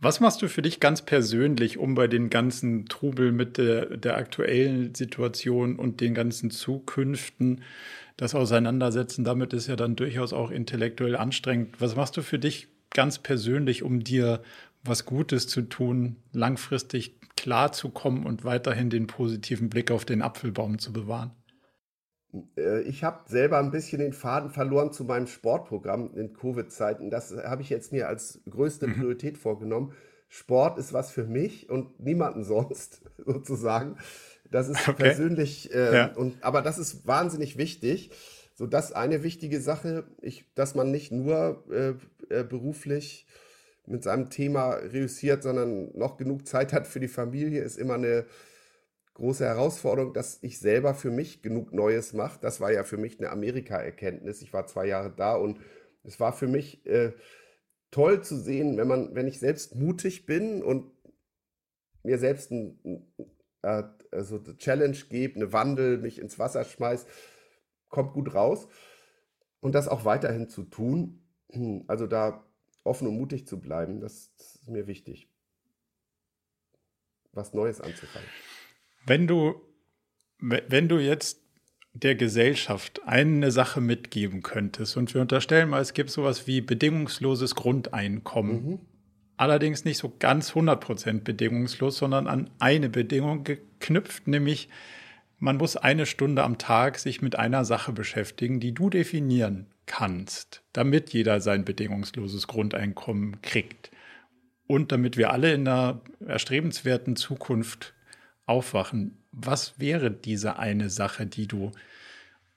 Was 0.00 0.18
machst 0.18 0.42
du 0.42 0.48
für 0.48 0.62
dich 0.62 0.80
ganz 0.80 1.02
persönlich, 1.02 1.78
um 1.78 1.94
bei 1.94 2.08
den 2.08 2.28
ganzen 2.28 2.86
Trubel 2.86 3.30
mit 3.30 3.56
der, 3.56 3.96
der 3.96 4.16
aktuellen 4.16 4.96
Situation 4.96 5.76
und 5.76 6.00
den 6.00 6.12
ganzen 6.12 6.50
Zukünften 6.50 7.62
das 8.16 8.34
Auseinandersetzen? 8.34 9.22
Damit 9.22 9.52
ist 9.52 9.68
ja 9.68 9.76
dann 9.76 9.94
durchaus 9.94 10.32
auch 10.32 10.50
intellektuell 10.50 11.14
anstrengend. 11.14 11.80
Was 11.80 11.94
machst 11.94 12.16
du 12.16 12.22
für 12.22 12.40
dich 12.40 12.66
ganz 12.90 13.20
persönlich, 13.20 13.84
um 13.84 14.02
dir 14.02 14.42
was 14.82 15.04
Gutes 15.04 15.46
zu 15.46 15.62
tun, 15.62 16.16
langfristig 16.32 17.14
klarzukommen 17.36 18.26
und 18.26 18.44
weiterhin 18.44 18.90
den 18.90 19.06
positiven 19.06 19.70
Blick 19.70 19.92
auf 19.92 20.04
den 20.04 20.20
Apfelbaum 20.20 20.80
zu 20.80 20.92
bewahren? 20.92 21.30
Äh, 22.56 22.82
ich 22.82 23.04
habe 23.04 23.28
selber 23.28 23.58
ein 23.58 23.70
bisschen 23.70 24.00
den 24.00 24.12
Faden 24.12 24.50
verloren 24.50 24.92
zu 24.92 25.04
meinem 25.04 25.26
Sportprogramm 25.26 26.14
in 26.14 26.32
Covid-Zeiten. 26.32 27.10
Das 27.10 27.34
habe 27.36 27.62
ich 27.62 27.70
jetzt 27.70 27.92
mir 27.92 28.08
als 28.08 28.40
größte 28.48 28.86
mhm. 28.86 28.94
Priorität 28.94 29.38
vorgenommen. 29.38 29.92
Sport 30.28 30.78
ist 30.78 30.92
was 30.92 31.10
für 31.10 31.24
mich 31.24 31.68
und 31.68 32.00
niemanden 32.00 32.44
sonst 32.44 33.02
sozusagen. 33.24 33.96
Das 34.50 34.68
ist 34.68 34.86
okay. 34.86 35.04
persönlich, 35.04 35.72
äh, 35.74 35.94
ja. 35.94 36.12
und, 36.14 36.42
aber 36.44 36.62
das 36.62 36.78
ist 36.78 37.06
wahnsinnig 37.06 37.56
wichtig. 37.56 38.10
So, 38.54 38.66
das 38.66 38.92
eine 38.92 39.22
wichtige 39.22 39.60
Sache, 39.60 40.04
ich, 40.20 40.44
dass 40.54 40.74
man 40.74 40.90
nicht 40.90 41.10
nur 41.10 41.64
äh, 41.70 41.94
äh, 42.28 42.44
beruflich 42.44 43.26
mit 43.86 44.02
seinem 44.02 44.28
Thema 44.28 44.74
reüssiert, 44.74 45.42
sondern 45.42 45.96
noch 45.96 46.18
genug 46.18 46.46
Zeit 46.46 46.72
hat 46.72 46.86
für 46.86 47.00
die 47.00 47.08
Familie, 47.08 47.62
ist 47.62 47.78
immer 47.78 47.94
eine 47.94 48.26
große 49.14 49.44
Herausforderung, 49.44 50.14
dass 50.14 50.38
ich 50.42 50.58
selber 50.58 50.94
für 50.94 51.10
mich 51.10 51.42
genug 51.42 51.72
Neues 51.72 52.12
mache. 52.12 52.38
Das 52.40 52.60
war 52.60 52.72
ja 52.72 52.84
für 52.84 52.96
mich 52.96 53.18
eine 53.18 53.30
Amerika-Erkenntnis. 53.30 54.42
Ich 54.42 54.52
war 54.52 54.66
zwei 54.66 54.86
Jahre 54.86 55.12
da 55.14 55.34
und 55.34 55.60
es 56.02 56.18
war 56.18 56.32
für 56.32 56.48
mich 56.48 56.84
äh, 56.86 57.12
toll 57.90 58.22
zu 58.22 58.36
sehen, 58.36 58.76
wenn 58.76 58.88
man, 58.88 59.14
wenn 59.14 59.28
ich 59.28 59.38
selbst 59.38 59.74
mutig 59.74 60.26
bin 60.26 60.62
und 60.62 60.90
mir 62.02 62.18
selbst 62.18 62.50
ein, 62.50 63.06
äh, 63.62 63.84
also 64.10 64.40
eine 64.42 64.56
Challenge 64.56 64.96
gebe, 65.08 65.36
eine 65.36 65.52
Wandel, 65.52 65.98
mich 65.98 66.18
ins 66.18 66.38
Wasser 66.38 66.64
schmeiß, 66.64 67.06
kommt 67.88 68.14
gut 68.14 68.34
raus. 68.34 68.66
Und 69.60 69.74
das 69.74 69.86
auch 69.86 70.04
weiterhin 70.04 70.48
zu 70.48 70.64
tun, 70.64 71.22
also 71.86 72.06
da 72.06 72.44
offen 72.82 73.06
und 73.06 73.16
mutig 73.16 73.46
zu 73.46 73.60
bleiben, 73.60 74.00
das, 74.00 74.34
das 74.36 74.56
ist 74.56 74.68
mir 74.68 74.86
wichtig. 74.86 75.28
Was 77.32 77.54
Neues 77.54 77.80
anzufangen. 77.80 78.28
Wenn 79.06 79.26
du, 79.26 79.54
wenn 80.38 80.88
du 80.88 80.98
jetzt 80.98 81.42
der 81.94 82.14
Gesellschaft 82.14 83.02
eine 83.06 83.50
Sache 83.50 83.80
mitgeben 83.80 84.42
könntest 84.42 84.96
und 84.96 85.12
wir 85.12 85.20
unterstellen 85.20 85.68
mal, 85.68 85.80
es 85.80 85.92
gibt 85.92 86.10
sowas 86.10 86.46
wie 86.46 86.60
bedingungsloses 86.60 87.54
Grundeinkommen. 87.54 88.64
Mhm. 88.64 88.78
Allerdings 89.36 89.84
nicht 89.84 89.98
so 89.98 90.12
ganz 90.18 90.52
100% 90.52 91.20
bedingungslos, 91.20 91.98
sondern 91.98 92.28
an 92.28 92.50
eine 92.58 92.88
Bedingung 92.88 93.44
geknüpft, 93.44 94.26
nämlich 94.26 94.68
man 95.38 95.56
muss 95.56 95.76
eine 95.76 96.06
Stunde 96.06 96.44
am 96.44 96.58
Tag 96.58 96.98
sich 96.98 97.20
mit 97.20 97.36
einer 97.36 97.64
Sache 97.64 97.92
beschäftigen, 97.92 98.60
die 98.60 98.72
du 98.72 98.88
definieren 98.88 99.66
kannst, 99.86 100.62
damit 100.72 101.12
jeder 101.12 101.40
sein 101.40 101.64
bedingungsloses 101.64 102.46
Grundeinkommen 102.46 103.42
kriegt 103.42 103.90
und 104.68 104.92
damit 104.92 105.16
wir 105.16 105.32
alle 105.32 105.52
in 105.52 105.66
einer 105.66 106.00
erstrebenswerten 106.24 107.16
Zukunft 107.16 107.92
aufwachen, 108.52 109.16
was 109.32 109.80
wäre 109.80 110.10
diese 110.10 110.58
eine 110.58 110.90
Sache, 110.90 111.26
die 111.26 111.46
du 111.46 111.72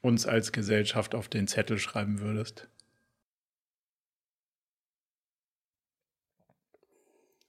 uns 0.02 0.26
als 0.26 0.52
Gesellschaft 0.52 1.14
auf 1.14 1.28
den 1.28 1.48
Zettel 1.48 1.78
schreiben 1.78 2.20
würdest? 2.20 2.68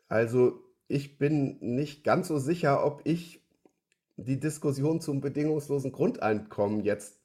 Also 0.07 0.64
ich 0.88 1.18
bin 1.18 1.57
nicht 1.60 2.06
ganz 2.06 2.30
so 2.30 2.38
sicher, 2.38 2.86
ob 2.86 3.02
ich 3.03 3.41
die 4.15 4.40
Diskussion 4.40 5.02
zum 5.02 5.19
bedingungslosen 5.19 5.91
Grundeinkommen 5.91 6.86
jetzt, 6.86 7.19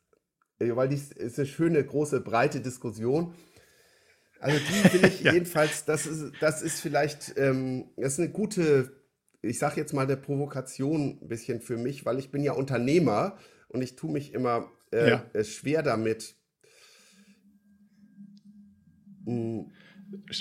weil 0.59 0.89
dies 0.89 1.12
ist 1.12 1.39
eine 1.39 1.47
schöne, 1.47 1.85
große, 1.85 2.20
breite 2.20 2.61
Diskussion. 2.61 3.32
Also 4.40 4.59
die 4.59 4.93
will 4.93 5.05
ich 5.09 5.20
ja. 5.20 5.32
jedenfalls, 5.32 5.85
das 5.85 6.07
ist, 6.07 6.32
das 6.40 6.62
ist 6.62 6.81
vielleicht, 6.81 7.35
ähm, 7.36 7.90
das 7.97 8.15
ist 8.15 8.19
eine 8.19 8.31
gute, 8.31 9.01
ich 9.43 9.59
sage 9.59 9.81
jetzt 9.81 9.93
mal 9.93 10.02
eine 10.02 10.16
Provokation 10.16 11.19
ein 11.20 11.28
bisschen 11.28 11.60
für 11.60 11.77
mich, 11.77 12.06
weil 12.06 12.19
ich 12.19 12.31
bin 12.31 12.43
ja 12.43 12.52
Unternehmer 12.52 13.36
und 13.69 13.82
ich 13.82 13.97
tue 13.97 14.10
mich 14.10 14.32
immer 14.32 14.70
äh, 14.93 15.10
ja. 15.10 15.31
Äh, 15.32 15.44
schwer 15.44 15.82
damit. 15.82 16.36
Hm. 19.27 19.70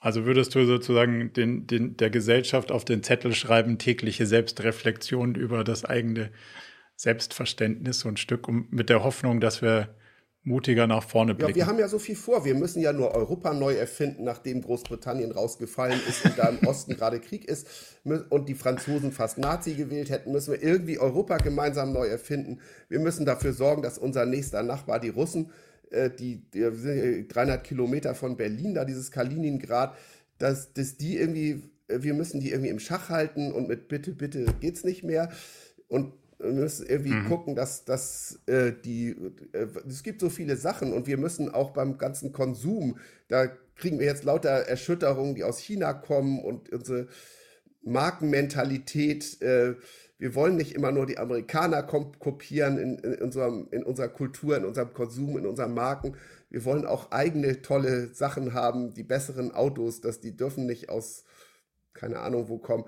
Also 0.02 0.26
würdest 0.26 0.56
du 0.56 0.65
sozusagen 0.65 1.32
den, 1.32 1.68
den, 1.68 1.95
der 1.95 2.10
Gesellschaft 2.10 2.72
auf 2.72 2.84
den 2.84 3.03
Zettel 3.03 3.36
schreiben, 3.36 3.78
tägliche 3.78 4.26
Selbstreflexion 4.26 5.36
über 5.36 5.64
das 5.64 5.86
eigene 5.86 6.32
Selbstverständnis, 6.95 7.99
so 7.99 8.10
ein 8.10 8.18
Stück, 8.18 8.48
um, 8.48 8.68
mit 8.72 8.90
der 8.90 9.03
Hoffnung, 9.03 9.40
dass 9.40 9.61
wir 9.61 9.95
mutiger 10.44 10.88
nach 10.88 11.03
vorne 11.03 11.36
blicken. 11.36 11.52
Ja, 11.52 11.56
wir 11.56 11.68
haben 11.68 11.78
ja 11.78 11.88
so 11.88 11.99
viel 11.99 12.15
vor. 12.15 12.45
Wir 12.45 12.56
müssen 12.56 12.82
ja 12.82 12.94
nur 12.94 13.14
Europa 13.14 13.53
neu 13.53 13.76
erfinden, 13.76 14.23
nachdem 14.23 14.64
Großbritannien 14.64 15.32
rausgefallen 15.32 15.99
ist 16.10 16.26
und 16.26 16.36
da 16.36 16.49
im 16.49 16.57
Osten 16.68 16.95
gerade 16.95 17.19
Krieg 17.19 17.45
ist 17.45 17.68
und 18.03 18.49
die 18.49 18.56
Franzosen 18.56 19.11
fast 19.11 19.38
Nazi 19.38 19.76
gewählt 19.76 20.10
hätten, 20.10 20.32
müssen 20.32 20.53
wir 20.53 20.64
irgendwie 20.64 20.98
Europa 20.98 21.38
gemeinsam 21.38 21.94
neu 21.94 22.07
erfinden. 22.07 22.60
Wir 22.90 22.99
müssen 22.99 23.28
dafür 23.28 23.53
sorgen, 23.53 23.84
dass 23.84 23.99
unser 23.99 24.26
nächster 24.26 24.64
Nachbar, 24.64 24.99
die 24.99 25.10
Russen, 25.10 25.52
die, 25.91 26.49
die 26.51 26.72
sind 26.73 27.27
300 27.35 27.63
Kilometer 27.63 28.15
von 28.15 28.38
Berlin, 28.38 28.73
da 28.73 28.85
dieses 28.85 29.11
Kaliningrad, 29.11 29.95
dass, 30.38 30.73
dass 30.73 30.97
die 30.97 31.18
irgendwie, 31.18 31.63
äh, 31.88 32.01
wir 32.01 32.13
müssen 32.13 32.39
die 32.39 32.51
irgendwie 32.51 32.69
im 32.69 32.80
Schach 32.80 33.09
halten 33.09 33.51
und 33.51 33.68
mit 33.68 33.88
bitte, 33.88 34.11
bitte 34.13 34.45
geht's 34.59 34.84
nicht 34.84 35.03
mehr. 35.03 35.30
Und 35.88 36.13
wir 36.39 36.51
müssen 36.53 36.88
irgendwie 36.88 37.13
mhm. 37.13 37.27
gucken, 37.27 37.55
dass, 37.55 37.85
dass 37.85 38.39
äh, 38.47 38.72
die, 38.84 39.15
äh, 39.53 39.68
es 39.88 40.03
gibt 40.03 40.22
so 40.22 40.30
viele 40.30 40.57
Sachen 40.57 40.93
und 40.93 41.07
wir 41.07 41.18
müssen 41.18 41.53
auch 41.53 41.72
beim 41.72 41.97
ganzen 41.97 42.31
Konsum, 42.31 42.97
da 43.27 43.47
kriegen 43.76 43.99
wir 43.99 44.05
jetzt 44.05 44.23
lauter 44.23 44.49
Erschütterungen, 44.49 45.35
die 45.35 45.43
aus 45.43 45.59
China 45.59 45.93
kommen 45.93 46.39
und 46.39 46.72
unsere 46.72 47.07
Markenmentalität, 47.84 49.41
äh, 49.41 49.76
wir 50.22 50.35
wollen 50.35 50.56
nicht 50.56 50.76
immer 50.76 50.91
nur 50.91 51.07
die 51.07 51.18
Amerikaner 51.18 51.81
kopieren 51.81 52.77
in, 52.77 52.99
in, 52.99 53.15
unserem, 53.15 53.68
in 53.72 53.81
unserer 53.81 54.07
Kultur, 54.07 54.56
in 54.56 54.65
unserem 54.65 54.93
Konsum, 54.93 55.35
in 55.35 55.48
unseren 55.48 55.73
Marken. 55.73 56.15
Wir 56.52 56.64
wollen 56.64 56.85
auch 56.85 57.11
eigene 57.11 57.64
tolle 57.64 58.14
Sachen 58.14 58.53
haben, 58.53 58.93
die 58.93 59.02
besseren 59.02 59.52
Autos, 59.52 59.99
dass 59.99 60.19
die 60.19 60.38
dürfen 60.38 60.68
nicht 60.68 60.89
aus, 60.89 61.26
keine 61.93 62.19
Ahnung 62.19 62.49
wo 62.49 62.60
kommen 62.60 62.85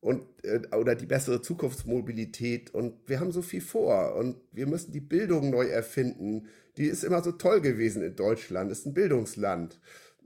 und 0.00 0.24
äh, 0.42 0.60
oder 0.74 0.96
die 0.96 1.06
bessere 1.06 1.40
Zukunftsmobilität 1.40 2.74
und 2.74 2.94
wir 3.06 3.20
haben 3.20 3.30
so 3.30 3.42
viel 3.42 3.60
vor 3.60 4.16
und 4.16 4.40
wir 4.50 4.66
müssen 4.66 4.90
die 4.90 5.00
Bildung 5.00 5.50
neu 5.50 5.66
erfinden. 5.66 6.48
Die 6.76 6.86
ist 6.86 7.04
immer 7.04 7.22
so 7.22 7.30
toll 7.30 7.60
gewesen 7.60 8.02
in 8.02 8.16
Deutschland, 8.16 8.72
ist 8.72 8.86
ein 8.86 8.94
Bildungsland. 8.94 9.78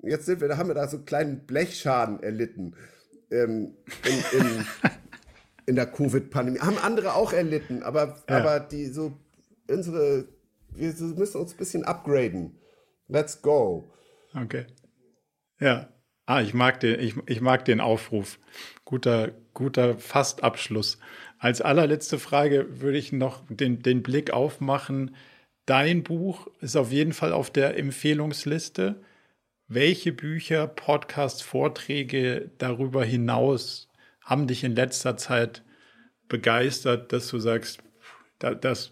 Jetzt 0.02 0.24
sind 0.24 0.40
wir, 0.40 0.48
da 0.48 0.56
haben 0.56 0.70
wir 0.70 0.74
da 0.74 0.88
so 0.88 0.96
einen 0.96 1.04
kleinen 1.04 1.40
Blechschaden 1.46 2.22
erlitten 2.22 2.74
ähm, 3.30 3.76
in, 4.04 4.40
in 4.40 4.66
in 5.66 5.74
der 5.74 5.86
Covid-Pandemie. 5.86 6.60
Haben 6.60 6.78
andere 6.78 7.14
auch 7.14 7.32
erlitten, 7.32 7.82
aber, 7.82 8.22
ja. 8.28 8.38
aber 8.38 8.60
die 8.60 8.86
so, 8.86 9.12
unsere, 9.68 10.28
wir 10.70 10.93
müssen 11.16 11.40
uns 11.40 11.52
ein 11.52 11.59
bisschen 11.59 11.84
upgraden. 11.84 12.59
Let's 13.09 13.43
go. 13.43 13.84
Okay. 14.34 14.66
Ja. 15.60 15.88
Ah, 16.28 16.40
ich 16.40 16.55
mag 16.55 16.80
den, 16.80 16.98
ich, 16.98 17.14
ich 17.26 17.40
mag 17.40 17.64
den 17.64 17.80
Aufruf. 17.80 18.40
Guter, 18.84 19.32
guter 19.55 19.97
Fastabschluss. 19.97 20.98
Als 21.38 21.60
allerletzte 21.60 22.18
Frage 22.18 22.80
würde 22.80 22.98
ich 22.98 23.12
noch 23.12 23.44
den, 23.48 23.82
den 23.82 24.02
Blick 24.02 24.32
aufmachen. 24.32 25.14
Dein 25.66 26.02
Buch 26.02 26.48
ist 26.60 26.76
auf 26.76 26.90
jeden 26.90 27.12
Fall 27.12 27.32
auf 27.32 27.51
der 27.51 27.78
Empfehlungsliste. 27.78 29.01
Welche 29.68 30.12
Bücher, 30.12 30.66
Podcasts, 30.66 31.43
Vorträge 31.43 32.51
darüber 32.59 33.05
hinaus 33.05 33.88
haben 34.26 34.48
dich 34.48 34.64
in 34.64 34.74
letzter 34.74 35.16
Zeit 35.16 35.62
begeistert, 36.28 37.12
dass 37.12 37.28
du 37.28 37.38
sagst, 37.38 37.78
das 38.38 38.90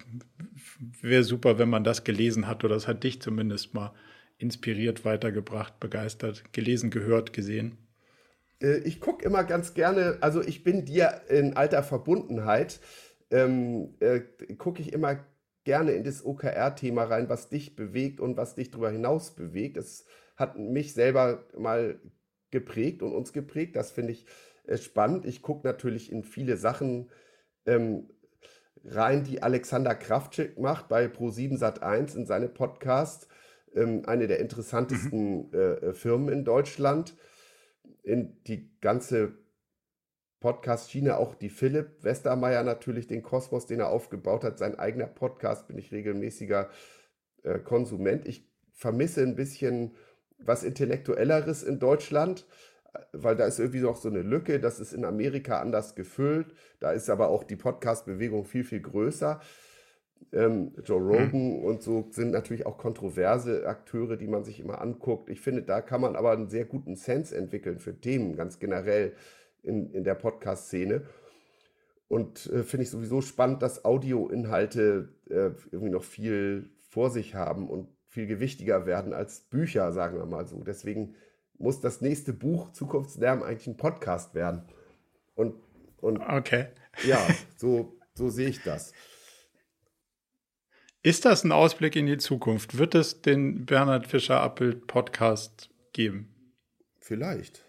wäre 1.03 1.25
super, 1.25 1.59
wenn 1.59 1.69
man 1.69 1.85
das 1.85 2.05
gelesen 2.05 2.47
hat 2.47 2.65
oder 2.65 2.75
das 2.75 2.89
hat 2.89 3.05
dich 3.05 3.21
zumindest 3.21 3.75
mal 3.75 3.93
inspiriert, 4.39 5.05
weitergebracht, 5.05 5.79
begeistert, 5.81 6.53
gelesen, 6.53 6.91
gehört, 6.91 7.33
gesehen? 7.33 7.77
Äh, 8.63 8.79
ich 8.79 9.01
gucke 9.01 9.25
immer 9.25 9.45
ganz 9.45 9.75
gerne, 9.75 10.19
also 10.21 10.41
ich 10.41 10.65
bin 10.65 10.85
dir 10.85 11.23
in 11.29 11.57
alter 11.57 11.83
Verbundenheit, 11.83 12.81
ähm, 13.31 13.95
äh, 14.01 14.21
gucke 14.57 14.81
ich 14.81 14.93
immer 14.93 15.19
gerne 15.65 15.93
in 15.93 16.05
das 16.05 16.25
OKR-Thema 16.25 17.05
rein, 17.05 17.29
was 17.29 17.49
dich 17.49 17.75
bewegt 17.75 18.21
und 18.21 18.37
was 18.37 18.55
dich 18.55 18.71
darüber 18.71 18.91
hinaus 18.91 19.35
bewegt. 19.35 19.77
Es 19.77 20.07
hat 20.37 20.59
mich 20.59 20.95
selber 20.95 21.45
mal 21.59 21.99
geprägt 22.51 23.03
und 23.03 23.13
uns 23.13 23.33
geprägt. 23.33 23.77
Das 23.77 23.91
finde 23.91 24.13
ich 24.13 24.27
spannend. 24.77 25.25
Ich 25.27 25.43
gucke 25.43 25.67
natürlich 25.67 26.11
in 26.11 26.25
viele 26.25 26.57
Sachen 26.57 27.11
ähm, 27.67 28.09
rein, 28.85 29.25
die 29.25 29.43
Alexander 29.43 29.95
Kraftschick 29.95 30.59
macht 30.59 30.89
bei 30.89 31.07
Pro7 31.07 31.59
Sat1 31.59 32.17
in 32.17 32.27
seine 32.27 32.49
Podcast. 32.49 33.29
ähm, 33.75 34.03
eine 34.07 34.27
der 34.27 34.39
interessantesten 34.41 35.49
mhm. 35.49 35.55
äh, 35.55 35.93
Firmen 35.95 36.29
in 36.29 36.45
Deutschland. 36.45 37.17
In 38.03 38.43
die 38.45 38.71
ganze 38.81 39.39
Podcast-Schiene, 40.41 41.17
auch 41.17 41.35
die 41.35 41.49
Philipp 41.49 42.05
Westermeier 42.05 42.63
natürlich, 42.63 43.07
den 43.07 43.23
Kosmos, 43.23 43.67
den 43.67 43.81
er 43.81 43.89
aufgebaut 43.89 44.45
hat, 44.45 44.59
sein 44.59 44.79
eigener 44.79 45.07
Podcast, 45.07 45.67
bin 45.69 45.79
ich 45.79 45.91
regelmäßiger 45.91 46.69
äh, 47.45 47.59
Konsument. 47.61 48.29
Ich 48.29 48.47
vermisse 48.73 49.23
ein 49.23 49.37
bisschen 49.37 49.95
was 50.39 50.63
Intellektuelleres 50.63 51.63
in 51.63 51.79
Deutschland, 51.79 52.47
weil 53.13 53.37
da 53.37 53.47
ist 53.47 53.59
irgendwie 53.59 53.81
noch 53.81 53.97
so 53.97 54.09
eine 54.09 54.23
Lücke, 54.23 54.61
das 54.61 54.81
ist 54.81 54.93
in 54.93 55.05
Amerika 55.05 55.61
anders 55.61 55.95
gefüllt, 55.95 56.55
da 56.81 56.93
ist 56.93 57.11
aber 57.11 57.29
auch 57.29 57.45
die 57.45 57.57
Podcast-Bewegung 57.57 58.45
viel, 58.45 58.65
viel 58.65 58.81
größer. 58.81 59.41
Ähm, 60.33 60.73
Joe 60.85 61.01
hm. 61.01 61.07
Rogan 61.07 61.59
mhm. 61.59 61.65
und 61.65 61.83
so 61.83 62.09
sind 62.11 62.31
natürlich 62.31 62.67
auch 62.67 62.79
kontroverse 62.79 63.67
Akteure, 63.67 64.17
die 64.17 64.27
man 64.29 64.45
sich 64.45 64.61
immer 64.61 64.81
anguckt. 64.81 65.29
Ich 65.29 65.41
finde, 65.41 65.63
da 65.63 65.81
kann 65.81 66.01
man 66.01 66.17
aber 66.17 66.33
einen 66.33 66.49
sehr 66.49 66.65
guten 66.65 66.97
Sense 66.97 67.37
entwickeln 67.37 67.79
für 67.79 68.01
Themen 68.01 68.37
ganz 68.37 68.59
generell 68.59 69.13
in, 69.63 69.93
in 69.93 70.05
der 70.05 70.15
Podcast-Szene. 70.15 71.03
Und 72.09 72.47
äh, 72.47 72.63
finde 72.63 72.85
ich 72.85 72.91
sowieso 72.91 73.21
spannend, 73.21 73.63
dass 73.63 73.85
Audioinhalte 73.85 75.09
äh, 75.29 75.51
irgendwie 75.71 75.91
noch 75.91 76.05
viel 76.05 76.71
vor 76.91 77.11
sich 77.11 77.35
haben 77.35 77.69
und 77.69 77.89
viel 78.09 78.27
gewichtiger 78.27 78.87
werden 78.87 79.13
als 79.13 79.41
Bücher, 79.41 79.91
sagen 79.93 80.19
wir 80.19 80.27
mal 80.27 80.47
so. 80.47 80.63
Deswegen 80.63 81.17
muss 81.59 81.81
das 81.81 82.01
nächste 82.01 82.33
Buch 82.33 82.73
Zukunftslärm 82.73 83.43
eigentlich 83.43 83.67
ein 83.67 83.77
Podcast 83.77 84.35
werden. 84.35 84.63
Und, 85.35 85.55
und 86.01 86.21
okay. 86.21 86.69
ja, 87.07 87.19
so, 87.57 87.97
so 88.15 88.29
sehe 88.29 88.49
ich 88.49 88.63
das. 88.63 88.93
Ist 91.03 91.27
das 91.27 91.45
ein 91.45 91.53
Ausblick 91.53 91.97
in 91.97 92.07
die 92.07 92.17
Zukunft? 92.17 92.79
Wird 92.79 92.95
es 92.95 93.21
den 93.21 93.67
Bernhard 93.67 94.07
Fischer 94.07 94.41
Appelt 94.41 94.87
Podcast 94.87 95.69
geben? 95.93 96.35
Vielleicht. 96.99 97.63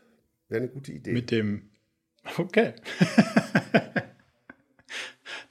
Wäre 0.47 0.61
eine 0.61 0.71
gute 0.71 0.93
Idee. 0.93 1.11
Mit 1.11 1.31
dem. 1.31 1.69
Okay. 2.39 2.73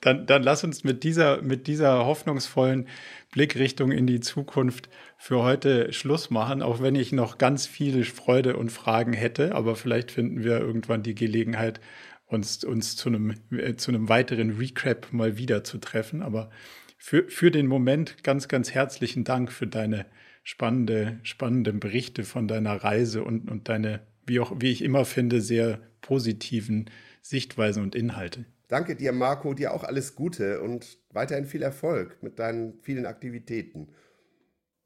dann, 0.05 0.27
dann 0.27 0.43
lass 0.43 0.63
uns 0.65 0.85
mit 0.85 1.03
dieser, 1.03 1.41
mit 1.41 1.67
dieser 1.67 2.05
hoffnungsvollen 2.05 2.89
Blickrichtung 3.33 3.91
in 3.91 4.07
die 4.07 4.21
Zukunft 4.21 4.91
für 5.17 5.43
heute 5.43 5.95
Schluss 5.95 6.29
machen, 6.29 6.61
auch 6.61 6.83
wenn 6.83 6.95
ich 6.95 7.11
noch 7.11 7.39
ganz 7.39 7.67
viel 7.67 8.05
Freude 8.05 8.59
und 8.59 8.71
Fragen 8.71 9.15
hätte. 9.15 9.55
Aber 9.55 9.77
vielleicht 9.77 10.11
finden 10.11 10.45
wir 10.45 10.61
irgendwann 10.61 11.03
die 11.03 11.15
Gelegenheit, 11.15 11.81
uns, 12.27 12.65
uns 12.65 12.97
zu, 12.97 13.09
einem, 13.09 13.35
äh, 13.51 13.77
zu 13.77 13.93
einem 13.93 14.11
weiteren 14.11 14.59
Recap 14.59 15.11
mal 15.11 15.39
wieder 15.39 15.65
zu 15.65 15.79
treffen. 15.79 16.21
Aber 16.21 16.51
für, 16.99 17.27
für 17.31 17.51
den 17.51 17.67
Moment 17.67 18.23
ganz, 18.23 18.47
ganz 18.47 18.73
herzlichen 18.73 19.25
Dank 19.25 19.51
für 19.51 19.67
deine 19.67 20.05
spannende, 20.43 21.19
spannenden 21.23 21.81
Berichte 21.81 22.25
von 22.25 22.47
deiner 22.47 22.75
Reise 22.75 23.25
und, 23.25 23.51
und 23.51 23.71
deine, 23.71 24.01
wie 24.27 24.39
auch, 24.39 24.53
wie 24.61 24.71
ich 24.71 24.83
immer 24.83 25.07
finde, 25.07 25.41
sehr 25.41 25.81
positiven 26.03 26.91
Sichtweisen 27.23 27.83
und 27.83 27.95
Inhalte. 27.95 28.45
Danke 28.75 28.97
dir, 28.97 29.13
Marco, 29.13 29.55
dir 29.55 29.73
auch 29.73 29.85
alles 29.85 30.17
Gute 30.17 30.61
und 30.61 30.99
weiterhin 31.13 31.45
viel 31.45 31.63
Erfolg 31.63 32.21
mit 32.25 32.41
deinen 32.41 32.81
vielen 32.81 33.07
Aktivitäten. 33.07 33.93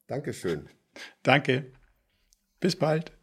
Dankeschön. 0.07 0.69
Danke. 1.23 1.73
Bis 2.61 2.77
bald. 2.77 3.17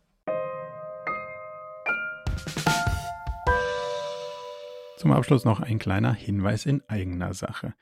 Zum 4.97 5.11
Abschluss 5.11 5.45
noch 5.45 5.59
ein 5.59 5.77
kleiner 5.77 6.15
Hinweis 6.15 6.65
in 6.65 6.81
eigener 6.87 7.35
Sache. 7.35 7.75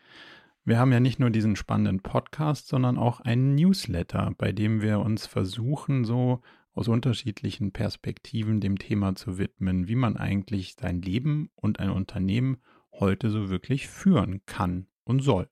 Wir 0.66 0.78
haben 0.78 0.92
ja 0.92 1.00
nicht 1.00 1.22
nur 1.22 1.30
diesen 1.30 1.56
spannenden 1.56 2.02
Podcast, 2.02 2.68
sondern 2.68 2.98
auch 2.98 3.22
einen 3.22 3.56
Newsletter, 3.56 4.34
bei 4.38 4.52
dem 4.52 4.82
wir 4.82 5.00
uns 5.00 5.26
versuchen, 5.26 6.04
so 6.04 6.42
aus 6.74 6.90
unterschiedlichen 6.90 7.72
Perspektiven 7.72 8.60
dem 8.60 8.78
Thema 8.78 9.16
zu 9.16 9.38
widmen, 9.38 9.88
wie 9.88 9.96
man 9.96 10.18
eigentlich 10.18 10.76
sein 10.78 11.02
Leben 11.02 11.50
und 11.56 11.80
ein 11.80 11.90
Unternehmen 11.92 12.58
heute 13.00 13.30
so 13.30 13.50
wirklich 13.50 13.88
führen 13.88 14.42
kann 14.46 14.88
und 15.04 15.22
soll. 15.22 15.50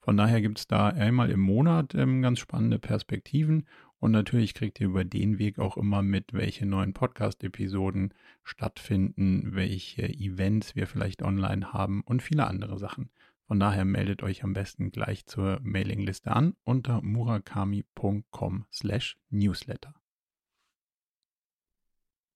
Von 0.00 0.16
daher 0.16 0.40
gibt 0.40 0.58
es 0.58 0.66
da 0.66 0.88
einmal 0.88 1.30
im 1.30 1.40
Monat 1.40 1.94
ähm, 1.94 2.22
ganz 2.22 2.38
spannende 2.38 2.78
Perspektiven 2.78 3.66
und 4.00 4.12
natürlich 4.12 4.54
kriegt 4.54 4.80
ihr 4.80 4.86
über 4.86 5.04
den 5.04 5.38
Weg 5.38 5.58
auch 5.58 5.76
immer 5.76 6.00
mit, 6.02 6.32
welche 6.32 6.64
neuen 6.66 6.94
Podcast-Episoden 6.94 8.14
stattfinden, 8.44 9.54
welche 9.54 10.08
Events 10.08 10.76
wir 10.76 10.86
vielleicht 10.86 11.22
online 11.22 11.72
haben 11.72 12.02
und 12.02 12.22
viele 12.22 12.46
andere 12.46 12.78
Sachen. 12.78 13.10
Von 13.48 13.58
daher 13.60 13.84
meldet 13.84 14.22
euch 14.22 14.44
am 14.44 14.52
besten 14.52 14.92
gleich 14.92 15.26
zur 15.26 15.58
Mailingliste 15.62 16.30
an 16.30 16.54
unter 16.64 17.02
murakami.com/newsletter. 17.02 19.94